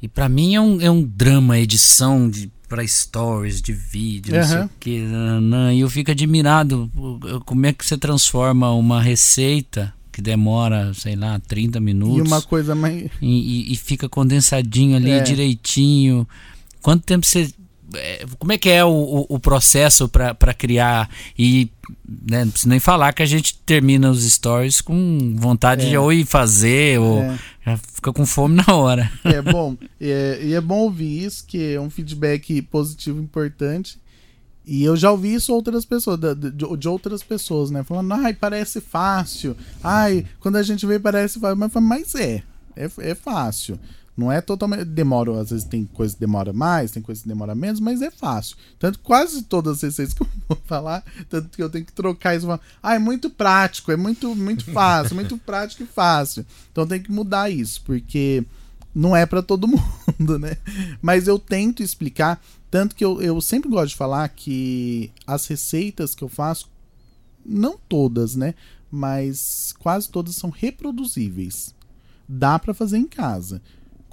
E 0.00 0.06
para 0.06 0.28
mim 0.28 0.54
é 0.54 0.60
um, 0.60 0.80
é 0.80 0.90
um 0.90 1.02
drama 1.02 1.54
a 1.54 1.60
edição 1.60 2.28
de 2.30 2.50
para 2.68 2.86
stories, 2.86 3.62
de 3.62 3.72
vídeo, 3.72 4.34
uhum. 4.34 4.40
não 4.40 4.46
sei 4.46 4.60
o 4.60 4.70
que. 4.78 5.02
E 5.74 5.80
eu 5.80 5.88
fico 5.88 6.10
admirado 6.10 6.90
como 7.46 7.64
é 7.64 7.72
que 7.72 7.84
você 7.84 7.96
transforma 7.96 8.70
uma 8.72 9.00
receita 9.00 9.94
que 10.18 10.22
demora, 10.22 10.92
sei 10.94 11.14
lá, 11.14 11.38
30 11.46 11.78
minutos. 11.78 12.18
E 12.18 12.22
uma 12.22 12.42
coisa 12.42 12.74
mais. 12.74 13.08
E, 13.22 13.70
e, 13.70 13.72
e 13.72 13.76
fica 13.76 14.08
condensadinho 14.08 14.96
ali 14.96 15.12
é. 15.12 15.20
direitinho. 15.20 16.28
Quanto 16.82 17.04
tempo 17.04 17.24
você. 17.24 17.48
É, 17.94 18.26
como 18.36 18.52
é 18.52 18.58
que 18.58 18.68
é 18.68 18.84
o, 18.84 19.26
o, 19.28 19.38
processo 19.38 20.08
para 20.08 20.52
criar? 20.52 21.08
E 21.38 21.70
né, 22.28 22.44
não 22.44 22.50
preciso 22.50 22.68
nem 22.68 22.80
falar 22.80 23.12
que 23.12 23.22
a 23.22 23.26
gente 23.26 23.56
termina 23.64 24.10
os 24.10 24.28
stories 24.28 24.80
com 24.80 25.36
vontade 25.36 25.86
é. 25.86 25.90
de 25.90 25.96
ou 25.96 26.12
ir 26.12 26.26
fazer, 26.26 26.98
ou 26.98 27.22
é. 27.22 27.38
já 27.64 27.76
fica 27.76 28.12
com 28.12 28.26
fome 28.26 28.56
na 28.56 28.74
hora. 28.74 29.10
É 29.22 29.40
bom. 29.40 29.76
É, 30.00 30.40
e 30.42 30.52
é 30.52 30.60
bom 30.60 30.80
ouvir 30.80 31.24
isso, 31.24 31.46
que 31.46 31.74
é 31.74 31.80
um 31.80 31.88
feedback 31.88 32.60
positivo 32.62 33.20
importante. 33.20 33.96
E 34.68 34.84
eu 34.84 34.94
já 34.94 35.10
ouvi 35.10 35.32
isso 35.32 35.54
outras 35.54 35.86
pessoas, 35.86 36.20
de, 36.20 36.50
de, 36.50 36.88
outras 36.88 37.22
pessoas, 37.22 37.70
né? 37.70 37.82
Falando, 37.82 38.12
ai, 38.12 38.34
parece 38.34 38.82
fácil. 38.82 39.56
Ai, 39.82 40.26
quando 40.40 40.56
a 40.56 40.62
gente 40.62 40.84
vê, 40.84 40.98
parece 40.98 41.40
fácil. 41.40 41.56
Mas, 41.56 41.72
mas 41.72 42.14
é, 42.14 42.42
é, 42.76 42.90
é 42.98 43.14
fácil. 43.14 43.80
Não 44.14 44.30
é 44.30 44.42
totalmente. 44.42 44.84
Demora, 44.84 45.40
às 45.40 45.48
vezes 45.48 45.64
tem 45.64 45.86
coisa 45.86 46.12
que 46.12 46.20
demora 46.20 46.52
mais, 46.52 46.90
tem 46.90 47.02
coisa 47.02 47.22
que 47.22 47.28
demora 47.28 47.54
menos, 47.54 47.80
mas 47.80 48.02
é 48.02 48.10
fácil. 48.10 48.56
Tanto 48.78 48.98
quase 48.98 49.42
todas 49.42 49.76
as 49.76 49.82
receitas 49.82 50.12
que 50.12 50.22
eu 50.22 50.28
vou 50.46 50.58
falar, 50.66 51.02
tanto 51.30 51.48
que 51.56 51.62
eu 51.62 51.70
tenho 51.70 51.86
que 51.86 51.92
trocar 51.92 52.36
isso. 52.36 52.46
Ah, 52.82 52.94
é 52.94 52.98
muito 52.98 53.30
prático, 53.30 53.90
é 53.90 53.96
muito, 53.96 54.36
muito 54.36 54.70
fácil, 54.70 55.14
muito 55.14 55.38
prático 55.38 55.82
e 55.84 55.86
fácil. 55.86 56.44
Então 56.70 56.86
tem 56.86 57.00
que 57.00 57.10
mudar 57.10 57.48
isso, 57.48 57.80
porque 57.86 58.44
não 58.94 59.14
é 59.16 59.24
para 59.24 59.40
todo 59.40 59.66
mundo, 60.18 60.38
né? 60.38 60.58
Mas 61.00 61.26
eu 61.26 61.38
tento 61.38 61.82
explicar. 61.82 62.42
Tanto 62.70 62.94
que 62.94 63.04
eu, 63.04 63.20
eu 63.22 63.40
sempre 63.40 63.70
gosto 63.70 63.90
de 63.90 63.96
falar 63.96 64.28
que 64.28 65.10
as 65.26 65.46
receitas 65.46 66.14
que 66.14 66.22
eu 66.22 66.28
faço, 66.28 66.68
não 67.44 67.78
todas, 67.88 68.36
né? 68.36 68.54
Mas 68.90 69.74
quase 69.78 70.08
todas 70.08 70.34
são 70.34 70.50
reproduzíveis. 70.50 71.74
Dá 72.28 72.58
para 72.58 72.74
fazer 72.74 72.98
em 72.98 73.06
casa 73.06 73.62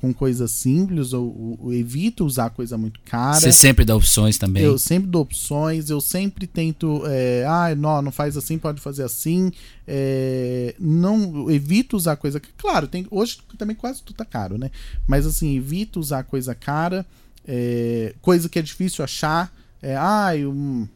com 0.05 0.13
coisas 0.13 0.51
simples, 0.51 1.13
ou, 1.13 1.57
ou, 1.59 1.73
evito 1.73 2.25
usar 2.25 2.49
coisa 2.51 2.77
muito 2.77 2.99
cara. 3.05 3.39
Você 3.39 3.51
sempre 3.51 3.83
dá 3.83 3.95
opções 3.95 4.37
também? 4.37 4.61
Eu 4.61 4.77
sempre 4.77 5.09
dou 5.09 5.23
opções, 5.23 5.89
eu 5.89 5.99
sempre 5.99 6.45
tento. 6.45 7.01
É, 7.07 7.43
ah, 7.47 7.73
não, 7.75 8.01
não 8.03 8.11
faz 8.11 8.37
assim, 8.37 8.57
pode 8.57 8.81
fazer 8.81 9.03
assim. 9.03 9.51
É, 9.87 10.75
não 10.79 11.49
evito 11.49 11.95
usar 11.97 12.17
coisa. 12.17 12.39
Claro, 12.57 12.87
tem, 12.87 13.07
hoje 13.09 13.39
também 13.57 13.75
quase 13.75 14.03
tudo 14.03 14.17
tá 14.17 14.25
caro, 14.25 14.57
né? 14.57 14.69
Mas 15.07 15.25
assim, 15.25 15.55
evito 15.55 15.99
usar 15.99 16.23
coisa 16.23 16.53
cara. 16.53 17.05
É, 17.47 18.15
coisa 18.21 18.49
que 18.49 18.59
é 18.59 18.61
difícil 18.61 19.03
achar. 19.03 19.53
É, 19.81 19.95
ah, 19.95 20.31
um, 20.37 20.87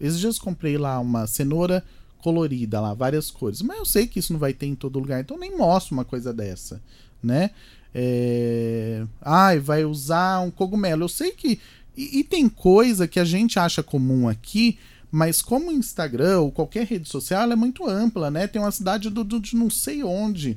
esses 0.00 0.18
dias 0.18 0.38
comprei 0.38 0.78
lá 0.78 0.98
uma 1.00 1.26
cenoura 1.26 1.84
colorida 2.22 2.80
lá, 2.80 2.94
várias 2.94 3.30
cores. 3.30 3.62
Mas 3.62 3.78
eu 3.78 3.84
sei 3.84 4.06
que 4.06 4.18
isso 4.18 4.32
não 4.32 4.40
vai 4.40 4.52
ter 4.52 4.66
em 4.66 4.74
todo 4.74 4.98
lugar, 4.98 5.20
então 5.20 5.38
nem 5.38 5.56
mostro 5.56 5.94
uma 5.94 6.04
coisa 6.04 6.32
dessa, 6.32 6.80
né? 7.22 7.50
É... 7.94 9.06
Ah, 9.20 9.56
vai 9.56 9.84
usar 9.84 10.40
um 10.40 10.50
cogumelo. 10.50 11.04
Eu 11.04 11.08
sei 11.08 11.32
que. 11.32 11.58
E, 11.96 12.20
e, 12.20 12.24
tem 12.24 12.48
coisa 12.48 13.08
que 13.08 13.18
a 13.18 13.24
gente 13.24 13.58
acha 13.58 13.82
comum 13.82 14.28
aqui, 14.28 14.78
mas 15.10 15.42
como 15.42 15.68
o 15.68 15.72
Instagram 15.72 16.40
ou 16.40 16.52
qualquer 16.52 16.86
rede 16.86 17.08
social, 17.08 17.42
ela 17.42 17.54
é 17.54 17.56
muito 17.56 17.88
ampla, 17.88 18.30
né? 18.30 18.46
Tem 18.46 18.62
uma 18.62 18.70
cidade 18.70 19.10
do, 19.10 19.24
do, 19.24 19.40
de 19.40 19.56
não 19.56 19.68
sei 19.68 20.04
onde 20.04 20.56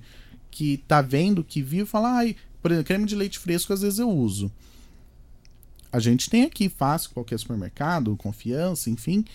que 0.52 0.78
tá 0.88 1.02
vendo, 1.02 1.44
que 1.44 1.62
viu 1.62 1.86
fala, 1.88 2.18
ai, 2.18 2.36
por 2.62 2.70
exemplo, 2.70 2.88
creme 2.88 3.06
de 3.06 3.16
leite 3.16 3.40
fresco 3.40 3.74
às 3.74 3.82
vezes 3.82 3.98
eu 3.98 4.10
uso. 4.10 4.52
A 5.92 6.00
gente 6.00 6.30
tem 6.30 6.44
aqui 6.44 6.70
fácil, 6.70 7.12
qualquer 7.12 7.38
supermercado, 7.38 8.16
confiança, 8.16 8.90
enfim. 8.90 9.26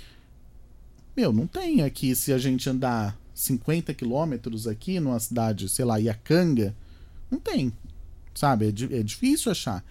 Meu, 1.17 1.33
não 1.33 1.47
tem 1.47 1.83
aqui 1.83 2.15
se 2.17 2.33
a 2.33 2.39
gente 2.39 2.69
andar 2.69 3.19
50 3.35 3.93
quilômetros 3.93 4.67
aqui 4.67 4.99
numa 4.99 5.21
cidade, 5.21 5.69
sei 5.69 5.85
lá, 5.85 5.99
Iacanga, 5.99 6.75
não 7.31 7.39
tem. 7.39 7.73
Sabe? 8.35 8.67
É, 8.67 8.99
é 8.99 9.03
difícil 9.03 9.53
achar. 9.53 9.85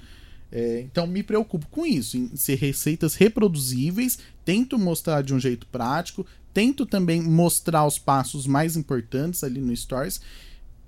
É, 0.51 0.81
então 0.81 1.05
me 1.05 1.21
preocupo 1.21 1.67
com 1.67 1.85
isso, 1.85 2.17
em 2.17 2.35
ser 2.35 2.55
receitas 2.55 3.15
reproduzíveis, 3.15 4.19
tento 4.43 4.77
mostrar 4.77 5.21
de 5.21 5.33
um 5.33 5.39
jeito 5.39 5.67
prático, 5.67 6.25
tento 6.53 6.85
também 6.85 7.21
mostrar 7.21 7.85
os 7.85 7.99
passos 7.99 8.47
mais 8.47 8.75
importantes 8.77 9.43
ali 9.43 9.59
no 9.59 9.75
Stories. 9.75 10.21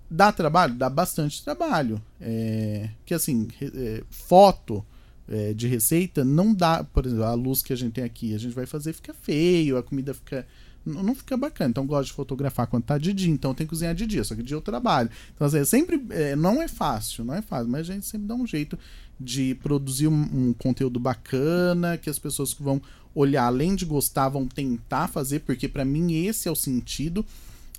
Dá 0.09 0.32
trabalho? 0.32 0.73
Dá 0.75 0.89
bastante 0.89 1.43
trabalho. 1.43 2.01
É, 2.21 2.89
que 3.05 3.13
assim, 3.13 3.49
é, 3.61 4.03
foto 4.09 4.86
é, 5.30 5.53
de 5.53 5.67
receita 5.67 6.23
não 6.23 6.53
dá, 6.53 6.84
por 6.84 7.05
exemplo, 7.05 7.23
a 7.23 7.34
luz 7.34 7.61
que 7.61 7.73
a 7.73 7.75
gente 7.75 7.93
tem 7.93 8.03
aqui, 8.03 8.34
a 8.34 8.38
gente 8.38 8.53
vai 8.53 8.65
fazer 8.65 8.93
fica 8.93 9.13
feio, 9.13 9.78
a 9.78 9.84
comida 9.84 10.13
fica 10.13 10.45
não 10.88 11.13
fica 11.13 11.36
bacana. 11.36 11.69
Então, 11.69 11.86
gosto 11.86 12.07
de 12.07 12.13
fotografar 12.13 12.67
quando 12.67 12.84
tá 12.84 12.97
de 12.97 13.13
dia, 13.13 13.30
então 13.30 13.53
tem 13.53 13.67
que 13.67 13.71
cozinhar 13.71 13.93
de 13.93 14.05
dia, 14.05 14.23
só 14.23 14.34
que 14.36 14.41
de 14.41 14.47
dia 14.47 14.57
eu 14.57 14.61
trabalho. 14.61 15.09
Então, 15.36 15.45
assim, 15.45 15.63
sempre. 15.65 16.01
É, 16.09 16.36
não 16.36 16.61
é 16.61 16.67
fácil, 16.67 17.25
não 17.25 17.34
é 17.34 17.41
fácil, 17.41 17.69
mas 17.69 17.89
a 17.89 17.93
gente 17.93 18.05
sempre 18.05 18.28
dá 18.28 18.36
um 18.36 18.47
jeito 18.47 18.80
de 19.19 19.55
produzir 19.55 20.07
um, 20.07 20.13
um, 20.13 20.53
conteúdo 20.53 20.99
bacana, 20.99 21.97
que 21.97 22.09
as 22.09 22.19
pessoas 22.19 22.53
que 22.53 22.63
vão 22.63 22.82
olhar, 23.13 23.45
além 23.45 23.75
de 23.75 23.84
gostar, 23.84 24.30
vão 24.30 24.47
tentar 24.47 25.07
fazer, 25.07 25.39
porque 25.39 25.67
para 25.67 25.84
mim 25.84 26.25
esse 26.25 26.47
é 26.47 26.51
o 26.51 26.55
sentido. 26.55 27.25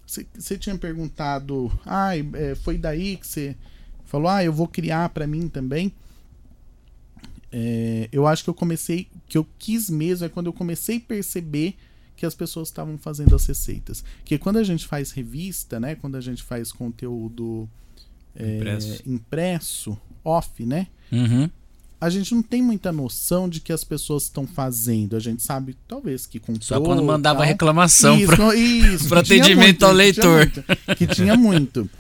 Você 0.07 0.57
tinha 0.57 0.77
perguntado, 0.77 1.71
ah, 1.85 2.11
foi 2.63 2.79
daí 2.79 3.19
que 3.19 3.27
você 3.27 3.55
falou, 4.07 4.29
ah, 4.29 4.43
eu 4.43 4.53
vou 4.53 4.67
criar 4.67 5.11
para 5.11 5.27
mim 5.27 5.49
também. 5.49 5.93
É, 7.51 8.09
eu 8.13 8.27
acho 8.27 8.45
que 8.45 8.51
eu 8.51 8.55
comecei, 8.55 9.09
que 9.27 9.39
eu 9.39 9.47
quis 9.59 9.89
mesmo, 9.89 10.27
é 10.27 10.29
quando 10.29 10.47
eu 10.47 10.53
comecei 10.53 10.99
a 10.99 11.01
perceber 11.01 11.77
que 12.17 12.27
as 12.27 12.35
pessoas 12.35 12.69
estavam 12.69 12.99
fazendo 12.99 13.35
as 13.35 13.47
receitas. 13.47 14.05
Que 14.25 14.37
quando 14.39 14.57
a 14.59 14.65
gente 14.65 14.87
faz 14.87 15.13
revista, 15.13 15.79
né? 15.79 15.95
Quando 15.95 16.17
a 16.17 16.21
gente 16.21 16.43
faz 16.43 16.73
conteúdo 16.73 17.69
é, 18.35 18.57
impresso. 18.57 19.03
impresso. 19.07 19.99
off, 20.25 20.67
né? 20.67 20.89
Uhum. 21.13 21.49
A 22.01 22.11
gente 22.11 22.35
não 22.35 22.43
tem 22.43 22.63
muita 22.63 22.93
noção 22.93 23.49
de 23.49 23.61
que 23.61 23.73
as 23.73 23.83
pessoas 23.83 24.25
estão 24.25 24.47
fazendo. 24.47 25.17
A 25.17 25.21
gente 25.21 25.43
sabe, 25.43 25.77
talvez, 25.87 26.27
que 26.27 26.39
comprou. 26.39 26.63
Só 26.63 26.81
quando 26.81 27.03
mandava 27.03 27.41
tal. 27.41 27.47
reclamação 27.47 28.17
para 29.09 29.21
atendimento 29.21 29.57
muito, 29.57 29.87
ao 29.87 29.93
leitor. 29.93 30.47
Que 30.47 30.55
tinha 30.55 30.67
muito. 30.67 30.95
Que 30.97 31.07
tinha 31.07 31.37
muito. 31.37 31.91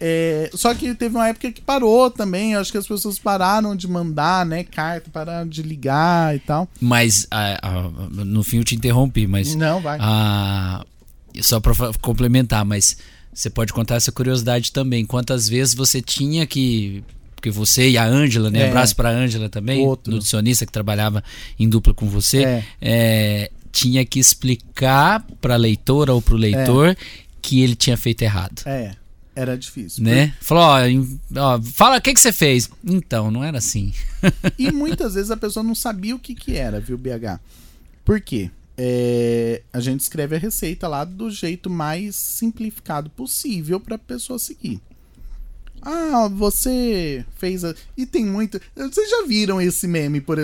É, 0.00 0.50
só 0.54 0.74
que 0.74 0.94
teve 0.94 1.16
uma 1.16 1.28
época 1.28 1.50
que 1.50 1.60
parou 1.60 2.10
também. 2.10 2.54
Acho 2.54 2.70
que 2.70 2.78
as 2.78 2.86
pessoas 2.86 3.18
pararam 3.18 3.74
de 3.74 3.88
mandar, 3.88 4.46
né, 4.46 4.64
carta, 4.64 5.10
pararam 5.12 5.48
de 5.48 5.62
ligar 5.62 6.36
e 6.36 6.38
tal. 6.38 6.68
Mas 6.80 7.26
no 8.10 8.42
fim 8.44 8.58
eu 8.58 8.64
te 8.64 8.74
interrompi, 8.74 9.26
mas 9.26 9.54
não 9.54 9.80
vai. 9.80 9.98
só 11.40 11.60
para 11.60 11.72
complementar, 12.00 12.64
mas 12.64 12.96
você 13.32 13.50
pode 13.50 13.72
contar 13.72 13.96
essa 13.96 14.12
curiosidade 14.12 14.72
também. 14.72 15.04
Quantas 15.04 15.48
vezes 15.48 15.74
você 15.74 16.00
tinha 16.00 16.46
que 16.46 17.02
porque 17.38 17.50
você 17.50 17.90
e 17.90 17.96
a 17.96 18.04
Ângela, 18.04 18.50
né? 18.50 18.62
É. 18.62 18.68
Abraço 18.68 18.96
para 18.96 19.10
a 19.10 19.12
Ângela 19.12 19.48
também, 19.48 19.86
Outro. 19.86 20.12
nutricionista 20.12 20.66
que 20.66 20.72
trabalhava 20.72 21.22
em 21.56 21.68
dupla 21.68 21.94
com 21.94 22.08
você, 22.08 22.42
é. 22.44 22.64
É, 22.80 23.50
tinha 23.70 24.04
que 24.04 24.18
explicar 24.18 25.24
para 25.40 25.54
a 25.54 25.56
leitora 25.56 26.12
ou 26.12 26.20
para 26.20 26.34
o 26.34 26.36
leitor 26.36 26.88
é. 26.88 26.96
que 27.40 27.62
ele 27.62 27.76
tinha 27.76 27.96
feito 27.96 28.22
errado. 28.22 28.62
É. 28.66 28.90
Era 29.38 29.56
difícil. 29.56 30.02
Né? 30.02 30.28
Porque... 30.30 30.44
Falou, 30.44 30.64
ó, 30.64 31.54
ó, 31.54 31.62
fala 31.62 31.98
o 31.98 32.00
que, 32.00 32.12
que 32.12 32.20
você 32.20 32.32
fez. 32.32 32.68
Então, 32.84 33.30
não 33.30 33.44
era 33.44 33.58
assim. 33.58 33.94
e 34.58 34.72
muitas 34.72 35.14
vezes 35.14 35.30
a 35.30 35.36
pessoa 35.36 35.62
não 35.62 35.76
sabia 35.76 36.16
o 36.16 36.18
que, 36.18 36.34
que 36.34 36.56
era, 36.56 36.80
viu, 36.80 36.98
BH? 36.98 37.38
Por 38.04 38.20
quê? 38.20 38.50
É, 38.76 39.62
a 39.72 39.78
gente 39.78 40.00
escreve 40.00 40.34
a 40.34 40.40
receita 40.40 40.88
lá 40.88 41.04
do 41.04 41.30
jeito 41.30 41.70
mais 41.70 42.16
simplificado 42.16 43.08
possível 43.10 43.78
para 43.78 43.94
a 43.94 43.98
pessoa 43.98 44.40
seguir. 44.40 44.80
Ah, 45.80 46.28
você 46.28 47.24
fez 47.36 47.64
a... 47.64 47.76
E 47.96 48.06
tem 48.06 48.26
muito. 48.26 48.60
Vocês 48.74 49.08
já 49.08 49.24
viram 49.24 49.60
esse 49.60 49.86
meme 49.86 50.20
por 50.20 50.36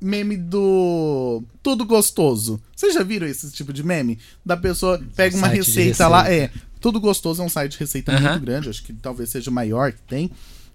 meme 0.00 0.38
do 0.38 1.42
tudo 1.62 1.84
gostoso. 1.84 2.58
Vocês 2.74 2.94
já 2.94 3.02
viram 3.02 3.26
esse 3.26 3.52
tipo 3.52 3.74
de 3.74 3.84
meme? 3.84 4.18
Da 4.42 4.56
pessoa 4.56 4.98
pega 5.14 5.36
uma 5.36 5.48
receita, 5.48 5.80
receita, 5.80 6.08
lá, 6.08 6.32
é, 6.32 6.50
tudo 6.82 7.00
Gostoso 7.00 7.40
é 7.40 7.46
um 7.46 7.48
site 7.48 7.72
de 7.72 7.78
receita 7.78 8.12
uhum. 8.12 8.20
muito 8.20 8.40
grande, 8.40 8.68
acho 8.68 8.82
que 8.82 8.92
talvez 8.92 9.30
seja 9.30 9.48
o 9.50 9.54
maior 9.54 9.92
que 9.92 10.02
tem. 10.02 10.30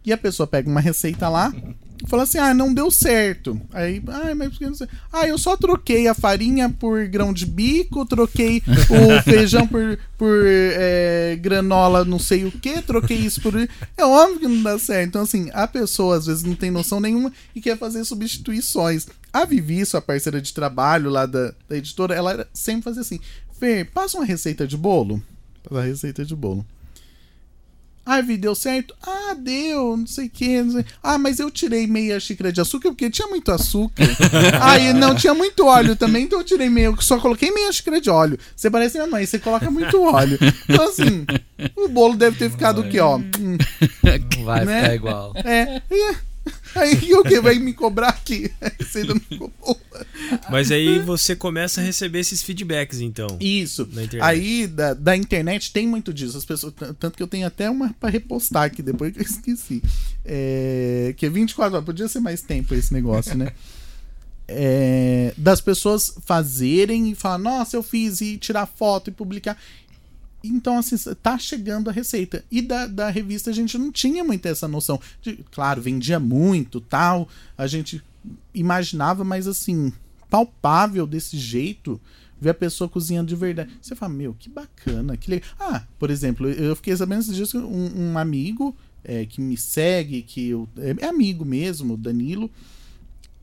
E 0.06 0.14
a 0.14 0.18
pessoa 0.18 0.48
pega 0.48 0.70
uma 0.70 0.80
receita 0.80 1.28
lá 1.28 1.54
e 2.02 2.08
fala 2.08 2.24
assim: 2.24 2.38
ah, 2.38 2.54
não 2.54 2.74
deu 2.74 2.90
certo. 2.90 3.60
Aí, 3.74 4.02
ah, 4.08 4.34
mas 4.34 4.52
por 4.52 4.60
que 4.60 4.66
não 4.66 4.74
sei? 4.74 4.88
Ah, 5.12 5.28
eu 5.28 5.38
só 5.38 5.58
troquei 5.58 6.08
a 6.08 6.14
farinha 6.14 6.70
por 6.70 7.06
grão 7.08 7.34
de 7.34 7.46
bico, 7.46 8.06
troquei 8.06 8.64
o 8.66 9.22
feijão 9.30 9.68
por, 9.68 10.00
por 10.18 10.46
é, 10.48 11.38
granola, 11.42 12.06
não 12.06 12.20
sei 12.20 12.46
o 12.46 12.52
que, 12.52 12.82
troquei 12.82 13.18
isso 13.18 13.42
por. 13.42 13.54
É 13.98 14.06
óbvio 14.06 14.40
que 14.40 14.48
não 14.48 14.64
dá 14.64 14.80
certo. 14.80 15.10
Então, 15.10 15.24
assim, 15.24 15.50
a 15.52 15.68
pessoa 15.68 16.16
às 16.16 16.26
vezes 16.26 16.44
não 16.44 16.56
tem 16.56 16.72
noção 16.72 17.02
nenhuma 17.02 17.34
e 17.54 17.60
quer 17.60 17.78
fazer 17.78 18.06
substituições. 18.06 19.08
A 19.34 19.44
Vivi, 19.44 19.86
sua 19.86 20.02
parceira 20.02 20.40
de 20.40 20.54
trabalho 20.54 21.10
lá 21.10 21.26
da, 21.26 21.54
da 21.68 21.78
editora, 21.78 22.16
ela 22.16 22.48
sempre 22.54 22.84
fazia 22.84 23.02
assim: 23.02 23.20
Fer, 23.60 23.92
passa 23.92 24.18
uma 24.18 24.26
receita 24.26 24.66
de 24.66 24.78
bolo 24.78 25.22
da 25.72 25.82
receita 25.82 26.26
de 26.26 26.36
bolo. 26.36 26.66
Ah, 28.10 28.22
Vi, 28.22 28.38
deu 28.38 28.56
certo? 28.56 28.96
Ah, 29.06 29.34
deu, 29.38 29.98
não 29.98 30.08
sei 30.08 30.28
o 30.28 30.30
que. 30.30 30.56
Ah, 31.04 31.18
mas 31.18 31.40
eu 31.40 31.52
tirei 31.52 31.86
meia 31.86 32.18
xícara 32.22 32.54
de 32.54 32.62
açúcar 32.62 32.90
porque 32.90 33.10
tinha 33.10 33.28
muito 33.28 33.52
açúcar. 33.52 34.06
ah, 34.62 34.80
e 34.80 34.94
não, 34.94 35.14
tinha 35.14 35.34
muito 35.34 35.66
óleo 35.66 35.94
também, 35.94 36.24
então 36.24 36.40
eu 36.40 36.46
tirei 36.46 36.70
meia. 36.70 36.96
Só 37.02 37.20
coloquei 37.20 37.52
meia 37.52 37.70
xícara 37.70 38.00
de 38.00 38.10
óleo. 38.10 38.40
Você 38.56 38.72
parece 38.72 38.98
minha 38.98 39.10
mãe, 39.10 39.26
você 39.26 39.38
coloca 39.38 39.70
muito 39.70 40.02
óleo. 40.02 40.40
Então, 40.70 40.88
assim, 40.88 41.26
o 41.76 41.90
bolo 41.90 42.16
deve 42.16 42.38
ter 42.38 42.50
ficado 42.50 42.80
o 42.80 42.90
quê, 42.90 43.02
ó? 43.02 43.18
Não 43.18 44.46
vai 44.46 44.64
né? 44.64 44.82
ficar 44.82 44.96
igual. 44.96 45.34
É. 45.44 45.82
Aí 46.76 47.14
o 47.14 47.24
que 47.24 47.40
vai 47.40 47.56
me 47.60 47.74
cobrar 47.74 48.10
aqui? 48.10 48.52
Você 48.80 49.04
não 49.04 49.20
ficou 49.20 49.52
Mas 50.50 50.72
aí 50.72 51.00
você 51.00 51.36
começa 51.36 51.82
a 51.82 51.84
receber 51.84 52.20
esses 52.20 52.42
feedbacks, 52.42 53.00
então. 53.02 53.28
Isso. 53.40 53.88
Aí 54.22 54.68
da, 54.68 54.94
da 54.94 55.16
internet 55.16 55.72
tem 55.72 55.88
muito 55.88 56.14
disso. 56.14 56.38
As 56.38 56.46
pessoas, 56.46 56.74
tanto 57.00 57.18
que 57.18 57.24
eu 57.24 57.28
tenho 57.28 57.48
até 57.48 57.70
uma 57.70 57.94
para 57.94 58.10
repostar 58.10 58.64
aqui 58.64 58.82
depois 58.82 59.14
que 59.14 59.20
eu 59.20 59.24
esqueci. 59.24 59.82
É, 60.24 61.14
que 61.18 61.26
é 61.26 61.30
24 61.30 61.76
horas. 61.76 61.86
Podia 61.86 62.08
ser 62.08 62.20
mais 62.20 62.42
tempo 62.42 62.74
esse 62.74 62.94
negócio, 62.94 63.36
né? 63.36 63.52
É, 64.50 65.34
das 65.36 65.60
pessoas 65.60 66.14
fazerem 66.26 67.12
e 67.12 67.16
falar, 67.16 67.38
nossa, 67.38 67.76
eu 67.76 67.84
fiz 67.84 68.22
e 68.22 68.38
tirar 68.38 68.66
foto 68.66 69.10
e 69.10 69.12
publicar. 69.12 69.58
Então, 70.44 70.78
assim, 70.78 70.96
tá 71.22 71.38
chegando 71.38 71.90
a 71.90 71.94
receita. 71.94 72.44
E 72.50 72.62
da, 72.62 72.88
da 72.88 73.10
revista 73.10 73.50
a 73.50 73.54
gente 73.54 73.78
não 73.78 73.92
tinha 73.92 74.24
muito 74.24 74.46
essa 74.46 74.68
noção. 74.68 75.00
De, 75.22 75.44
claro, 75.52 75.82
vendia 75.82 76.20
muito, 76.20 76.80
tal. 76.80 77.28
A 77.58 77.68
gente 77.68 78.04
imaginava, 78.54 79.24
mas 79.24 79.48
assim, 79.48 79.92
palpável 80.30 81.08
desse 81.08 81.38
jeito, 81.38 82.00
ver 82.40 82.52
a 82.52 82.54
pessoa 82.54 82.90
cozinhando 82.90 83.30
de 83.30 83.36
verdade. 83.36 83.72
Você 83.82 83.96
fala, 83.96 84.14
meu, 84.14 84.34
que 84.34 84.50
bacana, 84.50 85.18
que 85.18 85.30
legal. 85.30 85.50
Ah, 85.60 85.84
por 85.98 86.10
exemplo, 86.10 86.48
eu 86.50 86.76
fiquei 86.76 86.96
sabendo 86.96 87.22
esses 87.22 87.36
dias 87.36 87.52
que 87.52 87.58
um, 87.58 88.12
um 88.12 88.18
amigo 88.18 88.76
é, 89.04 89.26
que 89.26 89.42
me 89.42 89.58
segue, 89.58 90.22
que 90.22 90.50
eu, 90.50 90.68
é, 90.78 90.96
é 91.00 91.08
amigo 91.08 91.44
mesmo, 91.46 91.98
Danilo, 91.98 92.50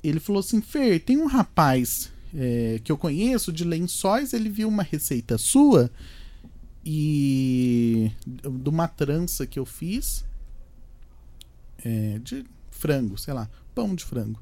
ele 0.03 0.21
falou 0.21 0.41
assim: 0.41 0.61
Fer, 0.61 1.01
tem 1.01 1.19
um 1.19 1.27
rapaz 1.27 2.13
é, 2.35 2.81
que 2.85 2.93
eu 2.93 2.99
conheço 2.99 3.53
de 3.53 3.65
lençóis, 3.65 4.33
ele 4.33 4.49
viu 4.49 4.69
uma 4.69 4.83
receita 4.83 5.39
sua 5.39 5.91
e 6.85 8.13
de 8.27 8.69
uma 8.69 8.87
trança 8.87 9.47
que 9.47 9.59
eu 9.59 9.65
fiz 9.65 10.25
é, 11.85 12.19
de 12.19 12.45
frango, 12.71 13.17
sei 13.17 13.33
lá, 13.33 13.49
pão 13.75 13.95
de 13.95 14.05
frango. 14.05 14.41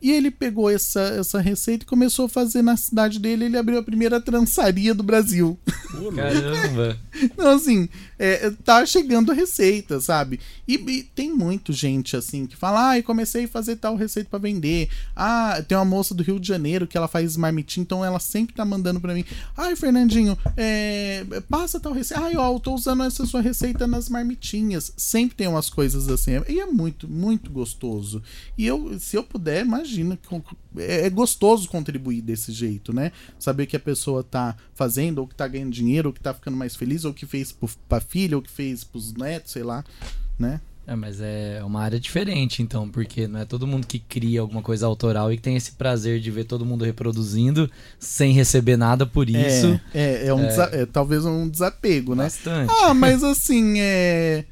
E 0.00 0.12
ele 0.12 0.30
pegou 0.30 0.70
essa, 0.70 1.00
essa 1.00 1.40
receita 1.40 1.84
e 1.84 1.88
começou 1.88 2.26
a 2.26 2.28
fazer 2.28 2.60
na 2.60 2.76
cidade 2.76 3.18
dele. 3.18 3.46
Ele 3.46 3.56
abriu 3.56 3.78
a 3.78 3.82
primeira 3.82 4.20
trançaria 4.20 4.94
do 4.94 5.02
Brasil. 5.02 5.58
Caramba! 6.14 6.98
então, 7.20 7.48
assim, 7.48 7.88
é, 8.18 8.50
tá 8.62 8.84
chegando 8.84 9.32
a 9.32 9.34
receita, 9.34 9.98
sabe? 9.98 10.38
E, 10.68 10.74
e, 10.74 11.02
tem 11.02 11.34
muito 11.34 11.72
gente, 11.72 12.14
assim, 12.14 12.46
que 12.46 12.54
fala: 12.54 12.90
ah, 12.90 12.98
eu 12.98 13.02
comecei 13.02 13.44
a 13.44 13.48
fazer 13.48 13.76
tal 13.76 13.96
receita 13.96 14.28
para 14.28 14.38
vender. 14.38 14.90
Ah, 15.14 15.62
tem 15.66 15.76
uma 15.76 15.84
moça 15.84 16.14
do 16.14 16.22
Rio 16.22 16.38
de 16.38 16.46
Janeiro 16.46 16.86
que 16.86 16.96
ela 16.96 17.08
faz 17.08 17.36
marmitinha, 17.36 17.82
então 17.82 18.04
ela 18.04 18.20
sempre 18.20 18.54
tá 18.54 18.66
mandando 18.66 19.00
para 19.00 19.14
mim: 19.14 19.24
ai, 19.56 19.74
Fernandinho, 19.76 20.38
é, 20.56 21.24
passa 21.48 21.80
tal 21.80 21.92
receita. 21.92 22.22
Ai, 22.22 22.36
ó, 22.36 22.52
eu 22.52 22.60
tô 22.60 22.74
usando 22.74 23.02
essa 23.02 23.24
sua 23.24 23.40
receita 23.40 23.86
nas 23.86 24.10
marmitinhas. 24.10 24.92
Sempre 24.94 25.36
tem 25.36 25.48
umas 25.48 25.70
coisas 25.70 26.08
assim. 26.08 26.32
E 26.48 26.60
é 26.60 26.66
muito, 26.66 27.08
muito 27.08 27.50
gostoso. 27.50 28.22
E 28.58 28.66
eu, 28.66 28.98
se 29.00 29.16
eu 29.16 29.24
puder, 29.24 29.64
imagina 29.64 29.95
imagina 30.00 30.18
é, 30.76 31.06
é 31.06 31.10
gostoso 31.10 31.68
contribuir 31.68 32.20
desse 32.20 32.52
jeito, 32.52 32.92
né? 32.92 33.12
Saber 33.38 33.66
que 33.66 33.76
a 33.76 33.80
pessoa 33.80 34.22
tá 34.22 34.56
fazendo, 34.74 35.18
ou 35.18 35.26
que 35.26 35.34
tá 35.34 35.46
ganhando 35.46 35.72
dinheiro, 35.72 36.08
ou 36.08 36.12
que 36.12 36.20
tá 36.20 36.32
ficando 36.34 36.56
mais 36.56 36.76
feliz, 36.76 37.04
ou 37.04 37.12
que 37.12 37.26
fez 37.26 37.56
pra 37.88 38.00
filha, 38.00 38.36
ou 38.36 38.42
que 38.42 38.50
fez 38.50 38.84
pros 38.84 39.12
netos, 39.14 39.52
sei 39.52 39.62
lá, 39.62 39.84
né? 40.38 40.60
É, 40.86 40.94
mas 40.94 41.20
é 41.20 41.60
uma 41.64 41.82
área 41.82 41.98
diferente, 41.98 42.62
então, 42.62 42.88
porque 42.88 43.26
não 43.26 43.40
é 43.40 43.44
todo 43.44 43.66
mundo 43.66 43.88
que 43.88 43.98
cria 43.98 44.40
alguma 44.40 44.62
coisa 44.62 44.86
autoral 44.86 45.32
e 45.32 45.36
que 45.36 45.42
tem 45.42 45.56
esse 45.56 45.72
prazer 45.72 46.20
de 46.20 46.30
ver 46.30 46.44
todo 46.44 46.64
mundo 46.64 46.84
reproduzindo 46.84 47.68
sem 47.98 48.32
receber 48.32 48.76
nada 48.76 49.04
por 49.04 49.28
é, 49.28 49.32
isso. 49.32 49.80
É, 49.92 50.26
é, 50.26 50.26
é, 50.28 50.34
um 50.34 50.44
é... 50.44 50.82
é 50.82 50.86
talvez 50.86 51.24
um 51.24 51.48
desapego, 51.48 52.14
né? 52.14 52.24
Bastante. 52.24 52.72
Ah, 52.82 52.94
mas 52.94 53.24
assim, 53.24 53.80
é 53.80 54.44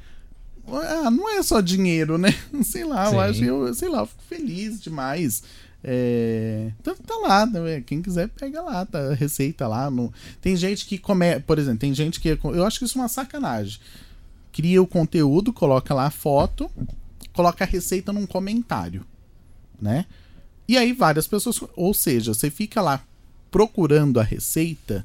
ah, 0.69 1.11
não 1.11 1.29
é 1.29 1.43
só 1.43 1.61
dinheiro, 1.61 2.19
né? 2.19 2.31
Sei 2.63 2.85
lá, 2.85 3.07
Sim. 3.07 3.15
eu 3.15 3.21
acho, 3.21 3.45
eu, 3.45 3.75
sei 3.75 3.89
lá, 3.89 4.01
eu 4.01 4.07
fico 4.07 4.23
feliz 4.29 4.81
demais. 4.81 5.43
É, 5.87 6.73
então 6.81 6.97
tá 6.97 7.15
lá, 7.17 7.45
né? 7.45 7.83
quem 7.83 8.01
quiser 8.01 8.29
pega 8.29 8.63
lá, 8.63 8.87
tá 8.87 9.11
a 9.11 9.15
receita 9.15 9.69
lá. 9.69 9.91
No... 9.91 10.13
Tem 10.41 10.57
gente 10.57 10.87
que 10.87 10.97
come, 10.97 11.39
por 11.41 11.59
exemplo, 11.59 11.81
tem 11.81 11.95
gente 11.95 12.19
que 12.21 12.39
eu 12.43 12.65
acho 12.65 12.79
que 12.79 12.87
isso 12.87 12.99
é 12.99 13.03
uma 13.03 13.09
sacanagem. 13.09 13.79
Cria 14.51 14.81
o 14.81 14.87
conteúdo, 14.87 15.53
coloca 15.53 15.93
lá 15.93 16.07
a 16.07 16.11
foto, 16.11 16.71
coloca 17.35 17.65
a 17.65 17.67
receita 17.67 18.13
num 18.13 18.25
comentário, 18.25 19.05
né? 19.81 20.07
E 20.67 20.79
aí 20.79 20.95
várias 20.95 21.27
pessoas, 21.27 21.61
ou 21.77 21.93
seja, 21.93 22.33
você 22.33 22.51
fica 22.51 22.81
lá 22.81 23.05
procurando 23.51 24.19
a 24.19 24.23
receita 24.23 25.05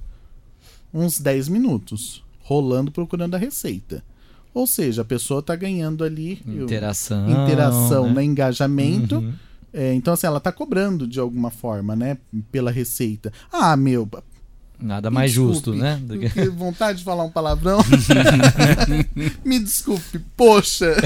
uns 0.93 1.19
10 1.19 1.49
minutos, 1.49 2.23
rolando 2.41 2.89
procurando 2.89 3.35
a 3.35 3.37
receita. 3.37 4.01
Ou 4.53 4.65
seja, 4.65 5.03
a 5.03 5.05
pessoa 5.05 5.39
está 5.39 5.55
ganhando 5.55 6.03
ali 6.03 6.41
interação, 6.45 7.29
interação 7.29 8.13
né? 8.13 8.23
engajamento. 8.23 9.17
Uhum. 9.17 9.33
É, 9.71 9.93
então, 9.93 10.13
assim, 10.13 10.25
ela 10.25 10.39
está 10.39 10.51
cobrando 10.51 11.07
de 11.07 11.19
alguma 11.19 11.51
forma, 11.51 11.95
né? 11.95 12.17
Pela 12.51 12.71
receita. 12.71 13.31
Ah, 13.51 13.77
meu. 13.77 14.09
Nada 14.81 15.11
mais 15.11 15.31
desculpe, 15.31 15.53
justo, 15.53 15.75
né? 15.75 16.01
Que 16.33 16.49
vontade 16.49 16.99
de 16.99 17.03
falar 17.03 17.23
um 17.23 17.29
palavrão. 17.29 17.79
me 19.45 19.59
desculpe, 19.59 20.19
poxa. 20.35 20.95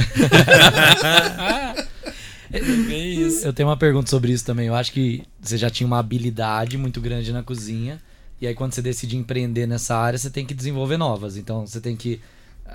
Eu 3.43 3.51
tenho 3.51 3.67
uma 3.67 3.77
pergunta 3.77 4.09
sobre 4.09 4.31
isso 4.31 4.45
também. 4.45 4.67
Eu 4.67 4.75
acho 4.75 4.91
que 4.91 5.23
você 5.41 5.57
já 5.57 5.71
tinha 5.71 5.87
uma 5.87 5.97
habilidade 5.97 6.77
muito 6.77 7.01
grande 7.01 7.33
na 7.33 7.41
cozinha. 7.41 7.99
E 8.39 8.45
aí, 8.45 8.53
quando 8.53 8.73
você 8.73 8.81
decide 8.81 9.17
empreender 9.17 9.65
nessa 9.65 9.97
área, 9.97 10.19
você 10.19 10.29
tem 10.29 10.45
que 10.45 10.53
desenvolver 10.53 10.97
novas. 10.97 11.35
Então, 11.35 11.65
você 11.65 11.81
tem 11.81 11.95
que 11.95 12.21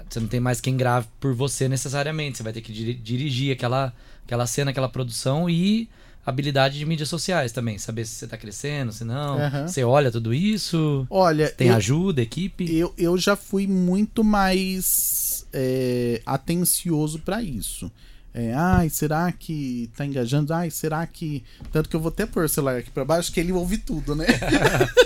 você 0.09 0.21
não 0.21 0.29
tem 0.29 0.41
mais 0.41 0.61
quem 0.61 0.77
grave 0.77 1.07
por 1.21 1.35
você 1.35 1.69
necessariamente. 1.69 2.39
Você 2.39 2.43
vai 2.43 2.53
ter 2.53 2.61
que 2.61 2.73
dirigir 2.73 3.53
aquela, 3.53 3.93
aquela 4.25 4.47
cena, 4.47 4.71
aquela 4.71 4.89
produção 4.89 5.49
e 5.49 5.89
habilidade 6.25 6.79
de 6.79 6.85
mídias 6.85 7.09
sociais 7.09 7.53
também. 7.53 7.79
Saber 7.79 8.05
se 8.05 8.15
você 8.15 8.25
está 8.27 8.37
crescendo, 8.37 8.93
se 8.93 9.05
não. 9.05 9.39
Uhum. 9.39 9.67
Você 9.67 9.83
olha 9.83 10.11
tudo 10.11 10.35
isso. 10.35 11.07
Olha. 11.09 11.49
Tem 11.51 11.69
eu, 11.69 11.77
ajuda, 11.77 12.21
equipe? 12.21 12.71
Eu, 12.75 12.93
eu 12.99 13.17
já 13.17 13.35
fui 13.35 13.67
muito 13.67 14.23
mais 14.23 15.47
é, 15.53 16.21
atencioso 16.27 17.21
para 17.21 17.43
isso. 17.43 17.91
É, 18.35 18.53
ai, 18.55 18.91
será 18.91 19.33
que 19.33 19.91
tá 19.97 20.05
engajando? 20.05 20.53
Ai, 20.53 20.71
será 20.71 21.07
que. 21.07 21.43
Tanto 21.73 21.89
que 21.89 21.97
eu 21.97 22.01
vou 22.01 22.11
até 22.11 22.27
pôr 22.27 22.45
o 22.45 22.49
celular 22.49 22.77
aqui 22.77 22.91
pra 22.91 23.05
baixo, 23.05 23.33
que 23.33 23.41
ele 23.41 23.53
ouve 23.53 23.79
tudo, 23.79 24.15
né? 24.15 24.27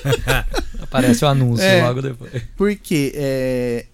Aparece 0.82 1.24
o 1.24 1.28
anúncio 1.28 1.64
é, 1.64 1.82
logo 1.82 2.02
depois. 2.02 2.42
Porque 2.56 3.12
é, 3.14 3.86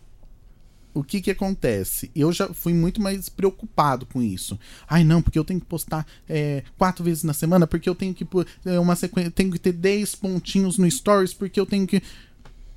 o 0.95 1.05
que 1.05 1.21
que 1.21 1.31
acontece? 1.31 2.11
Eu 2.15 2.33
já 2.33 2.53
fui 2.53 2.73
muito 2.73 3.01
mais 3.01 3.29
preocupado 3.29 4.07
com 4.07 4.23
isso. 4.23 4.59
Ai, 4.89 5.05
não, 5.05 5.23
porque 5.23 5.39
eu 5.39 5.45
tenho 5.45 5.61
que 5.61 5.67
postar 5.67 6.07
é, 6.29 6.63
quatro 6.77 7.05
vezes 7.05 7.25
na 7.25 7.33
semana, 7.33 7.67
porque 7.67 7.89
eu 7.89 7.95
tenho 7.95 8.15
que 8.15 8.27
é, 8.65 8.79
uma 8.79 8.97
sequência, 8.97 9.31
tenho 9.31 9.51
que 9.51 9.59
ter 9.59 9.73
10 9.73 10.15
pontinhos 10.17 10.79
no 10.79 10.91
stories, 10.91 11.35
porque 11.35 11.61
eu 11.61 11.67
tenho 11.67 11.87
que. 11.87 12.03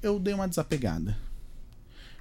Eu 0.01 0.19
dei 0.19 0.33
uma 0.33 0.47
desapegada. 0.47 1.17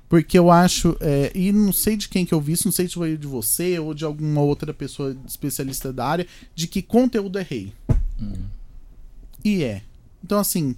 Porque 0.08 0.38
eu 0.38 0.50
acho, 0.50 0.96
é, 1.00 1.30
e 1.34 1.52
não 1.52 1.72
sei 1.72 1.96
de 1.96 2.08
quem 2.08 2.26
que 2.26 2.34
eu 2.34 2.40
vi 2.40 2.52
isso, 2.52 2.66
não 2.66 2.72
sei 2.72 2.88
se 2.88 2.94
foi 2.94 3.16
de 3.16 3.28
você 3.28 3.78
ou 3.78 3.94
de 3.94 4.04
alguma 4.04 4.40
outra 4.40 4.74
pessoa 4.74 5.16
especialista 5.24 5.92
da 5.92 6.04
área, 6.04 6.26
de 6.54 6.66
que 6.66 6.82
conteúdo 6.82 7.38
é 7.38 7.42
rei. 7.42 7.72
Hum. 8.20 8.46
E 9.44 9.62
é. 9.62 9.82
Então, 10.22 10.38
assim, 10.38 10.74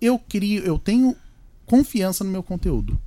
eu 0.00 0.16
crio, 0.18 0.62
eu 0.62 0.78
tenho 0.78 1.16
confiança 1.66 2.22
no 2.22 2.30
meu 2.30 2.42
conteúdo 2.42 2.98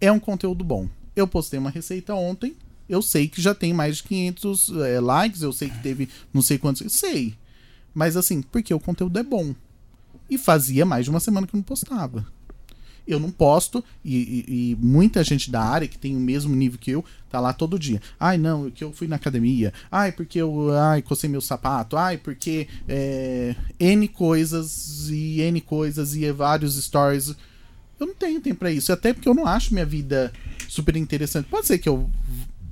é 0.00 0.10
um 0.10 0.20
conteúdo 0.20 0.64
bom. 0.64 0.88
Eu 1.14 1.26
postei 1.26 1.58
uma 1.58 1.70
receita 1.70 2.14
ontem, 2.14 2.56
eu 2.88 3.02
sei 3.02 3.28
que 3.28 3.40
já 3.40 3.54
tem 3.54 3.72
mais 3.72 3.98
de 3.98 4.04
500 4.04 4.70
é, 4.76 5.00
likes, 5.00 5.42
eu 5.42 5.52
sei 5.52 5.68
que 5.68 5.82
teve 5.82 6.08
não 6.32 6.40
sei 6.40 6.58
quantos, 6.58 6.92
sei. 6.92 7.34
Mas 7.92 8.16
assim, 8.16 8.40
porque 8.40 8.72
o 8.72 8.80
conteúdo 8.80 9.18
é 9.18 9.22
bom. 9.22 9.54
E 10.30 10.38
fazia 10.38 10.86
mais 10.86 11.04
de 11.04 11.10
uma 11.10 11.20
semana 11.20 11.46
que 11.46 11.54
eu 11.54 11.58
não 11.58 11.64
postava. 11.64 12.24
Eu 13.06 13.18
não 13.18 13.30
posto, 13.30 13.82
e, 14.04 14.16
e, 14.16 14.72
e, 14.72 14.76
muita 14.76 15.24
gente 15.24 15.50
da 15.50 15.62
área 15.62 15.88
que 15.88 15.96
tem 15.96 16.14
o 16.14 16.20
mesmo 16.20 16.54
nível 16.54 16.78
que 16.78 16.90
eu, 16.90 17.02
tá 17.30 17.40
lá 17.40 17.54
todo 17.54 17.78
dia. 17.78 18.02
Ai, 18.20 18.36
não, 18.36 18.70
que 18.70 18.84
eu 18.84 18.92
fui 18.92 19.08
na 19.08 19.16
academia. 19.16 19.72
Ai, 19.90 20.12
porque 20.12 20.38
eu 20.38 20.70
ai, 20.76 21.00
cocei 21.00 21.28
meu 21.28 21.40
sapato. 21.40 21.96
Ai, 21.96 22.18
porque 22.18 22.68
é, 22.86 23.56
N 23.80 24.06
coisas 24.08 25.08
e 25.08 25.40
N 25.40 25.58
coisas 25.62 26.14
e 26.14 26.30
vários 26.32 26.76
stories. 26.84 27.34
Eu 27.98 28.06
não 28.06 28.14
tenho 28.14 28.40
tempo 28.40 28.60
para 28.60 28.70
isso. 28.70 28.92
Até 28.92 29.12
porque 29.12 29.28
eu 29.28 29.34
não 29.34 29.46
acho 29.46 29.72
minha 29.72 29.86
vida 29.86 30.32
super 30.68 30.96
interessante. 30.96 31.48
Pode 31.48 31.66
ser 31.66 31.78
que 31.78 31.88
eu 31.88 32.08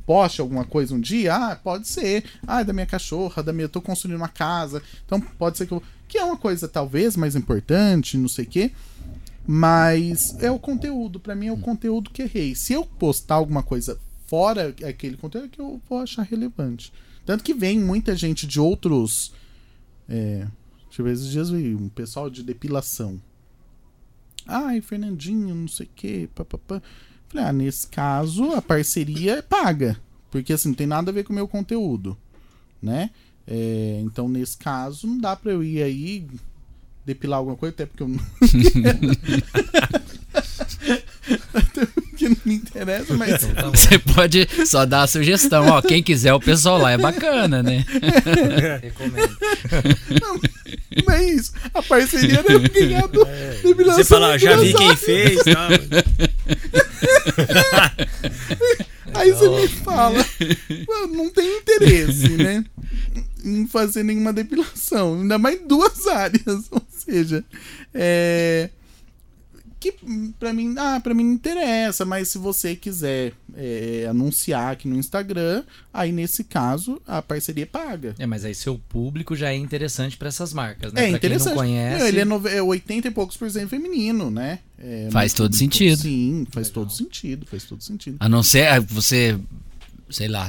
poste 0.05 0.41
alguma 0.41 0.65
coisa 0.65 0.95
um 0.95 1.01
dia? 1.01 1.35
Ah, 1.35 1.57
pode 1.57 1.89
ser. 1.89 2.25
Ah, 2.47 2.61
é 2.61 2.65
da 2.65 2.73
minha 2.73 2.87
cachorra, 2.87 3.43
da 3.43 3.53
minha. 3.53 3.65
Eu 3.65 3.69
tô 3.69 3.81
construindo 3.81 4.17
uma 4.17 4.29
casa. 4.29 4.83
Então 5.05 5.21
pode 5.21 5.59
ser 5.59 5.67
que 5.67 5.73
eu. 5.73 5.83
Que 6.09 6.19
é 6.19 6.25
uma 6.25 6.37
coisa 6.37 6.69
talvez 6.69 7.17
mais 7.17 7.35
importante, 7.35 8.17
não 8.17 8.29
sei 8.29 8.45
o 8.45 8.49
quê. 8.49 8.71
Mas 9.47 10.37
é 10.41 10.51
o 10.51 10.59
conteúdo. 10.59 11.19
para 11.19 11.35
mim 11.35 11.47
é 11.49 11.53
o 11.53 11.57
conteúdo 11.57 12.11
que 12.11 12.23
errei. 12.23 12.55
Se 12.55 12.73
eu 12.73 12.85
postar 12.85 13.37
alguma 13.37 13.63
coisa 13.63 13.99
fora 14.27 14.75
aquele 14.87 15.17
conteúdo, 15.17 15.47
é 15.47 15.49
que 15.49 15.61
eu 15.61 15.81
vou 15.89 15.99
achar 15.99 16.23
relevante. 16.23 16.93
Tanto 17.25 17.43
que 17.43 17.55
vem 17.55 17.79
muita 17.79 18.15
gente 18.15 18.47
de 18.47 18.61
outros. 18.61 19.33
É, 20.09 20.47
deixa 20.87 21.03
eu 21.03 21.05
ver, 21.05 21.13
esses 21.13 21.29
dias 21.29 21.51
um 21.51 21.89
pessoal 21.89 22.31
de 22.31 22.43
depilação. 22.43 23.21
Ai, 24.47 24.81
Fernandinho, 24.81 25.55
não 25.55 25.69
sei 25.69 25.87
o 25.87 25.91
quê, 25.95 26.29
papapá. 26.35 26.81
Falei, 27.29 27.47
ah, 27.47 27.53
nesse 27.53 27.87
caso, 27.89 28.53
a 28.53 28.63
parceria 28.63 29.39
é 29.39 29.43
paga. 29.43 30.01
Porque 30.31 30.53
assim, 30.53 30.69
não 30.69 30.77
tem 30.77 30.87
nada 30.87 31.11
a 31.11 31.15
ver 31.15 31.25
com 31.25 31.33
o 31.33 31.37
meu 31.37 31.49
conteúdo, 31.49 32.17
né? 32.81 33.11
É, 33.47 34.01
então, 34.05 34.29
nesse 34.29 34.57
caso, 34.57 35.07
não 35.07 35.19
dá 35.19 35.35
pra 35.37 35.53
eu 35.53 35.63
ir 35.63 35.83
aí 35.83 36.27
depilar 37.05 37.39
alguma 37.39 37.57
coisa, 37.57 37.75
até 37.75 37.87
porque 37.87 38.03
eu 38.03 38.09
não. 38.09 38.19
não 42.29 42.37
me 42.45 42.55
interessa, 42.55 43.15
mas. 43.15 43.43
Então 43.45 43.73
tá 43.73 43.79
Você 43.79 43.99
pode 43.99 44.49
só 44.67 44.87
dar 44.87 45.03
a 45.03 45.07
sugestão, 45.07 45.69
ó. 45.69 45.83
Quem 45.83 46.03
quiser, 46.03 46.35
o 46.35 46.41
pessoal 46.41 46.79
lá 46.79 46.93
é 46.93 46.99
bacana, 46.99 47.63
né? 47.63 47.85
Recomendo. 48.83 49.37
Não, 50.21 50.41
não 51.05 51.15
é 51.15 51.25
isso. 51.25 51.53
A 51.73 51.83
parceria 51.83 52.45
era 52.47 52.59
ganhar 52.59 53.09
do 53.09 53.27
é. 53.27 53.57
Você 53.85 54.05
fala, 54.05 54.39
já 54.39 54.57
vi 54.57 54.75
quem 54.75 54.97
fez, 54.97 55.43
tá? 55.45 55.69
Aí 59.15 59.33
você 59.33 59.49
me 59.49 59.69
fala, 59.69 60.25
não 61.11 61.31
tem 61.31 61.59
interesse, 61.59 62.29
né? 62.31 62.65
Em 63.45 63.67
fazer 63.67 64.03
nenhuma 64.03 64.33
depilação. 64.33 65.21
Ainda 65.21 65.39
mais 65.39 65.61
duas 65.67 66.07
áreas. 66.07 66.65
Ou 66.71 66.83
seja, 66.91 67.45
é 67.95 68.71
que 69.79 69.95
para 70.39 70.53
mim, 70.53 70.75
ah, 70.79 71.01
para 71.01 71.15
mim 71.15 71.25
não 71.25 71.33
interessa, 71.33 72.05
mas 72.05 72.29
se 72.29 72.39
você 72.39 72.75
quiser 72.75 73.33
é, 73.55 74.07
anunciar 74.09 74.73
aqui 74.73 74.89
no 74.89 74.97
Instagram, 74.97 75.65
aí 75.93 76.13
nesse 76.13 76.45
caso 76.45 77.01
a 77.07 77.21
parceria 77.21 77.67
paga. 77.67 78.15
É, 78.19 78.27
mas 78.27 78.45
aí 78.45 78.55
seu 78.55 78.79
público 78.79 79.37
já 79.37 79.51
é 79.51 79.57
interessante 79.57 80.17
para 80.17 80.29
essas 80.29 80.53
marcas, 80.53 80.93
né? 80.93 81.03
É 81.05 81.09
pra 81.09 81.17
interessante. 81.19 81.49
Quem 81.49 81.55
não 81.55 81.63
conhece. 81.63 82.09
Ele 82.09 82.21
é, 82.21 82.25
no, 82.25 82.49
é 82.49 82.63
80 82.63 83.09
e 83.09 83.11
poucos 83.11 83.37
por 83.37 83.51
cento 83.51 83.69
feminino, 83.69 84.31
né? 84.31 84.61
É, 84.79 85.09
faz 85.11 85.33
todo 85.33 85.47
público. 85.47 85.59
sentido. 85.59 86.03
Sim, 86.03 86.47
faz 86.51 86.69
Legal. 86.69 86.85
todo 86.85 86.93
sentido, 86.93 87.47
faz 87.47 87.65
todo 87.65 87.83
sentido. 87.83 88.17
A 88.21 88.29
não 88.29 88.43
ser 88.43 88.69
ah, 88.69 88.81
você 88.81 89.39
sei 90.09 90.29
lá, 90.29 90.49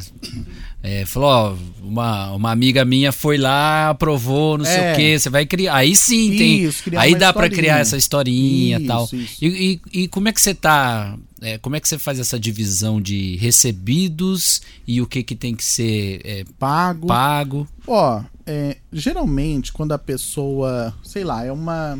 é, 0.84 1.06
falou, 1.06 1.30
ó, 1.30 1.56
uma, 1.82 2.32
uma 2.32 2.52
amiga 2.52 2.86
minha 2.86 3.12
foi 3.12 3.38
lá, 3.38 3.90
aprovou, 3.90 4.58
não 4.58 4.66
é. 4.66 4.70
sei 4.70 4.80
o 4.80 4.84
é. 4.84 4.96
quê, 4.96 5.20
você 5.20 5.30
vai 5.30 5.46
criar. 5.46 5.76
Aí 5.76 5.96
sim 5.96 6.38
tem. 6.38 6.64
Isso, 6.66 6.84
aí 6.96 7.16
dá 7.16 7.34
para 7.34 7.50
criar 7.50 7.80
essa 7.80 7.98
historinha 7.98 8.80
e 8.80 8.86
tal. 8.86 9.06
Isso. 9.06 9.44
E, 9.44 9.82
e, 9.92 10.02
e, 10.04 10.08
como 10.08 10.30
é 10.30 10.34
que 10.34 10.40
você 10.40 10.54
tá. 10.54 11.18
É, 11.42 11.58
como 11.58 11.76
é 11.76 11.80
que 11.80 11.88
você 11.88 11.98
faz 11.98 12.20
essa 12.20 12.40
divisão 12.40 13.02
de 13.02 13.36
recebidos 13.38 14.62
e 14.88 15.02
o 15.02 15.08
que, 15.08 15.24
que 15.24 15.36
tem 15.36 15.56
que 15.56 15.64
ser 15.64 16.22
é, 16.24 16.46
pago? 16.60 17.08
Pago. 17.08 17.68
Ó, 17.86 18.24
é, 18.46 18.78
geralmente 18.92 19.72
quando 19.72 19.92
a 19.92 20.00
pessoa, 20.00 20.94
sei 21.04 21.24
lá, 21.24 21.44
é 21.44 21.52
uma. 21.52 21.98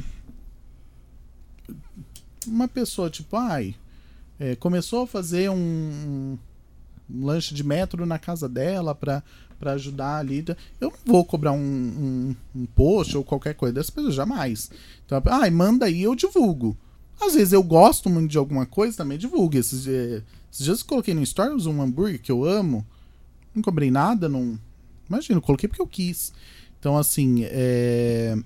Uma 2.46 2.68
pessoa 2.68 3.10
tipo, 3.10 3.36
ai, 3.36 3.76
começou 4.60 5.04
a 5.04 5.08
fazer 5.08 5.50
um, 5.50 6.38
um 7.10 7.26
lanche 7.26 7.54
de 7.54 7.64
metro 7.64 8.06
na 8.06 8.20
casa 8.20 8.48
dela 8.48 8.94
para 8.94 9.24
para 9.60 9.74
ajudar 9.74 10.18
ali. 10.18 10.46
Eu 10.80 10.92
não 10.92 10.98
vou 11.04 11.26
cobrar 11.26 11.52
um, 11.52 11.58
um, 11.58 12.36
um, 12.56 12.66
post 12.68 13.18
ou 13.18 13.24
qualquer 13.24 13.56
coisa 13.56 13.74
dessas 13.74 13.90
pessoas, 13.90 14.14
jamais. 14.14 14.70
Então, 15.06 15.20
ah, 15.26 15.50
manda 15.50 15.88
aí, 15.88 16.04
eu 16.04 16.16
divulgo. 16.16 16.78
Às 17.20 17.34
vezes 17.34 17.54
eu 17.54 17.64
gosto 17.64 18.10
muito 18.10 18.30
de 18.30 18.38
alguma 18.38 18.66
coisa, 18.66 18.98
também 18.98 19.18
divulgo. 19.18 19.58
Esses, 19.58 19.88
esses 19.88 20.64
dias 20.64 20.82
eu 20.82 20.86
coloquei 20.86 21.14
no 21.14 21.26
Stories 21.26 21.66
um 21.66 21.82
hambúrguer 21.82 22.22
que 22.22 22.32
eu 22.32 22.46
amo. 22.46 22.86
Não 23.54 23.64
cobrei 23.64 23.90
nada, 23.90 24.30
não. 24.30 24.60
Imagina, 25.10 25.42
coloquei 25.42 25.68
porque 25.68 25.82
eu 25.82 25.88
quis. 25.88 26.32
Então, 26.80 26.96
assim, 26.96 27.44
é 27.46 28.38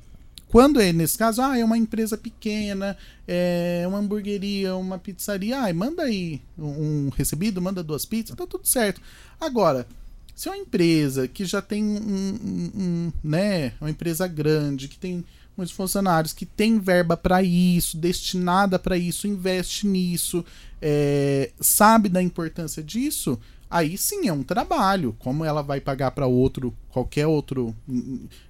quando 0.52 0.82
é 0.82 0.92
nesse 0.92 1.18
caso, 1.18 1.42
ah, 1.42 1.58
é 1.58 1.64
uma 1.64 1.78
empresa 1.78 2.18
pequena, 2.18 2.98
é 3.26 3.86
uma 3.88 4.00
hamburgueria, 4.00 4.76
uma 4.76 5.00
pizzaria, 5.00 5.58
ah, 5.58 5.74
manda 5.74 6.04
aí 6.04 6.42
um 6.60 7.10
recebido, 7.16 7.62
manda 7.62 7.82
duas 7.82 8.06
pizzas, 8.06 8.36
tá 8.36 8.46
tudo 8.46 8.68
certo. 8.68 9.02
Agora, 9.40 9.88
se 10.36 10.50
é 10.50 10.52
uma 10.52 10.58
empresa 10.58 11.26
que 11.26 11.46
já 11.46 11.62
tem 11.62 11.82
um, 11.82 12.38
um, 12.44 12.72
um 12.76 13.14
né, 13.24 13.72
uma 13.80 13.90
empresa 13.90 14.28
grande, 14.28 14.90
que 14.90 15.00
tem 15.00 15.24
muitos 15.56 15.74
funcionários, 15.74 16.34
que 16.34 16.46
tem 16.46 16.80
verba 16.80 17.16
para 17.16 17.42
isso, 17.42 17.96
destinada 17.96 18.78
para 18.78 18.98
isso, 18.98 19.28
investe 19.28 19.88
nisso, 19.88 20.44
é, 20.82 21.52
sabe 21.62 22.10
da 22.10 22.22
importância 22.22 22.84
disso, 22.84 23.40
aí 23.72 23.98
sim 23.98 24.28
é 24.28 24.34
um 24.34 24.44
trabalho. 24.44 25.16
Como 25.18 25.46
ela 25.46 25.62
vai 25.62 25.80
pagar 25.80 26.12
para 26.12 26.28
outro, 26.28 26.76
qualquer 26.90 27.26
outro 27.26 27.74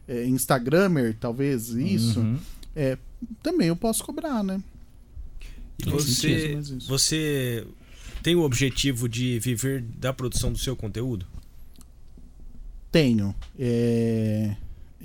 é, 0.07 0.25
Instagramer, 0.25 1.15
talvez 1.19 1.69
isso, 1.69 2.19
uhum. 2.19 2.37
é, 2.75 2.97
também 3.41 3.67
eu 3.67 3.75
posso 3.75 4.03
cobrar, 4.03 4.43
né? 4.43 4.61
E 5.79 5.89
você, 5.89 6.59
você 6.87 7.65
tem 8.21 8.35
o 8.35 8.41
objetivo 8.41 9.07
de 9.07 9.39
viver 9.39 9.81
da 9.81 10.11
produção 10.11 10.51
do 10.51 10.57
seu 10.57 10.75
conteúdo? 10.75 11.25
Tenho. 12.91 13.33
É, 13.57 14.55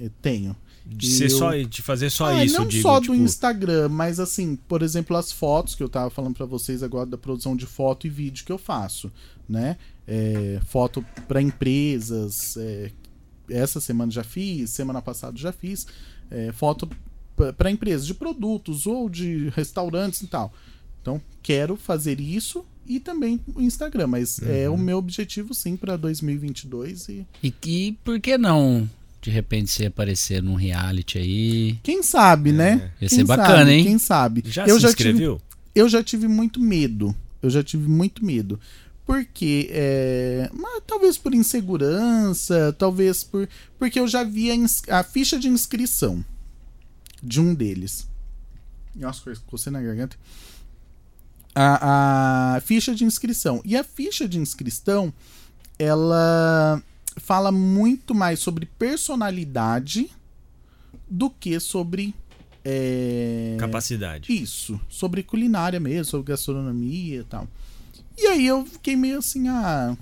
é 0.00 0.10
tenho. 0.20 0.56
De 0.84 1.08
ser 1.08 1.24
eu... 1.24 1.38
só 1.38 1.52
de 1.52 1.82
fazer 1.82 2.10
só 2.10 2.26
ah, 2.26 2.44
isso, 2.44 2.58
não 2.58 2.66
digo, 2.66 2.82
só 2.82 3.00
tipo... 3.00 3.12
do 3.12 3.18
Instagram, 3.20 3.88
mas 3.88 4.20
assim, 4.20 4.54
por 4.54 4.82
exemplo, 4.82 5.16
as 5.16 5.32
fotos 5.32 5.74
que 5.74 5.82
eu 5.82 5.88
tava 5.88 6.10
falando 6.10 6.34
para 6.34 6.46
vocês 6.46 6.80
agora 6.80 7.06
da 7.06 7.18
produção 7.18 7.56
de 7.56 7.66
foto 7.66 8.06
e 8.06 8.10
vídeo 8.10 8.44
que 8.44 8.52
eu 8.52 8.58
faço, 8.58 9.10
né? 9.48 9.76
É, 10.06 10.60
foto 10.64 11.04
para 11.26 11.42
empresas, 11.42 12.56
é, 12.56 12.92
essa 13.50 13.80
semana 13.80 14.12
já 14.12 14.22
fiz, 14.22 14.70
semana 14.70 15.02
passada 15.02 15.36
já 15.36 15.50
fiz, 15.50 15.88
é, 16.30 16.52
foto 16.52 16.88
para 17.56 17.70
empresas 17.70 18.06
de 18.06 18.14
produtos 18.14 18.86
ou 18.86 19.08
de 19.08 19.48
restaurantes 19.50 20.22
e 20.22 20.28
tal. 20.28 20.52
Então, 21.02 21.20
quero 21.42 21.76
fazer 21.76 22.20
isso 22.20 22.64
e 22.86 23.00
também 23.00 23.40
o 23.54 23.60
Instagram, 23.60 24.06
mas 24.06 24.38
uhum. 24.38 24.48
é 24.48 24.68
o 24.68 24.76
meu 24.76 24.98
objetivo 24.98 25.52
sim 25.52 25.76
para 25.76 25.96
2022 25.96 27.08
e 27.08 27.26
E 27.42 27.50
que 27.50 27.98
por 28.04 28.20
que 28.20 28.38
não 28.38 28.88
de 29.26 29.30
repente 29.32 29.72
você 29.72 29.86
aparecer 29.86 30.40
num 30.40 30.54
reality 30.54 31.18
aí? 31.18 31.80
Quem 31.82 32.00
sabe, 32.00 32.52
né? 32.52 32.70
é. 32.70 32.76
né? 32.76 32.92
Ia 33.00 33.08
ser 33.08 33.24
bacana, 33.24 33.58
sabe, 33.58 33.72
hein? 33.72 33.84
Quem 33.84 33.98
sabe? 33.98 34.44
Já 34.46 34.66
eu 34.68 34.76
se 34.76 34.82
já 34.82 34.88
inscreveu? 34.88 35.34
Tive, 35.34 35.58
eu 35.74 35.88
já 35.88 36.00
tive 36.00 36.28
muito 36.28 36.60
medo. 36.60 37.14
Eu 37.42 37.50
já 37.50 37.60
tive 37.60 37.88
muito 37.88 38.24
medo. 38.24 38.60
Porque, 39.04 39.68
é, 39.72 40.48
mas, 40.54 40.80
talvez 40.86 41.18
por 41.18 41.34
insegurança, 41.34 42.72
talvez 42.78 43.24
por. 43.24 43.48
Porque 43.80 43.98
eu 43.98 44.06
já 44.06 44.22
vi 44.22 44.48
a, 44.52 45.00
a 45.00 45.02
ficha 45.02 45.40
de 45.40 45.48
inscrição 45.48 46.24
de 47.20 47.40
um 47.40 47.52
deles. 47.52 48.06
Nossa, 48.94 49.34
cocei 49.44 49.72
na 49.72 49.82
garganta. 49.82 50.16
A, 51.52 52.54
a 52.54 52.60
ficha 52.60 52.94
de 52.94 53.04
inscrição. 53.04 53.60
E 53.64 53.76
a 53.76 53.82
ficha 53.82 54.28
de 54.28 54.38
inscrição, 54.38 55.12
ela 55.80 56.80
fala 57.16 57.50
muito 57.50 58.14
mais 58.14 58.38
sobre 58.40 58.66
personalidade 58.66 60.10
do 61.08 61.30
que 61.30 61.58
sobre. 61.60 62.14
É... 62.64 63.56
Capacidade. 63.58 64.32
Isso. 64.32 64.80
Sobre 64.88 65.22
culinária 65.22 65.80
mesmo, 65.80 66.04
sobre 66.04 66.32
gastronomia 66.32 67.20
e 67.20 67.24
tal. 67.24 67.48
E 68.18 68.26
aí 68.26 68.46
eu 68.46 68.64
fiquei 68.64 68.96
meio 68.96 69.18
assim, 69.18 69.48
ah, 69.48 69.96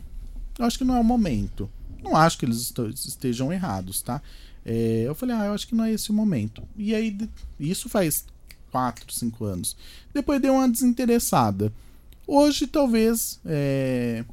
eu 0.59 0.65
acho 0.65 0.79
que 0.79 0.85
não 0.85 0.97
é 0.97 1.01
o 1.01 1.05
momento. 1.05 1.69
Não 2.03 2.17
acho 2.17 2.39
que 2.39 2.45
eles 2.45 2.73
estejam 3.07 3.53
errados, 3.53 4.03
tá? 4.03 4.21
É, 4.65 5.05
eu 5.07 5.15
falei, 5.15 5.35
ah, 5.35 5.47
eu 5.47 5.53
acho 5.53 5.67
que 5.67 5.75
não 5.75 5.85
é 5.85 5.93
esse 5.93 6.11
o 6.11 6.15
momento. 6.15 6.63
E 6.77 6.95
aí, 6.95 7.17
isso 7.59 7.89
faz 7.89 8.25
4, 8.71 9.13
5 9.13 9.45
anos. 9.45 9.77
Depois 10.13 10.41
deu 10.41 10.55
uma 10.55 10.69
desinteressada. 10.69 11.73
Hoje, 12.27 12.67
talvez, 12.67 13.41
é, 13.45 14.25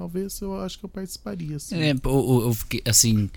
talvez 0.00 0.40
eu 0.40 0.58
acho 0.62 0.78
que 0.78 0.84
eu 0.86 0.88
participaria. 0.88 1.56
Assim. 1.56 1.78
É, 1.78 1.90
eu, 1.90 2.00
eu, 2.04 2.56
assim, 2.86 3.28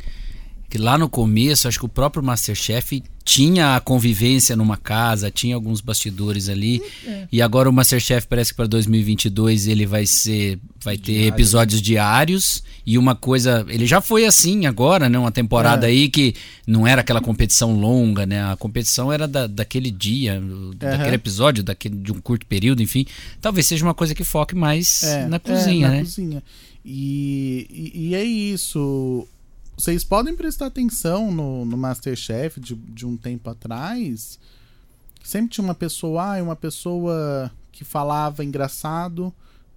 que 0.73 0.79
lá 0.79 0.97
no 0.97 1.07
começo, 1.07 1.67
acho 1.67 1.77
que 1.77 1.85
o 1.85 1.87
próprio 1.87 2.23
Masterchef 2.23 3.03
tinha 3.23 3.75
a 3.75 3.79
convivência 3.79 4.55
numa 4.55 4.75
casa, 4.75 5.29
tinha 5.29 5.53
alguns 5.53 5.81
bastidores 5.81 6.49
ali. 6.49 6.81
É. 7.05 7.27
E 7.31 7.43
agora 7.43 7.69
o 7.69 7.71
Masterchef 7.71 8.25
parece 8.25 8.49
que 8.49 8.57
para 8.57 8.65
2022 8.65 9.67
ele 9.67 9.85
vai 9.85 10.07
ser 10.07 10.57
vai 10.83 10.97
ter 10.97 11.11
Diário. 11.11 11.27
episódios 11.27 11.79
diários 11.79 12.63
e 12.83 12.97
uma 12.97 13.13
coisa, 13.13 13.63
ele 13.69 13.85
já 13.85 14.01
foi 14.01 14.25
assim 14.25 14.65
agora, 14.65 15.07
né, 15.07 15.19
uma 15.19 15.31
temporada 15.31 15.85
é. 15.85 15.91
aí 15.91 16.09
que 16.09 16.33
não 16.65 16.87
era 16.87 17.01
aquela 17.01 17.21
competição 17.21 17.79
longa, 17.79 18.25
né? 18.25 18.43
A 18.43 18.55
competição 18.55 19.13
era 19.13 19.27
da, 19.27 19.45
daquele 19.45 19.91
dia, 19.91 20.39
uhum. 20.39 20.71
daquele 20.75 21.17
episódio, 21.17 21.63
daquele 21.63 21.97
de 21.97 22.11
um 22.11 22.19
curto 22.19 22.47
período, 22.47 22.81
enfim. 22.81 23.05
Talvez 23.39 23.67
seja 23.67 23.85
uma 23.85 23.93
coisa 23.93 24.15
que 24.15 24.23
foque 24.23 24.55
mais 24.55 25.03
é, 25.03 25.27
na 25.27 25.37
cozinha, 25.37 25.85
é, 25.85 25.89
na 25.89 25.95
né? 25.97 25.99
Cozinha. 25.99 26.43
E, 26.83 27.67
e, 27.69 28.07
e 28.07 28.15
é 28.15 28.23
isso 28.23 29.27
vocês 29.83 30.01
podem 30.01 30.33
prestar 30.33 30.67
atenção 30.67 31.29
no, 31.29 31.65
no 31.65 31.75
Masterchef 31.75 32.57
de, 32.57 32.73
de 32.73 33.05
um 33.05 33.17
tempo 33.17 33.49
atrás. 33.49 34.39
Sempre 35.21 35.49
tinha 35.49 35.65
uma 35.65 35.75
pessoa, 35.75 36.37
ah, 36.37 36.41
uma 36.41 36.55
pessoa 36.55 37.51
que 37.69 37.83
falava 37.83 38.45
engraçado, 38.45 39.33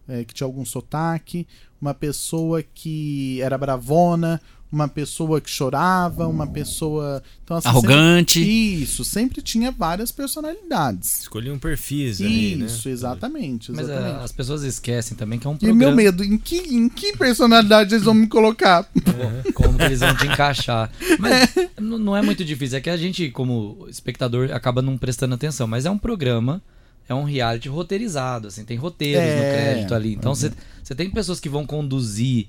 é, 0.07 0.25
que 0.25 0.33
tinha 0.33 0.47
algum 0.47 0.65
sotaque, 0.65 1.45
uma 1.81 1.93
pessoa 1.93 2.63
que 2.63 3.43
era 3.43 3.59
bravona, 3.59 4.41
uma 4.71 4.89
pessoa 4.89 5.41
que 5.41 5.49
chorava, 5.49 6.27
uma 6.27 6.47
pessoa. 6.47 7.23
Então, 7.45 7.57
assim, 7.57 7.69
Arrogante. 7.69 8.41
Sempre, 8.41 8.83
isso, 8.83 9.05
sempre 9.05 9.43
tinha 9.43 9.71
várias 9.71 10.11
personalidades. 10.11 11.21
Escolhiam 11.21 11.59
perfis 11.59 12.21
ali, 12.21 12.57
né? 12.57 12.67
Isso, 12.67 12.89
exatamente, 12.89 13.71
exatamente. 13.71 13.73
Mas 13.73 13.89
uh, 13.89 14.25
as 14.25 14.33
pessoas 14.33 14.63
esquecem 14.63 15.17
também 15.17 15.39
que 15.39 15.47
é 15.47 15.51
um 15.51 15.57
programa. 15.57 15.83
E 15.83 15.87
meu 15.87 15.95
medo, 15.95 16.25
em 16.25 16.37
que, 16.37 16.57
em 16.57 16.89
que 16.89 17.17
personalidade 17.17 17.95
eles 17.95 18.05
vão 18.05 18.15
me 18.15 18.27
colocar? 18.27 18.89
É, 18.97 19.53
como 19.53 19.79
que 19.79 19.85
eles 19.85 20.01
vão 20.01 20.15
te 20.17 20.27
encaixar. 20.27 20.91
Mas 21.19 21.57
é. 21.57 21.71
não 21.79 22.17
é 22.17 22.23
muito 22.23 22.45
difícil, 22.45 22.79
é 22.79 22.81
que 22.81 22.91
a 22.91 22.97
gente, 22.97 23.31
como 23.31 23.87
espectador, 23.89 24.51
acaba 24.53 24.83
não 24.83 24.99
prestando 24.99 25.35
atenção, 25.35 25.67
mas 25.67 25.87
é 25.87 25.91
um 25.91 25.99
programa 25.99 26.63
é 27.09 27.15
um 27.15 27.25
reality 27.25 27.69
roteirizado, 27.69 28.49
assim, 28.49 28.65
tem 28.65 28.77
roteiros 28.77 29.23
é, 29.23 29.37
no 29.37 29.43
crédito 29.43 29.95
ali. 29.95 30.15
Então 30.15 30.35
você 30.35 30.49
uhum. 30.49 30.97
tem 30.97 31.11
pessoas 31.11 31.39
que 31.39 31.49
vão 31.49 31.65
conduzir. 31.65 32.49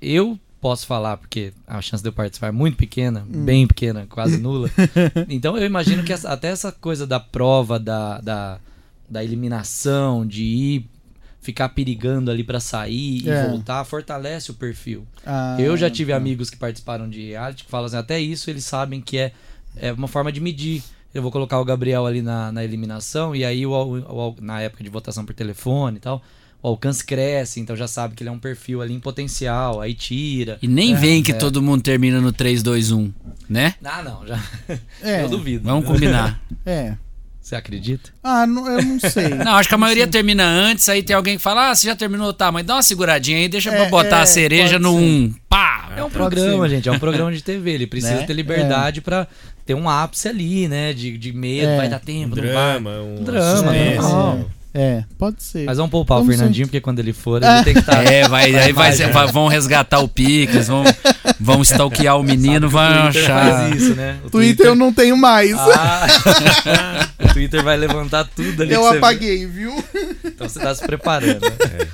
Eu 0.00 0.38
posso 0.64 0.86
falar, 0.86 1.18
porque 1.18 1.52
a 1.66 1.82
chance 1.82 2.02
de 2.02 2.08
eu 2.08 2.12
participar 2.14 2.46
é 2.46 2.50
muito 2.50 2.78
pequena, 2.78 3.20
hum. 3.28 3.44
bem 3.44 3.66
pequena, 3.66 4.06
quase 4.08 4.38
nula. 4.38 4.70
então 5.28 5.58
eu 5.58 5.66
imagino 5.66 6.02
que 6.02 6.10
essa, 6.10 6.30
até 6.30 6.48
essa 6.48 6.72
coisa 6.72 7.06
da 7.06 7.20
prova, 7.20 7.78
da, 7.78 8.18
da, 8.22 8.58
da 9.06 9.22
eliminação, 9.22 10.26
de 10.26 10.42
ir 10.42 10.86
ficar 11.42 11.68
perigando 11.68 12.30
ali 12.30 12.42
para 12.42 12.60
sair 12.60 13.28
é. 13.28 13.44
e 13.44 13.50
voltar, 13.50 13.84
fortalece 13.84 14.52
o 14.52 14.54
perfil. 14.54 15.06
Ah, 15.26 15.54
eu 15.58 15.76
já 15.76 15.90
tive 15.90 16.14
amigos 16.14 16.48
que 16.48 16.56
participaram 16.56 17.10
de 17.10 17.28
reality 17.28 17.64
que 17.64 17.70
falam 17.70 17.84
assim, 17.84 17.98
até 17.98 18.18
isso 18.18 18.48
eles 18.48 18.64
sabem 18.64 19.02
que 19.02 19.18
é, 19.18 19.32
é 19.76 19.92
uma 19.92 20.08
forma 20.08 20.32
de 20.32 20.40
medir. 20.40 20.82
Eu 21.12 21.20
vou 21.20 21.30
colocar 21.30 21.60
o 21.60 21.64
Gabriel 21.66 22.06
ali 22.06 22.22
na, 22.22 22.50
na 22.50 22.64
eliminação 22.64 23.36
e 23.36 23.44
aí 23.44 23.66
o, 23.66 23.70
o, 23.70 24.36
na 24.40 24.62
época 24.62 24.82
de 24.82 24.88
votação 24.88 25.26
por 25.26 25.34
telefone 25.34 25.98
e 25.98 26.00
tal 26.00 26.22
o 26.64 26.68
alcance 26.68 27.04
cresce, 27.04 27.60
então 27.60 27.76
já 27.76 27.86
sabe 27.86 28.14
que 28.14 28.22
ele 28.22 28.30
é 28.30 28.32
um 28.32 28.38
perfil 28.38 28.80
ali 28.80 28.94
em 28.94 28.98
potencial, 28.98 29.82
aí 29.82 29.92
tira. 29.92 30.58
E 30.62 30.66
nem 30.66 30.94
é, 30.94 30.96
vem 30.96 31.22
que 31.22 31.32
é. 31.32 31.34
todo 31.34 31.60
mundo 31.60 31.82
termina 31.82 32.22
no 32.22 32.32
3, 32.32 32.62
2, 32.62 32.90
1, 32.90 33.12
né? 33.50 33.74
Ah, 33.84 34.02
não, 34.02 34.26
já. 34.26 34.42
É. 35.02 35.24
Eu 35.24 35.28
duvido. 35.28 35.64
Vamos 35.64 35.84
combinar. 35.84 36.40
É. 36.64 36.96
Você 37.38 37.54
acredita? 37.56 38.10
Ah, 38.22 38.46
não, 38.46 38.66
eu 38.66 38.82
não 38.82 38.96
sei. 39.10 39.28
não, 39.28 39.56
acho 39.56 39.68
que 39.68 39.74
a 39.74 39.78
maioria 39.78 40.06
termina 40.06 40.42
antes, 40.42 40.88
aí 40.88 41.02
tem 41.02 41.14
alguém 41.14 41.36
que 41.36 41.42
fala, 41.42 41.68
ah, 41.68 41.74
você 41.74 41.86
já 41.86 41.94
terminou, 41.94 42.32
tá, 42.32 42.50
mas 42.50 42.64
dá 42.64 42.76
uma 42.76 42.82
seguradinha 42.82 43.36
aí, 43.36 43.48
deixa 43.48 43.70
é, 43.70 43.76
pra 43.76 43.90
botar 43.90 44.20
é, 44.20 44.22
a 44.22 44.26
cereja 44.26 44.78
no 44.78 44.94
1. 44.94 44.98
Um. 44.98 45.34
Pá! 45.46 45.92
É 45.94 46.02
um 46.02 46.08
programa, 46.08 46.66
gente, 46.66 46.88
é 46.88 46.92
um 46.92 46.98
programa 46.98 47.30
de 47.30 47.42
TV. 47.42 47.72
Ele 47.72 47.86
precisa 47.86 48.14
né? 48.14 48.26
ter 48.26 48.32
liberdade 48.32 49.00
é. 49.00 49.02
pra 49.02 49.28
ter 49.66 49.74
um 49.74 49.86
ápice 49.86 50.28
ali, 50.28 50.66
né? 50.66 50.94
De, 50.94 51.18
de 51.18 51.32
medo, 51.34 51.68
é. 51.68 51.76
vai 51.76 51.88
dar 51.90 52.00
tempo, 52.00 52.32
um 52.32 52.40
drama, 52.40 53.02
Um 53.02 53.22
drama, 53.22 53.72
normal. 53.72 54.50
É, 54.76 55.04
pode 55.16 55.40
ser. 55.40 55.64
Mas 55.66 55.76
vamos 55.76 55.92
poupar 55.92 56.18
vamos 56.18 56.34
o 56.34 56.36
Fernandinho, 56.36 56.66
ser. 56.66 56.70
porque 56.70 56.80
quando 56.80 56.98
ele 56.98 57.12
for, 57.12 57.40
ele 57.44 57.62
tem 57.62 57.74
que 57.74 57.80
estar. 57.80 58.04
Tá... 58.04 58.12
É, 58.12 58.26
vai, 58.26 58.52
aí 58.56 58.72
vai, 58.72 58.92
vai, 58.92 59.26
vão 59.28 59.46
resgatar 59.46 60.00
o 60.00 60.08
Pix, 60.08 60.66
vão, 60.66 60.82
vão 61.38 61.62
stalkear 61.62 62.18
o 62.18 62.24
menino, 62.24 62.68
vão 62.68 62.82
achar. 62.82 63.68
Faz 63.68 63.76
isso, 63.76 63.94
né? 63.94 64.18
O 64.24 64.30
Twitter, 64.30 64.56
Twitter 64.56 64.66
eu 64.66 64.74
não 64.74 64.92
tenho 64.92 65.16
mais. 65.16 65.56
Ah, 65.56 66.06
o 67.22 67.32
Twitter 67.32 67.62
vai 67.62 67.76
levantar 67.76 68.24
tudo 68.24 68.64
ali. 68.64 68.72
Eu 68.74 68.84
apaguei, 68.88 69.46
viu? 69.46 69.72
Então 70.24 70.48
você 70.48 70.58
tá 70.58 70.74
se 70.74 70.84
preparando. 70.84 71.40
Né? 71.40 71.88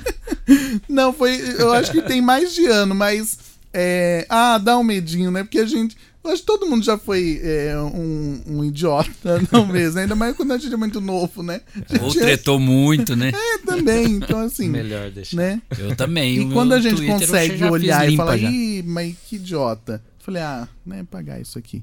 É. 0.48 0.80
Não, 0.88 1.12
foi. 1.12 1.38
Eu 1.58 1.74
acho 1.74 1.92
que 1.92 2.00
tem 2.00 2.22
mais 2.22 2.54
de 2.54 2.64
ano, 2.64 2.94
mas. 2.94 3.38
É, 3.72 4.26
ah, 4.28 4.58
dá 4.58 4.76
um 4.76 4.82
medinho, 4.82 5.30
né? 5.30 5.44
Porque 5.44 5.60
a 5.60 5.66
gente 5.66 5.96
Acho 6.22 6.42
que 6.42 6.46
todo 6.46 6.66
mundo 6.66 6.84
já 6.84 6.98
foi 6.98 7.40
é, 7.42 7.78
um, 7.78 8.42
um, 8.46 8.64
idiota, 8.64 9.40
não 9.50 9.66
mesmo. 9.66 10.00
Ainda 10.00 10.14
mais 10.14 10.36
quando 10.36 10.52
a 10.52 10.58
gente 10.58 10.72
é 10.72 10.76
muito 10.76 11.00
novo, 11.00 11.42
né? 11.42 11.62
Ou 12.02 12.12
tretou 12.12 12.58
é... 12.58 12.60
muito, 12.60 13.16
né? 13.16 13.32
É, 13.34 13.58
também. 13.58 14.16
Então, 14.16 14.40
assim. 14.40 14.68
Melhor 14.68 15.10
deixar. 15.10 15.36
Né? 15.36 15.62
Eu 15.78 15.96
também. 15.96 16.40
E 16.42 16.52
quando 16.52 16.74
a 16.74 16.80
gente 16.80 16.96
Twitter 16.96 17.18
consegue 17.18 17.64
olhar 17.64 18.10
e 18.10 18.16
falar, 18.16 18.36
ih, 18.36 18.82
mas 18.82 19.16
que 19.26 19.36
idiota. 19.36 20.02
Falei, 20.18 20.42
ah, 20.42 20.68
né, 20.84 21.06
pagar 21.10 21.40
isso 21.40 21.58
aqui. 21.58 21.82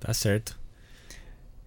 Tá 0.00 0.12
certo. 0.12 0.58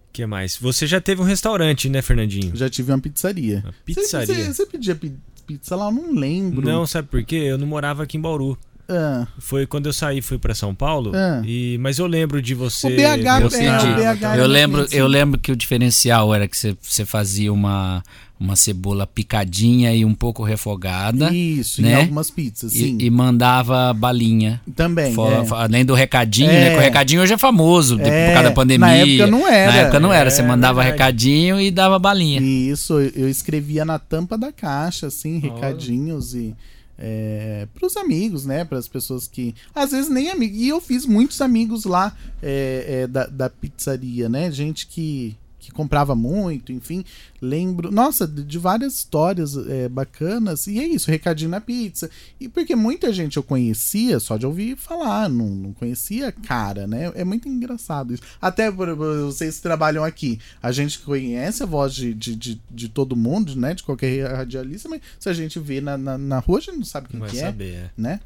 O 0.08 0.12
que 0.12 0.26
mais? 0.26 0.56
Você 0.58 0.86
já 0.86 1.00
teve 1.00 1.22
um 1.22 1.24
restaurante, 1.24 1.88
né, 1.88 2.02
Fernandinho? 2.02 2.54
Já 2.54 2.68
tive 2.68 2.92
uma 2.92 3.00
pizzaria. 3.00 3.62
Uma 3.64 3.74
pizzaria? 3.84 4.26
Você, 4.26 4.44
você, 4.44 4.52
você 4.52 4.66
pedia 4.66 5.00
pizza 5.46 5.74
lá? 5.74 5.86
Eu 5.86 5.92
não 5.92 6.12
lembro. 6.12 6.62
Não, 6.64 6.86
sabe 6.86 7.08
por 7.08 7.24
quê? 7.24 7.36
Eu 7.36 7.56
não 7.56 7.66
morava 7.66 8.02
aqui 8.02 8.18
em 8.18 8.20
Bauru. 8.20 8.58
Ah. 8.88 9.26
Foi 9.38 9.66
quando 9.66 9.86
eu 9.86 9.92
saí, 9.92 10.20
fui 10.20 10.38
para 10.38 10.54
São 10.54 10.74
Paulo. 10.74 11.12
Ah. 11.14 11.42
E, 11.44 11.78
mas 11.78 11.98
eu 11.98 12.06
lembro 12.06 12.40
de 12.42 12.54
você. 12.54 12.86
O 12.86 12.90
BH, 12.90 13.02
é, 13.02 13.44
o 13.44 13.48
BH 13.48 14.38
eu 14.38 14.46
lembro, 14.46 14.86
eu 14.90 15.06
lembro 15.06 15.40
que 15.40 15.52
o 15.52 15.56
diferencial 15.56 16.34
era 16.34 16.46
que 16.46 16.56
você, 16.56 16.76
você 16.80 17.04
fazia 17.04 17.52
uma 17.52 18.02
uma 18.38 18.56
cebola 18.56 19.06
picadinha 19.06 19.94
e 19.94 20.04
um 20.04 20.14
pouco 20.14 20.42
refogada. 20.42 21.32
Isso, 21.32 21.80
né? 21.80 21.92
em 21.92 21.94
algumas 22.02 22.30
pizzas, 22.30 22.72
sim. 22.72 22.98
E, 23.00 23.06
e 23.06 23.10
mandava 23.10 23.92
balinha. 23.94 24.60
Também. 24.74 25.14
For, 25.14 25.32
é. 25.32 25.46
Além 25.50 25.84
do 25.84 25.94
recadinho, 25.94 26.50
é. 26.50 26.64
né? 26.64 26.70
Que 26.70 26.76
o 26.76 26.80
recadinho 26.80 27.22
hoje 27.22 27.32
é 27.32 27.38
famoso, 27.38 27.98
é. 28.00 28.26
por 28.26 28.34
causa 28.34 28.48
da 28.48 28.54
pandemia. 28.54 28.86
Na 28.86 28.92
época 28.94 29.26
não 29.28 29.48
era. 29.48 29.72
Na 29.72 29.78
época 29.78 30.00
não 30.00 30.12
era. 30.12 30.30
Você 30.30 30.42
é, 30.42 30.46
mandava 30.46 30.82
recadinho 30.82 31.60
e 31.60 31.70
dava 31.70 31.98
balinha. 31.98 32.40
Isso, 32.40 32.98
eu 33.00 33.28
escrevia 33.28 33.84
na 33.84 33.98
tampa 33.98 34.36
da 34.36 34.52
caixa, 34.52 35.06
assim, 35.06 35.38
recadinhos 35.38 36.34
e 36.34 36.54
é, 36.98 37.66
para 37.74 37.86
os 37.86 37.96
amigos, 37.96 38.44
né? 38.44 38.64
Para 38.64 38.78
as 38.78 38.88
pessoas 38.88 39.26
que. 39.26 39.54
Às 39.74 39.90
vezes 39.90 40.10
nem 40.10 40.30
amigos. 40.30 40.56
E 40.58 40.68
eu 40.68 40.80
fiz 40.80 41.06
muitos 41.06 41.40
amigos 41.40 41.84
lá 41.84 42.16
é, 42.42 43.02
é, 43.02 43.06
da, 43.06 43.26
da 43.26 43.50
pizzaria, 43.50 44.28
né? 44.28 44.50
Gente 44.50 44.86
que 44.86 45.36
que 45.64 45.72
comprava 45.72 46.14
muito, 46.14 46.72
enfim. 46.72 47.04
Lembro, 47.40 47.90
nossa, 47.90 48.26
de 48.26 48.58
várias 48.58 48.94
histórias 48.94 49.56
é, 49.56 49.88
bacanas. 49.88 50.66
E 50.66 50.78
é 50.78 50.86
isso, 50.86 51.10
recadinho 51.10 51.50
na 51.50 51.60
pizza. 51.60 52.10
E 52.38 52.48
porque 52.48 52.76
muita 52.76 53.12
gente 53.12 53.38
eu 53.38 53.42
conhecia 53.42 54.20
só 54.20 54.36
de 54.36 54.44
ouvir 54.44 54.76
falar, 54.76 55.28
não, 55.28 55.48
não 55.48 55.72
conhecia 55.72 56.30
cara, 56.30 56.86
né? 56.86 57.10
É 57.14 57.24
muito 57.24 57.48
engraçado 57.48 58.12
isso. 58.12 58.22
Até 58.40 58.70
vocês 58.70 59.56
que 59.56 59.62
trabalham 59.62 60.04
aqui, 60.04 60.38
a 60.62 60.70
gente 60.70 60.98
conhece 60.98 61.62
a 61.62 61.66
voz 61.66 61.94
de, 61.94 62.12
de, 62.12 62.36
de, 62.36 62.60
de, 62.70 62.88
todo 62.88 63.16
mundo, 63.16 63.56
né? 63.56 63.72
De 63.72 63.82
qualquer 63.82 64.30
radialista, 64.30 64.88
mas 64.88 65.00
se 65.18 65.28
a 65.28 65.32
gente 65.32 65.58
vê 65.58 65.80
na, 65.80 65.96
na, 65.96 66.18
na 66.18 66.38
rua, 66.40 66.58
a 66.58 66.60
gente 66.60 66.76
não 66.76 66.84
sabe 66.84 67.08
quem 67.08 67.20
Vai 67.20 67.30
que 67.30 67.38
é, 67.38 67.40
saber, 67.40 67.74
é, 67.74 67.90
né? 67.96 68.20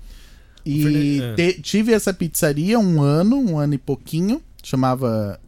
E 0.66 1.20
é. 1.22 1.34
te, 1.34 1.62
tive 1.62 1.92
essa 1.92 2.12
pizzaria 2.12 2.78
um 2.78 3.00
ano, 3.00 3.38
um 3.38 3.58
ano 3.58 3.74
e 3.74 3.78
pouquinho, 3.78 4.42
chamava 4.62 5.40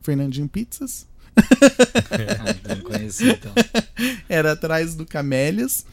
Fernandinho 0.00 0.48
Pizzas. 0.48 1.06
não 2.68 2.80
conheci, 2.82 3.30
então. 3.30 3.52
Era 4.28 4.52
atrás 4.52 4.94
do 4.94 5.06
Camélias. 5.06 5.84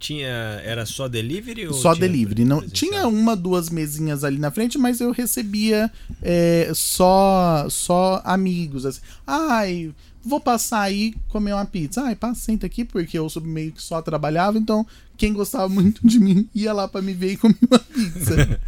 Tinha. 0.00 0.60
Era 0.64 0.86
só 0.86 1.06
delivery? 1.06 1.68
Ou 1.68 1.74
só 1.74 1.94
delivery. 1.94 2.44
Não, 2.44 2.66
tinha 2.66 3.06
uma, 3.06 3.36
duas 3.36 3.68
mesinhas 3.68 4.24
ali 4.24 4.38
na 4.38 4.50
frente, 4.50 4.78
mas 4.78 5.00
eu 5.00 5.12
recebia 5.12 5.92
é, 6.22 6.72
só, 6.74 7.66
só 7.68 8.22
amigos. 8.24 8.86
Assim. 8.86 9.00
Ai, 9.26 9.94
vou 10.24 10.40
passar 10.40 10.80
aí 10.80 11.14
comer 11.28 11.52
uma 11.52 11.66
pizza. 11.66 12.02
Ai, 12.02 12.16
passa, 12.16 12.40
senta 12.40 12.66
aqui, 12.66 12.84
porque 12.84 13.18
eu 13.18 13.28
meio 13.42 13.72
que 13.72 13.82
só 13.82 14.00
trabalhava, 14.00 14.58
então 14.58 14.86
quem 15.16 15.34
gostava 15.34 15.68
muito 15.72 16.06
de 16.06 16.18
mim 16.18 16.48
ia 16.54 16.72
lá 16.72 16.88
para 16.88 17.02
me 17.02 17.12
ver 17.12 17.32
e 17.32 17.36
comer 17.36 17.58
uma 17.70 17.78
pizza. 17.78 18.60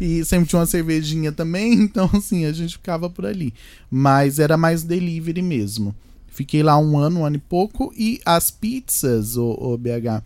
e 0.00 0.24
sempre 0.24 0.48
tinha 0.48 0.58
uma 0.58 0.66
cervejinha 0.66 1.30
também, 1.30 1.72
então 1.80 2.10
assim, 2.12 2.44
a 2.44 2.52
gente 2.52 2.72
ficava 2.72 3.08
por 3.08 3.24
ali. 3.24 3.54
Mas 3.88 4.40
era 4.40 4.56
mais 4.56 4.82
delivery 4.82 5.40
mesmo. 5.40 5.94
Fiquei 6.26 6.64
lá 6.64 6.76
um 6.76 6.98
ano, 6.98 7.20
um 7.20 7.24
ano 7.24 7.36
e 7.36 7.38
pouco, 7.38 7.94
e 7.96 8.20
as 8.26 8.50
pizzas, 8.50 9.36
o, 9.36 9.50
o 9.52 9.78
BH. 9.78 10.20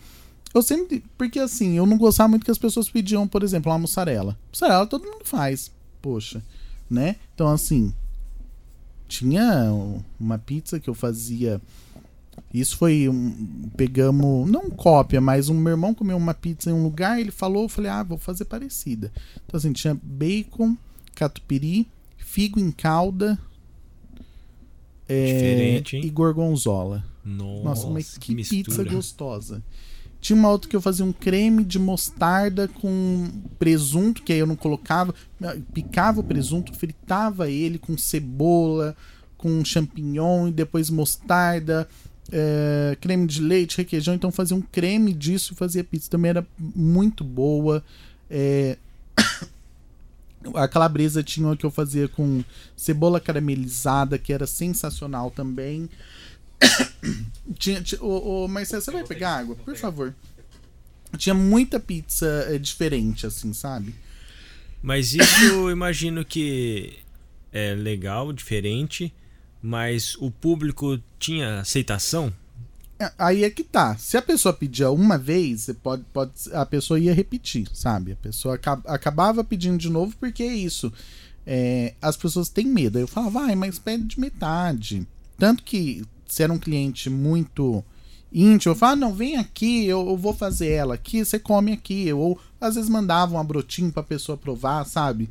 Eu 0.54 0.62
sempre. 0.62 1.04
Porque 1.16 1.38
assim, 1.38 1.76
eu 1.76 1.86
não 1.86 1.98
gostava 1.98 2.28
muito 2.28 2.44
que 2.44 2.50
as 2.50 2.58
pessoas 2.58 2.88
pediam, 2.88 3.28
por 3.28 3.42
exemplo, 3.42 3.70
uma 3.70 3.78
mussarela. 3.78 4.38
Mussarela 4.50 4.86
todo 4.86 5.04
mundo 5.04 5.24
faz. 5.24 5.70
Poxa, 6.00 6.42
né? 6.90 7.16
Então, 7.34 7.48
assim. 7.48 7.92
Tinha 9.06 9.72
uma 10.20 10.36
pizza 10.36 10.78
que 10.78 10.90
eu 10.90 10.92
fazia 10.92 11.62
isso 12.52 12.76
foi 12.76 13.08
um. 13.08 13.68
Pegamos. 13.76 14.50
Não 14.50 14.70
cópia, 14.70 15.20
mas 15.20 15.48
um 15.48 15.54
meu 15.54 15.72
irmão 15.72 15.94
comeu 15.94 16.16
uma 16.16 16.34
pizza 16.34 16.70
em 16.70 16.72
um 16.72 16.82
lugar, 16.82 17.20
ele 17.20 17.30
falou, 17.30 17.64
eu 17.64 17.68
falei, 17.68 17.90
ah, 17.90 18.02
vou 18.02 18.18
fazer 18.18 18.44
parecida. 18.44 19.12
Então, 19.44 19.58
assim, 19.58 19.72
tinha 19.72 19.98
bacon, 20.02 20.76
catupiry, 21.14 21.86
figo 22.16 22.58
em 22.58 22.70
calda. 22.70 23.38
É, 25.08 25.82
e 25.94 26.10
gorgonzola. 26.10 27.02
Nossa, 27.24 27.64
Nossa 27.64 27.90
mas 27.90 28.18
que, 28.18 28.34
que 28.34 28.44
pizza 28.44 28.84
gostosa. 28.84 29.62
Tinha 30.20 30.38
uma 30.38 30.50
outra 30.50 30.68
que 30.68 30.74
eu 30.74 30.80
fazia 30.80 31.04
um 31.04 31.12
creme 31.12 31.62
de 31.64 31.78
mostarda 31.78 32.66
com 32.66 33.30
presunto, 33.58 34.22
que 34.22 34.32
aí 34.32 34.38
eu 34.38 34.46
não 34.46 34.56
colocava. 34.56 35.14
Picava 35.72 36.20
o 36.20 36.24
presunto, 36.24 36.74
fritava 36.74 37.48
ele 37.48 37.78
com 37.78 37.96
cebola, 37.96 38.96
com 39.36 39.64
champignon 39.64 40.48
e 40.48 40.52
depois 40.52 40.90
mostarda 40.90 41.88
é, 42.30 42.96
creme 43.00 43.26
de 43.26 43.40
leite, 43.40 43.78
requeijão, 43.78 44.14
então 44.14 44.30
fazia 44.30 44.56
um 44.56 44.60
creme 44.60 45.12
disso 45.12 45.52
e 45.52 45.56
fazia 45.56 45.82
pizza. 45.82 46.10
Também 46.10 46.30
era 46.30 46.46
muito 46.58 47.24
boa. 47.24 47.82
É... 48.30 48.76
A 50.54 50.68
calabresa 50.68 51.22
tinha 51.22 51.46
uma 51.46 51.56
que 51.56 51.66
eu 51.66 51.70
fazia 51.70 52.06
com 52.06 52.44
cebola 52.76 53.18
caramelizada, 53.18 54.16
que 54.16 54.32
era 54.32 54.46
sensacional 54.46 55.32
também. 55.32 55.90
tinha, 57.58 57.80
tinha, 57.82 58.02
ô, 58.02 58.44
ô, 58.44 58.48
Marcelo, 58.48 58.82
você 58.82 58.90
vai 58.90 59.04
pegar 59.04 59.36
água? 59.36 59.56
Por 59.56 59.76
favor. 59.76 60.14
Tinha 61.16 61.34
muita 61.34 61.80
pizza 61.80 62.26
é, 62.48 62.58
diferente, 62.58 63.26
assim, 63.26 63.52
sabe? 63.52 63.94
Mas 64.82 65.14
isso 65.14 65.44
eu 65.44 65.70
imagino 65.70 66.24
que 66.24 66.98
é 67.52 67.74
legal, 67.74 68.32
diferente 68.32 69.12
mas 69.62 70.16
o 70.16 70.30
público 70.30 70.98
tinha 71.18 71.60
aceitação? 71.60 72.32
É, 72.98 73.12
aí 73.18 73.44
é 73.44 73.50
que 73.50 73.62
tá. 73.62 73.96
Se 73.96 74.16
a 74.16 74.22
pessoa 74.22 74.52
pedia 74.52 74.90
uma 74.90 75.18
vez, 75.18 75.70
pode, 75.82 76.04
pode, 76.12 76.32
a 76.52 76.66
pessoa 76.66 76.98
ia 76.98 77.14
repetir, 77.14 77.68
sabe? 77.72 78.12
A 78.12 78.16
pessoa 78.16 78.58
acabava 78.86 79.44
pedindo 79.44 79.78
de 79.78 79.90
novo 79.90 80.16
porque 80.18 80.42
é 80.42 80.54
isso. 80.54 80.92
É, 81.46 81.94
as 82.02 82.16
pessoas 82.16 82.48
têm 82.48 82.66
medo. 82.66 82.98
Aí 82.98 83.04
eu 83.04 83.08
falava, 83.08 83.46
vai, 83.46 83.54
mas 83.54 83.78
pede 83.78 84.04
de 84.04 84.20
metade. 84.20 85.06
Tanto 85.36 85.62
que 85.62 86.04
se 86.28 86.42
era 86.42 86.52
um 86.52 86.58
cliente 86.58 87.10
muito 87.10 87.84
íntimo, 88.32 88.72
eu 88.72 88.76
falava, 88.76 88.98
ah, 88.98 89.00
não, 89.00 89.14
vem 89.14 89.36
aqui, 89.36 89.86
eu, 89.86 90.06
eu, 90.06 90.16
vou 90.16 90.34
fazer 90.34 90.68
ela 90.68 90.94
aqui, 90.94 91.24
você 91.24 91.38
come 91.38 91.72
aqui. 91.72 92.12
Ou 92.12 92.38
às 92.60 92.74
vezes 92.74 92.90
mandavam 92.90 93.40
um 93.40 93.44
brotinho 93.44 93.90
pra 93.90 94.02
pessoa 94.02 94.36
provar, 94.36 94.84
sabe? 94.84 95.28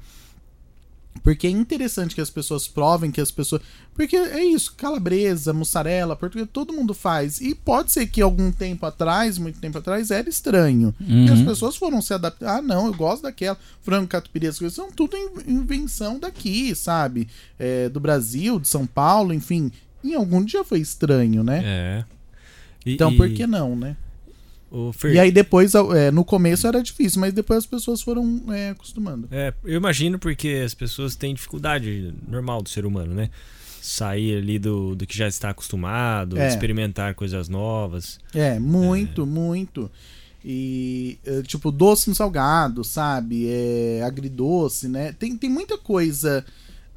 Porque 1.24 1.48
é 1.48 1.50
interessante 1.50 2.16
que 2.16 2.22
as 2.22 2.30
pessoas 2.30 2.68
provem 2.68 3.12
que 3.12 3.22
as 3.22 3.32
pessoas. 3.32 3.62
Porque 3.94 4.16
é 4.16 4.44
isso, 4.44 4.74
calabresa, 4.78 5.52
mussarela, 5.52 6.16
português, 6.16 6.48
todo 6.52 6.74
mundo 6.74 6.94
faz. 6.94 7.42
E 7.42 7.56
pode 7.56 7.92
ser 7.92 8.08
que 8.08 8.22
algum 8.22 8.52
tempo 8.52 8.86
atrás, 8.86 9.38
muito 9.38 9.60
tempo 9.60 9.78
atrás, 9.78 10.12
era 10.12 10.30
estranho. 10.30 10.94
Uhum. 11.02 11.26
E 11.26 11.32
as 11.32 11.42
pessoas 11.42 11.76
foram 11.76 12.02
se 12.02 12.14
adaptar. 12.14 12.58
Ah, 12.58 12.62
não, 12.62 12.86
eu 12.88 12.94
gosto 12.94 13.24
daquela. 13.24 13.58
Frango, 13.82 14.08
catupiry, 14.08 14.48
as 14.48 14.60
coisas 14.60 14.76
são 14.76 14.92
tudo 14.92 15.18
invenção 15.48 16.20
daqui, 16.20 16.76
sabe? 16.76 17.28
É, 17.58 17.90
do 17.90 18.00
Brasil, 18.00 18.60
de 18.60 18.68
São 18.68 18.86
Paulo, 18.86 19.34
enfim. 19.34 19.72
Em 20.04 20.14
algum 20.14 20.44
dia 20.44 20.64
foi 20.64 20.80
estranho, 20.80 21.44
né? 21.44 21.62
É. 21.64 22.06
E, 22.86 22.94
então, 22.94 23.16
por 23.16 23.30
que 23.30 23.46
não, 23.46 23.76
né? 23.76 23.96
Fer... 24.94 25.14
E 25.14 25.20
aí 25.20 25.32
depois, 25.32 25.74
é, 25.74 26.12
no 26.12 26.26
começo 26.26 26.68
era 26.68 26.84
difícil, 26.84 27.22
mas 27.22 27.34
depois 27.34 27.60
as 27.60 27.66
pessoas 27.66 28.02
foram 28.02 28.44
é, 28.50 28.70
acostumando. 28.72 29.28
É, 29.32 29.54
eu 29.64 29.78
imagino 29.78 30.20
porque 30.20 30.62
as 30.66 30.74
pessoas 30.74 31.16
têm 31.16 31.34
dificuldade 31.34 32.14
normal 32.28 32.62
do 32.62 32.70
ser 32.70 32.86
humano, 32.86 33.14
né? 33.14 33.30
sair 33.82 34.38
ali 34.38 34.60
do, 34.60 34.96
do 34.96 35.08
que 35.08 35.18
já 35.18 35.28
está 35.28 35.52
acostumado, 35.52 36.38
é. 36.38 36.48
experimentar 36.48 37.16
coisas 37.16 37.48
novas. 37.48 38.20
É, 38.34 38.60
muito, 38.60 39.26
muito. 39.26 39.90
E, 40.44 41.18
é, 41.26 41.42
tipo, 41.42 41.72
doce 41.72 42.10
no 42.10 42.16
salgado, 42.16 42.84
sabe? 42.84 43.48
É, 43.50 44.04
agridoce, 44.06 44.88
né? 44.90 45.14
Tem, 45.14 45.38
tem 45.38 45.50
muita 45.50 45.78
coisa 45.78 46.46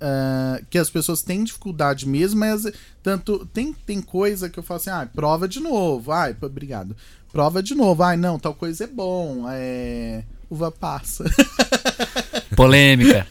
uh, 0.01 0.65
que 0.69 0.79
as 0.79 0.91
pessoas 0.91 1.23
têm 1.23 1.45
dificuldade 1.45 2.09
mesmo, 2.09 2.41
mas 2.41 2.67
tanto 3.03 3.47
tem, 3.47 3.73
tem 3.73 4.01
coisa 4.01 4.49
que 4.49 4.59
eu 4.59 4.63
falo 4.63 4.81
assim, 4.81 4.91
ah, 4.91 5.09
prova 5.13 5.47
de 5.47 5.61
novo. 5.61 6.13
Ai, 6.13 6.37
obrigado. 6.41 6.97
Prova 7.33 7.63
de 7.63 7.75
novo. 7.75 8.03
Ai, 8.03 8.17
não, 8.17 8.39
tal 8.39 8.55
coisa 8.55 8.85
é 8.85 8.87
bom. 8.87 9.45
É 9.49 10.25
uva 10.51 10.73
passa. 10.73 11.25
Polêmica. 12.57 13.27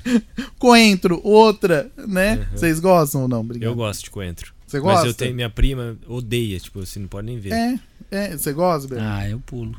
coentro, 0.58 1.20
outra, 1.24 1.92
né? 1.98 2.36
Uhum. 2.36 2.58
Vocês 2.58 2.80
gostam 2.80 3.24
ou 3.24 3.28
não? 3.28 3.42
Obrigado. 3.42 3.70
Eu 3.70 3.76
gosto 3.76 4.06
de 4.06 4.10
coentro. 4.10 4.54
Você 4.66 4.80
gosta? 4.80 5.00
Mas 5.00 5.08
eu 5.08 5.14
tenho 5.14 5.36
minha 5.36 5.50
prima 5.50 5.98
odeia, 6.08 6.60
tipo, 6.60 6.86
você 6.86 7.00
não 7.00 7.08
pode 7.08 7.28
nem 7.28 7.40
ver. 7.40 7.52
É, 7.52 7.80
é, 8.12 8.38
você 8.38 8.54
gosta, 8.54 8.88
Bê? 8.88 9.00
Ah, 9.00 9.28
eu 9.28 9.40
pulo. 9.40 9.78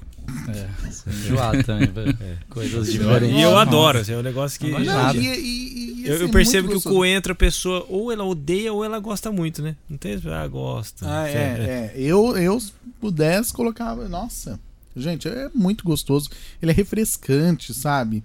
É, 0.49 1.11
enjoado 1.11 1.65
também, 1.65 1.89
é. 2.21 2.37
coisas 2.49 2.91
diferentes. 2.91 3.37
E 3.37 3.43
eu 3.43 3.57
adoro, 3.57 3.99
assim, 3.99 4.13
é 4.13 4.17
um 4.17 4.23
negócio 4.23 4.59
que. 4.59 4.71
Não, 4.71 5.15
e, 5.15 5.19
e, 5.19 6.01
e, 6.01 6.07
eu, 6.07 6.17
eu, 6.17 6.25
assim, 6.25 6.33
percebo 6.33 6.69
que 6.69 6.77
o 6.77 6.83
coentro, 6.83 7.33
a 7.33 7.35
pessoa, 7.35 7.85
ou 7.89 8.11
ela 8.11 8.25
odeia 8.25 8.73
ou 8.73 8.85
ela 8.85 8.99
gosta 8.99 9.31
muito, 9.31 9.63
né? 9.63 9.77
Não 9.89 9.97
tem. 9.97 10.21
Ah, 10.27 10.47
gosta. 10.47 11.07
Ah, 11.09 11.29
é, 11.29 11.33
é. 11.33 11.93
Eu, 11.97 12.37
eu 12.37 12.61
pudesse, 13.01 13.53
colocava. 13.53 14.09
Nossa. 14.09 14.59
Gente, 14.97 15.29
é 15.29 15.49
muito 15.55 15.85
gostoso. 15.85 16.31
Ele 16.61 16.73
é 16.73 16.75
refrescante, 16.75 17.73
sabe? 17.73 18.23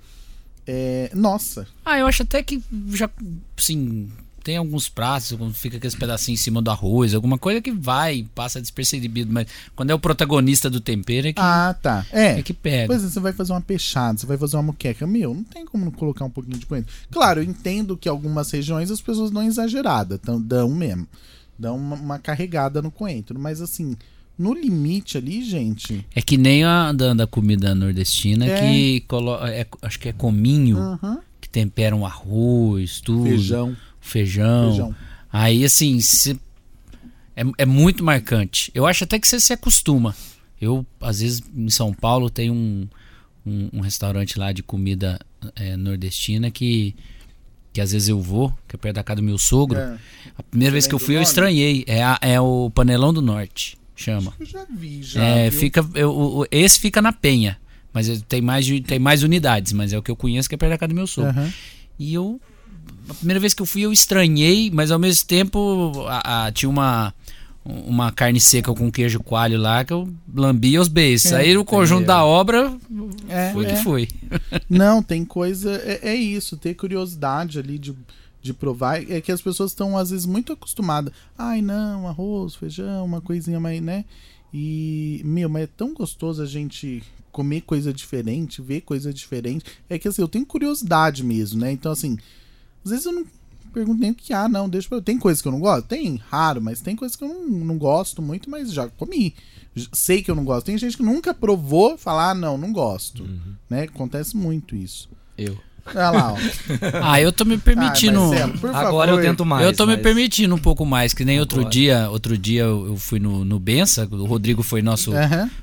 É, 0.68 1.12
nossa. 1.14 1.68
Ah, 1.84 2.00
eu 2.00 2.08
acho 2.08 2.24
até 2.24 2.42
que 2.42 2.62
já, 2.90 3.10
sim, 3.56 4.12
tem 4.46 4.58
alguns 4.58 4.88
pratos, 4.88 5.32
quando 5.32 5.56
fica 5.56 5.78
aqueles 5.78 5.96
pedacinhos 5.96 6.40
em 6.40 6.44
cima 6.44 6.62
do 6.62 6.70
arroz, 6.70 7.16
alguma 7.16 7.36
coisa 7.36 7.60
que 7.60 7.72
vai, 7.72 8.28
passa 8.36 8.62
despercebido, 8.62 9.34
mas 9.34 9.48
quando 9.76 9.90
é 9.90 9.94
o 9.96 9.98
protagonista 9.98 10.70
do 10.70 10.80
tempero 10.80 11.30
é 11.30 11.34
que, 11.34 11.42
ah, 11.42 11.76
tá. 11.82 12.06
é. 12.12 12.38
é 12.38 12.44
que 12.44 12.54
pega. 12.54 12.86
Pois 12.86 13.04
é, 13.04 13.10
você 13.10 13.20
vai 13.20 13.34
fazer 13.34 13.54
uma 13.54 13.62
peixada, 13.62 14.20
você 14.20 14.28
vai 14.28 14.38
fazer 14.38 14.56
uma 14.58 14.62
moqueca. 14.62 15.08
Meu, 15.08 15.34
não 15.34 15.44
tem 15.44 15.66
como 15.66 15.92
colocar 15.92 16.26
um 16.26 16.30
pouquinho 16.30 16.60
de 16.60 16.68
coentro. 16.68 16.94
Claro, 17.10 17.40
eu 17.40 17.44
entendo 17.44 17.98
que 17.98 18.08
algumas 18.08 18.52
regiões 18.52 18.92
as 18.92 19.02
pessoas 19.02 19.32
dão 19.32 19.42
exagerada, 19.42 20.20
então 20.22 20.40
dão 20.40 20.70
mesmo. 20.70 21.08
Dão 21.58 21.76
uma, 21.76 21.96
uma 21.96 22.20
carregada 22.20 22.84
no 22.84 22.92
coentro, 22.92 23.40
mas 23.40 23.62
assim, 23.62 23.98
no 24.38 24.54
limite 24.54 25.18
ali, 25.18 25.44
gente. 25.44 26.06
É 26.14 26.22
que 26.22 26.38
nem 26.38 26.64
a 26.64 26.92
da, 26.92 27.16
da 27.16 27.26
comida 27.26 27.74
nordestina 27.74 28.46
é. 28.46 28.60
que 28.60 29.00
coloca. 29.08 29.50
É, 29.50 29.66
acho 29.82 30.00
que 30.00 30.10
é 30.10 30.14
cominho 30.14 30.78
uhum. 30.78 31.18
que 31.42 31.50
tempera 31.50 31.96
um 31.96 32.06
arroz, 32.06 33.02
tudo. 33.02 33.24
Feijão. 33.24 33.76
Feijão. 34.06 34.70
Feijão. 34.70 34.96
Aí, 35.32 35.66
assim, 35.66 36.00
se, 36.00 36.40
é, 37.36 37.44
é 37.58 37.66
muito 37.66 38.04
marcante. 38.04 38.72
Eu 38.74 38.86
acho 38.86 39.04
até 39.04 39.20
que 39.20 39.28
você 39.28 39.40
se 39.40 39.52
acostuma. 39.52 40.16
Eu, 40.60 40.86
às 41.02 41.20
vezes, 41.20 41.44
em 41.54 41.70
São 41.70 41.94
Paulo, 41.94 42.30
tem 42.30 42.50
um, 42.50 42.88
um, 43.46 43.70
um 43.74 43.80
restaurante 43.82 44.40
lá 44.40 44.52
de 44.52 44.64
comida 44.64 45.20
é, 45.56 45.76
nordestina 45.76 46.50
que 46.50 46.96
que 47.74 47.82
às 47.82 47.92
vezes 47.92 48.08
eu 48.08 48.22
vou, 48.22 48.58
que 48.70 48.78
é 48.78 48.80
perto 48.80 48.96
da 48.96 49.04
casa 49.04 49.18
do 49.18 49.24
meu 49.24 49.38
sogro. 49.38 49.78
É. 49.78 49.98
A 50.38 50.44
primeira 50.44 50.72
Você 50.72 50.76
vez 50.76 50.88
que 50.88 50.96
eu 50.96 51.00
fui, 51.00 51.18
eu 51.18 51.22
estranhei. 51.22 51.84
É, 51.86 52.02
a, 52.02 52.18
é 52.22 52.40
o 52.40 52.72
Panelão 52.74 53.14
do 53.14 53.22
Norte 53.22 53.78
chama. 53.94 54.34
Eu 54.40 54.46
já 54.46 54.66
vi, 54.74 55.04
já. 55.04 55.22
É, 55.22 55.52
fica, 55.52 55.86
eu, 55.94 56.48
esse 56.50 56.80
fica 56.80 57.02
na 57.02 57.12
Penha, 57.12 57.60
mas 57.92 58.22
tem 58.30 58.42
mais, 58.42 58.66
tem 58.88 58.98
mais 58.98 59.24
unidades, 59.24 59.74
mas 59.74 59.92
é 59.92 59.98
o 59.98 60.02
que 60.02 60.10
eu 60.10 60.16
conheço 60.16 60.48
que 60.48 60.56
é 60.56 60.58
perto 60.58 60.72
da 60.72 60.78
casa 60.78 60.88
do 60.88 60.96
meu 60.96 61.06
sogro. 61.06 61.38
Uhum. 61.38 61.52
E 62.00 62.14
eu, 62.14 62.40
a 63.10 63.14
primeira 63.14 63.40
vez 63.40 63.54
que 63.54 63.62
eu 63.62 63.66
fui, 63.66 63.82
eu 63.82 63.92
estranhei, 63.94 64.70
mas 64.72 64.92
ao 64.92 65.00
mesmo 65.00 65.26
tempo 65.28 66.06
a, 66.08 66.46
a, 66.46 66.52
tinha 66.52 66.70
uma 66.70 67.14
uma 67.68 68.12
carne 68.12 68.40
seca 68.40 68.72
com 68.76 68.92
queijo 68.92 69.20
coalho 69.24 69.58
lá 69.58 69.84
que 69.84 69.92
eu 69.92 70.08
lambia 70.32 70.80
os 70.80 70.88
beijos. 70.88 71.32
É, 71.32 71.38
Aí 71.38 71.58
o 71.58 71.66
conjunto 71.66 72.04
é. 72.04 72.06
da 72.06 72.24
obra 72.24 72.78
é, 73.28 73.52
foi 73.54 73.66
que 73.66 73.72
é. 73.72 73.84
foi. 73.84 74.08
Não, 74.70 75.02
tem 75.02 75.26
coisa. 75.26 75.72
É, 75.84 76.10
é, 76.10 76.16
isso, 76.16 76.58
ter 76.58 76.76
curiosidade 76.76 77.58
ali 77.58 77.80
de 77.80 77.96
de 78.46 78.54
provar 78.54 79.02
é 79.12 79.20
que 79.20 79.32
as 79.32 79.42
pessoas 79.42 79.72
estão 79.72 79.98
às 79.98 80.12
vezes 80.12 80.28
muito 80.28 80.54
acostumadas. 80.54 81.12
Ai, 81.36 81.64
não, 81.64 82.08
arroz, 82.08 82.54
feijão, 82.54 83.04
uma 83.04 83.20
coisinha 83.20 83.60
mais, 83.60 83.82
né? 83.82 84.06
E, 84.54 85.20
meu, 85.26 85.50
mas 85.50 85.64
é 85.64 85.68
tão 85.68 85.96
gostoso 85.96 86.44
a 86.44 86.46
gente 86.46 87.02
comer 87.32 87.62
coisa 87.62 87.92
diferente, 87.92 88.62
ver 88.62 88.82
coisa 88.82 89.12
diferente. 89.12 89.66
É 89.90 89.98
que 89.98 90.08
assim, 90.08 90.22
eu 90.22 90.28
tenho 90.28 90.46
curiosidade 90.46 91.24
mesmo, 91.24 91.60
né? 91.60 91.72
Então, 91.72 91.92
assim, 91.92 92.20
às 92.86 92.92
vezes 92.92 93.06
eu 93.06 93.12
não 93.12 93.26
pergunto 93.74 94.00
nem 94.00 94.12
o 94.12 94.16
que 94.16 94.32
há, 94.32 94.48
não, 94.48 94.70
deixa 94.70 94.88
pra... 94.88 95.02
Tem 95.02 95.20
coisas 95.20 95.42
que 95.42 95.48
eu 95.48 95.52
não 95.52 95.60
gosto? 95.60 95.86
Tem, 95.88 96.16
raro, 96.30 96.62
mas 96.62 96.80
tem 96.80 96.96
coisas 96.96 97.18
que 97.18 97.24
eu 97.24 97.28
não, 97.28 97.46
não 97.48 97.78
gosto 97.78 98.22
muito, 98.22 98.50
mas 98.50 98.72
já 98.72 98.88
comi. 98.88 99.36
Sei 99.92 100.24
que 100.24 100.32
eu 100.32 100.36
não 100.36 100.46
gosto. 100.46 100.66
Tem 100.66 100.78
gente 100.78 100.96
que 100.96 101.04
nunca 101.04 101.34
provou 101.34 101.98
falar, 101.98 102.30
ah, 102.30 102.34
não, 102.34 102.58
não 102.58 102.72
gosto. 102.72 103.24
Uhum. 103.24 103.56
Né? 103.70 103.84
Acontece 103.84 104.38
muito 104.38 104.76
isso. 104.76 105.10
Eu. 105.38 105.58
Olha 105.88 106.10
lá, 106.10 106.34
ó. 106.34 106.38
Ah, 107.04 107.22
eu 107.22 107.32
tô 107.32 107.44
me 107.44 107.58
permitindo. 107.58 108.20
Ah, 108.20 108.48
Marcelo, 108.48 108.76
Agora 108.76 109.12
favor. 109.12 109.24
eu 109.24 109.30
tento 109.30 109.46
mais. 109.46 109.66
Eu 109.66 109.76
tô 109.76 109.86
mas... 109.86 109.98
me 109.98 110.02
permitindo 110.02 110.56
um 110.56 110.60
pouco 110.60 110.86
mais, 110.86 111.14
que 111.14 111.26
nem 111.26 111.38
Agora. 111.38 111.60
outro 111.60 111.70
dia, 111.70 112.10
outro 112.10 112.38
dia 112.38 112.62
eu 112.64 112.96
fui 112.98 113.20
no, 113.20 113.44
no 113.44 113.60
Bença, 113.60 114.08
o 114.10 114.26
Rodrigo 114.26 114.64
foi 114.64 114.82
nosso, 114.82 115.12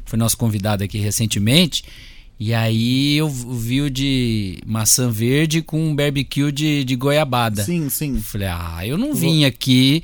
foi 0.04 0.18
nosso 0.18 0.36
convidado 0.36 0.84
aqui 0.84 0.98
recentemente. 0.98 1.84
E 2.44 2.52
aí 2.52 3.16
eu 3.16 3.28
vi 3.28 3.82
o 3.82 3.88
de 3.88 4.58
maçã 4.66 5.08
verde 5.08 5.62
com 5.62 5.80
um 5.80 5.94
barbecue 5.94 6.50
de, 6.50 6.82
de 6.82 6.96
goiabada. 6.96 7.62
Sim, 7.62 7.88
sim. 7.88 8.18
Falei, 8.18 8.48
ah, 8.48 8.84
eu 8.84 8.98
não 8.98 9.14
vim 9.14 9.44
aqui 9.44 10.02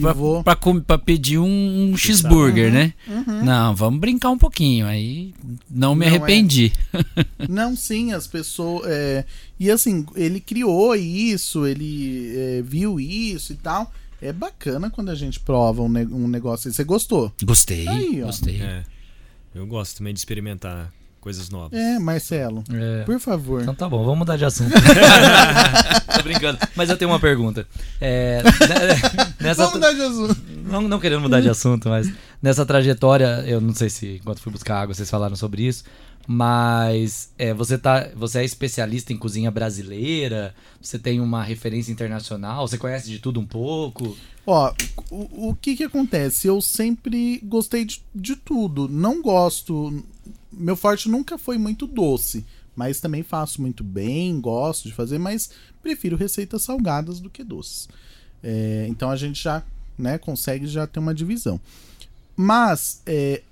pra, 0.00 0.12
vou... 0.12 0.42
pra, 0.42 0.56
pra, 0.56 0.80
pra, 0.80 0.98
pedir 0.98 1.38
um, 1.38 1.92
um 1.92 1.96
cheeseburger, 1.96 2.66
uhum, 2.66 2.72
né? 2.72 2.94
Uhum. 3.06 3.44
Não, 3.44 3.76
vamos 3.76 4.00
brincar 4.00 4.30
um 4.30 4.36
pouquinho. 4.36 4.84
Aí 4.84 5.32
não 5.70 5.94
me 5.94 6.04
não 6.04 6.12
é. 6.12 6.16
arrependi. 6.16 6.72
É. 6.92 7.46
não, 7.48 7.76
sim, 7.76 8.12
as 8.12 8.26
pessoas. 8.26 8.82
É... 8.90 9.24
E 9.56 9.70
assim, 9.70 10.04
ele 10.16 10.40
criou 10.40 10.92
isso, 10.96 11.68
ele 11.68 12.32
é, 12.36 12.62
viu 12.62 12.98
isso 12.98 13.52
e 13.52 13.56
tal. 13.56 13.92
É 14.20 14.32
bacana 14.32 14.90
quando 14.90 15.10
a 15.10 15.14
gente 15.14 15.38
prova 15.38 15.82
um, 15.82 15.88
ne 15.88 16.04
um 16.06 16.26
negócio. 16.26 16.72
Você 16.72 16.82
gostou? 16.82 17.32
Gostei. 17.44 17.86
Aí, 17.86 18.22
gostei. 18.22 18.60
É, 18.60 18.82
eu 19.54 19.64
gosto 19.68 19.98
também 19.98 20.12
de 20.12 20.18
experimentar 20.18 20.92
coisas 21.26 21.50
novas. 21.50 21.76
É, 21.76 21.98
Marcelo. 21.98 22.62
É. 22.72 23.02
Por 23.02 23.18
favor. 23.18 23.60
Então 23.60 23.74
tá 23.74 23.88
bom, 23.88 24.04
vamos 24.04 24.20
mudar 24.20 24.36
de 24.36 24.44
assunto. 24.44 24.70
Tô 26.16 26.22
brincando. 26.22 26.56
Mas 26.76 26.88
eu 26.88 26.96
tenho 26.96 27.10
uma 27.10 27.18
pergunta. 27.18 27.66
É, 28.00 28.44
né, 28.44 29.24
nessa 29.40 29.66
vamos 29.66 29.74
mudar 29.74 29.92
de 29.92 30.02
assunto. 30.02 30.36
Não, 30.62 30.82
não 30.82 31.00
querendo 31.00 31.20
mudar 31.22 31.40
de 31.40 31.48
assunto, 31.48 31.88
mas 31.88 32.08
nessa 32.40 32.64
trajetória, 32.64 33.42
eu 33.44 33.60
não 33.60 33.74
sei 33.74 33.90
se 33.90 34.20
enquanto 34.22 34.38
fui 34.38 34.52
buscar 34.52 34.82
água 34.82 34.94
vocês 34.94 35.10
falaram 35.10 35.34
sobre 35.34 35.64
isso. 35.64 35.82
Mas 36.28 37.32
é, 37.36 37.52
você, 37.52 37.76
tá, 37.76 38.08
você 38.14 38.38
é 38.38 38.44
especialista 38.44 39.12
em 39.12 39.16
cozinha 39.16 39.50
brasileira? 39.50 40.54
Você 40.80 40.96
tem 40.96 41.20
uma 41.20 41.42
referência 41.42 41.90
internacional? 41.90 42.68
Você 42.68 42.78
conhece 42.78 43.10
de 43.10 43.18
tudo 43.18 43.40
um 43.40 43.46
pouco? 43.46 44.16
Ó, 44.46 44.72
o, 45.10 45.48
o 45.48 45.56
que 45.56 45.74
que 45.74 45.82
acontece? 45.82 46.46
Eu 46.46 46.60
sempre 46.60 47.40
gostei 47.42 47.84
de, 47.84 48.00
de 48.14 48.36
tudo. 48.36 48.88
Não 48.88 49.20
gosto 49.20 50.04
meu 50.56 50.76
forte 50.76 51.08
nunca 51.08 51.36
foi 51.36 51.58
muito 51.58 51.86
doce, 51.86 52.44
mas 52.74 53.00
também 53.00 53.22
faço 53.22 53.60
muito 53.60 53.84
bem, 53.84 54.40
gosto 54.40 54.88
de 54.88 54.94
fazer, 54.94 55.18
mas 55.18 55.50
prefiro 55.82 56.16
receitas 56.16 56.62
salgadas 56.62 57.20
do 57.20 57.30
que 57.30 57.44
doces. 57.44 57.88
É, 58.42 58.86
então 58.88 59.10
a 59.10 59.16
gente 59.16 59.42
já 59.42 59.62
né, 59.98 60.18
consegue 60.18 60.66
já 60.66 60.86
ter 60.86 60.98
uma 60.98 61.14
divisão. 61.14 61.60
Mas 62.36 63.00
é, 63.06 63.42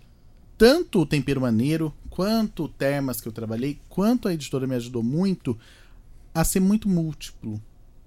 tanto 0.58 1.00
o 1.00 1.06
Tempero 1.06 1.40
Maneiro, 1.40 1.92
quanto 2.10 2.64
o 2.64 2.68
Termas 2.68 3.20
que 3.20 3.28
eu 3.28 3.32
trabalhei, 3.32 3.78
quanto 3.88 4.28
a 4.28 4.34
editora 4.34 4.66
me 4.66 4.74
ajudou 4.76 5.02
muito 5.02 5.58
a 6.34 6.44
ser 6.44 6.60
muito 6.60 6.88
múltiplo. 6.88 7.60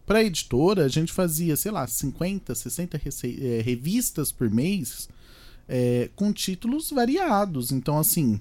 Para 0.05 0.19
a 0.19 0.23
editora, 0.23 0.85
a 0.85 0.87
gente 0.87 1.11
fazia, 1.11 1.57
sei 1.57 1.71
lá, 1.71 1.85
50, 1.85 2.55
60 2.55 2.97
é, 2.97 3.61
revistas 3.61 4.31
por 4.31 4.49
mês 4.49 5.09
é, 5.67 6.09
com 6.15 6.31
títulos 6.31 6.89
variados. 6.91 7.71
Então, 7.71 7.97
assim, 7.97 8.39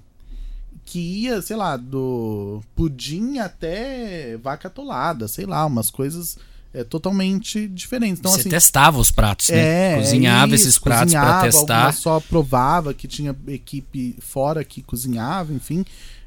que 0.86 1.00
ia, 1.00 1.42
sei 1.42 1.56
lá, 1.56 1.76
do 1.76 2.62
pudim 2.76 3.38
até 3.38 4.36
vaca 4.36 4.68
atolada, 4.68 5.26
sei 5.26 5.44
lá, 5.44 5.66
umas 5.66 5.90
coisas 5.90 6.38
é, 6.72 6.84
totalmente 6.84 7.66
diferentes. 7.66 8.20
Então, 8.20 8.30
Você 8.30 8.40
assim, 8.40 8.48
testava 8.48 8.98
os 9.00 9.10
pratos, 9.10 9.48
né? 9.48 9.94
É, 9.94 9.96
cozinhava 9.96 10.54
isso, 10.54 10.68
esses 10.68 10.78
pratos 10.78 11.12
para 11.12 11.42
testar. 11.42 11.92
só 11.92 12.20
provava 12.20 12.94
que 12.94 13.08
tinha 13.08 13.36
equipe 13.48 14.14
fora 14.20 14.62
que 14.62 14.80
cozinhava, 14.80 15.52
enfim. 15.52 15.84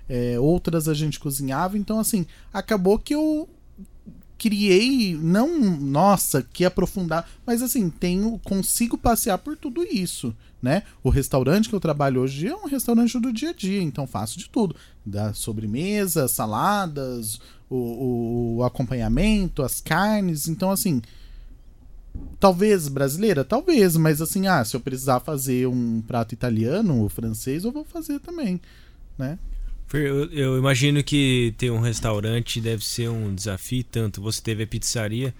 É, 0.09 0.37
outras 0.39 0.89
a 0.89 0.93
gente 0.93 1.19
cozinhava. 1.19 1.77
Então, 1.77 1.97
assim, 1.97 2.25
acabou 2.53 2.99
que 2.99 3.15
eu 3.15 3.47
criei, 4.39 5.15
não, 5.15 5.59
nossa, 5.77 6.41
que 6.41 6.65
aprofundar, 6.65 7.29
mas 7.45 7.61
assim, 7.61 7.89
tenho, 7.89 8.39
consigo 8.43 8.97
passear 8.97 9.37
por 9.37 9.55
tudo 9.55 9.83
isso 9.83 10.33
né? 10.61 10.83
O 11.03 11.09
restaurante 11.09 11.69
que 11.69 11.75
eu 11.75 11.79
trabalho 11.79 12.21
hoje 12.21 12.47
é 12.47 12.55
um 12.55 12.67
restaurante 12.67 13.17
do 13.19 13.31
dia 13.31 13.51
a 13.51 13.53
dia, 13.53 13.81
então 13.81 14.05
faço 14.05 14.37
de 14.37 14.49
tudo. 14.49 14.75
Da 15.05 15.33
sobremesa, 15.33 16.27
saladas, 16.27 17.39
o, 17.69 18.57
o 18.57 18.63
acompanhamento, 18.63 19.63
as 19.63 19.79
carnes. 19.79 20.47
Então, 20.47 20.69
assim, 20.69 21.01
Talvez 22.39 22.87
brasileira? 22.87 23.43
Talvez, 23.43 23.95
mas 23.95 24.21
assim, 24.21 24.47
ah, 24.47 24.63
se 24.63 24.75
eu 24.75 24.79
precisar 24.79 25.19
fazer 25.19 25.67
um 25.67 26.01
prato 26.01 26.33
italiano 26.33 27.01
ou 27.01 27.09
francês, 27.09 27.63
eu 27.63 27.71
vou 27.71 27.83
fazer 27.83 28.19
também, 28.19 28.59
né? 29.17 29.37
Eu, 29.93 30.25
eu, 30.31 30.57
imagino 30.57 31.03
que 31.03 31.53
ter 31.57 31.71
um 31.71 31.79
restaurante 31.79 32.61
deve 32.61 32.85
ser 32.85 33.09
um 33.09 33.33
desafio, 33.33 33.83
tanto 33.83 34.21
você 34.21 34.41
teve 34.41 34.63
a 34.63 34.67
pizzaria, 34.67 35.33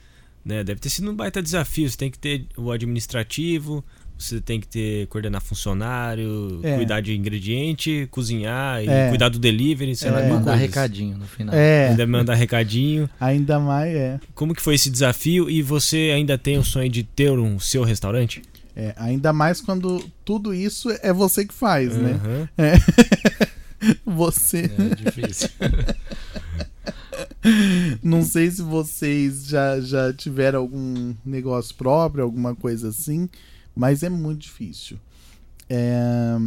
né? 0.44 0.64
Deve 0.64 0.80
ter 0.80 0.90
sido 0.90 1.12
um 1.12 1.16
baita 1.16 1.42
desafio. 1.42 1.90
Você 1.90 1.98
tem 1.98 2.10
que 2.10 2.18
ter 2.18 2.46
o 2.58 2.72
administrativo, 2.72 3.84
você 4.18 4.42
tem 4.42 4.60
que 4.60 4.68
ter 4.68 5.08
coordenar 5.08 5.42
funcionário, 5.42 6.60
é. 6.64 6.76
cuidar 6.76 7.00
de 7.00 7.16
ingrediente, 7.16 8.08
cozinhar 8.12 8.84
e 8.84 8.90
é. 8.90 9.10
cuidar 9.10 9.30
do 9.30 9.38
delivery, 9.38 9.96
sei 9.96 10.10
é. 10.10 10.12
lá, 10.12 10.22
mandar 10.24 10.52
coisas. 10.52 10.62
recadinho 10.62 11.18
no 11.18 11.26
final. 11.26 11.56
É. 11.56 11.90
Ainda 11.90 12.08
mandar 12.08 12.34
recadinho. 12.34 13.10
Ainda 13.20 13.60
mais, 13.60 13.96
é. 13.96 14.20
Como 14.34 14.56
que 14.56 14.62
foi 14.62 14.76
esse 14.76 14.90
desafio 14.90 15.50
e 15.50 15.62
você 15.62 16.12
ainda 16.14 16.38
tem 16.38 16.58
o 16.58 16.64
sonho 16.64 16.90
de 16.90 17.04
ter 17.04 17.32
um 17.32 17.60
seu 17.60 17.84
restaurante? 17.84 18.42
É, 18.76 18.94
ainda 18.98 19.32
mais 19.32 19.62
quando 19.62 20.04
tudo 20.26 20.54
isso 20.54 20.90
é 21.02 21.14
você 21.14 21.46
que 21.46 21.54
faz, 21.54 21.96
uhum. 21.96 22.02
né? 22.02 22.50
É. 22.58 23.50
Você. 24.06 24.72
É 24.78 24.96
difícil. 24.96 25.50
Não 28.04 28.24
sei 28.24 28.52
se 28.52 28.62
vocês 28.62 29.46
já, 29.46 29.80
já 29.80 30.14
tiveram 30.14 30.60
algum 30.60 31.14
negócio 31.26 31.74
próprio, 31.76 32.24
alguma 32.24 32.56
coisa 32.56 32.90
assim, 32.90 33.30
mas 33.76 34.04
é 34.04 34.10
muito 34.10 34.42
difícil. 34.42 34.98
É... 35.70 36.38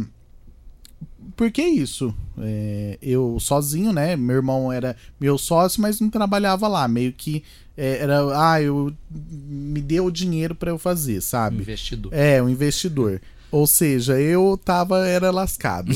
Por 1.35 1.51
que 1.51 1.63
isso? 1.63 2.13
É... 2.39 2.97
Eu 3.01 3.37
sozinho, 3.39 3.91
né? 3.91 4.15
Meu 4.15 4.37
irmão 4.37 4.71
era 4.71 4.95
meu 5.19 5.37
sócio, 5.37 5.81
mas 5.81 5.99
não 5.99 6.09
trabalhava 6.09 6.67
lá. 6.67 6.87
Meio 6.87 7.13
que 7.13 7.43
é, 7.75 7.97
era, 7.97 8.51
ah, 8.51 8.61
eu 8.61 8.93
me 9.09 9.81
deu 9.81 10.05
o 10.05 10.11
dinheiro 10.11 10.53
para 10.53 10.69
eu 10.69 10.77
fazer, 10.77 11.21
sabe? 11.21 11.57
Investidor. 11.57 12.13
É, 12.13 12.41
um 12.41 12.47
investidor. 12.47 13.19
Ou 13.53 13.67
seja, 13.67 14.19
eu 14.19 14.57
tava, 14.57 15.07
era 15.07 15.29
lascado. 15.29 15.93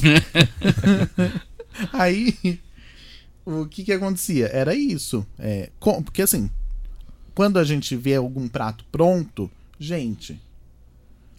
Aí, 1.91 2.59
o 3.43 3.65
que 3.65 3.83
que 3.83 3.91
acontecia? 3.91 4.45
Era 4.53 4.75
isso. 4.75 5.25
É, 5.39 5.71
com, 5.79 6.03
porque 6.03 6.21
assim, 6.21 6.51
quando 7.33 7.57
a 7.57 7.63
gente 7.63 7.95
vê 7.95 8.13
algum 8.13 8.47
prato 8.47 8.85
pronto, 8.91 9.49
gente, 9.79 10.39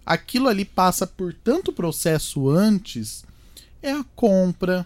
aquilo 0.05 0.49
ali 0.49 0.65
passa 0.65 1.07
por 1.07 1.33
tanto 1.33 1.73
processo 1.73 2.51
antes, 2.51 3.25
é 3.81 3.93
a 3.93 4.05
compra, 4.17 4.85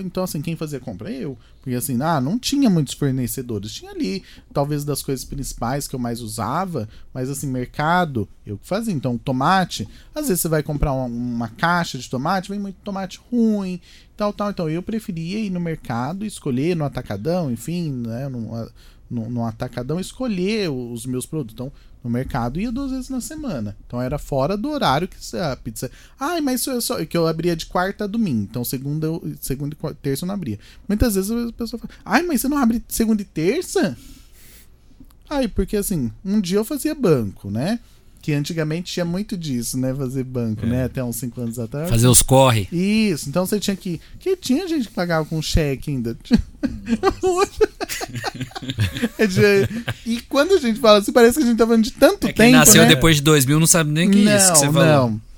então, 0.00 0.24
assim, 0.24 0.40
quem 0.40 0.56
fazia 0.56 0.80
compra? 0.80 1.10
Eu. 1.10 1.36
Porque, 1.60 1.74
assim, 1.74 2.00
ah, 2.02 2.20
não 2.20 2.38
tinha 2.38 2.70
muitos 2.70 2.94
fornecedores. 2.94 3.72
Tinha 3.72 3.90
ali, 3.90 4.22
talvez, 4.52 4.84
das 4.84 5.02
coisas 5.02 5.24
principais 5.24 5.86
que 5.86 5.94
eu 5.94 6.00
mais 6.00 6.20
usava, 6.20 6.88
mas, 7.12 7.28
assim, 7.28 7.46
mercado, 7.46 8.28
eu 8.46 8.56
que 8.58 8.66
fazia. 8.66 8.94
Então, 8.94 9.18
tomate, 9.18 9.88
às 10.14 10.28
vezes 10.28 10.40
você 10.40 10.48
vai 10.48 10.62
comprar 10.62 10.92
uma, 10.92 11.04
uma 11.04 11.48
caixa 11.48 11.98
de 11.98 12.08
tomate, 12.08 12.48
vem 12.48 12.58
muito 12.58 12.76
tomate 12.82 13.20
ruim, 13.30 13.80
tal, 14.16 14.32
tal. 14.32 14.50
Então, 14.50 14.68
eu 14.68 14.82
preferia 14.82 15.38
ir 15.38 15.50
no 15.50 15.60
mercado, 15.60 16.24
escolher 16.24 16.74
no 16.74 16.84
atacadão, 16.84 17.50
enfim, 17.50 17.90
né, 17.90 18.28
no, 18.28 18.70
no, 19.10 19.28
no 19.28 19.44
atacadão, 19.44 19.98
escolher 19.98 20.70
os 20.70 21.04
meus 21.04 21.26
produtos. 21.26 21.54
Então, 21.54 21.72
no 22.02 22.10
mercado 22.10 22.60
ia 22.60 22.72
duas 22.72 22.90
vezes 22.90 23.08
na 23.08 23.20
semana. 23.20 23.76
Então 23.86 24.00
era 24.00 24.18
fora 24.18 24.56
do 24.56 24.70
horário 24.70 25.08
que 25.08 25.36
a 25.36 25.56
pizza. 25.56 25.90
Ai, 26.18 26.40
mas 26.40 26.66
é 26.66 26.80
só. 26.80 27.04
Que 27.04 27.16
eu 27.16 27.26
abria 27.26 27.54
de 27.54 27.66
quarta 27.66 28.04
a 28.04 28.06
domingo. 28.06 28.46
Então 28.50 28.64
segunda, 28.64 29.06
segunda 29.40 29.76
e 29.76 29.94
terça 29.94 30.24
eu 30.24 30.28
não 30.28 30.34
abria. 30.34 30.58
Muitas 30.88 31.14
vezes 31.14 31.30
a 31.30 31.52
pessoa 31.52 31.80
fala: 31.80 31.92
Ai, 32.04 32.22
mas 32.22 32.40
você 32.40 32.48
não 32.48 32.58
abre 32.58 32.82
segunda 32.88 33.20
e 33.20 33.24
terça? 33.24 33.96
Ai, 35.28 35.46
porque 35.46 35.76
assim, 35.76 36.10
um 36.24 36.40
dia 36.40 36.58
eu 36.58 36.64
fazia 36.64 36.94
banco, 36.94 37.50
né? 37.50 37.78
Que 38.22 38.32
antigamente 38.32 38.92
tinha 38.92 39.04
muito 39.04 39.36
disso, 39.36 39.78
né? 39.78 39.94
Fazer 39.94 40.24
banco, 40.24 40.64
é. 40.64 40.68
né? 40.68 40.84
Até 40.84 41.02
uns 41.02 41.16
5 41.16 41.40
anos 41.40 41.58
atrás. 41.58 41.88
Fazer 41.88 42.06
os 42.06 42.20
corre. 42.22 42.68
Isso, 42.70 43.28
então 43.28 43.46
você 43.46 43.58
tinha 43.58 43.74
que. 43.74 44.00
Que 44.18 44.36
tinha 44.36 44.68
gente 44.68 44.88
que 44.88 44.94
pagava 44.94 45.24
com 45.24 45.40
cheque 45.40 45.90
ainda. 45.90 46.16
e 50.04 50.20
quando 50.22 50.54
a 50.54 50.58
gente 50.58 50.78
fala 50.78 50.98
assim, 50.98 51.12
parece 51.12 51.38
que 51.38 51.44
a 51.44 51.46
gente 51.46 51.56
tá 51.56 51.66
falando 51.66 51.84
de 51.84 51.92
tanto 51.92 52.26
é 52.26 52.32
tempo. 52.32 52.52
nasceu 52.52 52.82
né? 52.82 52.88
depois 52.88 53.16
de 53.16 53.22
2000 53.22 53.58
não 53.58 53.66
sabe 53.66 53.90
nem 53.90 54.08
o 54.08 54.10
que 54.10 54.28
é 54.28 54.36
isso 54.36 54.52
que 54.52 54.58
você 54.58 54.70
falou. 54.70 55.10
Não. 55.10 55.29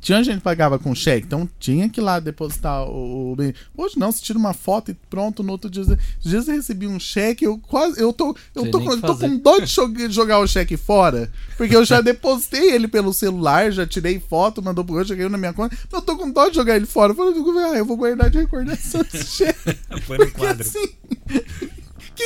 Tinha 0.00 0.22
gente 0.22 0.38
que 0.38 0.42
pagava 0.42 0.78
com 0.78 0.94
cheque, 0.94 1.26
então 1.26 1.48
tinha 1.58 1.88
que 1.88 2.00
ir 2.00 2.04
lá 2.04 2.20
depositar 2.20 2.88
o, 2.88 3.34
bem. 3.36 3.52
Hoje 3.76 3.98
não, 3.98 4.12
você 4.12 4.22
tira 4.22 4.38
uma 4.38 4.54
foto 4.54 4.92
e 4.92 4.94
pronto, 5.10 5.42
no 5.42 5.50
outro 5.50 5.68
dia. 5.68 5.82
Às 5.82 6.30
vezes 6.30 6.48
eu 6.48 6.54
recebi 6.54 6.86
um 6.86 7.00
cheque, 7.00 7.44
eu 7.44 7.58
quase. 7.58 8.00
Eu 8.00 8.12
tô, 8.12 8.36
eu 8.54 8.70
tô, 8.70 8.80
com, 8.80 9.00
tô 9.00 9.16
com 9.16 9.36
dó 9.36 9.58
de 9.58 9.66
jogar 10.08 10.38
o 10.38 10.46
cheque 10.46 10.76
fora. 10.76 11.30
Porque 11.56 11.74
eu 11.74 11.84
já 11.84 12.00
depositei 12.02 12.70
ele 12.70 12.86
pelo 12.86 13.12
celular, 13.12 13.72
já 13.72 13.84
tirei 13.84 14.20
foto, 14.20 14.62
mandou 14.62 14.84
pro 14.84 14.94
outro, 14.94 15.08
cheguei 15.08 15.28
na 15.28 15.38
minha 15.38 15.52
conta. 15.52 15.76
Eu 15.92 16.00
tô 16.00 16.16
com 16.16 16.30
dó 16.30 16.48
de 16.48 16.54
jogar 16.54 16.76
ele 16.76 16.86
fora. 16.86 17.12
Eu 17.12 17.16
falei, 17.16 17.64
ah, 17.64 17.78
eu 17.78 17.84
vou 17.84 17.96
guardar 17.96 18.30
de 18.30 18.38
recordação 18.38 19.00
esse 19.12 19.26
cheque. 19.36 19.78
Põe 20.06 20.18
no 20.18 20.30
quadro. 20.30 20.62
Assim, 20.62 20.88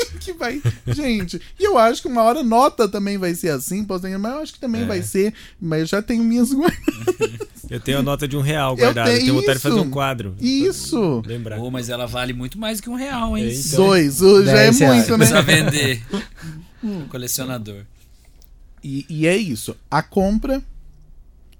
quem 0.05 0.19
que 0.19 0.33
vai. 0.33 0.63
Gente, 0.87 1.41
e 1.59 1.65
eu 1.65 1.79
acho 1.79 2.03
que 2.03 2.09
uma 2.09 2.23
hora 2.23 2.43
nota 2.43 2.89
também 2.89 3.19
vai 3.19 3.35
ser 3.35 3.51
assim, 3.51 3.87
mas 3.89 4.35
eu 4.35 4.41
acho 4.41 4.53
que 4.55 4.61
também 4.61 4.83
é. 4.83 4.87
vai 4.87 5.03
ser. 5.03 5.33
Mas 5.61 5.81
eu 5.81 5.87
já 5.87 6.03
tenho 6.03 6.23
minhas 6.23 6.53
guardadas. 6.53 7.47
Eu 7.69 7.81
tenho 7.81 7.99
a 7.99 8.03
nota 8.03 8.29
de 8.29 8.37
um 8.37 8.41
real 8.41 8.77
guardada. 8.77 9.11
Eu 9.11 9.15
tenho, 9.15 9.17
eu 9.17 9.25
tenho 9.25 9.35
vontade 9.41 9.57
de 9.57 9.63
fazer 9.63 9.81
um 9.81 9.91
quadro. 9.91 10.37
Isso. 10.41 11.21
Lembrar. 11.27 11.59
Oh, 11.59 11.69
mas 11.69 11.89
ela 11.89 12.07
vale 12.07 12.33
muito 12.33 12.57
mais 12.61 12.81
que 12.81 12.89
um 12.89 12.95
real, 12.95 13.37
hein? 13.37 13.53
Então. 13.53 13.87
Dois. 13.87 14.19
Já 14.19 14.61
é 14.61 14.71
muito, 14.71 15.11
né? 15.11 15.17
Precisa 15.17 15.43
vender. 15.43 16.03
colecionador. 17.11 17.83
E, 18.85 19.05
e 19.09 19.27
é 19.27 19.37
isso. 19.37 19.77
A 19.91 20.01
compra 20.01 20.63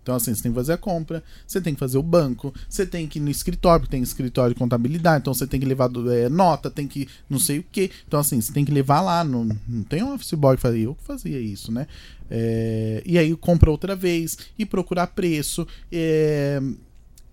então, 0.07 0.15
assim, 0.15 0.33
você 0.33 0.41
tem 0.41 0.53
que 0.53 0.57
fazer 0.57 0.73
a 0.75 0.77
compra, 0.77 1.21
você 1.45 1.61
tem 1.61 1.75
que 1.75 1.81
fazer 1.81 1.99
o 1.99 2.03
banco, 2.03 2.55
você 2.69 2.87
tem 2.87 3.09
que 3.09 3.19
ir 3.19 3.23
no 3.23 3.29
escritório, 3.29 3.81
porque 3.81 3.91
tem 3.91 4.01
escritório 4.05 4.55
de 4.55 4.59
contabilidade, 4.59 5.23
então 5.23 5.35
você 5.35 5.49
tem 5.49 5.59
que 5.59 5.67
levar 5.67 5.91
é, 6.13 6.29
nota, 6.29 6.71
tem 6.71 6.87
que 6.87 7.09
não 7.29 7.41
sei 7.41 7.59
o 7.59 7.65
que. 7.73 7.91
Então, 8.07 8.21
assim, 8.21 8.41
você 8.41 8.53
tem 8.53 8.65
que 8.65 8.71
levar 8.71 9.01
lá. 9.01 9.25
No, 9.25 9.45
não 9.69 9.83
tem 9.83 10.05
um 10.05 10.15
office 10.15 10.35
boy 10.35 10.55
que 10.55 10.63
fazia, 10.63 10.85
eu 10.85 10.95
que 10.95 11.03
fazia 11.03 11.41
isso, 11.41 11.73
né? 11.73 11.89
É, 12.31 13.03
e 13.05 13.19
aí 13.19 13.35
compra 13.35 13.69
outra 13.69 13.97
vez 13.97 14.39
e 14.57 14.65
procurar 14.65 15.09
preço. 15.09 15.67
É, 15.91 16.63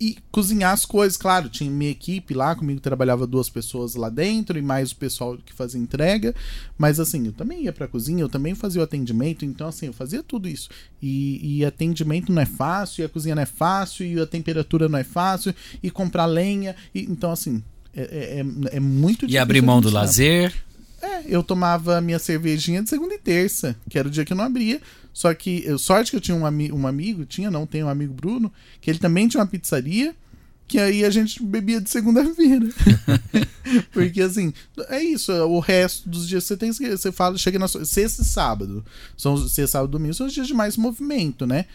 e 0.03 0.17
cozinhar 0.29 0.73
as 0.73 0.83
coisas, 0.83 1.15
claro, 1.15 1.47
tinha 1.47 1.71
minha 1.71 1.89
equipe 1.89 2.33
lá, 2.33 2.53
comigo 2.53 2.81
trabalhava 2.81 3.25
duas 3.25 3.49
pessoas 3.49 3.95
lá 3.95 4.09
dentro 4.09 4.59
e 4.59 4.61
mais 4.61 4.91
o 4.91 4.97
pessoal 4.97 5.37
que 5.37 5.53
fazia 5.53 5.79
entrega, 5.79 6.35
mas 6.77 6.99
assim, 6.99 7.25
eu 7.25 7.31
também 7.31 7.63
ia 7.63 7.71
pra 7.71 7.87
cozinha, 7.87 8.21
eu 8.21 8.27
também 8.27 8.53
fazia 8.53 8.81
o 8.81 8.83
atendimento, 8.83 9.45
então 9.45 9.65
assim, 9.65 9.85
eu 9.85 9.93
fazia 9.93 10.21
tudo 10.21 10.49
isso. 10.49 10.67
E, 11.01 11.59
e 11.59 11.63
atendimento 11.63 12.33
não 12.33 12.41
é 12.41 12.45
fácil, 12.45 13.01
e 13.01 13.05
a 13.05 13.09
cozinha 13.09 13.33
não 13.33 13.43
é 13.43 13.45
fácil, 13.45 14.05
e 14.05 14.19
a 14.19 14.25
temperatura 14.25 14.89
não 14.89 14.99
é 14.99 15.05
fácil, 15.05 15.55
e 15.81 15.89
comprar 15.89 16.25
lenha, 16.25 16.75
e, 16.93 17.03
então 17.03 17.31
assim, 17.31 17.63
é, 17.95 18.01
é, 18.01 18.39
é, 18.39 18.75
é 18.75 18.79
muito 18.81 19.21
difícil. 19.21 19.35
E 19.35 19.37
abrir 19.37 19.61
mão 19.61 19.79
do 19.79 19.89
lazer? 19.89 20.53
É, 21.01 21.23
eu 21.27 21.41
tomava 21.41 22.01
minha 22.01 22.19
cervejinha 22.19 22.83
de 22.83 22.89
segunda 22.89 23.13
e 23.13 23.19
terça, 23.19 23.73
que 23.89 23.97
era 23.97 24.07
o 24.07 24.11
dia 24.11 24.25
que 24.25 24.33
eu 24.33 24.37
não 24.37 24.43
abria. 24.43 24.81
Só 25.13 25.33
que, 25.33 25.65
sorte 25.77 26.11
que 26.11 26.17
eu 26.17 26.21
tinha 26.21 26.35
um, 26.35 26.45
ami 26.45 26.71
um 26.71 26.87
amigo, 26.87 27.25
tinha 27.25 27.51
não, 27.51 27.67
tem 27.67 27.83
um 27.83 27.89
amigo 27.89 28.13
Bruno, 28.13 28.51
que 28.81 28.89
ele 28.89 28.99
também 28.99 29.27
tinha 29.27 29.41
uma 29.41 29.47
pizzaria, 29.47 30.15
que 30.67 30.79
aí 30.79 31.05
a 31.05 31.09
gente 31.09 31.43
bebia 31.43 31.79
de 31.79 31.89
segunda-feira. 31.89 32.67
Porque 33.93 34.21
assim, 34.21 34.51
é 34.89 35.03
isso, 35.03 35.31
o 35.31 35.59
resto 35.59 36.09
dos 36.09 36.27
dias 36.27 36.43
você 36.45 36.57
tem 36.57 36.71
você 36.71 37.11
fala, 37.11 37.37
chega 37.37 37.59
na 37.59 37.67
sexta 37.67 38.23
e 38.23 38.25
sábado. 38.25 38.83
São 39.15 39.37
sexta, 39.37 39.67
sábado, 39.67 39.91
domingo 39.91 40.15
são 40.15 40.25
os 40.25 40.33
dias 40.33 40.47
de 40.47 40.53
mais 40.53 40.75
movimento, 40.75 41.45
né? 41.45 41.65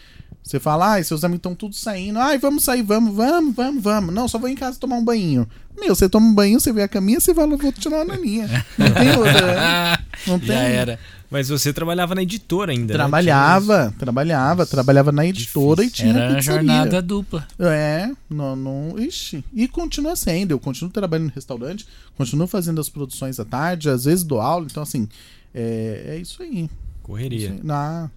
Você 0.43 0.59
fala, 0.59 0.93
ai, 0.93 1.03
seus 1.03 1.23
amigos 1.23 1.39
estão 1.39 1.53
tudo 1.53 1.75
saindo. 1.75 2.17
Ai, 2.17 2.39
vamos 2.39 2.63
sair, 2.63 2.81
vamos, 2.81 3.13
vamos, 3.15 3.53
vamos, 3.55 3.83
vamos. 3.83 4.13
Não, 4.13 4.27
só 4.27 4.39
vou 4.39 4.49
em 4.49 4.55
casa 4.55 4.79
tomar 4.79 4.95
um 4.97 5.03
banho. 5.03 5.47
Meu, 5.79 5.93
você 5.93 6.09
toma 6.09 6.25
um 6.25 6.33
banho, 6.33 6.59
você 6.59 6.73
vê 6.73 6.81
a 6.81 6.87
caminha, 6.87 7.19
você 7.19 7.35
fala, 7.35 7.55
vou 7.55 7.71
tirar 7.71 7.97
uma 7.97 8.05
naninha. 8.05 8.65
Não 8.77 8.91
tem 8.91 9.09
outra. 9.15 9.99
Não 10.25 10.39
tem. 10.39 10.47
Já 10.47 10.59
era. 10.61 10.99
Mas 11.29 11.49
você 11.49 11.71
trabalhava 11.71 12.15
na 12.15 12.23
editora 12.23 12.71
ainda, 12.71 12.91
Trabalhava, 12.95 13.85
né? 13.85 13.93
trabalhava, 13.99 14.61
Nossa, 14.63 14.71
trabalhava 14.71 15.11
na 15.11 15.23
editora 15.27 15.83
difícil. 15.83 16.07
e 16.07 16.11
tinha 16.11 16.23
Era 16.23 16.35
pizzaria. 16.35 16.59
jornada 16.63 17.01
dupla. 17.03 17.47
É, 17.59 18.09
não, 18.27 18.55
não, 18.55 18.95
ixi. 18.99 19.45
E 19.53 19.67
continua 19.67 20.15
sendo, 20.15 20.49
eu 20.51 20.59
continuo 20.59 20.91
trabalhando 20.91 21.27
no 21.27 21.33
restaurante, 21.35 21.85
continuo 22.17 22.47
fazendo 22.47 22.81
as 22.81 22.89
produções 22.89 23.39
à 23.39 23.45
tarde, 23.45 23.91
às 23.91 24.05
vezes 24.05 24.23
dou 24.23 24.41
aula, 24.41 24.65
então 24.67 24.81
assim, 24.81 25.07
é, 25.53 26.05
é 26.07 26.17
isso 26.17 26.41
aí. 26.41 26.67
Correria. 27.03 27.49
Isso 27.49 27.53
aí. 27.53 27.59
Na, 27.63 28.09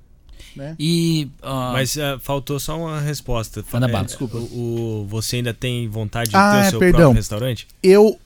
né? 0.56 0.76
E, 0.78 1.30
uh... 1.42 1.72
Mas 1.72 1.96
uh, 1.96 2.18
faltou 2.20 2.58
só 2.60 2.78
uma 2.78 3.00
resposta. 3.00 3.64
Manda 3.72 3.86
é, 3.86 4.04
desculpa. 4.04 4.38
O, 4.38 5.02
o, 5.02 5.06
você 5.06 5.36
ainda 5.36 5.54
tem 5.54 5.88
vontade 5.88 6.30
de 6.30 6.36
ah, 6.36 6.60
ter 6.62 6.66
o 6.66 6.70
seu 6.70 6.78
perdão. 6.78 7.00
próprio 7.00 7.16
restaurante? 7.16 7.68
Eu 7.82 8.18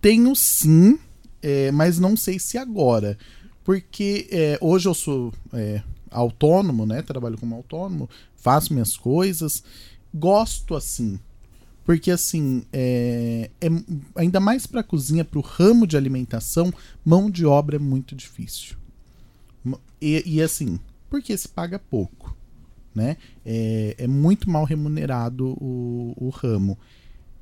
tenho 0.00 0.34
sim, 0.34 0.98
é, 1.42 1.70
mas 1.70 1.98
não 1.98 2.16
sei 2.16 2.38
se 2.38 2.58
agora. 2.58 3.16
Porque 3.64 4.28
é, 4.30 4.58
hoje 4.60 4.88
eu 4.88 4.94
sou 4.94 5.32
é, 5.52 5.82
autônomo, 6.10 6.86
né? 6.86 7.02
Trabalho 7.02 7.38
como 7.38 7.54
autônomo, 7.54 8.08
faço 8.34 8.72
minhas 8.72 8.96
coisas, 8.96 9.62
gosto 10.12 10.74
assim. 10.74 11.18
Porque 11.84 12.10
assim, 12.10 12.62
é, 12.72 13.50
é 13.60 13.68
ainda 14.14 14.38
mais 14.38 14.66
para 14.66 14.82
cozinha, 14.82 15.24
para 15.24 15.38
o 15.38 15.42
ramo 15.42 15.86
de 15.86 15.96
alimentação, 15.96 16.72
mão 17.04 17.30
de 17.30 17.44
obra 17.44 17.76
é 17.76 17.78
muito 17.78 18.14
difícil. 18.14 18.76
E, 20.00 20.22
e 20.24 20.42
assim, 20.42 20.78
porque 21.10 21.36
se 21.36 21.48
paga 21.48 21.78
pouco. 21.78 22.36
Né? 22.94 23.16
É, 23.44 23.96
é 23.98 24.06
muito 24.06 24.48
mal 24.48 24.64
remunerado 24.64 25.48
o, 25.60 26.14
o 26.16 26.28
ramo. 26.30 26.78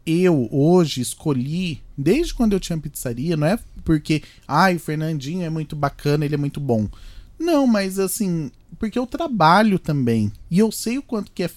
Eu 0.05 0.49
hoje 0.51 1.03
escolhi, 1.03 1.83
desde 1.97 2.35
quando 2.35 2.55
eu 2.55 2.61
tinha 2.61 2.79
pizzaria, 2.79 3.37
não 3.37 3.47
é 3.47 3.59
porque, 3.85 4.23
ai, 4.47 4.77
o 4.77 4.81
Fernandinho 4.81 5.43
é 5.43 5.51
muito 5.51 5.77
bacana, 5.77 6.25
ele 6.25 6.35
é 6.35 6.39
muito 6.39 6.61
bom. 6.61 6.89
Não, 7.39 7.67
mas 7.67 7.99
assim, 7.99 8.51
porque 8.79 8.99
eu 8.99 9.07
trabalho 9.07 9.79
também. 9.79 10.33
E 10.51 10.59
eu 10.59 10.73
sei 10.73 10.99
o 10.99 11.03
quanto 11.03 11.31
que 11.31 11.45
é 11.45 11.51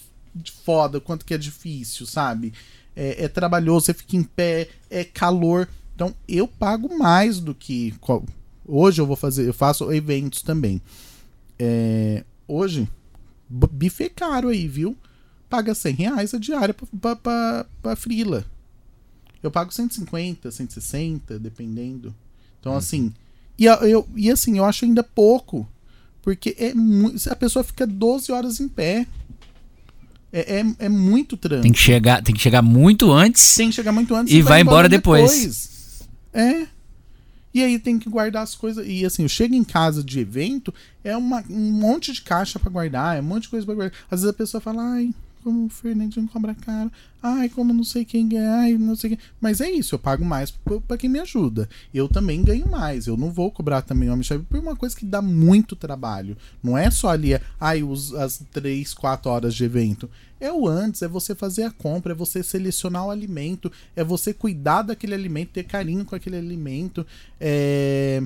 foda, 0.63 0.97
o 0.97 1.01
quanto 1.01 1.25
que 1.25 1.33
é 1.33 1.37
difícil, 1.37 2.05
sabe? 2.05 2.53
É, 2.95 3.25
é 3.25 3.27
trabalhoso, 3.27 3.87
você 3.87 3.93
fica 3.93 4.15
em 4.15 4.23
pé, 4.23 4.69
é 4.89 5.03
calor. 5.03 5.67
Então 5.95 6.13
eu 6.27 6.47
pago 6.47 6.97
mais 6.97 7.39
do 7.39 7.55
que. 7.55 7.93
Hoje 8.65 9.01
eu 9.01 9.07
vou 9.07 9.15
fazer, 9.15 9.47
eu 9.47 9.53
faço 9.53 9.91
eventos 9.91 10.41
também. 10.41 10.81
É, 11.63 12.23
hoje, 12.47 12.89
bife 13.47 14.05
é 14.05 14.09
caro 14.09 14.49
aí, 14.49 14.67
viu? 14.67 14.97
Paga 15.47 15.75
100 15.75 15.93
reais 15.93 16.33
a 16.33 16.39
diária 16.39 16.73
pra, 16.73 16.87
pra, 16.99 17.15
pra, 17.15 17.65
pra 17.83 17.95
frila. 17.95 18.43
Eu 19.43 19.51
pago 19.51 19.71
150, 19.71 20.49
160, 20.49 21.37
dependendo. 21.37 22.15
Então, 22.59 22.71
uhum. 22.71 22.77
assim. 22.79 23.13
E, 23.59 23.65
eu, 23.65 24.07
e 24.15 24.31
assim, 24.31 24.57
eu 24.57 24.65
acho 24.65 24.85
ainda 24.85 25.03
pouco. 25.03 25.67
Porque 26.23 26.55
é 26.57 26.73
a 27.29 27.35
pessoa 27.35 27.63
fica 27.63 27.85
12 27.85 28.31
horas 28.31 28.59
em 28.59 28.67
pé. 28.67 29.05
É, 30.33 30.61
é, 30.61 30.65
é, 30.79 30.89
muito 30.89 31.37
trampo. 31.37 31.61
Tem 31.61 31.73
que, 31.73 31.79
chegar, 31.79 32.23
tem 32.23 32.33
que 32.33 32.41
chegar 32.41 32.61
muito 32.61 33.11
antes. 33.11 33.55
Tem 33.55 33.69
que 33.69 33.75
chegar 33.75 33.91
muito 33.91 34.15
antes. 34.15 34.33
E, 34.33 34.37
e 34.37 34.41
vai, 34.41 34.61
embora, 34.61 34.87
embora 34.87 34.89
depois. 34.89 35.31
depois. 35.31 36.09
É. 36.33 36.67
E 37.53 37.63
aí 37.63 37.77
tem 37.77 37.99
que 37.99 38.09
guardar 38.09 38.43
as 38.43 38.55
coisas. 38.55 38.85
E 38.87 39.05
assim, 39.05 39.23
eu 39.23 39.29
chego 39.29 39.53
em 39.53 39.63
casa 39.63 40.03
de 40.03 40.19
evento, 40.19 40.73
é 41.03 41.15
uma, 41.15 41.43
um 41.49 41.71
monte 41.71 42.13
de 42.13 42.21
caixa 42.21 42.59
para 42.59 42.71
guardar, 42.71 43.17
é 43.17 43.19
um 43.19 43.23
monte 43.23 43.43
de 43.43 43.49
coisa 43.49 43.65
pra 43.65 43.75
guardar. 43.75 43.97
Às 44.09 44.21
vezes 44.21 44.33
a 44.33 44.37
pessoa 44.37 44.61
fala, 44.61 44.83
ai, 44.83 45.13
como 45.41 45.65
o 45.65 45.69
Fernandinho 45.69 46.27
cobra 46.27 46.55
caro, 46.55 46.91
ai, 47.21 47.49
como 47.49 47.73
não 47.73 47.83
sei 47.83 48.05
quem 48.05 48.27
ganha, 48.27 48.51
ai, 48.51 48.77
não 48.77 48.95
sei 48.95 49.11
quem. 49.11 49.19
Mas 49.39 49.61
é 49.61 49.69
isso, 49.69 49.95
eu 49.95 49.99
pago 49.99 50.23
mais 50.23 50.51
para 50.51 50.97
quem 50.97 51.09
me 51.09 51.19
ajuda. 51.19 51.69
Eu 51.93 52.07
também 52.07 52.43
ganho 52.43 52.69
mais, 52.69 53.07
eu 53.07 53.17
não 53.17 53.31
vou 53.31 53.51
cobrar 53.51 53.81
também 53.81 54.09
o 54.09 54.13
homem-chefe 54.13 54.43
por 54.43 54.59
uma 54.59 54.75
coisa 54.75 54.95
que 54.95 55.05
dá 55.05 55.21
muito 55.21 55.75
trabalho. 55.75 56.37
Não 56.63 56.77
é 56.77 56.89
só 56.89 57.09
ali, 57.09 57.39
ai, 57.59 57.83
os, 57.83 58.13
as 58.13 58.43
três, 58.51 58.93
quatro 58.93 59.31
horas 59.31 59.53
de 59.53 59.63
evento. 59.63 60.09
É 60.39 60.51
o 60.51 60.67
antes, 60.67 61.01
é 61.01 61.07
você 61.07 61.35
fazer 61.35 61.63
a 61.63 61.71
compra, 61.71 62.13
é 62.13 62.15
você 62.15 62.41
selecionar 62.41 63.05
o 63.05 63.11
alimento, 63.11 63.71
é 63.95 64.03
você 64.03 64.33
cuidar 64.33 64.81
daquele 64.81 65.13
alimento, 65.13 65.49
ter 65.49 65.63
carinho 65.63 66.03
com 66.03 66.15
aquele 66.15 66.37
alimento, 66.37 67.05
é 67.39 68.23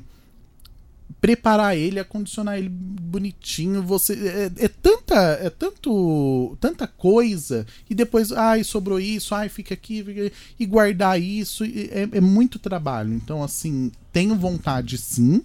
preparar 1.22 1.78
ele, 1.78 2.00
acondicionar 2.00 2.58
ele 2.58 2.70
bonitinho, 2.70 3.82
você 3.82 4.14
é, 4.14 4.66
é, 4.66 4.68
tanta 4.68 5.16
é 5.42 5.50
tanto 5.50 6.58
tanta 6.60 6.88
coisa 6.88 7.66
e 7.90 7.96
depois 7.96 8.32
ai 8.32 8.64
sobrou 8.64 9.00
isso, 9.00 9.34
ai 9.34 9.50
fica 9.50 9.74
aqui, 9.74 10.04
fica 10.04 10.32
e 10.60 10.66
guardar 10.66 11.20
isso 11.20 11.64
é, 11.64 12.08
é 12.12 12.22
muito 12.22 12.60
trabalho. 12.60 13.14
Então 13.14 13.44
assim 13.44 13.92
tenho 14.12 14.36
vontade 14.36 14.98
sim, 14.98 15.42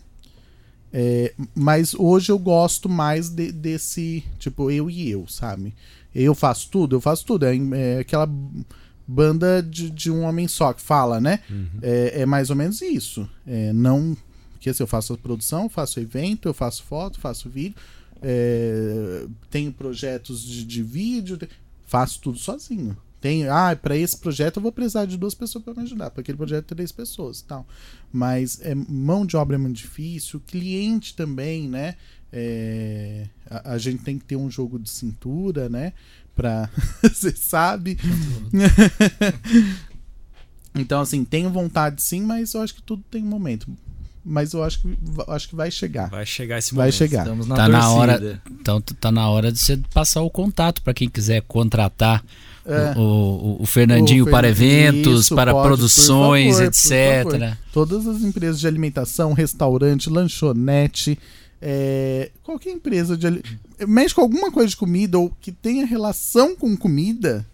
é, 0.93 1.33
mas 1.55 1.95
hoje 1.95 2.33
eu 2.33 2.39
gosto 2.39 2.89
mais 2.89 3.29
de, 3.29 3.53
desse 3.53 4.25
tipo 4.39 4.71
eu 4.71 4.91
e 4.91 5.09
eu, 5.09 5.27
sabe? 5.29 5.73
Eu 6.15 6.35
faço 6.35 6.69
tudo, 6.71 6.97
eu 6.97 7.01
faço 7.01 7.25
tudo. 7.25 7.47
É, 7.47 7.57
é 7.73 7.99
aquela 8.01 8.29
banda 9.07 9.63
de, 9.63 9.91
de, 9.91 10.11
um 10.11 10.23
homem 10.23 10.49
só 10.49 10.73
que 10.73 10.83
fala, 10.83 11.21
né? 11.21 11.41
Uhum. 11.49 11.69
É, 11.83 12.23
é, 12.23 12.27
mais 12.27 12.51
ou 12.51 12.57
menos 12.57 12.83
isso. 12.83 13.29
É, 13.47 13.73
não 13.73 14.17
porque 14.61 14.69
assim, 14.69 14.83
eu 14.83 14.87
faço 14.87 15.15
a 15.15 15.17
produção, 15.17 15.71
faço 15.71 15.99
evento, 15.99 16.47
eu 16.47 16.53
faço 16.53 16.83
foto, 16.83 17.19
faço 17.19 17.49
vídeo, 17.49 17.77
é, 18.21 19.25
tenho 19.49 19.73
projetos 19.73 20.45
de, 20.45 20.67
de 20.67 20.83
vídeo, 20.83 21.39
faço 21.87 22.21
tudo 22.21 22.39
sozinho. 22.39 22.95
Tenho, 23.23 23.51
ah, 23.51 23.75
para 23.75 23.97
esse 23.97 24.19
projeto 24.19 24.59
eu 24.59 24.63
vou 24.63 24.71
precisar 24.71 25.07
de 25.07 25.17
duas 25.17 25.35
pessoas 25.35 25.65
para 25.65 25.73
me 25.73 25.83
ajudar, 25.83 26.11
para 26.11 26.21
aquele 26.21 26.37
projeto 26.37 26.75
três 26.75 26.93
pessoas, 26.93 27.41
tal. 27.41 27.67
Mas 28.13 28.61
é, 28.61 28.75
mão 28.75 29.25
de 29.25 29.35
obra 29.35 29.57
é 29.57 29.59
muito 29.59 29.77
difícil, 29.77 30.43
cliente 30.47 31.17
também, 31.17 31.67
né? 31.67 31.97
É, 32.31 33.27
a, 33.49 33.73
a, 33.73 33.79
gente 33.79 34.03
tem 34.03 34.19
que 34.19 34.25
ter 34.27 34.37
um 34.37 34.51
jogo 34.51 34.79
de 34.79 34.91
cintura, 34.91 35.71
né? 35.71 35.95
Pra. 36.37 36.69
Você 37.03 37.35
sabe. 37.35 37.99
então, 40.75 41.01
assim, 41.01 41.25
tenho 41.25 41.51
vontade 41.51 42.03
sim, 42.03 42.23
mas 42.23 42.53
eu 42.53 42.61
acho 42.61 42.75
que 42.75 42.83
tudo 42.83 43.03
tem 43.11 43.23
um 43.23 43.29
momento 43.29 43.67
mas 44.25 44.53
eu 44.53 44.63
acho 44.63 44.81
que, 44.81 44.99
acho 45.29 45.49
que 45.49 45.57
vai 45.57 45.71
chegar. 45.71 46.09
Vai 46.11 46.27
chegar 46.27 46.59
esse 46.59 46.75
momento. 46.75 46.85
Vai 46.85 46.93
chegar. 46.93 47.23
Estamos 47.23 47.47
na 47.47 47.57
tá 47.57 47.67
torcida. 47.67 47.79
na 47.79 47.91
hora, 47.91 48.43
então 48.51 48.81
tá 48.81 49.11
na 49.11 49.29
hora 49.29 49.51
de 49.51 49.59
você 49.59 49.79
passar 49.93 50.23
o 50.23 50.31
contato 50.31 50.83
para 50.83 50.93
quem 50.93 51.09
quiser 51.09 51.43
contratar 51.43 52.25
é. 52.65 52.99
o, 52.99 53.01
o, 53.01 53.63
o, 53.63 53.67
Fernandinho 53.67 54.27
o 54.27 54.31
para 54.31 54.49
eventos, 54.49 55.27
isso, 55.27 55.35
para 55.35 55.53
pode, 55.53 55.67
produções, 55.67 56.57
favor, 56.57 56.67
etc. 56.67 57.57
Todas 57.73 58.07
as 58.07 58.23
empresas 58.23 58.61
de 58.61 58.67
alimentação, 58.67 59.33
restaurante, 59.33 60.11
lanchonete, 60.11 61.19
é, 61.61 62.31
qualquer 62.43 62.71
empresa 62.71 63.17
de 63.17 63.43
mexe 63.87 64.15
com 64.15 64.23
alguma 64.23 64.51
coisa 64.51 64.69
de 64.69 64.77
comida 64.77 65.19
ou 65.19 65.31
que 65.41 65.53
tenha 65.53 65.87
relação 65.87 66.55
com 66.55 66.77
comida, 66.77 67.47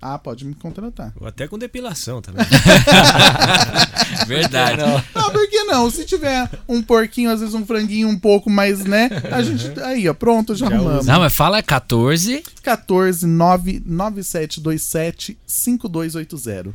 ah, 0.00 0.18
pode 0.18 0.44
me 0.44 0.54
contratar. 0.54 1.12
Ou 1.18 1.26
até 1.26 1.48
com 1.48 1.58
depilação 1.58 2.20
também. 2.20 2.44
Verdade. 4.26 4.82
Não. 4.82 5.02
não, 5.14 5.32
por 5.32 5.48
que 5.48 5.64
não? 5.64 5.90
Se 5.90 6.04
tiver 6.04 6.50
um 6.68 6.82
porquinho, 6.82 7.30
às 7.30 7.40
vezes 7.40 7.54
um 7.54 7.64
franguinho 7.64 8.06
um 8.08 8.18
pouco 8.18 8.50
mais, 8.50 8.84
né? 8.84 9.08
A 9.32 9.42
gente. 9.42 9.80
Aí, 9.80 10.06
ó, 10.08 10.14
pronto, 10.14 10.54
já, 10.54 10.68
já 10.68 10.74
arrumamos. 10.74 11.06
Não, 11.06 11.20
mas 11.20 11.34
fala 11.34 11.62
14. 11.62 12.42
14 12.62 13.26
99727 13.26 15.38
5280. 15.46 16.74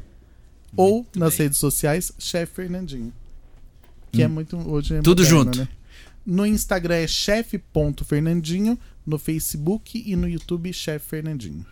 Ou 0.75 0.95
muito 0.95 1.19
nas 1.19 1.35
bem. 1.35 1.43
redes 1.43 1.59
sociais, 1.59 2.11
Chefe 2.17 2.55
Fernandinho. 2.55 3.13
Que 4.11 4.23
é 4.23 4.25
hum. 4.25 4.31
é 4.31 4.33
muito. 4.33 4.57
Hoje 4.57 4.95
é 4.95 5.01
Tudo 5.01 5.21
moderno, 5.23 5.43
junto. 5.43 5.59
Né? 5.59 5.67
No 6.25 6.45
Instagram 6.45 6.95
é 6.95 7.07
chefe.fernandinho. 7.07 8.77
No 9.05 9.17
Facebook 9.17 10.01
e 10.05 10.15
no 10.15 10.29
YouTube, 10.29 10.71
Chefe 10.71 11.07
Fernandinho. 11.07 11.65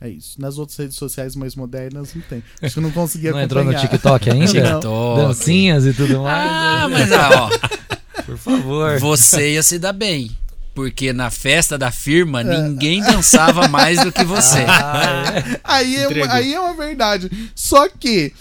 É 0.00 0.08
isso. 0.08 0.40
Nas 0.40 0.58
outras 0.58 0.78
redes 0.78 0.96
sociais 0.96 1.34
mais 1.34 1.56
modernas 1.56 2.14
não 2.14 2.22
tem. 2.22 2.42
Acho 2.62 2.74
que 2.74 2.80
não 2.80 2.90
conseguia 2.90 3.32
não 3.32 3.38
acompanhar. 3.40 3.64
Não 3.64 3.72
entrou 3.72 3.82
no 3.82 3.88
TikTok 3.88 4.30
ainda? 4.30 4.46
TikTok. 4.46 5.20
Dancinhas 5.20 5.86
e 5.86 5.92
tudo 5.92 6.22
mais. 6.22 6.50
Ah, 6.50 6.88
mas 6.88 7.12
ah, 7.12 7.30
ó. 7.32 8.22
Por 8.22 8.38
favor. 8.38 8.98
Você 9.00 9.54
ia 9.54 9.62
se 9.62 9.78
dar 9.78 9.92
bem. 9.92 10.30
Porque 10.74 11.12
na 11.12 11.28
festa 11.28 11.76
da 11.76 11.90
firma, 11.90 12.42
é. 12.42 12.44
ninguém 12.44 13.00
dançava 13.02 13.66
mais 13.66 14.00
do 14.04 14.12
que 14.12 14.22
você. 14.22 14.58
Ah, 14.68 15.32
é. 15.34 15.60
aí, 15.64 15.96
é, 15.96 16.30
aí 16.30 16.54
é 16.54 16.60
uma 16.60 16.74
verdade. 16.74 17.50
Só 17.54 17.88
que 17.88 18.32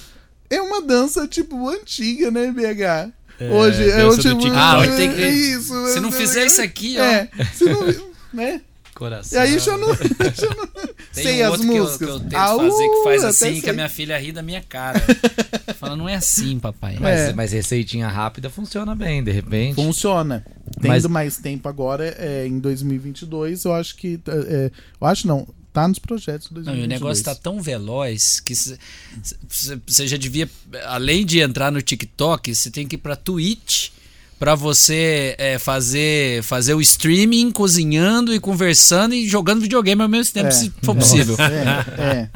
é 0.49 0.61
uma 0.61 0.81
dança, 0.81 1.27
tipo, 1.27 1.67
antiga, 1.67 2.29
né, 2.29 2.51
BH? 2.51 3.11
É, 3.39 3.49
Hoje 3.49 3.89
é 3.89 4.05
o 4.05 4.17
tipo. 4.17 4.47
Ah, 4.53 4.81
tem 4.95 5.11
que... 5.13 5.21
isso. 5.21 5.87
Se 5.87 5.99
não 5.99 6.11
fizer 6.11 6.45
isso 6.45 6.61
aqui, 6.61 6.97
ó. 6.99 7.03
É, 7.03 7.29
se 7.53 7.65
não. 7.65 8.07
Né? 8.33 8.61
Coração. 8.97 9.39
E 9.39 9.41
aí 9.43 9.59
já 9.59 9.77
não, 9.77 9.93
já 10.33 10.55
não 10.55 10.67
Tem 11.13 11.23
sei 11.23 11.43
um 11.43 11.53
as 11.53 11.61
músicas. 11.61 11.97
Que 11.97 12.03
eu, 12.03 12.19
que 12.19 12.25
eu 12.25 12.29
tento 12.29 12.57
fazer 12.57 12.89
que 12.89 13.03
faz 13.03 13.23
assim, 13.23 13.61
que 13.61 13.69
a 13.69 13.73
minha 13.73 13.89
filha 13.89 14.17
ri 14.17 14.31
da 14.31 14.41
minha 14.41 14.61
cara. 14.61 14.99
Fala, 15.77 15.95
não 15.95 16.09
é 16.09 16.15
assim, 16.15 16.57
papai. 16.57 16.97
Mas, 16.99 17.19
é. 17.19 17.33
mas 17.33 17.51
receitinha 17.51 18.07
rápida 18.07 18.49
funciona 18.49 18.95
bem, 18.95 19.23
de 19.23 19.31
repente. 19.31 19.75
Funciona. 19.75 20.43
Tendo 20.81 20.87
mas... 20.87 21.05
mais 21.05 21.37
tempo 21.37 21.69
agora, 21.69 22.15
é, 22.17 22.47
em 22.47 22.57
2022, 22.57 23.65
eu 23.65 23.73
acho 23.73 23.95
que. 23.95 24.19
É, 24.27 24.31
é, 24.31 24.71
eu 24.99 25.07
acho 25.07 25.27
não. 25.27 25.47
Tá 25.71 25.87
nos 25.87 25.99
projetos 25.99 26.47
2022. 26.49 26.65
Não, 26.65 26.85
o 26.85 26.87
negócio 26.87 27.23
tá 27.23 27.35
tão 27.35 27.61
veloz 27.61 28.39
que 28.39 28.55
você 28.55 30.07
já 30.07 30.17
devia, 30.17 30.49
além 30.85 31.23
de 31.23 31.39
entrar 31.39 31.71
no 31.71 31.83
TikTok, 31.83 32.55
você 32.55 32.71
tem 32.71 32.87
que 32.87 32.95
ir 32.95 32.97
pra 32.97 33.15
Twitch 33.15 33.91
para 34.39 34.55
você 34.55 35.35
é, 35.37 35.57
fazer 35.57 36.43
fazer 36.43 36.73
o 36.73 36.81
streaming, 36.81 37.51
cozinhando 37.51 38.33
e 38.33 38.39
conversando 38.39 39.13
e 39.13 39.27
jogando 39.27 39.61
videogame 39.61 40.01
ao 40.01 40.09
mesmo 40.09 40.33
tempo, 40.33 40.47
é. 40.47 40.51
se 40.51 40.71
for 40.81 40.95
possível. 40.95 41.35
É, 41.39 42.01
é. 42.01 42.29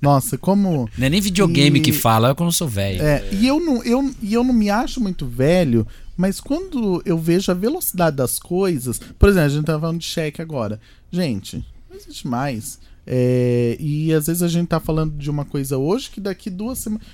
Nossa, 0.00 0.36
como. 0.36 0.88
Não 0.98 1.06
é 1.06 1.10
nem 1.10 1.20
videogame 1.20 1.78
e... 1.78 1.82
que 1.82 1.92
fala, 1.92 2.30
é 2.30 2.34
como 2.34 2.48
eu 2.48 2.52
sou 2.52 2.68
velho. 2.68 3.02
É, 3.02 3.26
e 3.32 3.46
eu 3.46 3.58
não, 3.58 3.82
eu, 3.82 4.14
e 4.20 4.34
eu 4.34 4.44
não 4.44 4.52
me 4.52 4.68
acho 4.68 5.00
muito 5.00 5.26
velho, 5.26 5.86
mas 6.16 6.40
quando 6.40 7.02
eu 7.06 7.16
vejo 7.16 7.50
a 7.50 7.54
velocidade 7.54 8.16
das 8.16 8.38
coisas. 8.38 9.00
Por 9.18 9.28
exemplo, 9.28 9.46
a 9.46 9.48
gente 9.48 9.64
tá 9.64 9.80
falando 9.80 9.98
de 9.98 10.06
cheque 10.06 10.42
agora. 10.42 10.78
Gente, 11.10 11.64
não 11.88 11.96
existe 11.96 12.26
mais. 12.26 12.78
É, 13.06 13.76
e 13.78 14.12
às 14.12 14.26
vezes 14.26 14.42
a 14.42 14.48
gente 14.48 14.68
tá 14.68 14.80
falando 14.80 15.16
de 15.16 15.30
uma 15.30 15.44
coisa 15.44 15.76
hoje 15.76 16.10
que 16.10 16.20
daqui 16.20 16.48
duas 16.48 16.78
semanas 16.78 17.06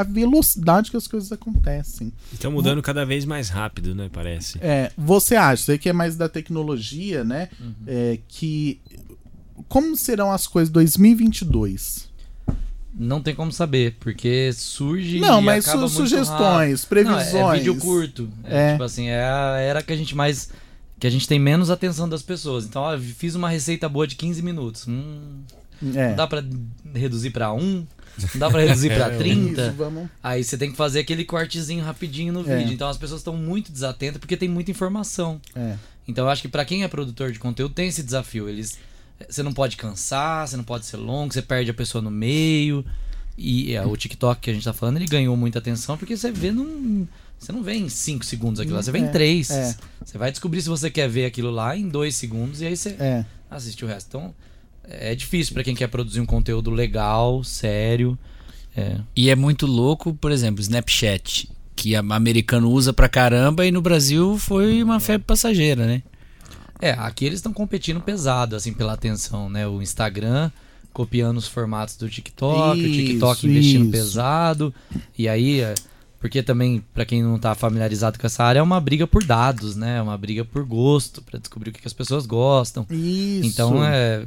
a 0.00 0.02
velocidade 0.02 0.90
que 0.90 0.96
as 0.96 1.06
coisas 1.06 1.30
acontecem. 1.32 2.12
Estão 2.32 2.50
mudando 2.50 2.82
cada 2.82 3.04
vez 3.04 3.24
mais 3.24 3.48
rápido, 3.48 3.94
né? 3.94 4.08
Parece. 4.12 4.58
É, 4.60 4.90
você 4.96 5.36
acha, 5.36 5.62
você 5.64 5.78
que 5.78 5.88
é 5.88 5.92
mais 5.92 6.16
da 6.16 6.28
tecnologia, 6.28 7.24
né? 7.24 7.48
Uhum. 7.60 7.74
É, 7.86 8.18
que 8.28 8.80
como 9.68 9.96
serão 9.96 10.30
as 10.30 10.46
coisas 10.46 10.70
2022? 10.70 12.08
Não 12.94 13.22
tem 13.22 13.34
como 13.34 13.52
saber, 13.52 13.96
porque 14.00 14.52
surge. 14.52 15.20
Não, 15.20 15.40
mas 15.40 15.64
su 15.64 15.88
sugestões, 15.88 16.84
previsões. 16.84 17.32
Não, 17.32 17.52
é, 17.52 17.58
vídeo 17.58 17.76
curto. 17.76 18.28
É, 18.44 18.70
é. 18.70 18.72
Tipo 18.72 18.82
assim, 18.82 19.06
é 19.06 19.22
a 19.22 19.56
era 19.58 19.82
que 19.82 19.92
a 19.92 19.96
gente 19.96 20.16
mais 20.16 20.50
que 20.98 21.06
a 21.06 21.10
gente 21.10 21.28
tem 21.28 21.38
menos 21.38 21.70
atenção 21.70 22.08
das 22.08 22.22
pessoas. 22.22 22.64
Então, 22.64 22.82
ó, 22.82 22.98
fiz 22.98 23.36
uma 23.36 23.48
receita 23.48 23.88
boa 23.88 24.06
de 24.06 24.16
15 24.16 24.42
minutos. 24.42 24.88
Hum, 24.88 25.42
é. 25.94 26.08
Não 26.08 26.16
dá 26.16 26.26
para 26.26 26.44
reduzir 26.92 27.30
para 27.30 27.52
um, 27.52 27.86
não 28.18 28.40
dá 28.40 28.50
para 28.50 28.62
reduzir 28.62 28.94
para 28.94 29.10
30. 29.16 29.60
Isso, 29.60 29.72
vamos... 29.72 30.08
Aí 30.22 30.42
você 30.44 30.56
tem 30.56 30.70
que 30.70 30.76
fazer 30.76 31.00
aquele 31.00 31.24
cortezinho 31.24 31.84
rapidinho 31.84 32.32
no 32.32 32.40
é. 32.48 32.58
vídeo. 32.58 32.72
Então 32.72 32.88
as 32.88 32.96
pessoas 32.96 33.20
estão 33.20 33.36
muito 33.36 33.72
desatentas 33.72 34.18
porque 34.18 34.36
tem 34.36 34.48
muita 34.48 34.70
informação. 34.70 35.40
É. 35.54 35.76
Então 36.06 36.24
eu 36.24 36.30
acho 36.30 36.42
que 36.42 36.48
para 36.48 36.64
quem 36.64 36.84
é 36.84 36.88
produtor 36.88 37.32
de 37.32 37.38
conteúdo 37.38 37.74
tem 37.74 37.88
esse 37.88 38.02
desafio. 38.02 38.48
Eles 38.48 38.78
você 39.28 39.42
não 39.42 39.52
pode 39.52 39.76
cansar, 39.76 40.46
você 40.46 40.56
não 40.56 40.64
pode 40.64 40.86
ser 40.86 40.96
longo, 40.96 41.32
você 41.32 41.42
perde 41.42 41.70
a 41.70 41.74
pessoa 41.74 42.00
no 42.00 42.10
meio. 42.10 42.84
E 43.36 43.74
é, 43.74 43.84
o 43.84 43.96
TikTok 43.96 44.40
que 44.40 44.50
a 44.50 44.52
gente 44.54 44.64
tá 44.64 44.72
falando, 44.72 44.96
ele 44.96 45.06
ganhou 45.06 45.36
muita 45.36 45.58
atenção 45.58 45.96
porque 45.96 46.16
você 46.16 46.30
vê 46.30 46.50
num. 46.50 47.06
Você 47.38 47.52
não 47.52 47.62
vê 47.62 47.74
em 47.74 47.88
5 47.88 48.24
segundos 48.24 48.58
aquilo 48.58 48.74
lá, 48.74 48.82
você 48.82 48.90
vê 48.90 48.98
em 48.98 49.12
3. 49.12 49.50
É, 49.50 49.54
é. 49.54 49.76
Você 50.04 50.18
vai 50.18 50.30
descobrir 50.30 50.60
se 50.60 50.68
você 50.68 50.90
quer 50.90 51.08
ver 51.08 51.24
aquilo 51.24 51.50
lá 51.50 51.76
em 51.76 51.88
2 51.88 52.14
segundos 52.14 52.60
e 52.60 52.66
aí 52.66 52.76
você 52.76 52.90
é. 52.98 53.24
assiste 53.48 53.84
o 53.84 53.88
resto. 53.88 54.08
Então, 54.08 54.34
é 54.88 55.14
difícil 55.14 55.54
para 55.54 55.64
quem 55.64 55.74
quer 55.74 55.88
produzir 55.88 56.20
um 56.20 56.26
conteúdo 56.26 56.70
legal, 56.70 57.42
sério. 57.44 58.18
É. 58.76 58.96
E 59.14 59.30
é 59.30 59.36
muito 59.36 59.66
louco, 59.66 60.14
por 60.14 60.30
exemplo, 60.30 60.60
Snapchat, 60.60 61.48
que 61.74 61.94
o 61.94 62.12
americano 62.12 62.70
usa 62.70 62.92
pra 62.92 63.08
caramba 63.08 63.66
e 63.66 63.70
no 63.70 63.82
Brasil 63.82 64.38
foi 64.38 64.82
uma 64.82 65.00
febre 65.00 65.26
passageira, 65.26 65.86
né? 65.86 66.02
É, 66.80 66.92
aqui 66.92 67.24
eles 67.24 67.38
estão 67.38 67.52
competindo 67.52 68.00
pesado, 68.00 68.54
assim, 68.54 68.72
pela 68.72 68.92
atenção, 68.92 69.50
né? 69.50 69.66
O 69.66 69.82
Instagram 69.82 70.50
copiando 70.92 71.36
os 71.36 71.46
formatos 71.46 71.96
do 71.96 72.08
TikTok, 72.08 72.78
isso, 72.78 72.88
o 72.88 72.92
TikTok 72.92 73.46
investindo 73.46 73.82
isso. 73.82 73.90
pesado. 73.92 74.74
E 75.16 75.28
aí, 75.28 75.60
é, 75.60 75.74
porque 76.20 76.42
também, 76.42 76.82
para 76.92 77.04
quem 77.04 77.22
não 77.22 77.38
tá 77.38 77.54
familiarizado 77.54 78.18
com 78.18 78.26
essa 78.26 78.42
área, 78.42 78.58
é 78.58 78.62
uma 78.62 78.80
briga 78.80 79.06
por 79.06 79.22
dados, 79.22 79.76
né? 79.76 79.98
É 79.98 80.02
uma 80.02 80.16
briga 80.16 80.44
por 80.44 80.64
gosto, 80.64 81.22
para 81.22 81.38
descobrir 81.38 81.70
o 81.70 81.72
que, 81.72 81.80
que, 81.80 81.86
as 81.86 81.92
pessoas 81.92 82.26
gostam. 82.26 82.84
Isso. 82.90 83.46
Então, 83.46 83.84
é, 83.84 84.24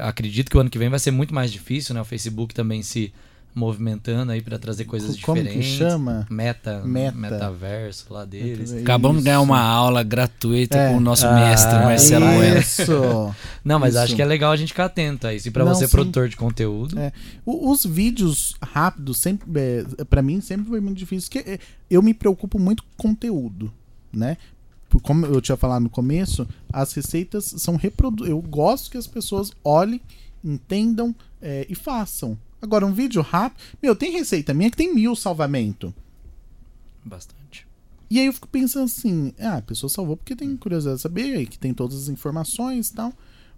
acredito 0.00 0.50
que 0.50 0.56
o 0.56 0.60
ano 0.60 0.70
que 0.70 0.78
vem 0.78 0.88
vai 0.88 0.98
ser 0.98 1.10
muito 1.10 1.34
mais 1.34 1.52
difícil, 1.52 1.94
né? 1.94 2.00
O 2.00 2.04
Facebook 2.04 2.54
também 2.54 2.82
se 2.82 3.12
movimentando 3.54 4.30
aí 4.32 4.40
para 4.40 4.58
trazer 4.58 4.84
coisas 4.84 5.18
Como 5.20 5.38
diferentes. 5.38 5.78
Como 5.78 5.78
que 5.78 5.92
chama? 5.92 6.26
Meta, 6.30 6.82
Meta. 6.84 7.16
Metaverso 7.16 8.06
lá 8.12 8.24
deles. 8.24 8.72
Acabamos 8.72 9.18
de 9.18 9.24
ganhar 9.24 9.40
uma 9.40 9.60
aula 9.60 10.02
gratuita 10.02 10.78
é. 10.78 10.90
com 10.90 10.98
o 10.98 11.00
nosso 11.00 11.26
ah, 11.26 11.34
mestre 11.34 11.78
Marcelo 11.78 12.26
Isso. 12.58 13.34
Não, 13.64 13.78
mas 13.78 13.94
isso. 13.94 14.02
acho 14.02 14.16
que 14.16 14.22
é 14.22 14.24
legal 14.24 14.52
a 14.52 14.56
gente 14.56 14.68
ficar 14.68 14.86
atento 14.86 15.26
a 15.26 15.34
isso. 15.34 15.48
E 15.48 15.50
para 15.50 15.64
você 15.64 15.86
sim. 15.86 15.90
produtor 15.90 16.28
de 16.28 16.36
conteúdo. 16.36 16.98
É. 16.98 17.12
Os 17.44 17.84
vídeos 17.84 18.54
rápidos 18.62 19.18
sempre 19.18 19.46
é, 19.56 20.04
para 20.04 20.22
mim 20.22 20.40
sempre 20.40 20.68
foi 20.68 20.80
muito 20.80 20.96
difícil, 20.96 21.28
porque 21.30 21.50
é, 21.50 21.58
eu 21.90 22.00
me 22.00 22.14
preocupo 22.14 22.58
muito 22.58 22.82
com 22.96 23.10
conteúdo, 23.10 23.72
né? 24.12 24.36
Como 24.98 25.26
eu 25.26 25.40
tinha 25.40 25.56
falado 25.56 25.82
no 25.82 25.90
começo, 25.90 26.48
as 26.72 26.92
receitas 26.92 27.44
são 27.58 27.76
reprodu 27.76 28.26
eu 28.26 28.40
gosto 28.40 28.90
que 28.90 28.96
as 28.96 29.06
pessoas 29.06 29.52
olhem, 29.62 30.00
entendam 30.42 31.14
é, 31.40 31.66
e 31.68 31.74
façam. 31.74 32.36
Agora, 32.60 32.84
um 32.84 32.92
vídeo 32.92 33.22
rápido. 33.22 33.62
Meu, 33.82 33.94
tem 33.94 34.12
receita 34.12 34.52
minha 34.52 34.70
que 34.70 34.76
tem 34.76 34.94
mil 34.94 35.14
salvamento. 35.14 35.94
Bastante. 37.04 37.66
E 38.10 38.18
aí 38.18 38.26
eu 38.26 38.32
fico 38.32 38.48
pensando 38.48 38.84
assim: 38.84 39.32
ah, 39.38 39.58
a 39.58 39.62
pessoa 39.62 39.88
salvou 39.88 40.16
porque 40.16 40.34
tem 40.34 40.56
curiosidade 40.56 40.96
de 40.96 41.02
saber, 41.02 41.46
que 41.46 41.58
tem 41.58 41.72
todas 41.72 42.02
as 42.02 42.08
informações 42.08 42.88
e 42.88 42.94
tal. 42.94 43.12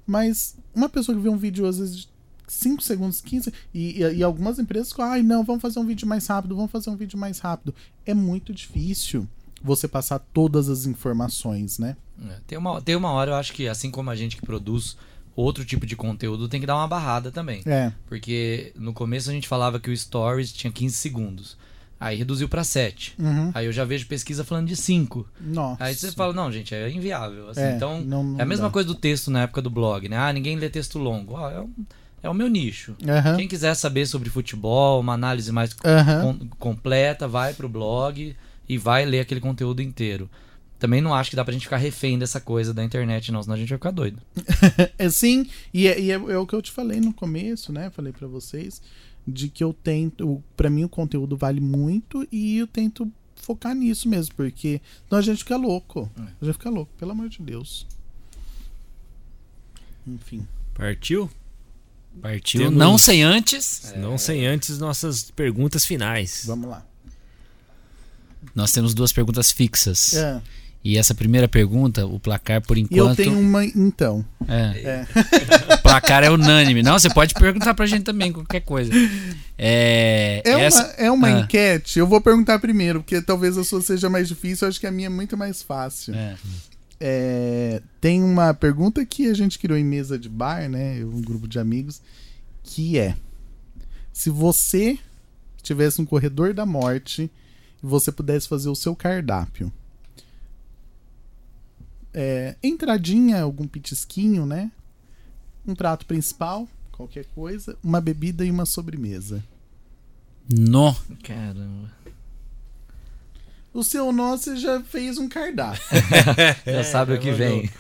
Mas 0.07 0.57
uma 0.75 0.89
pessoa 0.89 1.17
que 1.17 1.23
vê 1.23 1.29
um 1.29 1.37
vídeo, 1.37 1.67
às 1.67 1.79
vezes, 1.79 1.97
de 1.97 2.09
5 2.47 2.83
segundos, 2.83 3.21
15, 3.21 3.53
e, 3.73 4.03
e, 4.03 4.17
e 4.17 4.23
algumas 4.23 4.59
empresas 4.59 4.93
falam, 4.93 5.13
ai, 5.13 5.23
não, 5.23 5.45
vamos 5.45 5.63
fazer 5.63 5.79
um 5.79 5.87
vídeo 5.87 6.07
mais 6.07 6.27
rápido, 6.27 6.57
vamos 6.57 6.71
fazer 6.71 6.91
um 6.91 6.97
vídeo 6.97 7.19
mais 7.19 7.39
rápido. 7.39 7.75
É 8.05 8.13
muito 8.13 8.53
difícil 8.53 9.29
você 9.62 9.86
passar 9.86 10.18
todas 10.18 10.68
as 10.68 10.86
informações, 10.86 11.78
né? 11.78 11.97
É, 12.28 12.36
tem, 12.47 12.59
uma, 12.59 12.80
tem 12.80 12.97
uma 12.97 13.10
hora, 13.12 13.32
eu 13.32 13.34
acho 13.34 13.52
que 13.52 13.68
assim 13.68 13.90
como 13.90 14.10
a 14.10 14.16
gente 14.16 14.36
que 14.36 14.43
produz 14.43 14.97
outro 15.34 15.64
tipo 15.64 15.86
de 15.86 15.97
conteúdo 15.97 16.48
tem 16.48 16.60
que 16.60 16.66
dar 16.66 16.76
uma 16.76 16.89
barrada 16.89 17.30
também. 17.30 17.62
É. 17.66 17.93
Porque 18.06 18.72
no 18.76 18.93
começo 18.93 19.30
a 19.30 19.32
gente 19.32 19.48
falava 19.48 19.80
que 19.80 19.90
o 19.90 19.97
Stories 19.97 20.52
tinha 20.52 20.72
15 20.72 20.94
segundos. 20.94 21.56
Aí 21.98 22.16
reduziu 22.16 22.48
para 22.48 22.64
7. 22.64 23.14
Uhum. 23.16 23.52
Aí 23.55 23.66
eu 23.66 23.72
já 23.72 23.84
vejo 23.84 24.09
pesquisa 24.09 24.43
falando 24.43 24.66
de 24.66 24.74
5. 24.74 25.24
Nossa. 25.40 25.84
Aí 25.84 25.94
você 25.94 26.10
fala, 26.10 26.32
não, 26.32 26.51
gente, 26.51 26.74
é 26.74 26.90
inviável. 26.90 27.48
Assim, 27.48 27.60
é, 27.60 27.76
então, 27.76 28.01
não, 28.01 28.24
não 28.24 28.40
é 28.40 28.43
a 28.43 28.44
mesma 28.44 28.66
dá. 28.66 28.72
coisa 28.72 28.89
do 28.89 28.94
texto 28.94 29.30
na 29.30 29.43
época 29.43 29.62
do 29.62 29.70
blog, 29.70 30.09
né? 30.09 30.16
Ah, 30.16 30.32
ninguém 30.32 30.56
lê 30.56 30.68
texto 30.68 30.98
longo. 30.98 31.36
Ah, 31.36 31.52
é, 31.52 31.60
um, 31.60 31.70
é 32.24 32.28
o 32.28 32.34
meu 32.34 32.48
nicho. 32.48 32.97
Uhum. 33.01 33.36
Quem 33.36 33.47
quiser 33.47 33.72
saber 33.74 34.06
sobre 34.06 34.28
futebol, 34.30 35.01
uma 35.01 35.12
análise 35.12 35.52
mais 35.52 35.70
uhum. 35.72 36.39
com, 36.39 36.48
completa, 36.59 37.28
vai 37.28 37.55
pro 37.55 37.68
blog 37.68 38.34
e 38.73 38.78
vai 38.78 39.05
ler 39.05 39.20
aquele 39.20 39.40
conteúdo 39.40 39.82
inteiro 39.82 40.31
também 40.82 41.01
não 41.01 41.15
acho 41.15 41.31
que 41.31 41.36
dá 41.36 41.44
pra 41.44 41.53
gente 41.53 41.62
ficar 41.62 41.77
refém 41.77 42.19
dessa 42.19 42.40
coisa 42.40 42.74
da 42.74 42.82
internet, 42.82 43.31
não, 43.31 43.40
senão 43.40 43.55
a 43.55 43.57
gente 43.57 43.69
vai 43.69 43.78
ficar 43.78 43.93
doido. 43.93 44.20
é, 44.99 45.09
sim, 45.09 45.49
e, 45.73 45.86
é, 45.86 46.01
e 46.01 46.11
é, 46.11 46.15
é, 46.15 46.36
o 46.36 46.44
que 46.44 46.57
eu 46.57 46.61
te 46.61 46.73
falei 46.73 47.01
no 47.01 47.15
começo, 47.15 47.73
né? 47.73 47.89
Falei 47.90 48.12
para 48.12 48.27
vocês, 48.27 48.82
de 49.24 49.49
que 49.49 49.62
eu 49.62 49.73
tento. 49.73 50.43
para 50.57 50.69
mim 50.69 50.82
o 50.82 50.89
conteúdo 50.89 51.36
vale 51.36 51.61
muito 51.61 52.27
e 52.32 52.59
eu 52.59 52.66
tento 52.66 53.09
focar 53.36 53.77
nisso 53.77 54.09
mesmo, 54.09 54.35
porque 54.35 54.82
senão 55.09 55.20
a 55.20 55.23
gente 55.23 55.39
fica 55.39 55.57
louco. 55.57 56.11
É. 56.19 56.23
A 56.23 56.44
gente 56.47 56.55
fica 56.55 56.69
louco, 56.69 56.93
pelo 56.99 57.12
amor 57.12 57.28
de 57.28 57.40
Deus. 57.40 57.86
Enfim. 60.05 60.44
Partiu? 60.74 61.31
Partiu. 62.20 62.61
Temos... 62.61 62.77
Não 62.77 62.99
sem 62.99 63.23
antes. 63.23 63.93
É... 63.93 63.99
Não 63.99 64.19
sem 64.19 64.44
antes 64.44 64.81
nossas 64.81 65.31
perguntas 65.31 65.85
finais. 65.85 66.43
Vamos 66.44 66.69
lá. 66.69 66.85
Nós 68.55 68.73
temos 68.73 68.94
duas 68.94 69.12
perguntas 69.12 69.51
fixas. 69.51 70.14
É. 70.14 70.40
E 70.85 70.98
essa 70.98 71.14
primeira 71.14 71.47
pergunta, 71.47 72.05
o 72.05 72.19
placar 72.19 72.60
por 72.60 72.77
enquanto. 72.77 73.20
Eu 73.20 73.24
tenho 73.24 73.39
uma 73.39 73.64
então. 73.64 74.24
É. 74.48 74.81
é. 74.81 75.06
o 75.74 75.78
placar 75.82 76.24
é 76.24 76.31
unânime. 76.31 76.82
Não, 76.82 76.98
você 76.98 77.09
pode 77.09 77.35
perguntar 77.35 77.73
pra 77.74 77.86
gente 77.86 78.02
também, 78.02 78.32
qualquer 78.32 78.60
coisa. 78.60 78.93
É, 79.56 80.43
é 80.44 80.60
essa... 80.60 80.82
uma, 80.82 80.93
é 80.94 81.10
uma 81.10 81.28
ah. 81.28 81.40
enquete. 81.40 82.01
Eu 82.01 82.06
vou 82.06 82.20
perguntar 82.20 82.59
primeiro, 82.59 83.01
porque 83.01 83.23
talvez 83.23 83.56
a 83.56 83.62
sua 83.62 83.81
seja 83.81 84.10
mais 84.10 84.27
difícil. 84.27 84.66
Eu 84.66 84.70
acho 84.70 84.81
que 84.81 84.86
a 84.86 84.90
minha 84.90 85.06
é 85.06 85.10
muito 85.10 85.36
mais 85.36 85.62
fácil. 85.62 86.14
É. 86.16 86.36
É, 86.98 87.82
tem 88.01 88.23
uma 88.23 88.52
pergunta 88.52 89.05
que 89.06 89.28
a 89.28 89.35
gente 89.35 89.60
criou 89.60 89.78
em 89.78 89.85
mesa 89.85 90.19
de 90.19 90.28
bar, 90.28 90.69
né? 90.69 91.05
Um 91.05 91.20
grupo 91.20 91.47
de 91.47 91.60
amigos, 91.60 92.02
que 92.64 92.98
é: 92.98 93.14
se 94.12 94.31
você 94.31 94.98
tivesse 95.62 96.01
um 96.01 96.05
corredor 96.05 96.52
da 96.52 96.66
morte 96.66 97.31
você 97.83 98.13
pudesse 98.13 98.49
fazer 98.49 98.69
o 98.69 98.75
seu 98.75 98.95
cardápio 98.95 99.73
é, 102.15 102.57
entradinha, 102.63 103.43
algum 103.43 103.67
pitisquinho, 103.67 104.45
né? 104.45 104.71
Um 105.67 105.75
prato 105.75 106.05
principal, 106.07 106.69
qualquer 106.91 107.25
coisa, 107.27 107.77
uma 107.83 108.01
bebida 108.01 108.45
e 108.45 108.51
uma 108.51 108.67
sobremesa. 108.67 109.43
Nó. 110.49 110.95
Caramba. 111.23 111.91
O 113.73 113.83
seu 113.83 114.13
nó 114.13 114.37
você 114.37 114.57
já 114.57 114.83
fez 114.83 115.17
um 115.17 115.29
cardápio. 115.29 115.83
já 116.67 116.73
é, 116.73 116.83
sabe 116.83 117.15
o 117.15 117.21
que 117.21 117.33
vem. 117.33 117.71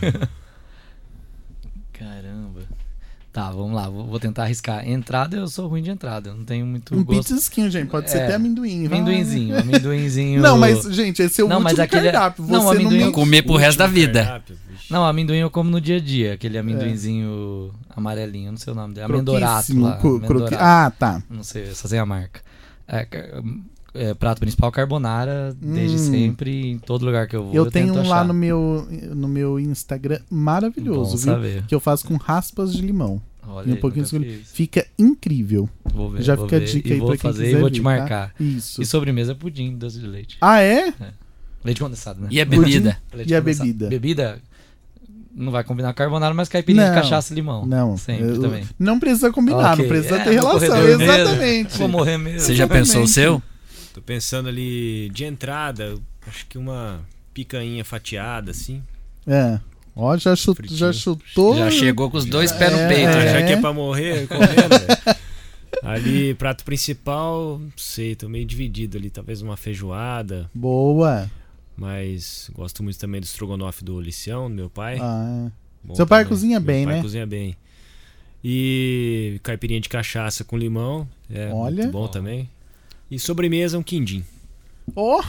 Caramba. 1.92 2.62
Tá, 3.32 3.50
vamos 3.50 3.72
lá, 3.72 3.88
vou, 3.88 4.20
tentar 4.20 4.42
arriscar. 4.42 4.86
Entrada, 4.86 5.38
eu 5.38 5.48
sou 5.48 5.66
ruim 5.66 5.82
de 5.82 5.90
entrada, 5.90 6.28
eu 6.28 6.34
não 6.34 6.44
tenho 6.44 6.66
muito 6.66 6.94
um 6.94 7.02
gosto. 7.02 7.28
pizzasquinho, 7.28 7.70
gente, 7.70 7.88
pode 7.88 8.10
ser 8.10 8.18
é, 8.18 8.24
até 8.24 8.34
amendoim. 8.34 8.84
Amendoinzinho, 8.86 9.58
amendoinzinho. 9.58 10.42
Não, 10.42 10.58
mas, 10.58 10.82
gente, 10.94 11.22
esse 11.22 11.40
é 11.40 11.44
o 11.44 11.48
não, 11.48 11.56
último 11.56 11.70
mas 11.70 11.80
aquele... 11.80 12.12
cardápio. 12.12 12.44
Você 12.44 12.52
não, 12.52 12.70
amendoim... 12.70 13.04
Não... 13.04 13.12
Comer 13.12 13.40
pro 13.40 13.56
resto 13.56 13.78
da 13.78 13.86
vida. 13.86 14.22
Cardápio, 14.22 14.58
não, 14.90 15.06
amendoim 15.06 15.38
eu 15.38 15.50
como 15.50 15.70
no 15.70 15.80
dia 15.80 15.96
a 15.96 16.00
dia, 16.00 16.34
aquele 16.34 16.58
amendoinzinho 16.58 17.72
é. 17.88 17.92
amarelinho, 17.96 18.50
não 18.50 18.58
sei 18.58 18.74
o 18.74 18.76
nome 18.76 18.92
dele. 18.92 19.06
Amendorato 19.06 19.80
lá. 19.80 19.98
Amendorato. 19.98 20.56
Ah, 20.58 20.92
tá. 20.98 21.22
Não 21.30 21.42
sei, 21.42 21.74
só 21.74 21.88
sei 21.88 21.98
a 21.98 22.04
marca. 22.04 22.42
É, 22.86 23.06
é, 23.94 24.14
prato 24.14 24.40
principal 24.40 24.70
carbonara, 24.72 25.54
desde 25.60 25.96
hum. 25.96 26.10
sempre, 26.10 26.70
em 26.70 26.78
todo 26.78 27.04
lugar 27.04 27.26
que 27.26 27.36
eu 27.36 27.44
vou. 27.44 27.54
Eu, 27.54 27.64
eu 27.64 27.70
tenho 27.70 27.94
um 27.94 28.08
lá 28.08 28.24
no 28.24 28.34
meu, 28.34 28.86
no 29.14 29.28
meu 29.28 29.60
Instagram 29.60 30.20
maravilhoso, 30.30 31.12
Bom 31.12 31.16
viu? 31.16 31.32
Saber. 31.32 31.66
Que 31.66 31.74
eu 31.74 31.80
faço 31.80 32.06
com 32.06 32.16
raspas 32.16 32.72
de 32.72 32.82
limão. 32.82 33.20
Olha 33.46 33.70
e 33.70 33.72
um 33.72 33.76
pouquinho 33.76 34.04
de 34.04 34.40
Fica 34.44 34.86
incrível. 34.98 35.68
Vou 35.84 36.10
ver. 36.10 36.22
Já 36.22 36.36
fica 36.36 36.58
ver. 36.58 36.64
a 36.64 36.66
dica 36.66 36.88
e 36.88 36.92
aí 36.92 36.98
vou 36.98 37.08
pra 37.08 37.18
quem 37.18 37.30
fazer 37.30 37.44
quiser 37.44 37.58
e 37.58 37.60
vou 37.60 37.70
te 37.70 37.80
marcar. 37.82 38.28
Tá? 38.28 38.34
Isso. 38.38 38.80
E 38.80 38.86
sobremesa 38.86 39.32
é 39.32 39.34
pudim, 39.34 39.76
doce 39.76 39.98
de 39.98 40.06
leite. 40.06 40.38
Ah, 40.40 40.60
é? 40.60 40.88
é. 40.88 40.94
Leite 41.64 41.80
condensado, 41.80 42.20
né? 42.20 42.28
E 42.30 42.40
a 42.40 42.44
bebida? 42.44 42.96
e 43.26 43.34
a 43.34 43.40
bebida? 43.40 43.88
Bebida 43.88 44.40
não 45.34 45.50
vai 45.50 45.64
combinar 45.64 45.92
carbonara, 45.94 46.34
mas 46.34 46.48
caipirinha 46.48 46.86
não, 46.86 46.94
de 46.94 47.00
cachaça 47.00 47.32
e 47.32 47.36
limão. 47.36 47.66
Não. 47.66 47.96
Sempre 47.96 48.28
eu, 48.28 48.40
também. 48.40 48.64
Não 48.78 48.98
precisa 48.98 49.32
combinar, 49.32 49.72
okay. 49.72 49.84
não 49.84 49.88
precisa 49.88 50.16
é, 50.16 50.24
ter 50.24 50.32
relação. 50.32 50.88
Exatamente. 50.88 51.78
Vou 51.78 51.88
morrer 51.88 52.18
mesmo. 52.18 52.40
Você 52.40 52.54
já 52.54 52.64
Exatamente. 52.64 52.86
pensou 52.86 53.02
o 53.02 53.08
seu? 53.08 53.42
Tô 53.92 54.00
pensando 54.00 54.48
ali 54.48 55.10
de 55.10 55.24
entrada, 55.24 55.98
acho 56.26 56.46
que 56.46 56.56
uma 56.56 57.00
picanha 57.34 57.84
fatiada, 57.84 58.50
assim. 58.50 58.82
É. 59.26 59.60
Ó, 59.94 60.16
já, 60.16 60.34
chut, 60.34 60.74
já 60.74 60.92
chutou. 60.92 61.56
Já 61.56 61.70
chegou 61.70 62.10
com 62.10 62.16
os 62.16 62.24
dois 62.24 62.50
pés 62.50 62.72
é, 62.72 62.82
no 62.82 62.88
peito. 62.88 63.10
É. 63.10 63.32
Já 63.32 63.46
que 63.46 63.52
é 63.52 63.60
pra 63.60 63.72
morrer 63.72 64.26
comendo, 64.26 65.22
Ali, 65.82 66.34
prato 66.34 66.64
principal, 66.64 67.58
não 67.58 67.72
sei, 67.76 68.14
tô 68.14 68.28
meio 68.28 68.44
dividido 68.44 68.96
ali. 68.96 69.10
Talvez 69.10 69.42
uma 69.42 69.56
feijoada. 69.56 70.48
Boa. 70.54 71.30
Mas 71.76 72.50
gosto 72.54 72.82
muito 72.82 72.98
também 72.98 73.20
do 73.20 73.24
estrogonofe 73.24 73.84
do 73.84 74.00
Licião, 74.00 74.48
do 74.48 74.54
meu 74.54 74.70
pai. 74.70 74.98
Ah, 75.00 75.50
é. 75.90 75.94
Seu 75.94 76.06
pai 76.06 76.24
cozinha 76.24 76.60
meu 76.60 76.66
bem, 76.66 76.84
pai 76.84 76.96
né? 76.96 77.02
cozinha 77.02 77.26
bem. 77.26 77.56
E 78.44 79.40
caipirinha 79.42 79.80
de 79.80 79.88
cachaça 79.88 80.44
com 80.44 80.56
limão. 80.56 81.08
É 81.30 81.50
Olha. 81.52 81.82
muito 81.82 81.92
bom 81.92 82.06
também. 82.06 82.48
E 83.12 83.18
sobremesa, 83.18 83.78
um 83.78 83.82
quindim. 83.82 84.24
Oh! 84.96 85.22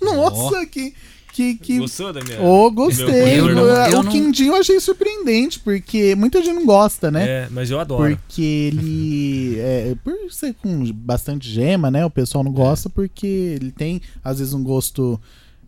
Nossa, 0.00 0.64
que. 0.64 0.94
Que, 1.34 1.54
que... 1.54 1.78
Gostou 1.78 2.14
da 2.14 2.24
minha? 2.24 2.40
Oh, 2.40 2.70
gostei. 2.70 3.38
Eu 3.38 3.44
o 3.44 4.02
não... 4.02 4.10
quindim 4.10 4.46
eu 4.46 4.54
achei 4.54 4.80
surpreendente, 4.80 5.60
porque 5.60 6.14
muita 6.14 6.42
gente 6.42 6.54
não 6.54 6.64
gosta, 6.64 7.10
né? 7.10 7.28
É, 7.28 7.48
mas 7.50 7.70
eu 7.70 7.78
adoro. 7.78 8.16
Porque 8.16 8.40
ele. 8.42 9.56
É, 9.60 9.94
por 10.02 10.14
ser 10.30 10.54
com 10.54 10.90
bastante 10.92 11.50
gema, 11.50 11.90
né? 11.90 12.06
O 12.06 12.10
pessoal 12.10 12.42
não 12.42 12.52
gosta, 12.52 12.88
porque 12.88 13.26
ele 13.26 13.70
tem, 13.70 14.00
às 14.24 14.38
vezes, 14.38 14.54
um 14.54 14.62
gosto. 14.62 15.20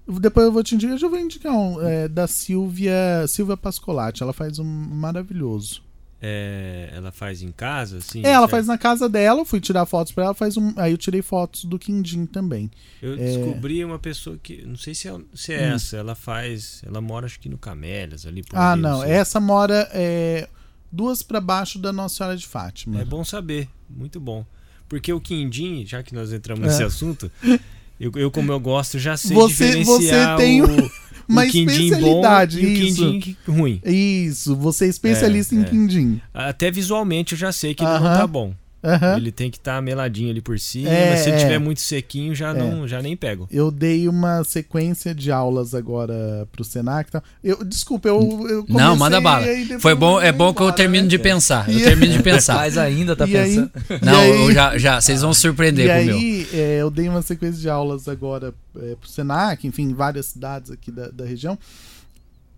Depois 0.07 0.47
eu 0.47 0.53
vou 0.53 0.63
te 0.63 0.75
indicar, 0.75 0.95
eu 0.95 0.99
já 0.99 1.09
vou 1.09 1.19
indicar 1.19 1.53
um 1.53 1.83
é, 1.83 2.09
da 2.09 2.27
Silvia, 2.27 3.27
Silvia 3.29 3.59
Pascolati. 3.59 4.23
Ela 4.23 4.33
faz 4.33 4.59
um 4.59 4.65
maravilhoso. 4.65 5.83
É, 6.21 6.91
ela 6.93 7.13
faz 7.13 7.43
em 7.43 7.53
casa, 7.53 7.99
assim? 7.99 8.23
É, 8.25 8.31
ela 8.31 8.41
certo? 8.41 8.51
faz 8.51 8.67
na 8.67 8.77
casa 8.77 9.09
dela, 9.09 9.41
eu 9.41 9.45
fui 9.45 9.61
tirar 9.61 9.87
fotos 9.87 10.13
pra 10.13 10.25
ela, 10.25 10.35
faz 10.35 10.57
um. 10.57 10.73
Aí 10.77 10.93
eu 10.93 10.99
tirei 10.99 11.23
fotos 11.23 11.65
do 11.65 11.79
Quindim 11.79 12.27
também. 12.27 12.71
Eu 13.01 13.15
é... 13.15 13.17
descobri 13.17 13.85
uma 13.85 13.99
pessoa 13.99 14.37
que. 14.43 14.65
Não 14.67 14.77
sei 14.77 14.95
se 14.95 15.09
é, 15.09 15.17
se 15.35 15.53
é 15.53 15.59
hum. 15.71 15.75
essa, 15.75 15.97
ela 15.97 16.17
faz. 16.17 16.83
Ela 16.85 17.01
mora 17.01 17.27
acho 17.27 17.39
que 17.39 17.49
no 17.49 17.57
Camélias 17.57 18.27
ali 18.27 18.43
por 18.43 18.59
Ah, 18.59 18.73
ali, 18.73 18.83
não. 18.83 19.05
essa 19.05 19.39
mora 19.39 19.89
é, 19.93 20.49
duas 20.91 21.23
para 21.23 21.41
baixo 21.41 21.79
da 21.79 21.93
Nossa 21.93 22.17
Senhora 22.17 22.37
de 22.37 22.47
Fátima. 22.47 23.01
É 23.01 23.05
bom 23.05 23.25
saber, 23.25 23.69
muito 23.89 24.19
bom. 24.19 24.45
Porque 24.89 25.13
o 25.13 25.21
Quindim, 25.21 25.85
já 25.87 26.03
que 26.03 26.15
nós 26.15 26.33
entramos 26.33 26.67
nesse 26.67 26.83
é. 26.83 26.87
assunto, 26.87 27.31
eu, 27.99 28.13
eu, 28.15 28.31
como 28.31 28.53
eu 28.53 28.61
gosto, 28.61 28.99
já 28.99 29.17
sei 29.17 29.35
você, 29.35 29.49
diferenciar 29.49 30.37
você 30.37 30.43
tem 30.43 30.63
o 30.63 30.67
uma 31.29 31.47
especialidade. 31.47 32.61
Bom 32.61 32.67
e 32.67 32.73
o 32.73 32.77
quindim 32.77 33.37
ruim. 33.47 33.81
Isso, 33.85 34.57
você 34.57 34.87
é 34.87 34.89
especialista 34.89 35.55
é, 35.55 35.59
em 35.59 35.63
é. 35.63 35.65
quindim. 35.65 36.21
Até 36.33 36.71
visualmente 36.71 37.33
eu 37.33 37.39
já 37.39 37.53
sei 37.53 37.75
que 37.75 37.85
uh 37.85 37.87
-huh. 37.87 38.01
não 38.01 38.17
tá 38.17 38.27
bom. 38.27 38.55
Uh 38.89 39.01
-huh. 39.05 39.17
Ele 39.19 39.31
tem 39.33 39.51
que 39.51 39.59
estar 39.59 39.77
tá 39.77 39.83
meladinho 39.83 40.31
ali 40.31 40.41
por 40.41 40.59
cima, 40.59 40.89
É, 40.89 41.11
mas 41.11 41.21
se 41.21 41.29
ele 41.29 41.37
é. 41.37 41.41
tiver 41.41 41.59
muito 41.59 41.81
sequinho, 41.81 42.35
já, 42.35 42.55
não, 42.55 42.87
já 42.89 43.03
nem 43.03 43.17
pego. 43.17 43.47
Eu 43.51 43.71
dei 43.71 44.09
uma 44.09 44.43
sequência 44.45 45.15
de 45.15 45.31
aulas 45.31 45.75
agora 45.75 46.49
pro 46.53 46.65
Senac. 46.65 47.11
Tá? 47.11 47.23
Eu, 47.45 47.65
desculpa, 47.65 48.09
eu, 48.09 48.47
eu 48.49 48.65
Não, 48.69 48.97
manda 48.97 49.21
bala. 49.21 49.47
Foi 49.81 49.95
bom, 49.95 50.21
é 50.21 50.33
bom 50.33 50.55
que 50.55 50.63
eu 50.63 50.73
termino 50.73 51.05
né? 51.05 51.09
de 51.11 51.19
pensar. 51.19 51.69
Eu 51.69 51.81
termino 51.81 52.13
de 52.15 52.23
pensar. 52.23 52.55
Mas 52.55 52.79
ainda 52.79 53.15
tá 53.15 53.27
E 53.27 53.37
aí- 53.37 53.55
pensando. 53.57 53.71
Não, 54.03 54.21
aí- 54.21 54.31
eu 54.47 54.53
já, 54.53 54.79
já, 54.79 55.01
vocês 55.01 55.21
vão 55.23 55.35
surpreender 55.35 55.87
E 55.87 55.89
com 55.89 56.03
o 56.03 56.07
meu. 56.07 56.17
aí, 56.17 56.47
é, 56.53 56.79
eu 56.81 56.91
dei 56.91 57.09
uma 57.09 57.23
sequência 57.23 57.61
de 57.61 57.69
aulas 57.69 58.09
agora 58.09 58.55
é, 58.81 58.95
pro 59.01 59.09
Senac, 59.09 59.67
enfim, 59.67 59.83
em 59.83 59.95
várias 59.95 60.27
cidades 60.27 60.71
aqui 60.71 60.91
da, 60.91 61.09
da 61.09 61.25
região. 61.25 61.59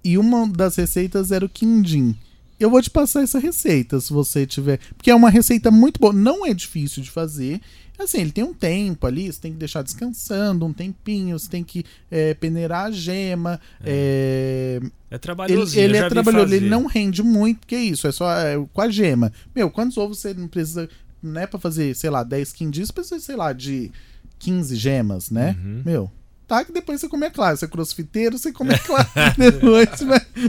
E 0.04 0.16
uma 0.16 0.48
das 0.48 0.76
receitas 0.76 1.30
era 1.32 1.44
o 1.44 1.48
quindim. 1.48 2.16
Eu 2.60 2.68
vou 2.70 2.82
te 2.82 2.90
passar 2.90 3.22
essa 3.22 3.38
receita, 3.38 3.98
se 3.98 4.12
você 4.12 4.46
tiver. 4.46 4.78
Porque 4.96 5.10
é 5.10 5.14
uma 5.14 5.30
receita 5.30 5.70
muito 5.70 5.98
boa. 5.98 6.12
Não 6.12 6.46
é 6.46 6.52
difícil 6.52 7.02
de 7.02 7.10
fazer. 7.10 7.60
Assim, 7.98 8.20
ele 8.20 8.32
tem 8.32 8.44
um 8.44 8.54
tempo 8.54 9.06
ali, 9.06 9.30
você 9.30 9.40
tem 9.40 9.52
que 9.52 9.58
deixar 9.58 9.82
descansando 9.82 10.64
um 10.64 10.72
tempinho, 10.72 11.38
você 11.38 11.48
tem 11.50 11.62
que 11.62 11.84
é, 12.10 12.32
peneirar 12.34 12.86
a 12.86 12.90
gema. 12.90 13.60
é, 13.84 14.80
É 15.10 15.14
ele 15.14 15.18
trabalhosinho, 15.18 15.84
ele 15.84 15.98
já 15.98 16.06
é 16.06 16.08
trabalhoso, 16.08 16.54
ele 16.54 16.68
não 16.68 16.86
rende 16.86 17.22
muito, 17.22 17.60
porque 17.60 17.74
é 17.74 17.82
isso, 17.82 18.06
é 18.06 18.12
só 18.12 18.30
é, 18.32 18.56
com 18.72 18.80
a 18.80 18.88
gema. 18.88 19.32
Meu, 19.54 19.70
quantos 19.70 19.98
ovos 19.98 20.18
você 20.18 20.32
não 20.32 20.48
precisa, 20.48 20.88
não 21.22 21.40
é 21.40 21.46
pra 21.46 21.58
fazer, 21.58 21.94
sei 21.94 22.08
lá, 22.08 22.22
10 22.22 22.52
quindins, 22.52 22.90
precisa, 22.90 23.20
sei 23.20 23.36
lá, 23.36 23.52
de 23.52 23.90
15 24.38 24.76
gemas, 24.76 25.30
né? 25.30 25.56
Uhum. 25.62 25.82
Meu, 25.84 26.10
tá 26.58 26.64
que 26.64 26.72
depois 26.72 27.00
você 27.00 27.08
come 27.08 27.26
a 27.26 27.30
clara. 27.30 27.56
Você 27.56 27.64
é 27.64 27.68
crossfiteiro, 27.68 28.36
você 28.36 28.52
come 28.52 28.74
a 28.74 28.78
clara. 28.78 29.08
depois 29.38 29.88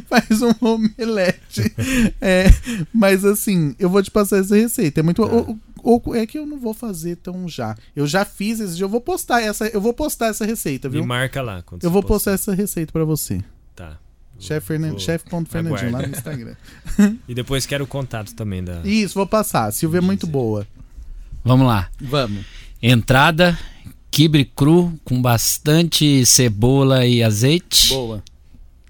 faz 0.10 0.41
um 0.41 0.52
omelete. 0.60 1.73
É, 2.19 2.45
mas 2.94 3.23
assim, 3.23 3.76
eu 3.80 3.90
vou 3.90 4.02
te 4.02 4.10
passar 4.11 4.38
essa 4.40 4.56
receita. 4.56 4.99
É 4.99 5.03
muito. 5.03 5.22
o- 5.23 5.60
o- 5.84 6.15
é 6.15 6.26
que 6.26 6.38
eu 6.38 6.45
não 6.45 6.60
vou 6.60 6.73
fazer 6.73 7.15
tão 7.18 7.48
já. 7.48 7.76
Eu 7.95 8.06
já 8.07 8.26
fiz 8.26 8.60
esse 8.60 8.76
dia. 8.76 8.86
Eu 8.86 8.90
vou 8.90 9.02
postar 9.02 9.41
essa. 9.41 9.68
Eu 9.68 9.80
vou 9.82 9.94
postar 9.94 10.28
essa 10.28 10.45
receita, 10.45 10.90
Me 10.90 10.94
viu? 10.95 11.06
marca 11.06 11.41
lá. 11.41 11.61
quando 11.61 11.84
Eu 11.84 11.91
vou 11.91 12.02
postar 12.03 12.32
essa 12.32 12.53
receita 12.53 12.91
pra 12.91 13.03
você. 13.06 13.41
Tá. 13.76 13.98
Chefe 14.40 14.68
Fernan... 14.68 14.90
Vou- 14.90 14.99
Chef.fernandinho 14.99 15.91
lá 15.91 16.02
no 16.02 16.07
Instagram. 16.10 16.56
E 17.28 17.34
depois 17.36 17.65
quero 17.68 17.84
o 17.84 17.88
contato 17.88 18.34
também 18.34 18.64
da. 18.64 18.82
Isso, 18.84 19.14
vou 19.14 19.28
passar. 19.28 19.65
A 19.65 19.72
Silvia 19.72 19.99
é 19.99 20.02
muito 20.02 20.26
boa. 20.26 20.65
Vamos 21.44 21.68
lá. 21.68 21.90
Vamos. 21.99 22.44
Entrada, 22.82 23.57
quibe 24.11 24.43
cru 24.45 24.93
com 25.05 25.21
bastante 25.21 26.25
cebola 26.25 27.05
e 27.05 27.23
azeite. 27.23 27.89
Boa. 27.93 28.21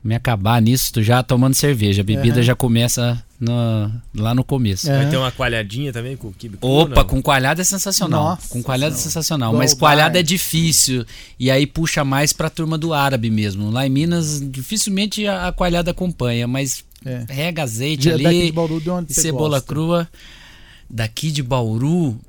Me 0.03 0.15
acabar 0.15 0.60
nisso, 0.60 0.91
tu 0.93 1.03
já 1.03 1.22
tomando 1.22 1.53
cerveja. 1.53 2.02
A 2.02 2.03
bebida 2.03 2.38
Aham. 2.38 2.41
já 2.43 2.56
começa 2.56 3.23
no- 3.39 3.91
lá 4.15 4.34
no 4.34 4.43
começo. 4.43 4.89
É. 4.89 4.98
Vai 4.98 5.10
ter 5.11 5.18
uma 5.18 5.31
coalhadinha 5.31 5.93
também 5.93 6.18
com 6.18 6.30
o 6.30 6.34
kibe 6.34 6.57
cru, 6.57 6.68
Opa, 6.68 7.03
com 7.03 7.22
coalhada 7.22 7.61
é 7.61 7.64
sensacional. 7.64 8.23
Nossa 8.23 8.49
com 8.49 8.64
coalhada 8.64 8.95
é 8.95 8.98
sensacional. 8.98 9.53
Mas 9.53 9.76
coalhada 9.76 10.19
é 10.19 10.23
difícil. 10.23 11.06
E 11.39 11.52
aí 11.52 11.68
puxa 11.68 12.03
mais 12.03 12.34
pra 12.34 12.49
turma 12.49 12.80
do 12.80 12.91
árabe 12.95 13.30
mesmo. 13.30 13.69
Lá 13.69 13.85
em 13.85 13.91
Minas, 13.91 14.41
dificilmente 14.43 15.27
a, 15.27 15.49
a 15.49 15.52
coalhada 15.52 15.91
acompanha, 15.91 16.48
mas 16.48 16.84
É. 17.06 17.23
rega 17.30 17.61
azeite 17.61 18.03
de 18.03 18.11
ali, 18.11 18.52
Bauru, 18.52 18.81
de 18.81 18.89
onde 18.89 19.11
e 19.11 19.14
você 19.14 19.22
cebola 19.22 19.57
gosta? 19.60 19.68
crua. 19.68 20.10
Daqui 20.89 21.30
de 21.31 21.43
Bauru, 21.43 22.19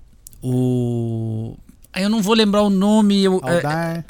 o. 0.43 1.57
Eu 1.97 2.09
não 2.09 2.23
vou 2.23 2.35
lembrar 2.35 2.63
o 2.63 2.71
nome. 2.71 3.23
Eu, 3.23 3.41
é, 3.45 3.57
Aldar. 3.57 4.05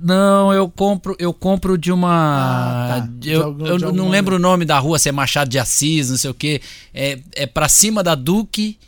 não, 0.00 0.52
eu 0.52 0.68
compro, 0.68 1.14
eu 1.18 1.32
compro 1.32 1.78
de 1.78 1.90
uma. 1.92 2.08
Ah, 2.10 3.00
tá. 3.00 3.08
De 3.18 3.30
Eu, 3.30 3.42
algum- 3.44 3.66
eu 3.66 3.78
não 3.92 4.08
lembro 4.08 4.36
o 4.36 4.38
nome 4.38 4.64
da 4.64 4.78
rua, 4.78 4.98
se 4.98 5.08
é 5.08 5.12
Machado 5.12 5.48
de 5.50 5.58
Assis, 5.58 6.10
não 6.10 6.16
sei 6.16 6.30
o 6.30 6.34
que. 6.34 6.60
É, 6.92 7.20
é 7.32 7.46
pra 7.46 7.68
cima 7.68 8.02
da 8.02 8.14
Duque. 8.14 8.78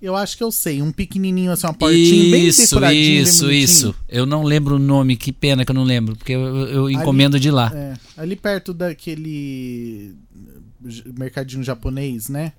Eu 0.00 0.14
acho 0.14 0.36
que 0.36 0.42
eu 0.44 0.52
sei. 0.52 0.82
Um 0.82 0.92
pequenininho 0.92 1.50
assim, 1.50 1.66
uma 1.66 1.72
portinha 1.74 2.30
bem 2.30 2.46
Isso, 2.46 2.62
decoradinha. 2.62 3.20
isso, 3.22 3.44
bonitinho. 3.44 3.64
isso. 3.64 3.94
Eu 4.08 4.26
não 4.26 4.42
lembro 4.42 4.76
o 4.76 4.78
nome, 4.78 5.16
que 5.16 5.32
pena 5.32 5.64
que 5.64 5.70
eu 5.70 5.74
não 5.74 5.84
lembro, 5.84 6.14
porque 6.16 6.32
eu, 6.32 6.44
eu 6.68 6.90
encomendo 6.90 7.40
de 7.40 7.50
lá. 7.50 7.72
É, 7.74 7.94
ali 8.16 8.36
perto 8.36 8.74
daquele 8.74 10.14
mercadinho 11.18 11.64
japonês, 11.64 12.28
né? 12.28 12.52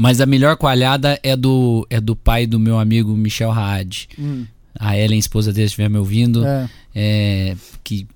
Mas 0.00 0.20
a 0.20 0.26
melhor 0.26 0.56
coalhada 0.56 1.18
é 1.24 1.36
do, 1.36 1.84
é 1.90 2.00
do 2.00 2.14
pai 2.14 2.46
do 2.46 2.58
meu 2.58 2.78
amigo 2.78 3.14
Michel 3.16 3.50
Haad. 3.50 4.08
Hum, 4.18 4.46
A 4.78 4.96
Ellen, 4.96 5.18
esposa 5.18 5.52
dele, 5.52 5.66
estiver 5.66 5.90
me 5.90 5.98
ouvindo, 5.98 6.46
é. 6.46 6.70
é, 6.94 7.56
que 7.82 8.06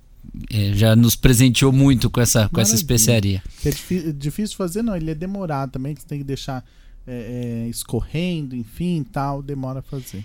é, 0.49 0.73
já 0.75 0.95
nos 0.95 1.17
presenteou 1.17 1.73
muito 1.73 2.09
com 2.09 2.21
essa, 2.21 2.49
com 2.49 2.61
essa 2.61 2.77
especiaria. 2.77 3.43
É 3.65 3.71
difí- 3.71 4.13
difícil 4.13 4.57
fazer, 4.57 4.81
não. 4.83 4.95
Ele 4.97 5.11
é 5.11 5.15
demorado 5.15 5.73
também, 5.73 5.93
que 5.93 6.01
você 6.03 6.07
tem 6.07 6.19
que 6.19 6.25
deixar 6.25 6.65
é, 7.05 7.65
é, 7.65 7.69
escorrendo, 7.69 8.55
enfim, 8.55 9.05
tal. 9.13 9.43
Demora 9.43 9.81
a 9.81 9.83
fazer. 9.83 10.25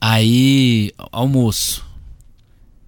Aí, 0.00 0.90
almoço. 1.12 1.86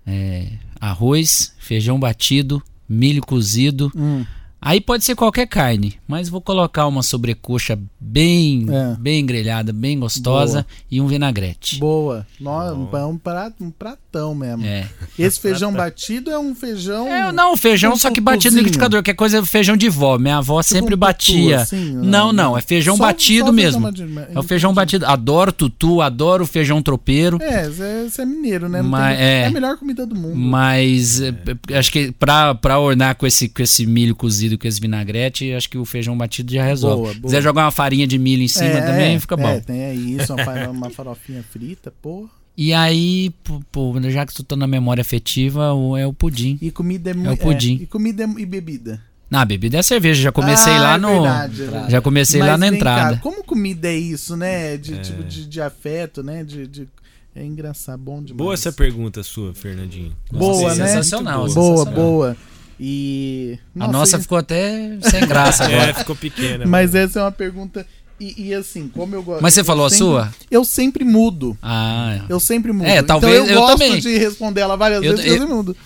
É, 0.07 0.49
arroz, 0.81 1.55
feijão 1.59 1.99
batido, 2.01 2.61
milho 2.89 3.23
cozido. 3.23 3.93
Hum, 3.95 4.25
Aí 4.63 4.81
pode 4.81 5.05
ser 5.05 5.15
qualquer 5.15 5.47
carne, 5.47 5.95
mas 6.07 6.29
vou 6.29 6.41
colocar 6.41 6.87
uma 6.87 7.03
sobrecoxa 7.03 7.79
bem, 7.99 8.67
É. 8.71 8.97
bem 8.99 9.25
grelhada, 9.25 9.73
bem 9.73 9.99
gostosa 9.99 10.67
e 10.91 11.01
um 11.01 11.07
vinagrete. 11.07 11.79
boa. 11.79 12.27
Nossa, 12.39 12.75
Bom. 12.75 13.11
um, 13.13 13.17
prato, 13.19 13.65
um 13.65 13.71
pratão 13.71 14.35
mesmo. 14.35 14.65
É. 14.65 14.87
Esse 15.19 15.39
feijão 15.41 15.73
batido 15.73 16.31
é 16.31 16.39
um 16.39 16.55
feijão. 16.55 17.09
É, 17.09 17.33
não, 17.33 17.57
feijão 17.57 17.93
um 17.93 17.97
só 17.97 18.11
que 18.11 18.21
batido 18.21 18.55
no 18.57 18.59
liquidificador, 18.61 19.03
que 19.03 19.11
é 19.11 19.15
coisa 19.15 19.45
feijão 19.47 19.77
de 19.77 19.89
vó. 19.89 20.19
Minha 20.19 20.39
avó 20.39 20.61
sempre 20.63 20.87
um 20.95 20.99
tutu, 20.99 20.99
batia. 20.99 21.61
assim, 21.61 21.93
não, 21.93 22.33
não, 22.33 22.57
é 22.57 22.61
feijão 22.61 22.97
Só- 22.97 23.05
batido 23.05 23.47
só 23.47 23.53
mesmo. 23.53 23.91
feijão 23.93 24.27
É 24.35 24.39
o 24.39 24.43
feijão 24.43 24.75
batido. 24.75 25.07
Adoro 25.07 25.53
tutu, 25.53 26.01
adoro 26.03 26.47
feijão 26.47 26.83
tropeiro. 26.83 27.39
É, 27.41 27.69
você 27.69 28.23
é 28.23 28.27
mineiro, 28.27 28.69
né? 28.69 28.83
Mas- 28.83 29.17
tem- 29.17 29.27
é. 29.27 29.47
a 29.47 29.51
melhor 29.51 29.77
comida 29.79 30.05
do 30.07 30.15
mundo. 30.15 30.37
Mas 30.37 31.21
é, 31.21 31.35
é, 31.71 31.79
acho 31.79 31.91
que 31.91 32.13
pra, 32.13 32.55
pra 32.55 32.79
ornar 32.79 33.15
com 33.17 33.27
esse, 33.27 33.49
com 33.49 33.63
esse 33.63 33.87
milho 33.87 34.15
cozido, 34.15 34.50
com 34.59 34.67
esse 34.69 34.81
vinagrete, 34.81 35.53
acho 35.53 35.69
que 35.69 35.79
o 35.79 35.85
feijão 35.85 36.17
batido 36.17 36.53
já 36.53 36.65
resolve. 36.65 37.03
Boa, 37.03 37.13
Se 37.15 37.21
boa. 37.21 37.31
quiser 37.31 37.43
jogar 37.43 37.65
uma 37.65 37.71
farinha 37.71 38.07
de 38.07 38.19
milho 38.19 38.43
em 38.43 38.49
cima 38.49 38.67
É, 38.79 38.81
também, 38.83 39.15
é, 39.17 39.21
fica 39.21 39.35
é, 39.35 39.39
bom. 39.39 39.61
tem 39.61 39.85
aí 39.87 40.17
isso, 40.17 40.33
uma, 40.35 40.45
fa- 40.45 40.71
uma 40.71 40.91
farofinha 40.91 41.43
frita, 41.51 41.93
pô. 42.03 42.29
E 42.57 42.73
aí, 42.75 43.31
pô, 43.73 43.95
já 44.11 44.27
que 44.27 44.35
tu 44.35 44.43
tá 44.43 44.55
na 44.57 44.67
memória 44.67 45.01
afetiva, 45.01 45.73
o, 45.73 45.97
é 45.97 46.07
o 46.07 46.13
pudim. 46.13 46.59
E 46.61 46.71
comida 46.71 47.11
é 47.11 47.15
muito. 47.15 47.33
o 47.33 47.37
pudim. 47.37 47.79
e 47.83 47.87
comida 47.87 48.25
é- 48.25 48.29
e 48.41 48.45
bebida. 48.45 49.01
Na 49.31 49.45
bebida 49.45 49.79
é 49.79 49.83
cerveja, 49.83 50.21
já 50.23 50.33
comecei 50.33 50.73
Ah, 50.73 50.81
lá 50.83 50.95
é 50.95 50.99
no. 50.99 51.09
verdade, 51.23 51.53
é 51.53 51.65
verdade. 51.65 51.93
Já 51.93 52.01
comecei 52.03 52.41
Mas 52.41 52.49
lá 52.51 52.59
na 52.59 52.67
entrada. 52.67 53.15
cá, 53.15 53.23
como 53.23 53.45
comida 53.45 53.87
é 53.89 53.97
isso, 53.97 54.37
né? 54.37 54.77
De, 54.77 54.99
tipo, 54.99 55.23
de, 55.23 55.47
de 55.47 55.61
afeto, 55.61 56.23
né? 56.23 56.43
De, 56.43 56.67
de- 56.67 56.89
É 57.35 57.45
engraçado, 57.45 58.01
bom 58.03 58.17
demais. 58.21 58.37
Boa 58.37 58.55
essa 58.55 58.73
pergunta 58.73 59.23
sua, 59.23 59.55
Fernandinho. 59.55 60.13
Boa, 60.33 60.65
Gostei. 60.65 60.83
né? 60.83 60.87
Sensacional, 60.89 61.47
Boa, 61.47 61.49
sensacional. 61.49 61.95
boa. 61.95 62.37
E. 62.83 63.59
A 63.79 63.87
nossa 63.89 64.17
e- 64.17 64.21
ficou 64.23 64.39
até 64.39 64.97
sem 65.03 65.27
graça 65.27 65.65
agora. 65.69 65.91
É, 65.91 65.95
ficou 65.95 66.17
pequena. 66.17 66.65
Mas 66.67 66.95
essa 66.95 67.21
é 67.21 67.23
uma 67.23 67.33
pergunta. 67.33 67.87
E, 68.19 68.49
e 68.49 68.55
assim, 68.55 68.89
como 68.89 69.15
eu 69.15 69.23
gosto. 69.23 69.43
Mas 69.43 69.55
você 69.55 69.63
falou 69.65 69.85
a 69.87 69.91
sempre- 69.91 70.05
sua? 70.05 70.35
Eu 70.51 70.65
sempre 70.65 71.05
mudo. 71.05 71.57
Ah, 71.63 72.21
Eu 72.29 72.41
sempre 72.41 72.73
mudo. 72.73 72.87
É, 72.87 73.03
talvez- 73.03 73.35
então 73.35 73.47
eu, 73.47 73.53
eu 73.55 73.61
gosto 73.61 73.79
também. 73.79 74.01
de 74.01 74.17
responder 74.19 74.61
ela 74.63 74.77
várias 74.77 75.03
Eu- 75.03 75.17
vezes, 75.17 75.27
eu, 75.31 75.37
eu- 75.43 75.49
mudo. 75.49 75.77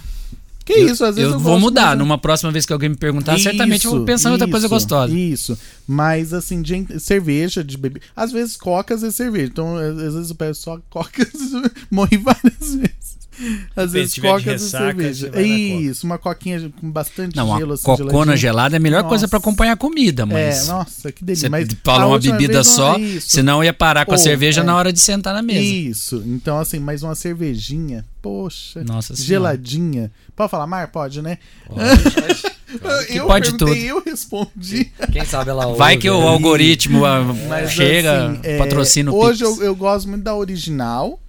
Que 0.65 0.73
isso, 0.79 1.05
às 1.05 1.17
vezes 1.17 1.31
eu, 1.31 1.37
eu 1.37 1.39
vou 1.41 1.61
mudar. 1.61 1.95
Numa 1.95 2.17
próxima 2.17 2.51
vez 2.51 2.65
que 2.65 2.73
alguém 2.73 2.89
me 2.89 2.97
perguntar, 2.97 3.35
isso, 3.35 3.43
certamente 3.45 3.85
eu 3.85 3.91
vou 3.91 4.05
pensar 4.05 4.31
em 4.31 4.33
outra 4.33 4.49
coisa 4.49 4.67
gostosa. 4.67 5.13
Isso. 5.13 5.59
Mas 5.87 6.33
assim, 6.33 6.63
de 6.63 6.99
cerveja, 6.99 7.63
de 7.63 7.77
bebida. 7.77 8.07
Às 8.17 8.33
vezes 8.33 8.57
coca, 8.57 8.95
às 8.95 9.03
vezes 9.03 9.15
cerveja. 9.15 9.45
Então, 9.53 9.77
às 9.77 10.15
vezes 10.15 10.31
eu 10.31 10.35
pego 10.37 10.55
só 10.55 10.79
coca, 10.89 11.29
morri 11.91 12.17
várias 12.17 12.75
vezes. 12.77 13.04
Às 13.75 13.93
vezes 13.93 14.19
coca, 14.19 14.37
às 14.37 14.45
vezes 14.45 14.71
cerveja. 14.71 15.43
Isso, 15.43 16.07
uma 16.07 16.19
coquinha 16.19 16.73
com 16.81 16.91
bastante 16.91 17.37
não, 17.37 17.57
gelo. 17.59 17.75
Assim, 17.75 17.85
cocona 17.85 18.37
gelada 18.37 18.77
é 18.77 18.79
a 18.79 18.81
melhor 18.81 18.99
nossa. 18.99 19.09
coisa 19.09 19.29
para 19.29 19.39
acompanhar 19.39 19.73
a 19.73 19.77
comida, 19.77 20.25
mas. 20.25 20.65
É, 20.65 20.73
nossa, 20.73 21.13
que 21.13 21.25
delícia. 21.25 21.47
Você 21.47 21.51
mas 21.51 21.69
fala 21.83 22.07
uma 22.07 22.19
bebida 22.19 22.63
só, 22.63 22.97
é 22.97 23.21
senão 23.21 23.63
ia 23.63 23.73
parar 23.73 24.07
com 24.07 24.13
oh, 24.13 24.15
a 24.15 24.19
cerveja 24.19 24.61
é. 24.61 24.65
na 24.65 24.77
hora 24.77 24.93
de 24.93 25.01
sentar 25.01 25.35
na 25.35 25.43
mesa. 25.43 25.61
Isso. 25.61 26.23
Então, 26.27 26.59
assim, 26.59 26.79
mais 26.79 27.03
uma 27.03 27.15
cervejinha. 27.15 28.05
Poxa. 28.23 28.83
Nossa 28.85 29.15
Geladinha. 29.15 30.11
Pode 30.35 30.51
falar, 30.51 30.67
Mar? 30.67 30.89
Pode, 30.89 31.21
né? 31.21 31.39
Pode. 31.67 32.55
eu 33.11 33.27
pode 33.27 33.53
tudo. 33.53 33.75
Eu 33.75 34.03
respondi. 34.03 34.91
Quem 35.13 35.25
sabe 35.25 35.51
ela 35.51 35.67
ouve, 35.67 35.79
Vai 35.79 35.97
que 35.97 36.09
o 36.09 36.27
algoritmo 36.27 37.05
ah, 37.05 37.23
Mas, 37.49 37.73
chega, 37.73 38.31
assim, 38.31 38.41
é, 38.43 38.59
patrocina 38.59 39.13
o 39.13 39.17
Hoje 39.17 39.45
eu, 39.45 39.63
eu, 39.63 39.77
gosto 39.77 40.09
muito 40.09 40.23
da 40.23 40.35
original. 40.35 41.21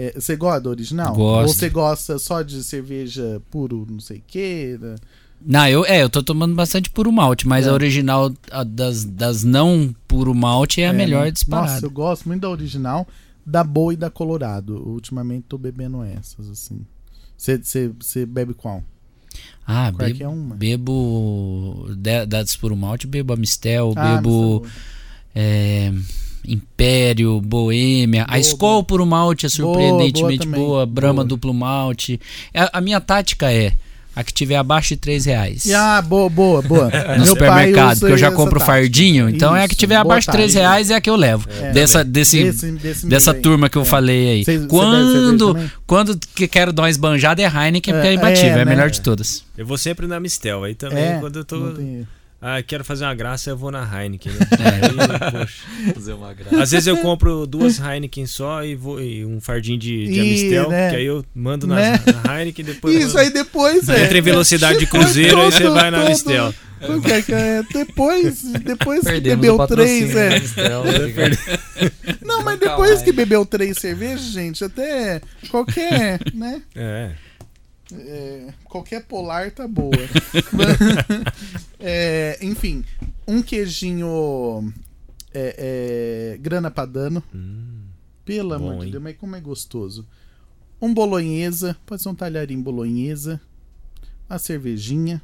É, 0.00 0.12
você 0.14 0.36
gosta 0.36 0.60
da 0.60 0.70
original? 0.70 1.12
Gosto. 1.12 1.48
Ou 1.48 1.54
você 1.54 1.68
gosta 1.68 2.18
só 2.20 2.40
de 2.42 2.62
cerveja 2.62 3.42
puro, 3.50 3.84
não 3.90 3.98
sei 3.98 4.18
o 4.18 4.22
quê? 4.24 4.78
Não, 5.44 5.66
eu, 5.66 5.84
é, 5.84 6.00
eu 6.04 6.08
tô 6.08 6.22
tomando 6.22 6.54
bastante 6.54 6.88
puro 6.88 7.10
malte, 7.10 7.48
mas 7.48 7.66
é. 7.66 7.70
a 7.70 7.72
original 7.72 8.32
a 8.52 8.62
das, 8.62 9.04
das 9.04 9.42
não 9.42 9.92
puro 10.06 10.32
malte 10.32 10.80
é 10.80 10.86
a 10.86 10.92
é, 10.92 10.92
melhor 10.92 11.32
disparada. 11.32 11.72
Nossa, 11.72 11.86
eu 11.86 11.90
gosto 11.90 12.28
muito 12.28 12.42
da 12.42 12.48
original, 12.48 13.08
da 13.44 13.64
boa 13.64 13.92
e 13.92 13.96
da 13.96 14.08
Colorado. 14.08 14.80
Ultimamente 14.88 15.46
tô 15.48 15.58
bebendo 15.58 16.00
essas, 16.04 16.48
assim. 16.48 16.86
Você 17.36 18.24
bebe 18.24 18.54
qual? 18.54 18.84
Ah, 19.66 19.90
bebo, 19.90 20.22
é 20.22 20.28
uma? 20.28 20.54
bebo 20.54 21.88
das 22.28 22.54
puro 22.54 22.76
malte, 22.76 23.08
bebo 23.08 23.32
Amistel, 23.32 23.94
ah, 23.96 24.16
bebo 24.16 24.64
é, 25.34 25.92
Império, 26.48 27.40
Boêmia. 27.40 28.24
Boa, 28.24 28.36
a 28.36 28.40
Skol 28.40 28.82
puro 28.82 29.06
malte 29.06 29.46
é 29.46 29.48
surpreendentemente 29.48 30.46
boa, 30.46 30.56
boa, 30.56 30.68
boa 30.68 30.86
Brahma 30.86 31.24
duplo 31.24 31.52
malte. 31.52 32.20
A, 32.54 32.78
a 32.78 32.80
minha 32.80 33.00
tática 33.00 33.52
é 33.52 33.72
a 34.18 34.24
que 34.24 34.32
tiver 34.32 34.56
abaixo 34.56 34.88
de 34.88 34.96
3 34.96 35.26
reais. 35.26 35.70
Ah, 35.70 36.02
boa, 36.02 36.28
boa, 36.28 36.60
boa. 36.60 36.90
No 37.16 37.24
supermercado, 37.24 38.00
porque 38.00 38.14
eu 38.14 38.18
já 38.18 38.32
compro 38.32 38.58
fardinho. 38.58 39.28
Então 39.28 39.50
Isso, 39.50 39.60
é 39.60 39.64
a 39.64 39.68
que 39.68 39.76
tiver 39.76 39.94
abaixo 39.94 40.26
de 40.26 40.32
3 40.32 40.54
reais 40.54 40.90
é 40.90 40.96
a 40.96 41.00
que 41.00 41.08
eu 41.08 41.14
levo. 41.14 41.48
É, 41.60 41.70
dessa 41.70 42.02
desse, 42.02 42.42
desse, 42.42 42.72
desse 42.72 43.06
dessa 43.06 43.32
turma 43.32 43.68
que 43.68 43.78
eu 43.78 43.82
é. 43.82 43.84
falei 43.84 44.28
aí. 44.30 44.44
Cê, 44.44 44.66
quando 44.66 45.38
cê 45.38 45.70
quando 45.86 46.18
que 46.34 46.48
quero 46.48 46.72
dar 46.72 46.82
uma 46.82 46.90
esbanjada 46.90 47.40
é 47.40 47.46
Heineken, 47.46 47.94
porque 47.94 48.08
é, 48.08 48.10
é 48.10 48.14
imbatível, 48.14 48.56
é, 48.56 48.58
é 48.58 48.62
a 48.62 48.66
melhor 48.66 48.86
né? 48.86 48.90
de 48.90 49.00
todas. 49.00 49.44
Eu 49.56 49.64
vou 49.64 49.78
sempre 49.78 50.08
na 50.08 50.18
Mistel, 50.18 50.64
aí 50.64 50.74
também 50.74 51.04
é, 51.04 51.18
quando 51.20 51.38
eu 51.38 51.44
tô... 51.44 51.74
Ah, 52.40 52.62
quero 52.62 52.84
fazer 52.84 53.04
uma 53.04 53.14
graça, 53.16 53.50
eu 53.50 53.56
vou 53.56 53.72
na 53.72 53.82
Heineken, 53.82 54.32
né? 54.32 54.38
Aí, 54.62 55.32
poxa. 55.32 55.92
Fazer 55.92 56.12
uma 56.12 56.32
graça. 56.32 56.62
Às 56.62 56.70
vezes 56.70 56.86
eu 56.86 56.96
compro 56.98 57.44
duas 57.48 57.80
Heineken 57.80 58.26
só 58.26 58.64
e, 58.64 58.76
vou, 58.76 59.02
e 59.02 59.24
um 59.24 59.40
fardinho 59.40 59.76
de, 59.76 60.06
de 60.06 60.20
Amistel, 60.20 60.70
né? 60.70 60.90
que 60.90 60.96
aí 60.96 61.06
eu 61.06 61.24
mando 61.34 61.66
na, 61.66 61.74
né? 61.74 62.00
na 62.24 62.38
Heineken 62.38 62.64
e 62.64 62.68
depois. 62.68 62.94
Isso, 62.94 63.18
aí 63.18 63.30
depois. 63.30 63.88
É. 63.88 64.04
Entra 64.04 64.18
em 64.18 64.22
velocidade 64.22 64.78
de 64.80 64.86
cruzeiro 64.86 65.36
e 65.40 65.50
você 65.50 65.68
vai 65.68 65.90
na 65.90 66.02
Amistel. 66.06 66.54
É, 66.80 67.62
depois, 67.72 68.42
depois 68.64 69.04
que 69.04 69.20
bebeu 69.20 69.66
três, 69.66 70.14
é. 70.14 70.40
Não, 72.24 72.44
mas 72.44 72.60
depois 72.60 73.02
que 73.02 73.10
bebeu 73.10 73.44
três 73.44 73.78
cervejas, 73.78 74.26
gente, 74.26 74.62
até 74.62 75.20
qualquer, 75.50 76.20
né? 76.32 76.62
É. 76.76 77.10
É, 77.92 78.48
qualquer 78.64 79.02
polar 79.02 79.50
tá 79.50 79.66
boa. 79.66 79.90
É, 81.78 82.38
enfim, 82.42 82.84
um 83.26 83.42
queijinho 83.42 84.72
é, 85.32 86.34
é 86.34 86.38
grana 86.38 86.70
padano. 86.70 87.22
Hum, 87.34 87.84
Pelo 88.24 88.54
amor 88.54 88.84
de 88.84 88.92
Deus, 88.92 89.02
mas 89.02 89.16
como 89.16 89.36
é 89.36 89.40
gostoso. 89.40 90.06
Um 90.80 90.92
bolonhesa, 90.94 91.76
pode 91.86 92.02
ser 92.02 92.08
um 92.08 92.14
talharinho 92.14 92.62
bolonhesa. 92.62 93.40
Uma 94.28 94.38
cervejinha, 94.38 95.22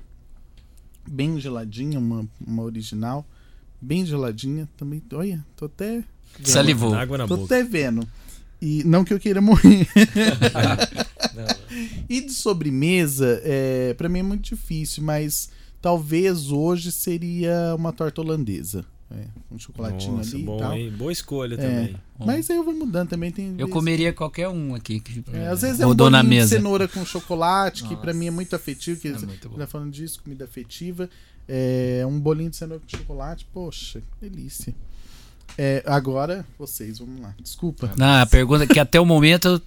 bem 1.09 1.39
geladinha, 1.39 1.98
uma, 1.98 2.26
uma 2.44 2.62
original. 2.62 3.26
Bem 3.81 4.05
geladinha 4.06 4.68
também. 4.76 5.02
Olha, 5.12 5.44
tô 5.56 5.66
até. 5.66 6.02
Vendo. 6.39 6.48
Salivou. 6.48 6.94
Água 6.94 7.18
na 7.18 7.26
tô 7.26 7.36
boca. 7.36 7.55
até 7.55 7.64
vendo. 7.64 8.06
E 8.60 8.82
não 8.85 9.05
que 9.05 9.12
eu 9.12 9.20
queira 9.20 9.40
morrer. 9.43 9.86
e 12.09 12.22
de 12.22 12.32
sobremesa, 12.32 13.40
é, 13.44 13.93
para 13.94 14.09
mim 14.09 14.20
é 14.20 14.22
muito 14.22 14.55
difícil, 14.55 15.02
mas 15.02 15.51
talvez 15.85 16.51
hoje 16.51 16.90
seria 16.90 17.74
uma 17.77 17.93
torta 17.93 18.23
holandesa. 18.23 18.86
É, 19.11 19.27
um 19.52 19.59
chocolatinho 19.59 20.16
Nossa, 20.16 20.35
ali 20.35 20.43
bom, 20.43 20.56
e 20.56 20.59
tal. 20.59 20.73
Hein? 20.73 20.90
Boa 20.93 21.12
escolha 21.12 21.56
é, 21.56 21.59
também. 21.59 21.97
Mas 22.19 22.48
aí 22.48 22.56
eu 22.56 22.65
vou 22.65 22.73
mudando 22.73 23.11
também. 23.11 23.31
Tem 23.31 23.55
eu 23.59 23.69
comeria 23.69 24.11
qualquer 24.11 24.48
um 24.48 24.74
aqui. 24.74 24.98
Que, 24.98 25.23
é, 25.35 25.47
às 25.47 25.61
vezes 25.61 25.81
é 25.81 25.86
um 25.86 25.94
bolinho 25.94 26.24
de 26.24 26.48
cenoura 26.48 26.89
com 26.89 27.05
chocolate, 27.05 27.82
Nossa, 27.82 27.94
que 27.94 28.01
para 28.01 28.15
mim 28.15 28.28
é 28.28 28.31
muito 28.31 28.56
afetivo. 28.56 28.98
Que 28.98 29.09
é 29.09 29.11
muito 29.11 29.51
tá 29.51 29.66
falando 29.66 29.93
disso, 29.93 30.23
comida 30.23 30.47
afetiva. 30.47 31.11
É, 31.47 32.02
um 32.09 32.19
bolinho 32.19 32.48
de 32.48 32.56
cenoura 32.56 32.82
com 32.82 32.97
chocolate, 32.97 33.47
poxa, 33.52 34.02
delícia. 34.23 34.74
É, 35.59 35.82
agora, 35.85 36.47
vocês, 36.59 36.98
vamos 36.98 37.20
lá. 37.20 37.35
Desculpa. 37.39 37.93
Não, 37.98 38.23
a 38.23 38.27
pergunta 38.27 38.65
é 38.65 38.66
que 38.66 38.81
até 38.81 38.98
o 38.98 39.05
momento, 39.05 39.61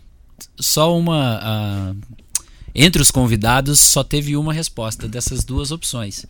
só 0.59 0.97
uma. 0.97 1.93
Uh, 1.93 2.25
entre 2.77 3.01
os 3.01 3.11
convidados, 3.11 3.79
só 3.79 4.03
teve 4.03 4.37
uma 4.37 4.53
resposta 4.53 5.07
dessas 5.07 5.43
duas 5.43 5.71
opções. 5.71 6.25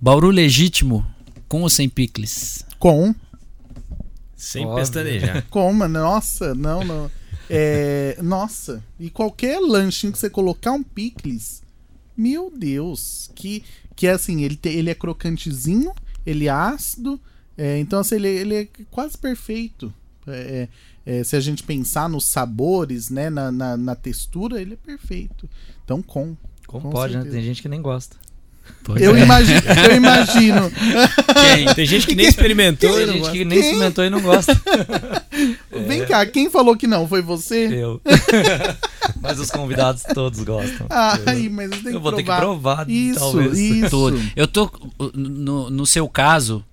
Bauru 0.00 0.28
legítimo 0.30 1.06
com 1.48 1.62
ou 1.62 1.70
sem 1.70 1.88
picles? 1.88 2.64
Com. 2.78 3.14
Sem 4.36 4.66
Óbvio. 4.66 4.80
pestanejar. 4.80 5.46
Com, 5.48 5.72
mano. 5.72 6.00
Nossa, 6.00 6.54
não, 6.54 6.84
não. 6.84 7.10
É, 7.48 8.18
nossa. 8.20 8.84
E 8.98 9.08
qualquer 9.08 9.60
lanchinho 9.60 10.12
que 10.12 10.18
você 10.18 10.28
colocar 10.28 10.72
um 10.72 10.82
picles, 10.82 11.62
meu 12.16 12.52
Deus. 12.54 13.30
Que, 13.34 13.62
que 13.96 14.06
é 14.06 14.10
assim, 14.10 14.42
ele, 14.42 14.56
te, 14.56 14.68
ele 14.68 14.90
é 14.90 14.94
crocantezinho, 14.94 15.92
ele 16.26 16.46
é 16.46 16.50
ácido 16.50 17.20
é, 17.58 17.76
então, 17.80 17.98
assim, 17.98 18.14
ele, 18.14 18.28
ele 18.28 18.54
é 18.54 18.68
quase 18.88 19.18
perfeito. 19.18 19.92
É, 20.28 20.68
é, 21.08 21.20
é, 21.20 21.24
se 21.24 21.34
a 21.34 21.40
gente 21.40 21.62
pensar 21.62 22.08
nos 22.08 22.26
sabores, 22.26 23.08
né, 23.08 23.30
na, 23.30 23.50
na, 23.50 23.76
na, 23.76 23.94
textura, 23.94 24.60
ele 24.60 24.74
é 24.74 24.76
perfeito. 24.76 25.48
Então, 25.82 26.02
com. 26.02 26.36
Como 26.66 26.84
com 26.84 26.90
pode, 26.90 27.16
né? 27.16 27.24
Tem 27.24 27.42
gente 27.42 27.62
que 27.62 27.68
nem 27.68 27.80
gosta. 27.80 28.16
eu, 29.00 29.16
é. 29.16 29.22
imagino, 29.22 29.62
eu 29.88 29.96
imagino. 29.96 30.70
Quem? 31.32 31.74
Tem 31.74 31.86
gente 31.86 32.06
que 32.06 32.14
nem 32.14 32.26
experimentou. 32.26 32.94
Tem 32.94 33.06
gente 33.06 33.30
que 33.30 33.44
nem 33.46 33.58
experimentou 33.58 34.04
e 34.04 34.10
não 34.10 34.20
gosta. 34.20 34.52
Vem 35.86 36.04
cá, 36.04 36.26
quem 36.26 36.50
falou 36.50 36.76
que 36.76 36.86
não? 36.86 37.08
Foi 37.08 37.22
você? 37.22 37.68
Eu. 37.68 38.02
mas 39.22 39.38
os 39.38 39.50
convidados 39.50 40.02
todos 40.14 40.42
gostam. 40.42 40.86
Ai, 40.90 41.48
mas 41.48 41.70
eu, 41.84 41.92
eu 41.92 42.00
vou 42.00 42.12
ter 42.12 42.24
que 42.24 42.36
provar, 42.36 42.90
isso, 42.90 43.20
talvez. 43.20 43.56
Isso. 43.56 44.12
Eu 44.36 44.46
tô. 44.46 44.70
No, 45.14 45.70
no 45.70 45.86
seu 45.86 46.08
caso, 46.08 46.64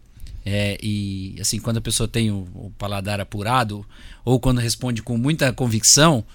é, 0.46 0.78
e 0.82 1.36
assim, 1.42 1.60
quando 1.60 1.78
a 1.78 1.82
pessoa 1.82 2.08
tem 2.08 2.30
o, 2.30 2.48
o, 2.54 2.72
paladar 2.78 3.20
apurado, 3.20 3.84
ou 4.26 4.40
quando 4.40 4.60
responde 4.60 5.04
com 5.04 5.18
muita 5.18 5.54
convicção, 5.54 6.26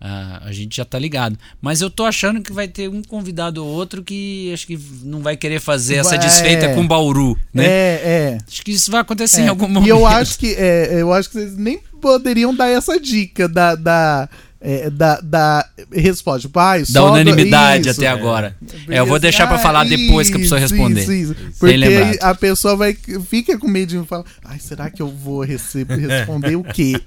a, 0.00 0.46
a 0.46 0.52
gente 0.52 0.76
já 0.76 0.84
tá 0.84 0.98
ligado. 0.98 1.38
Mas 1.60 1.80
eu 1.80 1.90
tô 1.90 2.04
achando 2.04 2.40
que 2.40 2.52
vai 2.52 2.68
ter 2.68 2.88
um 2.88 3.02
convidado 3.02 3.64
ou 3.64 3.70
outro 3.70 4.02
que 4.02 4.50
acho 4.52 4.66
que 4.66 4.78
não 5.02 5.20
vai 5.20 5.36
querer 5.36 5.60
fazer 5.60 5.96
essa 5.96 6.16
desfeita 6.16 6.66
é, 6.66 6.74
com 6.74 6.86
Bauru, 6.86 7.36
né? 7.52 7.64
É, 7.64 8.00
é. 8.02 8.38
Acho 8.46 8.62
que 8.62 8.72
isso 8.72 8.90
vai 8.90 9.00
acontecer 9.00 9.42
é. 9.42 9.44
em 9.44 9.48
algum 9.48 9.68
momento. 9.68 9.86
E 9.86 9.90
eu 9.90 10.06
acho 10.06 10.38
que, 10.38 10.54
é, 10.54 11.00
eu 11.00 11.12
acho 11.12 11.28
que 11.28 11.34
vocês 11.34 11.56
nem 11.56 11.78
poderiam 12.00 12.54
dar 12.54 12.68
essa 12.68 12.98
dica 12.98 13.48
da, 13.48 13.74
da 13.74 14.28
é, 14.60 14.90
da, 14.90 15.20
da 15.20 15.68
resposta. 15.90 16.46
Tipo, 16.46 16.58
ah, 16.58 16.74
da 16.90 17.04
unanimidade 17.04 17.84
do... 17.84 17.90
até 17.90 18.06
agora. 18.06 18.56
É, 18.88 18.98
eu 18.98 19.06
vou 19.06 19.18
deixar 19.18 19.46
para 19.46 19.58
falar 19.58 19.84
depois 19.84 20.28
que 20.28 20.36
a 20.36 20.38
pessoa 20.38 20.60
responder. 20.60 21.00
Isso, 21.00 21.12
isso. 21.12 21.34
Porque 21.58 22.18
a 22.20 22.34
pessoa 22.34 22.76
vai 22.76 22.94
fica 23.26 23.58
com 23.58 23.68
medo 23.68 24.00
de 24.00 24.06
falar, 24.06 24.24
ai, 24.44 24.58
será 24.58 24.90
que 24.90 25.00
eu 25.00 25.08
vou 25.08 25.42
receber, 25.42 25.96
responder 26.06 26.56
o 26.56 26.62
quê? 26.62 27.00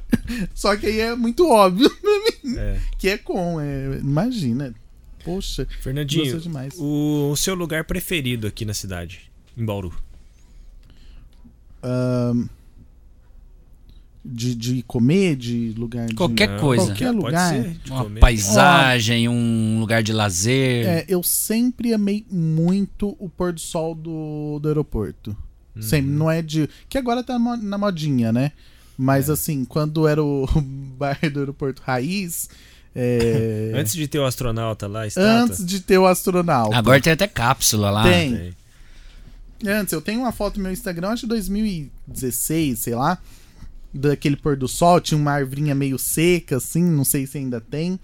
Só 0.54 0.76
que 0.76 0.88
aí 0.88 1.00
é 1.00 1.16
muito 1.16 1.48
óbvio 1.48 1.92
é. 2.58 2.80
que 2.98 3.10
é 3.10 3.18
com, 3.18 3.62
é, 3.62 4.00
imagina. 4.00 4.74
Poxa, 5.24 5.66
Fernandinho, 5.80 6.42
o, 6.78 7.32
o, 7.32 7.38
seu 7.38 7.56
lugar 7.56 7.86
preferido 7.86 8.46
aqui 8.46 8.66
na 8.66 8.74
cidade, 8.74 9.32
em 9.58 9.64
Bauru? 9.64 9.94
Um, 11.82 12.46
de, 14.26 14.56
de 14.56 14.84
comer, 14.84 15.36
de 15.36 15.74
lugar 15.78 16.08
de. 16.08 16.16
Qualquer 16.16 16.60
coisa. 16.60 16.86
Qualquer 16.86 17.12
lugar. 17.12 17.54
Uma 17.88 18.04
comer. 18.04 18.20
paisagem, 18.20 19.28
um 19.28 19.80
lugar 19.80 20.02
de 20.02 20.14
lazer. 20.14 20.88
É, 20.88 21.06
eu 21.08 21.22
sempre 21.22 21.94
amei 21.94 22.26
muito 22.32 23.16
o 23.20 23.28
pôr 23.30 23.52
do 23.52 23.60
sol 23.60 23.94
do, 23.94 24.60
do 24.62 24.68
aeroporto. 24.68 25.36
Uhum. 25.76 25.82
Sempre, 25.82 26.12
não 26.12 26.32
é 26.32 26.42
de. 26.42 26.70
Que 26.88 26.98
agora 26.98 27.24
tá 27.24 27.38
na 27.38 27.78
modinha, 27.78 28.32
né? 28.32 28.52
Mas 28.98 29.28
é. 29.28 29.34
assim, 29.34 29.66
quando 29.66 30.08
era 30.08 30.24
o 30.24 30.48
bar 30.98 31.20
do 31.32 31.40
aeroporto 31.40 31.82
raiz, 31.86 32.50
É... 32.96 33.72
Antes 33.76 33.94
de 33.94 34.08
ter 34.08 34.20
o 34.20 34.26
astronauta 34.26 34.88
lá, 34.88 35.06
estátua. 35.06 35.32
Antes 35.32 35.66
de 35.66 35.82
ter 35.82 35.98
o 35.98 36.06
astronauta. 36.06 36.78
Agora 36.78 37.02
tem 37.02 37.12
até 37.12 37.28
cápsula 37.28 37.90
lá. 37.90 38.04
Tem. 38.04 38.36
tem. 38.36 38.54
Antes, 39.66 39.94
eu 39.94 40.02
tenho 40.02 40.20
uma 40.20 40.32
foto 40.32 40.58
no 40.58 40.64
meu 40.64 40.74
Instagram, 40.74 41.10
acho 41.10 41.22
de 41.22 41.30
2016, 41.30 42.80
sei 42.80 42.96
lá. 42.96 43.18
Daquele 43.94 44.36
pôr 44.36 44.58
do 44.58 44.68
sol, 44.68 45.00
tinha 45.00 45.18
uma 45.18 45.32
arvrinha 45.32 45.76
meio 45.76 46.00
seca, 46.00 46.58
assim, 46.58 46.84
não 46.84 47.06
sei 47.06 47.28
se 47.28 47.38
ainda 47.38 47.62
tem. 47.62 48.00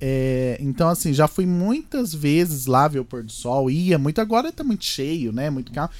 É, 0.00 0.58
então, 0.60 0.88
assim, 0.88 1.12
já 1.12 1.28
fui 1.28 1.46
muitas 1.46 2.12
vezes 2.12 2.66
lá 2.66 2.88
ver 2.88 2.98
o 2.98 3.04
pôr 3.04 3.22
do 3.22 3.32
sol, 3.32 3.70
ia 3.70 3.98
muito, 3.98 4.20
agora 4.20 4.52
tá 4.52 4.64
muito 4.64 4.84
cheio, 4.84 5.32
né? 5.32 5.48
Muito 5.48 5.72
carro. 5.72 5.90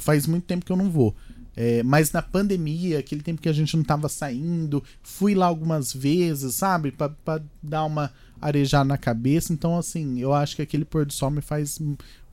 Faz 0.00 0.26
muito 0.26 0.44
tempo 0.44 0.64
que 0.64 0.72
eu 0.72 0.76
não 0.76 0.90
vou. 0.90 1.14
É, 1.54 1.82
mas 1.82 2.10
na 2.12 2.22
pandemia, 2.22 2.98
aquele 2.98 3.20
tempo 3.22 3.42
que 3.42 3.48
a 3.48 3.52
gente 3.52 3.76
não 3.76 3.84
tava 3.84 4.08
saindo, 4.08 4.82
fui 5.02 5.34
lá 5.34 5.46
algumas 5.46 5.92
vezes, 5.92 6.54
sabe? 6.54 6.90
Pra, 6.90 7.10
pra 7.10 7.42
dar 7.62 7.84
uma 7.84 8.10
arejada 8.40 8.84
na 8.84 8.98
cabeça. 8.98 9.52
Então, 9.52 9.78
assim, 9.78 10.18
eu 10.18 10.32
acho 10.32 10.56
que 10.56 10.62
aquele 10.62 10.84
pôr 10.84 11.04
do 11.04 11.12
sol 11.12 11.30
me 11.30 11.42
faz 11.42 11.78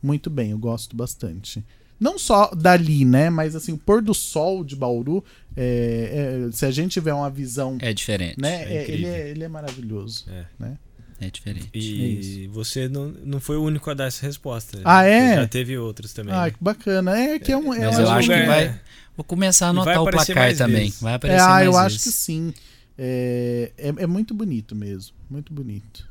muito 0.02 0.30
bem, 0.30 0.52
eu 0.52 0.58
gosto 0.58 0.96
bastante 0.96 1.64
não 2.00 2.18
só 2.18 2.52
dali, 2.56 3.04
né? 3.04 3.30
Mas 3.30 3.56
assim, 3.56 3.74
o 3.74 3.78
pôr 3.78 4.02
do 4.02 4.14
sol 4.14 4.64
de 4.64 4.76
Bauru, 4.76 5.24
é, 5.56 6.48
é, 6.48 6.52
se 6.52 6.66
a 6.66 6.72
gente 6.72 6.94
tiver 6.94 7.14
uma 7.14 7.30
visão. 7.30 7.78
É 7.82 7.94
diferente. 7.94 8.40
Né? 8.40 8.64
É, 8.64 8.78
é 8.78 8.92
ele, 8.92 9.06
é, 9.06 9.30
ele 9.30 9.44
é 9.44 9.48
maravilhoso. 9.48 10.26
É. 10.30 10.46
Né? 10.58 10.78
É 11.22 11.30
diferente. 11.30 11.70
E 11.74 12.46
é 12.46 12.48
você 12.48 12.88
não, 12.88 13.10
não 13.26 13.40
foi 13.42 13.58
o 13.58 13.64
único 13.64 13.90
a 13.90 13.94
dar 13.94 14.06
essa 14.06 14.26
resposta. 14.26 14.80
Ah, 14.86 15.04
é? 15.04 15.36
Já 15.36 15.48
teve 15.48 15.78
outros 15.78 16.14
também. 16.14 16.34
Ah, 16.34 16.50
que 16.50 16.58
bacana. 16.62 17.18
É 17.20 17.38
que 17.38 17.52
é 17.52 17.58
um. 17.58 17.74
É 17.74 17.88
Mas 17.88 18.00
eu 18.00 18.10
acho 18.10 18.30
que 18.30 18.46
vai. 18.46 18.80
Vou 19.18 19.24
começar 19.26 19.68
a 19.68 19.70
anotar 19.70 20.02
o 20.02 20.10
placar 20.10 20.56
também. 20.56 20.86
Vezes. 20.86 21.02
Vai 21.02 21.16
aparecer 21.16 21.42
ah, 21.42 21.50
mais 21.50 21.66
eu 21.66 21.74
vezes. 21.74 21.86
acho 21.86 22.04
que 22.04 22.12
sim. 22.12 22.54
É, 22.98 23.72
é, 23.78 23.88
é 23.90 24.08
muito 24.08 24.34
bonito 24.34 24.74
mesmo. 24.74 25.14
Muito 25.30 25.54
bonito. 25.54 26.08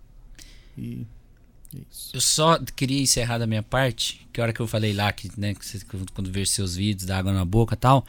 E 0.76 1.06
isso. 1.74 2.10
Eu 2.14 2.20
só 2.20 2.58
queria 2.76 3.00
encerrar 3.00 3.38
da 3.38 3.46
minha 3.46 3.62
parte, 3.62 4.26
que 4.32 4.40
a 4.40 4.44
hora 4.44 4.52
que 4.52 4.60
eu 4.60 4.66
falei 4.66 4.92
lá, 4.92 5.12
que, 5.12 5.30
né, 5.36 5.54
que 5.54 5.66
você, 5.66 5.80
quando 6.14 6.30
ver 6.30 6.46
seus 6.46 6.76
vídeos, 6.76 7.06
dá 7.06 7.18
água 7.18 7.32
na 7.32 7.44
boca 7.44 7.74
e 7.74 7.78
tal. 7.78 8.06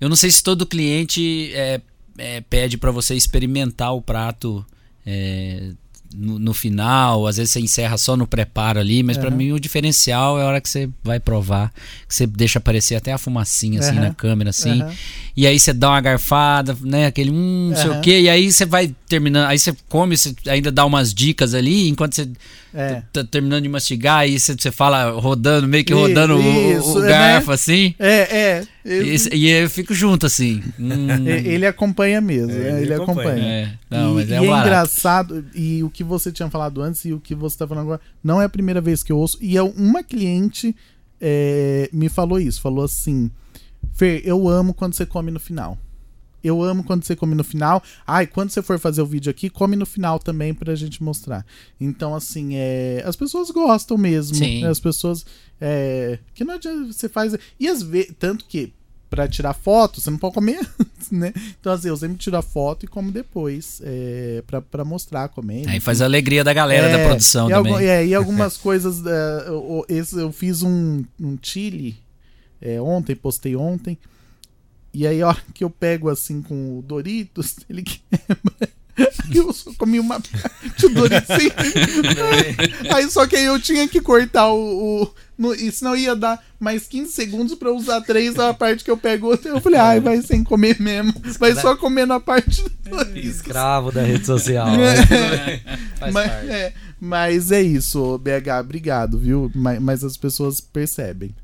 Eu 0.00 0.08
não 0.08 0.16
sei 0.16 0.30
se 0.30 0.42
todo 0.42 0.66
cliente 0.66 1.52
é, 1.54 1.80
é, 2.18 2.40
pede 2.40 2.76
para 2.76 2.90
você 2.90 3.14
experimentar 3.14 3.94
o 3.94 4.02
prato 4.02 4.64
é, 5.06 5.72
no, 6.14 6.38
no, 6.38 6.54
final, 6.54 7.26
às 7.26 7.36
vezes 7.36 7.52
você 7.52 7.60
encerra 7.60 7.96
só 7.96 8.16
no 8.16 8.26
preparo 8.26 8.78
ali, 8.78 9.02
mas 9.02 9.16
uhum. 9.16 9.22
para 9.22 9.30
mim 9.30 9.52
o 9.52 9.60
diferencial 9.60 10.38
é 10.38 10.42
a 10.42 10.46
hora 10.46 10.60
que 10.60 10.68
você 10.68 10.88
vai 11.02 11.18
provar, 11.18 11.72
que 12.06 12.14
você 12.14 12.26
deixa 12.26 12.58
aparecer 12.58 12.96
até 12.96 13.12
a 13.12 13.18
fumacinha 13.18 13.80
assim 13.80 13.94
uhum. 13.94 14.02
na 14.02 14.14
câmera 14.14 14.50
assim. 14.50 14.82
Uhum. 14.82 14.92
E 15.36 15.46
aí 15.46 15.58
você 15.58 15.72
dá 15.72 15.90
uma 15.90 16.00
garfada, 16.00 16.76
né, 16.82 17.06
aquele 17.06 17.30
hum, 17.30 17.70
não 17.70 17.76
sei 17.76 17.90
o 17.90 18.00
quê, 18.00 18.20
e 18.20 18.28
aí 18.28 18.52
você 18.52 18.66
vai 18.66 18.94
terminando, 19.08 19.48
aí 19.48 19.58
você 19.58 19.74
come, 19.88 20.16
você 20.16 20.34
ainda 20.46 20.70
dá 20.70 20.84
umas 20.84 21.14
dicas 21.14 21.54
ali, 21.54 21.88
enquanto 21.88 22.14
você 22.14 22.28
é. 22.74 23.02
tá 23.12 23.24
terminando 23.24 23.62
de 23.62 23.68
mastigar, 23.68 24.20
aí 24.20 24.38
você, 24.38 24.54
você 24.54 24.70
fala 24.70 25.10
rodando, 25.10 25.68
meio 25.68 25.84
que 25.84 25.92
rodando 25.92 26.40
isso, 26.40 26.98
o, 26.98 26.98
o, 26.98 27.02
garfo 27.02 27.48
né? 27.48 27.54
assim. 27.54 27.94
É, 27.98 28.36
é. 28.36 28.66
E, 28.84 29.16
e, 29.36 29.50
eu 29.50 29.70
fico 29.70 29.94
junto 29.94 30.26
assim. 30.26 30.62
Hum. 30.78 31.26
Ele 31.26 31.66
acompanha 31.66 32.20
mesmo, 32.20 32.52
é, 32.52 32.54
ele, 32.54 32.82
ele, 32.82 32.94
acompanha. 32.94 33.30
acompanha. 33.30 33.46
É. 33.46 33.72
Não, 33.90 34.20
e, 34.20 34.32
é, 34.32 34.40
um 34.40 34.44
e 34.44 34.48
é 34.48 34.60
engraçado, 34.60 35.44
e 35.54 35.82
o 35.82 35.90
que 35.90 36.02
você 36.02 36.32
tinha 36.32 36.48
falado 36.48 36.80
antes 36.82 37.04
e 37.04 37.12
o 37.12 37.20
que 37.20 37.34
você 37.34 37.58
tá 37.58 37.66
falando 37.66 37.84
agora, 37.84 38.00
não 38.22 38.40
é 38.40 38.44
a 38.44 38.48
primeira 38.48 38.80
vez 38.80 39.02
que 39.02 39.12
eu 39.12 39.18
ouço, 39.18 39.38
e 39.40 39.56
é 39.56 39.62
uma 39.62 40.02
cliente 40.02 40.74
é, 41.20 41.88
me 41.92 42.08
falou 42.08 42.40
isso, 42.40 42.60
falou 42.60 42.84
assim, 42.84 43.30
Fer, 43.92 44.22
eu 44.24 44.48
amo 44.48 44.74
quando 44.74 44.94
você 44.94 45.06
come 45.06 45.30
no 45.30 45.38
final. 45.38 45.78
Eu 46.42 46.62
amo 46.62 46.84
quando 46.84 47.04
você 47.04 47.14
come 47.14 47.34
no 47.34 47.44
final. 47.44 47.82
Ai, 48.06 48.26
quando 48.26 48.50
você 48.50 48.62
for 48.62 48.78
fazer 48.78 49.02
o 49.02 49.06
vídeo 49.06 49.30
aqui, 49.30 49.48
come 49.48 49.76
no 49.76 49.86
final 49.86 50.18
também 50.18 50.52
pra 50.52 50.74
gente 50.74 51.02
mostrar. 51.02 51.44
Então, 51.80 52.14
assim, 52.14 52.54
é, 52.54 53.02
as 53.06 53.16
pessoas 53.16 53.50
gostam 53.50 53.96
mesmo. 53.96 54.36
Sim. 54.36 54.62
Né? 54.62 54.68
As 54.68 54.80
pessoas. 54.80 55.24
É, 55.60 56.18
que 56.34 56.44
não 56.44 56.54
adianta 56.54 56.92
você 56.92 57.08
faz. 57.08 57.34
E 57.58 57.68
às 57.68 57.82
vezes. 57.82 58.12
Tanto 58.18 58.44
que 58.44 58.72
para 59.12 59.28
tirar 59.28 59.52
foto, 59.52 60.00
você 60.00 60.08
não 60.08 60.16
pode 60.16 60.32
comer 60.32 60.66
antes, 60.80 61.10
né? 61.10 61.34
Então, 61.60 61.70
assim, 61.70 61.88
eu 61.88 61.96
sempre 61.98 62.16
tiro 62.16 62.34
a 62.34 62.40
foto 62.40 62.86
e 62.86 62.88
como 62.88 63.12
depois, 63.12 63.82
é, 63.84 64.42
pra, 64.46 64.62
pra 64.62 64.86
mostrar 64.86 65.28
comendo. 65.28 65.68
Aí 65.68 65.80
faz 65.80 66.00
a 66.00 66.06
alegria 66.06 66.42
da 66.42 66.54
galera 66.54 66.88
é, 66.88 66.96
da 66.96 67.04
produção 67.04 67.50
e 67.50 67.52
também. 67.52 67.72
Algum, 67.74 67.84
é, 67.84 68.06
e 68.06 68.14
algumas 68.16 68.56
coisas, 68.56 69.04
é, 69.04 69.48
eu, 69.48 69.84
eu, 69.86 70.32
fiz 70.32 70.62
um, 70.62 71.04
um 71.20 71.36
chili 71.42 71.98
é, 72.58 72.80
ontem, 72.80 73.14
postei 73.14 73.54
ontem, 73.54 73.98
e 74.94 75.06
aí, 75.06 75.22
ó, 75.22 75.34
que 75.54 75.64
eu 75.64 75.70
pego 75.70 76.08
assim 76.10 76.42
com 76.42 76.78
o 76.78 76.82
Doritos, 76.82 77.56
ele 77.68 77.82
quebra. 77.82 78.68
Eu 79.34 79.50
só 79.54 79.72
comi 79.72 79.98
uma 79.98 80.20
parte 80.20 80.88
do 80.88 80.88
Doritos 80.90 81.26
sem... 81.28 81.50
Aí 82.94 83.10
só 83.10 83.26
que 83.26 83.36
aí 83.36 83.46
eu 83.46 83.58
tinha 83.58 83.88
que 83.88 84.02
cortar 84.02 84.52
o. 84.52 85.02
o 85.02 85.14
no, 85.38 85.54
e 85.54 85.72
senão 85.72 85.96
ia 85.96 86.14
dar 86.14 86.44
mais 86.60 86.86
15 86.86 87.10
segundos 87.10 87.54
pra 87.54 87.72
usar 87.72 88.02
três 88.02 88.38
a 88.38 88.52
parte 88.52 88.84
que 88.84 88.90
eu 88.90 88.96
pego 88.98 89.28
outra. 89.28 89.50
Eu 89.50 89.62
falei, 89.62 89.80
ai, 89.80 89.98
vai 89.98 90.20
sem 90.20 90.44
comer 90.44 90.78
mesmo. 90.78 91.14
Vai 91.38 91.54
só 91.54 91.74
comendo 91.74 92.12
a 92.12 92.20
parte 92.20 92.62
do 92.62 92.90
Doritos. 92.90 93.36
Escravo 93.36 93.90
da 93.90 94.02
rede 94.02 94.26
social. 94.26 94.68
É. 94.68 96.10
mas, 96.12 96.26
é, 96.26 96.74
mas 97.00 97.50
é 97.50 97.62
isso, 97.62 98.18
BH, 98.18 98.60
obrigado, 98.60 99.18
viu? 99.18 99.50
Mas, 99.54 99.80
mas 99.80 100.04
as 100.04 100.18
pessoas 100.18 100.60
percebem. 100.60 101.34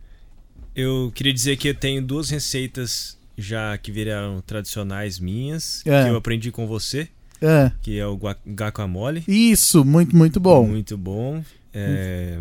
Eu 0.77 1.11
queria 1.15 1.33
dizer 1.33 1.57
que 1.57 1.69
eu 1.69 1.75
tenho 1.75 2.01
duas 2.01 2.31
receitas 2.31 3.18
já 3.39 3.79
que 3.79 3.93
viraram 3.93 4.41
tradicionais 4.41 5.19
minhas, 5.21 5.87
é. 5.87 6.05
que 6.05 6.11
eu 6.11 6.17
aprendi 6.17 6.51
com 6.51 6.67
você. 6.67 7.09
É. 7.41 7.71
Que 7.81 7.99
é 7.99 8.07
o 8.07 8.17
guacamole. 8.17 9.23
Isso, 9.29 9.85
muito, 9.85 10.17
muito 10.17 10.41
bom. 10.41 10.67
Muito 10.67 10.99
bom. 10.99 11.43
É, 11.73 12.41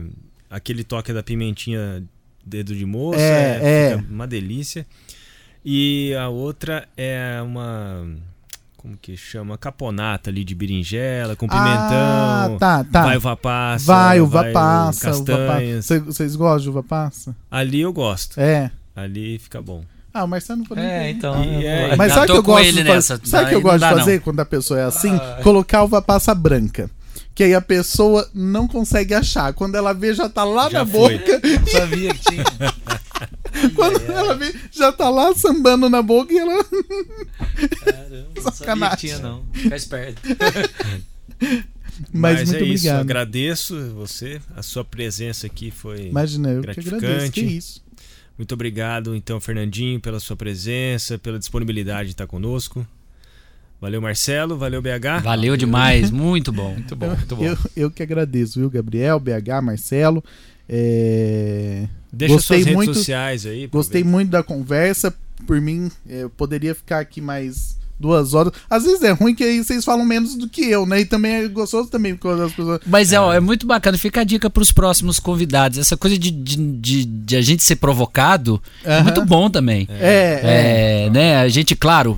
aquele 0.50 0.84
toque 0.84 1.14
da 1.14 1.22
pimentinha 1.22 2.04
dedo 2.44 2.76
de 2.76 2.86
moça, 2.86 3.20
é, 3.20 3.60
é, 3.62 3.92
é. 3.92 3.96
uma 4.10 4.26
delícia. 4.26 4.88
E 5.64 6.16
a 6.16 6.30
outra 6.30 6.88
é 6.98 7.40
uma 7.44 8.08
como 8.78 8.96
que 8.96 9.18
chama? 9.18 9.58
Caponata 9.58 10.30
ali 10.30 10.46
de 10.46 10.56
berinjela, 10.56 11.36
com 11.36 11.48
pimentão. 11.48 11.76
Ah, 11.92 12.56
tá, 12.58 12.84
tá. 12.86 13.04
Vai 13.04 13.18
uva 13.18 13.36
passa. 13.36 13.86
Vai 13.86 14.22
uva 14.22 14.44
vai 14.44 14.54
passa. 14.54 15.08
Castanhas. 15.08 15.90
Vocês 16.06 16.36
gostam 16.38 16.64
de 16.64 16.70
uva 16.70 16.84
passa? 16.84 17.36
Ali 17.52 17.82
eu 17.82 17.92
gosto. 17.92 18.40
É. 18.40 18.72
Ali 18.96 19.38
fica 19.40 19.62
bom. 19.62 19.84
Ah, 20.18 20.24
o 20.24 20.28
Marcelo 20.28 20.60
não 20.60 20.66
pode 20.66 20.82
É, 20.82 21.12
então. 21.12 21.44
E, 21.44 21.64
é, 21.64 21.96
mas 21.96 22.12
sabe 22.12 22.26
o 22.26 22.34
que 22.34 22.40
eu 22.40 22.44
gosto 22.44 22.74
de 22.74 22.84
fazer? 22.84 23.22
Sabe 23.24 23.46
o 23.46 23.50
que 23.50 23.56
eu 23.56 23.62
gosto 23.62 23.80
de 23.84 23.90
fazer 23.90 24.16
não. 24.16 24.20
quando 24.22 24.40
a 24.40 24.46
pessoa 24.46 24.80
é 24.80 24.84
assim? 24.84 25.16
Ah. 25.16 25.40
Colocar 25.44 25.84
uva 25.84 26.02
passa 26.02 26.34
branca. 26.34 26.90
Que 27.36 27.44
aí 27.44 27.54
a 27.54 27.62
pessoa 27.62 28.28
não 28.34 28.68
consegue 28.68 29.14
achar. 29.14 29.54
Quando 29.54 29.76
ela 29.76 29.94
vê, 29.94 30.12
já 30.16 30.28
tá 30.28 30.44
lá 30.44 30.72
já 30.72 30.80
na 30.80 30.86
foi. 30.88 31.20
boca. 31.20 31.40
Eu 31.44 31.68
sabia 31.68 32.14
que 32.16 32.20
tinha. 32.32 32.44
Quando 33.76 34.02
é, 34.02 34.12
ela 34.12 34.34
vê, 34.34 34.56
já 34.72 34.92
tá 34.92 35.08
lá 35.08 35.36
sambando 35.36 35.88
na 35.88 36.02
boca 36.02 36.34
e 36.34 36.40
ela. 36.40 36.64
Caramba, 37.86 38.28
não 38.44 38.52
sabia 38.52 38.90
que 38.90 38.98
tinha, 38.98 39.20
não. 39.20 39.44
Fica 39.54 39.76
esperto. 39.76 40.22
Mas, 42.12 42.40
Mas 42.40 42.50
muito 42.50 42.54
é 42.54 42.58
obrigado. 42.58 42.76
isso, 42.76 42.90
agradeço 42.90 43.90
você, 43.96 44.42
a 44.56 44.62
sua 44.62 44.86
presença 44.86 45.48
aqui 45.48 45.72
foi 45.72 46.08
Imagina, 46.08 46.50
eu 46.50 46.62
gratificante. 46.62 47.00
que 47.00 47.06
agradeço, 47.06 47.32
que 47.32 47.42
isso. 47.42 47.87
Muito 48.38 48.54
obrigado, 48.54 49.16
então, 49.16 49.40
Fernandinho, 49.42 50.00
pela 50.00 50.20
sua 50.20 50.36
presença, 50.36 51.18
pela 51.18 51.40
disponibilidade 51.40 52.10
de 52.10 52.14
estar 52.14 52.28
conosco. 52.28 52.86
Valeu, 53.80 54.02
Marcelo. 54.02 54.58
Valeu, 54.58 54.82
BH. 54.82 55.24
Valeu 55.24 55.56
demais. 55.56 56.10
Muito 56.12 56.52
bom. 56.52 56.74
Muito 56.74 56.96
bom. 56.96 57.16
Muito 57.16 57.36
bom. 57.36 57.44
Eu, 57.44 57.58
eu 57.76 57.92
que 57.92 58.02
agradeço, 58.02 58.60
viu, 58.60 58.70
Gabriel, 58.70 59.20
BH, 59.20 59.62
Marcelo. 59.64 60.24
É... 60.68 61.88
Deixa 62.12 62.36
gostei 62.36 62.64
suas 62.64 62.76
redes 62.76 62.98
sociais 62.98 63.46
aí. 63.46 63.68
Gostei 63.68 64.04
ver. 64.04 64.10
muito 64.10 64.30
da 64.32 64.42
conversa. 64.42 65.14
Por 65.46 65.62
mim, 65.62 65.92
é, 66.10 66.24
eu 66.24 66.30
poderia 66.30 66.74
ficar 66.74 67.00
aqui 67.00 67.22
mais 67.22 67.77
duas 68.00 68.34
horas. 68.34 68.54
Às 68.70 68.84
vezes 68.84 69.02
é 69.04 69.12
ruim 69.12 69.34
que 69.34 69.44
aí 69.44 69.64
vocês 69.64 69.84
falam 69.84 70.06
menos 70.06 70.36
do 70.36 70.48
que 70.48 70.62
eu, 70.62 70.86
né? 70.86 71.02
E 71.02 71.06
também 71.06 71.34
é 71.34 71.48
gostoso 71.48 71.90
também 71.90 72.16
quando 72.16 72.44
as 72.44 72.54
pessoas. 72.54 72.80
Mas 72.86 73.12
é, 73.12 73.20
ó, 73.20 73.34
é 73.34 73.40
muito 73.40 73.66
bacana. 73.66 73.98
Fica 73.98 74.22
a 74.22 74.24
dica 74.24 74.50
para 74.50 74.62
os 74.64 74.72
próximos 74.72 75.20
convidados. 75.20 75.78
Essa 75.78 75.98
coisa 75.98 76.18
de, 76.18 76.32
de, 76.32 76.58
de, 76.58 77.06
de 77.06 77.36
a 77.36 77.42
gente 77.42 77.64
ser 77.64 77.78
provocado 77.78 78.56
uh 78.56 78.88
-huh. 78.88 79.00
é 79.00 79.04
muito 79.04 79.26
bom 79.26 79.50
também. 79.50 79.88
É, 79.90 80.42
é, 80.44 81.06
é, 81.06 81.10
né? 81.10 81.38
A 81.38 81.48
gente, 81.48 81.76
claro, 81.76 82.18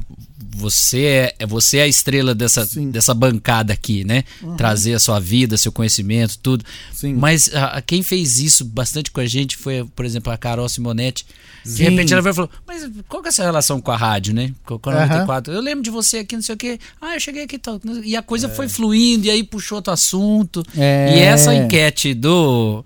você 0.60 1.04
é, 1.04 1.36
é, 1.40 1.46
você 1.46 1.78
é 1.78 1.84
a 1.84 1.88
estrela 1.88 2.36
dessa, 2.36 2.68
dessa 2.92 3.14
bancada 3.14 3.72
aqui, 3.72 4.04
né? 4.04 4.24
Uhum. 4.44 4.56
Trazer 4.56 4.94
a 4.94 5.00
sua 5.00 5.20
vida, 5.20 5.58
seu 5.58 5.72
conhecimento, 5.72 6.38
tudo. 6.40 6.66
Sim. 6.94 7.14
Mas 7.14 7.54
a, 7.56 7.82
quem 7.82 8.04
fez 8.04 8.40
isso 8.40 8.66
bastante 8.66 9.10
com 9.10 9.22
a 9.22 9.26
gente 9.26 9.56
foi, 9.56 9.86
por 9.96 10.06
exemplo, 10.06 10.32
a 10.32 10.38
Carol 10.38 10.68
Simonetti. 10.68 11.26
Sim. 11.64 11.76
De 11.76 11.84
repente 11.84 12.14
ela 12.14 12.22
veio 12.22 12.34
e 12.34 12.36
falou: 12.36 12.50
Mas 12.68 12.90
qual 13.08 13.22
que 13.22 13.30
é 13.30 13.32
essa 13.32 13.44
relação 13.44 13.80
com 13.80 13.92
a 13.92 13.98
rádio, 13.98 14.34
né? 14.34 14.54
Com 14.66 14.90
a 14.90 15.02
94? 15.02 15.52
Uhum. 15.52 15.58
Eu 15.58 15.64
lembro 15.64 15.84
de 15.84 15.90
você 15.90 16.20
aqui, 16.20 16.36
não 16.36 16.44
sei 16.44 16.56
o 16.56 16.58
quê. 16.58 16.80
Ah, 17.02 17.16
eu 17.16 17.20
cheguei 17.20 17.44
aqui 17.44 17.58
tal. 17.58 17.80
E 18.04 18.16
a 18.16 18.22
coisa 18.22 18.48
é. 18.48 18.50
foi 18.50 18.68
fluindo, 18.68 19.28
e 19.28 19.32
aí 19.32 19.44
puxou 19.44 19.78
outro 19.78 19.94
assunto. 19.94 20.64
É. 20.78 21.18
E 21.18 21.20
essa 21.22 21.56
enquete 21.56 22.14
do 22.14 22.84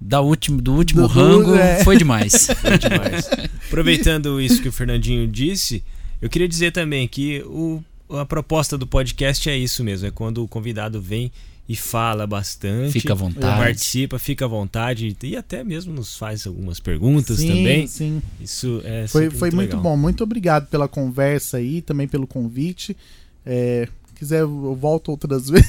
da 0.00 0.20
último, 0.20 0.60
do 0.60 0.74
último 0.74 1.02
do, 1.02 1.06
rango 1.06 1.54
é. 1.54 1.82
foi 1.82 1.96
demais. 1.96 2.46
foi 2.60 2.78
demais. 2.78 3.30
Aproveitando 3.66 4.38
isso 4.38 4.60
que 4.60 4.68
o 4.68 4.72
Fernandinho 4.72 5.26
disse, 5.26 5.82
eu 6.24 6.30
queria 6.30 6.48
dizer 6.48 6.72
também 6.72 7.06
que 7.06 7.42
o, 7.42 7.82
a 8.08 8.24
proposta 8.24 8.78
do 8.78 8.86
podcast 8.86 9.50
é 9.50 9.58
isso 9.58 9.84
mesmo, 9.84 10.08
é 10.08 10.10
quando 10.10 10.42
o 10.42 10.48
convidado 10.48 10.98
vem 10.98 11.30
e 11.68 11.76
fala 11.76 12.26
bastante. 12.26 12.92
Fica 12.92 13.12
à 13.12 13.16
vontade. 13.16 13.58
Participa, 13.58 14.18
fica 14.18 14.46
à 14.46 14.48
vontade 14.48 15.14
e 15.22 15.36
até 15.36 15.62
mesmo 15.62 15.92
nos 15.92 16.16
faz 16.16 16.46
algumas 16.46 16.80
perguntas 16.80 17.36
sim, 17.36 17.48
também. 17.48 17.86
Sim, 17.86 18.22
Isso 18.40 18.80
é 18.84 19.06
Foi, 19.06 19.28
foi 19.28 19.50
muito, 19.50 19.76
muito 19.76 19.82
bom. 19.82 19.98
Muito 19.98 20.24
obrigado 20.24 20.66
pela 20.68 20.88
conversa 20.88 21.58
aí, 21.58 21.82
também 21.82 22.08
pelo 22.08 22.26
convite. 22.26 22.96
É, 23.44 23.86
quiser, 24.14 24.40
eu 24.40 24.74
volto 24.74 25.10
outras 25.10 25.48
vezes. 25.52 25.68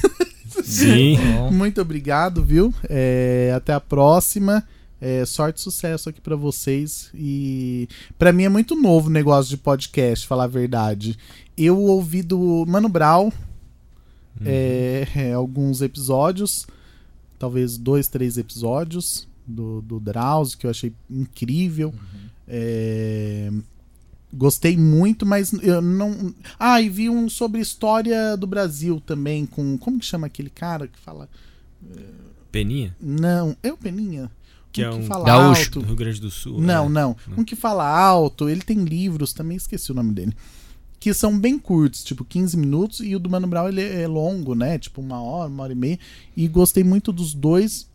Sim. 0.64 1.18
muito 1.52 1.82
obrigado, 1.82 2.42
viu? 2.42 2.72
É, 2.88 3.52
até 3.54 3.74
a 3.74 3.80
próxima. 3.80 4.64
É, 5.00 5.24
sorte 5.26 5.58
e 5.58 5.62
sucesso 5.62 6.08
aqui 6.08 6.20
para 6.20 6.36
vocês. 6.36 7.10
E 7.14 7.88
para 8.18 8.32
mim 8.32 8.44
é 8.44 8.48
muito 8.48 8.74
novo 8.74 9.08
o 9.08 9.12
negócio 9.12 9.50
de 9.50 9.56
podcast, 9.56 10.26
falar 10.26 10.44
a 10.44 10.48
verdade. 10.48 11.18
Eu 11.56 11.78
ouvi 11.78 12.22
do 12.22 12.64
Mano 12.66 12.88
Brown 12.88 13.24
uhum. 13.24 13.32
é, 14.44 15.06
é, 15.14 15.32
alguns 15.32 15.82
episódios, 15.82 16.66
talvez 17.38 17.76
dois, 17.76 18.08
três 18.08 18.38
episódios 18.38 19.28
do, 19.46 19.82
do 19.82 20.00
Drauzio, 20.00 20.58
que 20.58 20.66
eu 20.66 20.70
achei 20.70 20.92
incrível. 21.10 21.88
Uhum. 21.88 22.28
É, 22.48 23.52
gostei 24.32 24.78
muito, 24.78 25.26
mas 25.26 25.52
eu 25.52 25.82
não. 25.82 26.34
Ah, 26.58 26.80
e 26.80 26.88
vi 26.88 27.10
um 27.10 27.28
sobre 27.28 27.60
história 27.60 28.34
do 28.34 28.46
Brasil 28.46 28.98
também, 29.04 29.44
com. 29.44 29.76
Como 29.76 29.98
que 29.98 30.06
chama 30.06 30.26
aquele 30.26 30.50
cara 30.50 30.88
que 30.88 30.98
fala. 30.98 31.28
Peninha? 32.50 32.96
Não, 32.98 33.54
é 33.62 33.70
o 33.70 33.76
Peninha 33.76 34.30
que 34.76 34.82
é 34.82 34.90
um 34.90 35.00
que 35.00 35.06
fala 35.06 35.24
gaúcho 35.24 35.62
alto. 35.62 35.80
do 35.80 35.86
Rio 35.86 35.96
Grande 35.96 36.20
do 36.20 36.30
Sul. 36.30 36.60
Não, 36.60 36.88
né? 36.88 37.00
não. 37.00 37.16
Um 37.36 37.44
que 37.44 37.56
fala 37.56 37.88
alto, 37.88 38.48
ele 38.48 38.60
tem 38.60 38.84
livros, 38.84 39.32
também 39.32 39.56
esqueci 39.56 39.90
o 39.90 39.94
nome 39.94 40.12
dele. 40.12 40.34
Que 41.00 41.14
são 41.14 41.38
bem 41.38 41.58
curtos, 41.58 42.04
tipo 42.04 42.24
15 42.24 42.56
minutos, 42.56 43.00
e 43.00 43.14
o 43.14 43.18
do 43.18 43.30
Mano 43.30 43.46
Brown 43.46 43.68
ele 43.68 43.82
é 43.82 44.06
longo, 44.06 44.54
né? 44.54 44.78
Tipo 44.78 45.00
uma 45.00 45.20
hora, 45.20 45.48
uma 45.48 45.62
hora 45.62 45.72
e 45.72 45.76
meia. 45.76 45.98
E 46.36 46.46
gostei 46.48 46.84
muito 46.84 47.12
dos 47.12 47.32
dois. 47.32 47.88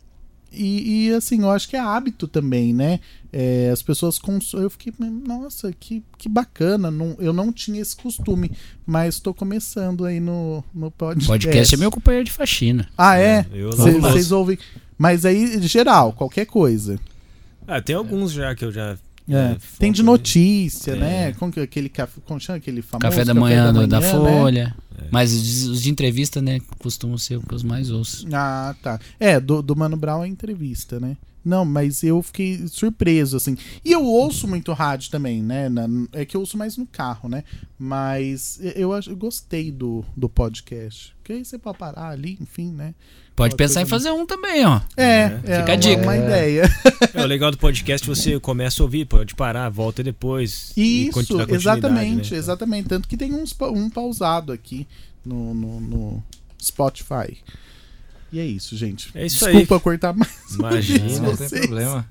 E, 0.52 1.06
e 1.06 1.14
assim, 1.14 1.40
eu 1.42 1.50
acho 1.50 1.68
que 1.68 1.76
é 1.76 1.80
hábito 1.80 2.28
também, 2.28 2.74
né? 2.74 3.00
É, 3.32 3.70
as 3.72 3.82
pessoas 3.82 4.18
consomem. 4.18 4.64
Eu 4.64 4.70
fiquei, 4.70 4.92
nossa, 4.98 5.72
que, 5.72 6.02
que 6.18 6.28
bacana. 6.28 6.90
Não, 6.90 7.16
eu 7.18 7.32
não 7.32 7.50
tinha 7.52 7.80
esse 7.80 7.96
costume, 7.96 8.50
mas 8.84 9.14
estou 9.14 9.32
começando 9.32 10.04
aí 10.04 10.20
no, 10.20 10.62
no 10.74 10.90
podcast. 10.90 11.26
Podcast 11.26 11.74
é 11.74 11.78
meu 11.78 11.90
companheiro 11.90 12.24
de 12.26 12.32
faxina. 12.32 12.88
Ah, 12.96 13.18
é? 13.18 13.46
Vocês 13.74 14.30
ouvem. 14.30 14.58
Mas 15.02 15.24
aí, 15.24 15.60
geral, 15.66 16.12
qualquer 16.12 16.46
coisa. 16.46 16.96
Ah, 17.66 17.82
tem 17.82 17.96
alguns 17.96 18.30
já 18.30 18.54
que 18.54 18.64
eu 18.64 18.70
já. 18.70 18.96
É. 19.28 19.34
É, 19.34 19.56
tem 19.76 19.90
de 19.90 20.00
notícia, 20.00 20.94
né? 20.94 21.32
Como 21.32 21.50
que 21.50 21.58
aquele 21.58 21.88
café, 21.88 22.20
como 22.24 22.38
chama 22.38 22.58
aquele 22.58 22.82
famoso 22.82 23.10
café 23.10 23.24
da 23.24 23.34
manhã, 23.34 23.66
café 23.66 23.66
da, 23.66 23.72
manhã, 23.72 23.88
da 23.88 24.00
Folha. 24.00 24.76
Né? 24.96 25.08
Mas 25.10 25.32
os 25.32 25.82
de 25.82 25.90
entrevista, 25.90 26.40
né, 26.40 26.60
costumam 26.78 27.18
ser 27.18 27.40
os 27.52 27.64
mais 27.64 27.90
ouço. 27.90 28.28
Ah, 28.32 28.76
tá. 28.80 29.00
É, 29.18 29.40
do, 29.40 29.60
do 29.60 29.74
Mano 29.74 29.96
Brown 29.96 30.22
é 30.22 30.28
entrevista, 30.28 31.00
né? 31.00 31.16
Não, 31.44 31.64
mas 31.64 32.04
eu 32.04 32.22
fiquei 32.22 32.68
surpreso, 32.68 33.36
assim. 33.36 33.56
E 33.84 33.90
eu 33.90 34.04
ouço 34.04 34.46
muito 34.46 34.72
rádio 34.72 35.10
também, 35.10 35.42
né? 35.42 35.68
Na, 35.68 35.88
é 36.12 36.24
que 36.24 36.36
eu 36.36 36.40
ouço 36.40 36.56
mais 36.56 36.76
no 36.76 36.86
carro, 36.86 37.28
né? 37.28 37.42
Mas 37.76 38.60
eu, 38.76 38.92
eu 38.92 39.16
gostei 39.16 39.72
do, 39.72 40.04
do 40.16 40.28
podcast. 40.28 41.12
Porque 41.16 41.32
aí 41.32 41.44
você 41.44 41.58
pode 41.58 41.78
parar 41.78 42.10
ali, 42.10 42.38
enfim, 42.40 42.70
né? 42.70 42.94
Pode 43.34 43.56
pensar 43.56 43.82
em 43.82 43.86
fazer 43.86 44.10
um 44.10 44.26
também, 44.26 44.64
ó. 44.64 44.80
É, 44.96 45.04
é. 45.04 45.40
é 45.44 45.60
Fica 45.60 45.72
a 45.72 45.76
dica. 45.76 46.02
uma 46.02 46.16
ideia. 46.16 46.70
É, 47.14 47.22
o 47.22 47.26
legal 47.26 47.50
do 47.50 47.58
podcast 47.58 48.06
você 48.06 48.40
começa 48.40 48.82
a 48.82 48.84
ouvir, 48.84 49.04
pode 49.04 49.34
parar, 49.34 49.68
volta 49.68 50.02
depois. 50.02 50.72
Isso, 50.76 51.20
exatamente, 51.48 52.32
né? 52.32 52.38
exatamente. 52.38 52.88
Tanto 52.88 53.06
que 53.06 53.16
tem 53.18 53.34
uns, 53.34 53.54
um 53.60 53.90
pausado 53.90 54.50
aqui 54.50 54.86
no, 55.24 55.52
no, 55.52 55.80
no 55.80 56.24
Spotify. 56.60 57.36
E 58.32 58.40
é 58.40 58.46
isso, 58.46 58.74
gente. 58.76 59.10
É 59.14 59.26
isso 59.26 59.44
Desculpa 59.44 59.74
aí. 59.74 59.80
cortar 59.80 60.14
mais. 60.14 60.54
Imagina, 60.54 61.20
não 61.20 61.36
tem 61.36 61.48
problema. 61.48 62.10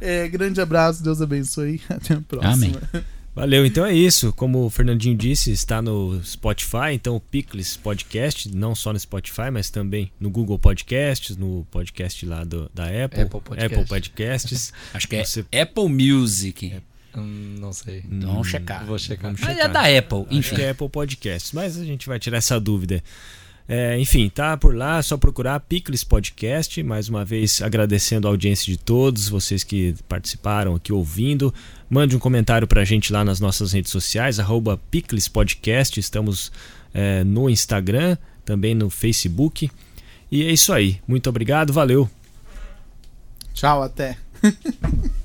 É, 0.00 0.26
grande 0.28 0.60
abraço, 0.60 1.02
Deus 1.02 1.20
abençoe. 1.20 1.80
Até 1.90 2.14
a 2.14 2.20
próxima. 2.22 2.52
Amém. 2.54 3.04
Valeu, 3.38 3.64
então 3.64 3.86
é 3.86 3.94
isso. 3.94 4.32
Como 4.32 4.64
o 4.64 4.70
Fernandinho 4.70 5.16
disse, 5.16 5.52
está 5.52 5.80
no 5.80 6.20
Spotify, 6.24 6.92
então 6.92 7.14
o 7.14 7.20
Picles 7.20 7.76
Podcast, 7.76 8.52
não 8.52 8.74
só 8.74 8.92
no 8.92 8.98
Spotify, 8.98 9.48
mas 9.52 9.70
também 9.70 10.10
no 10.18 10.28
Google 10.28 10.58
Podcasts, 10.58 11.36
no 11.36 11.64
podcast 11.70 12.26
lá 12.26 12.42
do, 12.42 12.68
da 12.74 12.86
Apple, 12.86 13.22
Apple, 13.22 13.40
Podcast. 13.40 13.74
Apple 13.74 13.88
Podcasts. 13.88 14.72
Acho 14.92 15.06
que 15.06 15.14
é 15.14 15.24
Você... 15.24 15.44
Apple 15.52 15.88
Music. 15.88 16.72
É. 16.74 16.80
Hum, 17.16 17.54
não 17.60 17.72
sei. 17.72 18.02
Então 18.10 18.32
vamos 18.32 18.48
checar. 18.48 18.84
Vou 18.84 18.98
checar. 18.98 19.32
Mas 19.38 19.56
é 19.56 19.68
da 19.68 19.82
Apple, 19.82 20.22
enfim. 20.30 20.38
Acho 20.38 20.54
que 20.56 20.62
é 20.62 20.70
Apple 20.70 20.88
Podcasts, 20.88 21.52
mas 21.52 21.78
a 21.78 21.84
gente 21.84 22.08
vai 22.08 22.18
tirar 22.18 22.38
essa 22.38 22.58
dúvida. 22.58 23.02
É, 23.68 23.98
enfim, 24.00 24.30
tá 24.30 24.56
por 24.56 24.74
lá, 24.74 24.98
é 24.98 25.02
só 25.02 25.18
procurar 25.18 25.60
Picles 25.60 26.02
Podcast. 26.02 26.82
Mais 26.82 27.08
uma 27.10 27.22
vez 27.22 27.60
agradecendo 27.60 28.26
a 28.26 28.30
audiência 28.30 28.64
de 28.72 28.78
todos, 28.78 29.28
vocês 29.28 29.62
que 29.62 29.94
participaram 30.08 30.74
aqui 30.74 30.90
ouvindo. 30.90 31.52
Mande 31.88 32.14
um 32.14 32.18
comentário 32.18 32.66
pra 32.66 32.84
gente 32.84 33.12
lá 33.12 33.24
nas 33.24 33.40
nossas 33.40 33.72
redes 33.72 33.90
sociais, 33.90 34.38
arroba 34.38 34.78
Podcast. 35.32 35.98
Estamos 35.98 36.52
é, 36.92 37.24
no 37.24 37.48
Instagram, 37.48 38.16
também 38.44 38.74
no 38.74 38.90
Facebook. 38.90 39.70
E 40.30 40.44
é 40.44 40.52
isso 40.52 40.72
aí. 40.72 41.00
Muito 41.06 41.30
obrigado, 41.30 41.72
valeu. 41.72 42.08
Tchau, 43.54 43.82
até. 43.82 44.18